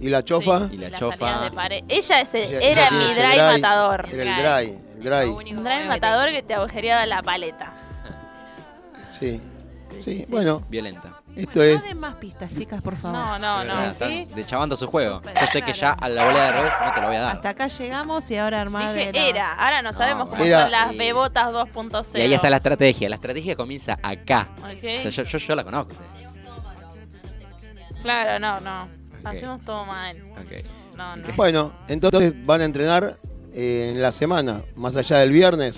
¿Y 0.00 0.08
la 0.08 0.24
chofa? 0.24 0.70
Y 0.72 0.78
la 0.78 0.90
chofa. 0.90 1.18
salidas 1.18 1.42
de 1.42 1.50
pared. 1.50 1.84
Ella 1.86 2.20
es 2.22 2.32
el- 2.34 2.44
Ella- 2.44 2.60
era 2.62 2.88
ella 2.88 2.90
mi 2.98 3.04
ese 3.10 3.20
drive 3.20 3.28
drive, 3.34 3.52
matador. 3.60 4.06
Era 4.10 4.22
el 4.22 4.66
dry, 4.70 4.78
el 4.94 5.04
dry. 5.04 5.28
Un 5.54 5.64
drive 5.64 5.84
matador 5.86 6.30
que 6.30 6.42
te 6.42 6.54
agujereaba 6.54 7.04
la 7.04 7.22
paleta. 7.22 7.74
Sí. 9.20 9.38
Sí, 10.02 10.24
bueno, 10.30 10.62
Violenta. 10.70 11.20
Esto 11.36 11.62
es. 11.62 11.80
No 11.82 11.88
den 11.88 11.98
más 12.00 12.14
pistas, 12.16 12.54
chicas, 12.54 12.80
por 12.82 12.96
favor. 12.96 13.18
No, 13.18 13.38
no, 13.38 13.64
no. 13.64 13.92
¿Sí? 14.08 14.26
Deschavando 14.34 14.74
su 14.76 14.86
juego. 14.86 15.20
Yo 15.40 15.46
sé 15.46 15.62
que 15.62 15.72
ya 15.72 15.92
a 15.92 16.08
la 16.08 16.24
volea 16.24 16.44
de 16.44 16.52
revés 16.52 16.72
no 16.84 16.92
te 16.94 17.00
lo 17.00 17.06
voy 17.08 17.16
a 17.16 17.20
dar. 17.20 17.36
Hasta 17.36 17.48
acá 17.50 17.68
llegamos 17.68 18.30
y 18.30 18.36
ahora 18.36 18.60
armar 18.60 18.94
Dije 18.94 19.12
de 19.12 19.18
los- 19.20 19.28
era, 19.30 19.52
ahora 19.54 19.82
no 19.82 19.92
sabemos 19.92 20.28
cómo 20.30 20.42
Era- 20.42 20.62
son 20.62 20.70
las 20.72 20.96
bebotas 20.96 21.52
2.0. 21.52 22.18
Y 22.18 22.22
ahí 22.22 22.34
está 22.34 22.50
la 22.50 22.56
estrategia. 22.56 23.08
La 23.08 23.16
estrategia 23.16 23.54
comienza 23.56 23.98
acá. 24.02 24.48
Ok. 24.62 24.68
O 24.70 24.80
sea, 25.02 25.10
yo, 25.10 25.22
yo, 25.24 25.38
yo 25.38 25.54
la 25.54 25.64
conozco. 25.64 25.94
Claro, 28.02 28.38
no, 28.38 28.60
no. 28.60 28.88
Hacemos 29.24 29.64
todo 29.64 29.84
mal. 29.84 30.16
Ok. 30.32 30.64
No, 30.96 31.16
no. 31.16 31.28
Bueno, 31.36 31.72
entonces 31.88 32.32
van 32.46 32.60
a 32.60 32.64
entrenar 32.64 33.18
eh, 33.52 33.90
en 33.94 34.00
la 34.02 34.12
semana, 34.12 34.62
más 34.76 34.96
allá 34.96 35.18
del 35.18 35.30
viernes. 35.32 35.76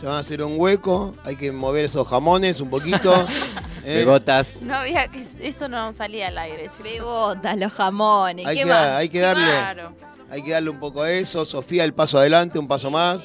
Se 0.00 0.04
van 0.06 0.16
a 0.16 0.18
hacer 0.18 0.42
un 0.42 0.54
hueco, 0.60 1.14
hay 1.24 1.36
que 1.36 1.50
mover 1.52 1.86
esos 1.86 2.06
jamones 2.06 2.60
un 2.60 2.68
poquito. 2.70 3.14
¿eh? 3.84 3.98
Bebotas. 4.04 4.60
No 4.62 4.74
había 4.76 5.08
que 5.08 5.24
eso 5.40 5.68
no 5.68 5.92
salía 5.92 6.28
al 6.28 6.36
aire, 6.38 6.64
chicos. 6.64 6.82
Bebotas, 6.84 7.56
los 7.56 7.72
jamones, 7.72 8.46
Hay 8.46 8.56
¿qué 8.58 8.62
que, 8.64 8.68
más? 8.68 8.86
hay 8.88 9.08
que 9.08 9.20
darle, 9.20 9.44
Claro. 9.46 9.96
hay 10.30 10.42
que 10.42 10.50
darle 10.50 10.70
un 10.70 10.78
poco 10.80 11.02
a 11.02 11.10
eso. 11.10 11.44
Sofía, 11.46 11.84
el 11.84 11.94
paso 11.94 12.18
adelante, 12.18 12.58
un 12.58 12.68
paso 12.68 12.90
más. 12.90 13.24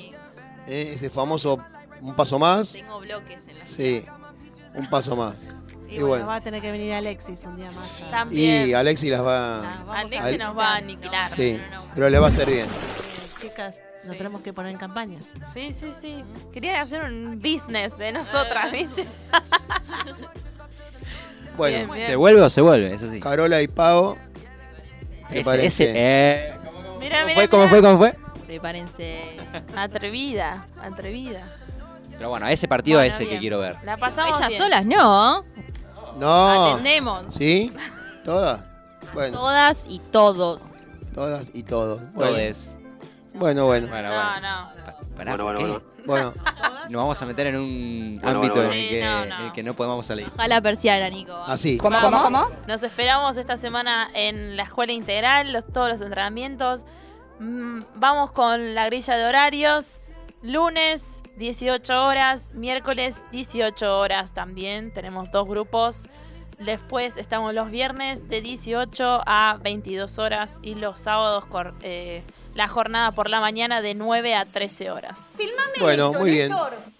¿eh? 0.67 0.93
Ese 0.95 1.09
famoso 1.09 1.59
un 2.01 2.15
paso 2.15 2.39
más. 2.39 2.69
Tengo 2.71 2.99
bloques 2.99 3.47
en 3.47 3.59
la 3.59 3.65
Sí, 3.75 4.05
un 4.73 4.89
paso 4.89 5.15
más. 5.15 5.35
Y 5.89 5.95
Y 5.95 5.97
bueno, 5.97 6.07
bueno, 6.07 6.27
va 6.27 6.35
a 6.35 6.41
tener 6.41 6.61
que 6.61 6.71
venir 6.71 6.93
Alexis 6.93 7.43
un 7.45 7.57
día 7.57 7.69
más. 7.71 7.89
a- 8.07 8.11
También. 8.11 8.69
y 8.69 8.73
Alexi 8.73 9.09
las 9.09 9.21
va. 9.21 9.57
Vamos 9.85 9.95
a 9.95 9.99
Alexi 9.99 10.17
Al- 10.17 10.37
nos 10.37 10.57
va 10.57 10.73
a 10.73 10.75
aniquilar. 10.77 11.29
Sí, 11.31 11.59
pero 11.93 12.09
le 12.09 12.17
va 12.17 12.27
a 12.27 12.29
hacer 12.29 12.49
bien. 12.49 12.65
Eh, 12.65 13.41
chicas, 13.41 13.81
nos 14.07 14.17
tenemos 14.17 14.41
que 14.41 14.53
poner 14.53 14.71
en 14.71 14.77
campaña. 14.77 15.19
Sí, 15.51 15.71
sí, 15.71 15.91
sí. 15.99 16.23
Quería 16.51 16.81
hacer 16.81 17.03
un 17.03 17.39
business 17.39 17.97
de 17.97 18.11
nosotras, 18.11 18.71
¿viste? 18.71 19.05
Bueno, 21.57 21.77
Bien, 21.79 21.91
bien. 21.91 22.05
¿Se 22.07 22.15
vuelve 22.15 22.41
o 22.41 22.49
se 22.49 22.61
vuelve? 22.61 22.93
Eso 22.93 23.11
sí. 23.11 23.19
Carola 23.19 23.61
y 23.61 23.67
Pau. 23.67 24.17
¿qué 25.29 25.41
Ese, 25.41 25.49
parece? 25.49 25.83
ese, 25.83 25.93
eh, 25.95 26.53
Mira, 26.99 27.17
¿Cómo 27.19 27.27
mira, 27.27 27.33
fue? 27.35 27.47
¿Cómo 27.49 27.67
fue? 27.69 27.81
¿Cómo 27.81 27.97
fue? 27.97 28.15
Prepárense. 28.47 29.37
Atrevida, 29.75 30.65
atrevida. 30.81 31.53
Pero 32.17 32.29
bueno, 32.29 32.47
ese 32.47 32.67
partido 32.67 32.99
Bueno, 32.99 33.13
es 33.13 33.19
el 33.19 33.27
que 33.29 33.37
quiero 33.39 33.59
ver. 33.59 33.75
La 33.83 33.97
pasamos 33.97 34.37
Ellas 34.37 34.47
bien. 34.49 34.61
solas 34.61 34.85
no. 34.85 35.43
No. 36.17 36.67
Atendemos. 36.71 37.33
¿Sí? 37.33 37.73
¿Todas? 38.23 38.61
Bueno, 39.13 39.37
Todas 39.37 39.85
y 39.89 39.99
todos. 39.99 40.63
todas 41.13 41.47
y 41.53 41.63
todos. 41.63 42.01
Bueno, 42.13 42.31
Todes. 42.31 42.75
Bueno. 43.33 43.65
bueno. 43.65 43.87
Bueno, 43.87 44.09
No, 44.09 44.15
bueno. 44.15 44.41
no. 44.41 44.83
Pa- 44.85 44.97
Pará, 45.15 45.35
Bueno, 45.35 45.37
¿por 45.37 45.55
bueno, 45.63 45.79
qué? 45.79 46.03
Bueno, 46.05 46.33
Nos 46.89 47.01
vamos 47.01 47.21
a 47.21 47.25
meter 47.25 47.47
en 47.47 47.55
un 47.57 48.19
Bueno, 48.21 48.37
ámbito 48.39 48.55
bueno, 48.55 48.71
en, 48.73 48.79
el 48.79 48.89
bueno. 48.89 48.89
que, 48.89 48.95
Sí, 48.97 49.03
no, 49.05 49.23
en 49.23 49.29
no. 49.29 49.45
el 49.47 49.51
que 49.53 49.63
no 49.63 49.73
podemos 49.73 50.05
salir. 50.05 50.29
Baja 50.35 50.47
la 50.47 50.61
persiana, 50.61 51.09
Nico. 51.09 51.35
así. 51.47 51.77
¿Cómo, 51.77 51.99
cómo, 52.01 52.23
cómo? 52.23 52.49
Nos 52.67 52.81
esperamos 52.83 53.37
esta 53.37 53.57
semana 53.57 54.09
en 54.13 54.57
la 54.57 54.63
escuela 54.63 54.91
integral, 54.93 55.53
los, 55.53 55.65
todos 55.71 55.89
los 55.89 56.01
entrenamientos. 56.01 56.81
Mm, 57.39 57.81
vamos 57.95 58.31
con 58.31 58.73
la 58.73 58.85
grilla 58.87 59.15
de 59.15 59.25
horarios. 59.25 60.01
Lunes 60.41 61.21
18 61.37 62.03
horas, 62.05 62.51
miércoles 62.55 63.21
18 63.31 63.99
horas 63.99 64.33
también. 64.33 64.91
Tenemos 64.91 65.31
dos 65.31 65.47
grupos. 65.47 66.09
Después 66.65 67.17
estamos 67.17 67.53
los 67.53 67.71
viernes 67.71 68.29
de 68.29 68.41
18 68.41 69.21
a 69.25 69.57
22 69.63 70.19
horas 70.19 70.59
y 70.61 70.75
los 70.75 70.99
sábados 70.99 71.45
cor- 71.45 71.73
eh, 71.81 72.23
la 72.53 72.67
jornada 72.67 73.11
por 73.11 73.29
la 73.29 73.39
mañana 73.39 73.81
de 73.81 73.95
9 73.95 74.35
a 74.35 74.45
13 74.45 74.91
horas. 74.91 75.35
Bueno, 75.79 76.13
muy 76.13 76.31
bien. 76.31 76.51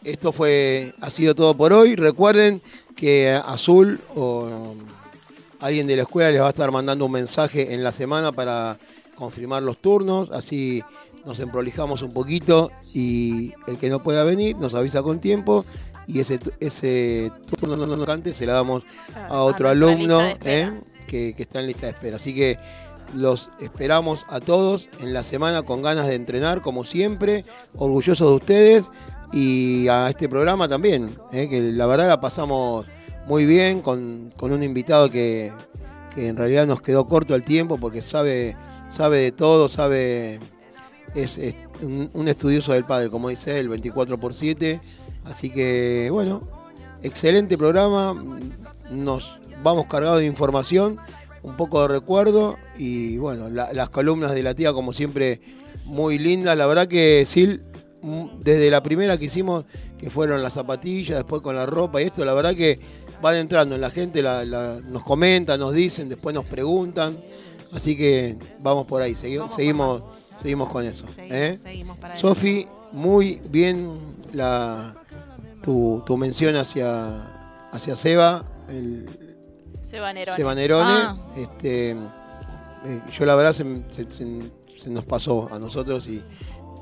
Esto 0.03 0.31
fue, 0.31 0.93
ha 1.01 1.09
sido 1.11 1.35
todo 1.35 1.53
por 1.56 1.73
hoy. 1.73 1.95
Recuerden 1.95 2.61
que 2.95 3.30
Azul 3.45 3.99
o 4.15 4.73
alguien 5.59 5.85
de 5.88 5.95
la 5.95 6.01
escuela 6.03 6.31
les 6.31 6.41
va 6.41 6.48
a 6.48 6.51
estar 6.51 6.72
mandando 6.72 7.06
un 7.06 7.11
mensaje 7.11 7.73
en 7.73 7.83
la 7.83 7.91
semana 7.91 8.31
para 8.31 8.77
confirmar 9.15 9.61
los 9.61 9.77
turnos. 9.77 10.31
Así 10.31 10.81
nos 11.25 11.40
emprolijamos 11.40 12.01
un 12.01 12.14
poquito 12.14 12.72
y 12.93 13.53
el 13.67 13.77
que 13.77 13.90
no 13.90 14.01
pueda 14.01 14.23
venir 14.23 14.56
nos 14.56 14.73
avisa 14.73 15.03
con 15.03 15.19
tiempo 15.19 15.65
y 16.14 16.19
ese, 16.19 16.40
ese 16.59 17.31
turno 17.59 17.75
no 17.75 17.98
vacante 17.98 18.33
se 18.33 18.45
la 18.45 18.53
damos 18.53 18.85
a 19.30 19.40
otro 19.40 19.69
alumno. 19.69 20.22
¿eh? 20.43 20.72
que, 21.11 21.33
que 21.35 21.43
está 21.43 21.59
en 21.59 21.67
lista 21.67 21.88
de 21.88 21.91
espera. 21.91 22.15
Así 22.15 22.33
que 22.33 22.57
los 23.14 23.49
esperamos 23.59 24.25
a 24.30 24.40
todos 24.40 24.88
en 25.01 25.14
la 25.14 25.23
semana 25.23 25.64
con 25.64 25.81
ganas 25.81 26.07
de 26.07 26.15
entrenar, 26.15 26.61
como 26.61 26.85
siempre, 26.85 27.43
orgullosos 27.75 28.30
de 28.30 28.35
ustedes 28.35 28.90
y 29.33 29.90
a 29.90 30.09
este 30.09 30.30
programa 30.30 30.69
también, 30.69 31.14
¿eh? 31.33 31.49
que 31.49 31.61
la 31.61 31.85
verdad 31.85 32.07
la 32.07 32.22
pasamos 32.22 32.85
muy 33.27 33.45
bien 33.45 33.81
con, 33.81 34.31
con 34.38 34.53
un 34.53 34.64
invitado 34.64 35.09
que, 35.09 35.51
que 36.15 36.27
en 36.27 36.38
realidad 36.38 36.65
nos 36.65 36.81
quedó 36.81 37.06
corto 37.07 37.35
el 37.35 37.43
tiempo 37.43 37.77
porque 37.77 38.01
sabe, 38.01 38.56
sabe 38.90 39.17
de 39.17 39.31
todo, 39.33 39.67
sabe, 39.67 40.40
es, 41.14 41.38
es 41.38 41.56
un, 41.81 42.09
un 42.14 42.27
estudioso 42.30 42.72
del 42.72 42.85
padre, 42.85 43.09
como 43.09 43.30
dice 43.30 43.59
él, 43.59 43.67
24 43.67 44.17
por 44.17 44.33
7. 44.33 44.80
Así 45.25 45.50
que 45.50 46.09
bueno, 46.11 46.41
excelente 47.03 47.58
programa, 47.58 48.22
nos 48.90 49.38
vamos 49.64 49.85
cargados 49.85 50.19
de 50.19 50.25
información, 50.25 50.98
un 51.43 51.56
poco 51.58 51.82
de 51.82 51.88
recuerdo 51.88 52.58
y 52.77 53.17
bueno, 53.17 53.50
la- 53.50 53.72
las 53.74 53.90
columnas 53.90 54.32
de 54.33 54.43
la 54.43 54.53
tía 54.53 54.74
como 54.74 54.93
siempre 54.93 55.41
muy 55.85 56.17
lindas, 56.19 56.58
la 56.58 56.66
verdad 56.67 56.88
que 56.88 57.24
Sil, 57.30 57.61
mm, 58.01 58.40
desde 58.41 58.69
la 58.72 58.82
primera 58.83 59.17
que 59.17 59.25
hicimos, 59.25 59.66
que 59.98 60.09
fueron 60.09 60.41
las 60.41 60.53
zapatillas, 60.53 61.17
después 61.17 61.41
con 61.41 61.56
la 61.56 61.66
ropa 61.66 62.01
y 62.01 62.06
esto, 62.06 62.25
la 62.25 62.33
verdad 62.33 62.56
que 62.56 62.80
van 63.22 63.35
entrando 63.35 63.75
en 63.75 63.82
la 63.82 63.91
gente, 63.91 64.22
la- 64.24 64.43
la- 64.43 64.80
nos 64.83 65.03
comentan, 65.03 65.59
nos 65.59 65.74
dicen, 65.74 66.09
después 66.09 66.33
nos 66.33 66.45
preguntan, 66.45 67.17
así 67.72 67.95
que 67.95 68.35
vamos 68.61 68.88
por 68.88 69.01
ahí, 69.01 69.14
segui- 69.14 69.38
Vamos 69.40 69.56
seguimos, 69.56 70.01
seguimos 70.41 70.69
con 70.69 70.83
eso. 70.85 71.06
Seguimos, 71.08 71.35
¿eh? 71.38 71.56
seguimos 71.56 71.98
para 72.00 72.16
Sofi, 72.17 72.67
muy 72.91 73.40
bien 73.50 73.91
la, 74.33 74.95
tu, 75.61 76.03
tu 76.06 76.17
mención 76.17 76.56
hacia, 76.56 77.23
hacia 77.72 77.95
Seba, 77.95 78.43
el 78.69 79.06
Seba 79.81 80.14
Nerone. 80.14 80.35
Seba 80.38 80.56
Nerone. 80.56 80.91
Ah. 80.93 81.17
Este, 81.35 81.91
eh, 81.91 83.01
yo 83.11 83.25
la 83.25 83.35
verdad 83.35 83.53
se, 83.53 83.64
se- 83.90 84.09
se- 84.11 84.51
se 84.80 84.90
nos 84.90 85.06
pasó 85.06 85.48
a 85.51 85.59
nosotros 85.59 86.07
y 86.07 86.23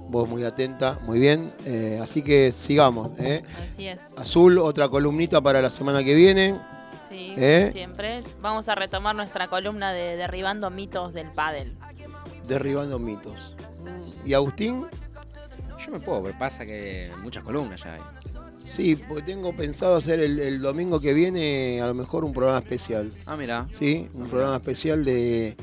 vos 0.10 0.28
muy 0.30 0.44
atenta, 0.44 1.00
muy 1.06 1.20
bien. 1.20 1.54
Eh, 1.66 2.00
así 2.02 2.22
que 2.22 2.52
sigamos. 2.52 3.12
¿eh? 3.20 3.44
Así 3.72 3.88
es. 3.88 4.18
Azul, 4.18 4.58
otra 4.60 4.88
columnita 4.90 5.42
para 5.42 5.62
la 5.62 5.70
semana 5.70 6.04
que 6.04 6.16
viene. 6.16 6.58
Sí, 7.10 7.34
¿Eh? 7.38 7.60
como 7.64 7.72
siempre. 7.74 8.24
Vamos 8.42 8.70
a 8.70 8.76
retomar 8.76 9.16
nuestra 9.16 9.48
columna 9.50 9.92
de 9.92 10.16
derribando 10.16 10.70
mitos 10.70 11.14
del 11.14 11.30
pádel. 11.32 11.76
Derribando 12.48 12.98
mitos. 13.00 13.56
¿Y 14.26 14.34
Agustín? 14.34 14.86
Yo 15.86 15.92
me 15.92 16.00
puedo, 16.00 16.24
pero 16.24 16.38
pasa 16.38 16.66
que 16.66 17.12
muchas 17.22 17.44
columnas 17.44 17.82
ya 17.84 17.94
hay. 17.96 18.02
Sí, 18.76 18.96
porque 18.96 19.24
tengo 19.24 19.54
pensado 19.54 19.96
hacer 19.98 20.20
el, 20.20 20.40
el 20.40 20.62
domingo 20.62 21.00
que 21.00 21.14
viene 21.14 21.82
a 21.82 21.88
lo 21.88 21.94
mejor 21.94 22.24
un 22.24 22.34
programa 22.34 22.60
especial. 22.60 23.12
Ah, 23.26 23.36
mira. 23.36 23.68
Sí, 23.78 24.08
un 24.14 24.28
programa 24.28 24.56
especial 24.58 25.04
de, 25.04 25.56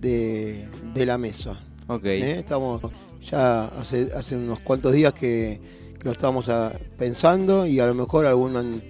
de, 0.00 0.66
de 0.94 1.06
la 1.06 1.16
mesa. 1.16 1.60
Ok. 1.86 2.04
¿eh? 2.04 2.38
Estamos 2.40 2.82
ya 3.28 3.66
hace, 3.66 4.10
hace 4.16 4.36
unos 4.36 4.60
cuantos 4.60 4.92
días 4.92 5.12
que, 5.14 5.60
que 5.98 6.04
lo 6.04 6.12
estamos 6.12 6.48
ah, 6.48 6.72
pensando 6.98 7.66
y 7.66 7.78
a 7.80 7.86
lo 7.86 7.94
mejor 7.94 8.26
algún, 8.26 8.82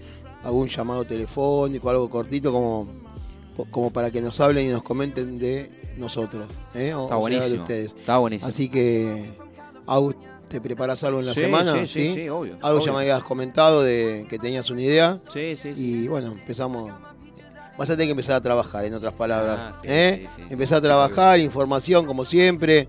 algún 0.44 0.66
llamado 0.68 1.05
telefónico, 1.05 1.90
algo 1.90 2.08
cortito 2.08 2.52
como, 2.52 2.89
como 3.70 3.90
para 3.90 4.10
que 4.10 4.20
nos 4.20 4.40
hablen 4.40 4.66
y 4.68 4.70
nos 4.70 4.82
comenten 4.82 5.39
de 5.39 5.70
nosotros. 5.98 6.47
¿eh? 6.74 6.94
O- 6.94 7.05
Está 7.05 7.05
o 7.05 7.08
sea, 7.08 7.14
de 7.16 7.20
buenísimo. 7.20 7.62
ustedes. 7.62 7.90
Está 7.98 8.18
buenísimo. 8.18 8.48
Así 8.48 8.68
que, 8.68 9.30
¿te 10.51 10.61
preparas 10.61 11.03
algo 11.05 11.20
en 11.20 11.27
la 11.27 11.33
Sí, 11.35 11.41
semana? 11.43 11.73
sí, 11.73 11.87
sí, 11.87 12.15
sí, 12.15 12.29
obvio, 12.29 12.59
Algo 12.61 12.85
ya 12.85 12.93
me 12.93 12.99
habías 12.99 13.23
comentado 13.23 13.83
de 13.83 14.27
que 14.29 14.39
tenías 14.39 14.69
una 14.69 14.83
idea. 14.83 15.17
Sí, 15.33 15.55
sí, 15.57 15.75
sí. 15.75 16.03
Y 16.05 16.09
bueno, 16.09 16.33
empezamos. 16.33 16.93
Vas 17.79 17.89
a 17.89 17.95
tener 17.95 18.09
que 18.09 18.11
empezar 18.11 18.35
a 18.35 18.41
trabajar, 18.43 18.85
en 18.85 18.93
otras 18.95 19.15
palabras. 19.15 19.59
Ah, 19.59 19.73
sí, 19.81 19.87
¿eh? 19.89 20.27
sí, 20.37 20.43
empezar 20.51 20.79
a 20.79 20.81
trabajar, 20.83 21.41
información 21.41 22.05
como 22.05 22.25
siempre. 22.27 22.89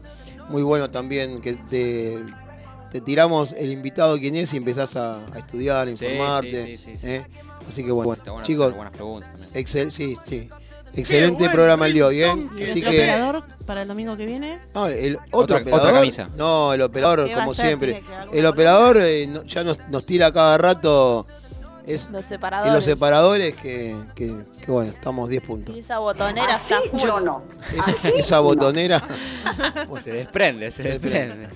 Muy 0.50 0.64
bueno 0.64 0.90
también 0.90 1.40
que 1.40 1.54
te, 1.54 2.20
te 2.92 3.00
tiramos 3.00 3.54
el 3.54 3.72
invitado 3.72 4.18
quién 4.18 4.36
es 4.36 4.54
y 4.54 4.58
empezás 4.58 4.98
a, 4.98 5.20
a 5.34 5.40
estudiar, 5.40 5.88
a 5.88 5.92
informarte. 5.92 6.64
sí, 6.64 6.78
sí, 6.78 6.92
sí, 6.94 6.98
sí. 7.00 7.08
¿eh? 7.08 7.26
Así 7.70 7.86
que 7.86 7.92
bueno, 7.92 8.14
Está 8.14 8.32
bueno 8.32 8.46
chicos, 8.46 8.74
buenas 8.76 8.92
preguntas 8.92 9.30
también. 9.32 9.52
excel, 9.54 9.92
sí, 9.94 10.18
sí. 10.28 10.50
Excelente 10.95 11.50
programa 11.50 11.88
el 11.88 11.94
de 11.94 12.03
hoy, 12.03 12.22
¿eh? 12.24 12.48
¿Y 12.58 12.64
Así 12.64 12.82
que 12.82 12.88
operador 12.90 13.44
para 13.66 13.84
el 13.84 13.88
domingo 13.88 14.18
que 14.18 14.26
viene? 14.26 14.60
no, 14.76 14.88
el 14.88 15.16
otro 15.16 15.30
Otra- 15.40 15.58
operador. 15.58 15.80
otra 15.82 15.94
camisa. 15.94 16.30
No, 16.36 16.74
el 16.74 16.82
operador, 16.82 17.26
¿Qué 17.28 17.36
va 17.36 17.42
a 17.44 17.45
como 17.45 17.53
siempre. 17.56 17.94
¿Tiene 17.94 18.08
que 18.08 18.14
alguna 18.16 18.40
El 18.40 18.45
operador 18.45 18.98
eh, 18.98 19.28
no- 19.28 19.44
ya 19.44 19.64
nos, 19.64 19.80
nos 19.90 20.06
tira 20.06 20.32
cada 20.34 20.58
rato. 20.58 21.26
Es 21.88 22.10
Los 22.11 22.22
en 22.24 22.30
separadores. 22.30 22.74
los 22.76 22.84
separadores 22.84 23.56
que, 23.56 23.95
que- 24.16 24.36
que, 24.64 24.72
bueno, 24.72 24.92
estamos 24.92 25.30
10 25.30 25.42
puntos. 25.44 25.76
Y 25.76 25.80
esa 25.80 25.98
botonera 26.00 26.56
está 26.58 26.80
full. 26.92 27.00
Es- 27.78 28.06
esa 28.20 28.40
botonera. 28.40 29.02
Se 30.02 30.11
desprende, 30.11 30.70
se 30.72 30.84
Se 30.84 30.90
desprende. 30.90 31.48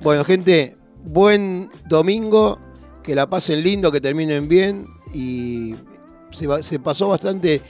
Bueno, 0.00 0.24
gente, 0.24 0.76
buen 1.02 1.70
domingo. 1.86 2.58
Que 3.02 3.14
la 3.14 3.28
pasen 3.28 3.62
lindo, 3.62 3.92
que 3.92 4.00
terminen 4.00 4.48
bien. 4.48 4.86
Y 5.12 5.76
se 6.30 6.78
pasó 6.80 7.08
bastante. 7.08 7.60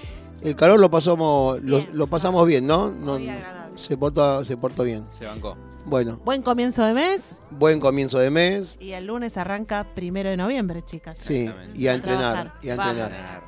El 0.43 0.55
calor 0.57 0.79
lo 0.79 0.91
pasamos, 0.91 1.61
lo, 1.63 2.07
pasamos 2.07 2.47
bien, 2.47 2.67
¿no? 2.67 2.91
No- 2.91 3.19
Muy 3.19 3.29
agradable. 3.29 3.79
se, 3.79 3.97
portó, 3.97 4.45
se 4.45 4.57
portó 4.57 4.85
bien. 4.85 5.05
Se 5.11 5.25
bancó. 5.27 5.57
Bueno, 5.85 6.21
Buen 6.25 6.43
comienzo 6.43 6.85
de 6.85 6.95
mes 6.95 7.41
buen 7.51 7.79
comienzo 7.79 8.19
de 8.19 8.31
mes. 8.31 8.77
y 8.81 8.93
el 8.93 9.07
lunes 9.07 9.37
arranca 9.37 9.87
primero 9.95 10.31
de 10.31 10.37
noviembre, 10.37 10.83
chicas. 10.83 11.19
Sí, 11.19 11.51
y 11.75 11.87
a 11.87 11.95
entrenar. 11.95 12.55
Y 12.63 12.71
a 12.71 12.77
Vamos. 12.77 12.95
entrenar. 12.97 13.43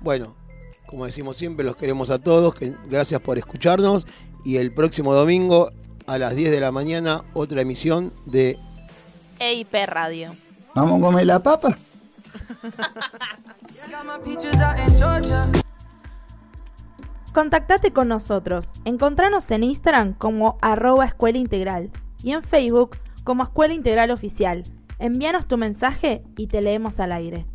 Bueno, 0.00 0.34
como 0.86 1.06
decimos 1.06 1.36
siempre, 1.36 1.64
los 1.64 1.76
queremos 1.76 2.10
a 2.10 2.18
todos. 2.18 2.54
que- 2.54 2.74
gracias 2.88 3.20
por 3.20 3.38
escucharnos. 3.38 4.06
Y 4.44 4.56
el 4.56 4.72
próximo 4.72 5.12
domingo 5.14 5.70
a 6.06 6.18
las 6.18 6.34
10 6.34 6.50
de 6.50 6.60
la 6.60 6.72
mañana, 6.72 7.22
otra 7.34 7.60
emisión 7.62 8.12
de 8.26 8.58
EIP 9.38 9.74
Radio. 9.86 10.34
Vamos 10.74 10.98
a 10.98 11.04
comer 11.04 11.26
la 11.26 11.40
papa. 11.42 11.76
Contactate 17.32 17.94
con 17.94 18.08
nosotros. 18.08 18.70
Encontranos 18.84 19.50
en 19.50 19.64
Instagram 19.64 20.12
como 20.12 20.58
arroba 20.60 21.06
escuela 21.06 21.38
integral 21.38 21.90
y 22.22 22.32
en 22.32 22.42
Facebook 22.42 22.98
como 23.24 23.42
Escuela 23.42 23.72
Integral 23.72 24.10
Oficial. 24.10 24.64
Envíanos 24.98 25.48
tu 25.48 25.56
mensaje 25.56 26.22
y 26.36 26.48
te 26.48 26.60
leemos 26.60 27.00
al 27.00 27.12
aire. 27.12 27.46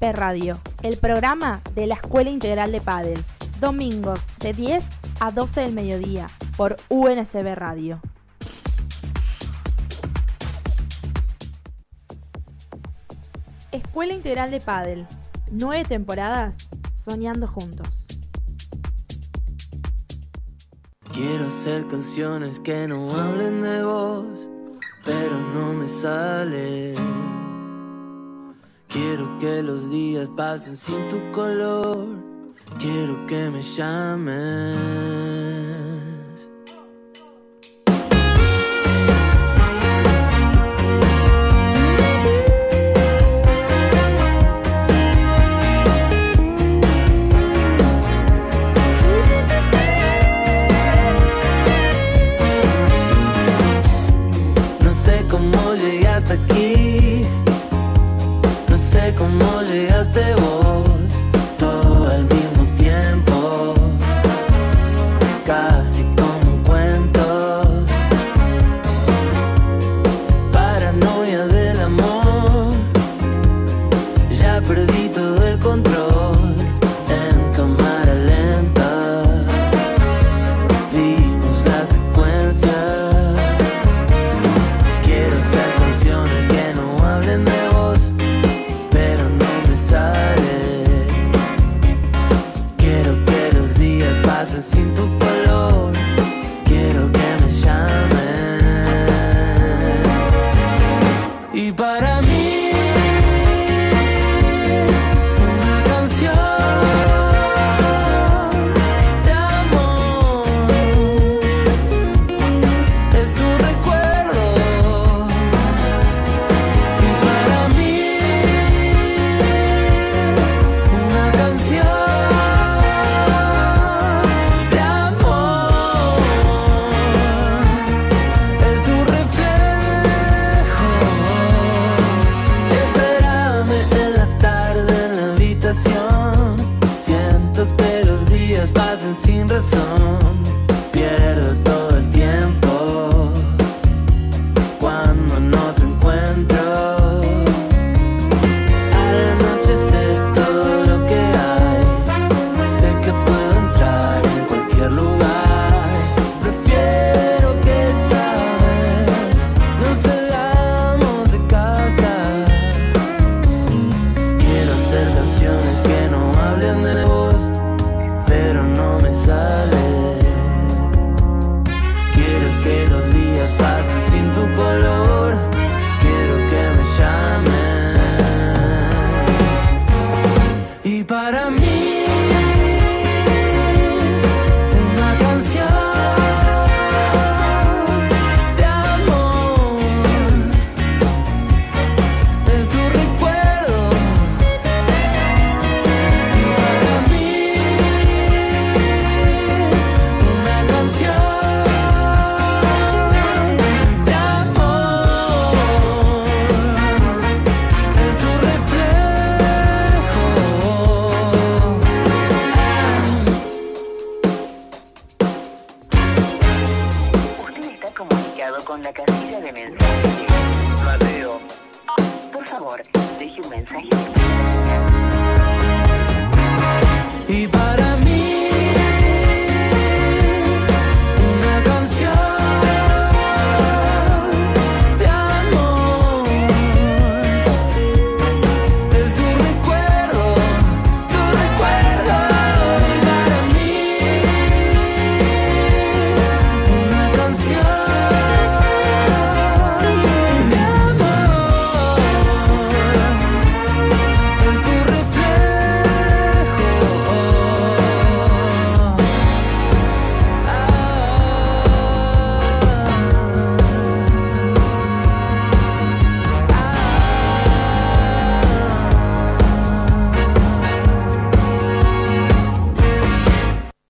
EIP 0.00 0.14
Radio, 0.14 0.60
el 0.82 0.96
programa 0.96 1.60
de 1.74 1.86
la 1.86 1.94
Escuela 1.94 2.30
Integral 2.30 2.72
de 2.72 2.80
Padel. 2.80 3.22
Domingos 3.60 4.20
de 4.38 4.52
10 4.52 4.82
a 5.20 5.30
12 5.30 5.60
del 5.60 5.74
mediodía 5.74 6.26
por 6.56 6.76
UNSB 6.88 7.54
Radio. 7.54 8.00
Escuela 13.72 14.14
Integral 14.14 14.50
de 14.50 14.60
Padel. 14.60 15.06
Nueve 15.50 15.84
temporadas 15.84 16.56
soñando 16.94 17.46
juntos. 17.46 18.06
Quiero 21.12 21.46
hacer 21.48 21.86
canciones 21.88 22.60
que 22.60 22.88
no 22.88 23.14
hablen 23.14 23.60
de 23.60 23.84
vos, 23.84 24.48
pero 25.04 25.38
no 25.54 25.74
me 25.74 25.86
sale. 25.86 26.94
Quiero 28.90 29.38
que 29.38 29.62
los 29.62 29.88
días 29.88 30.28
pasen 30.36 30.76
sin 30.76 31.08
tu 31.08 31.30
color. 31.30 32.08
Quiero 32.78 33.24
que 33.26 33.48
me 33.48 33.62
llames. 33.62 35.49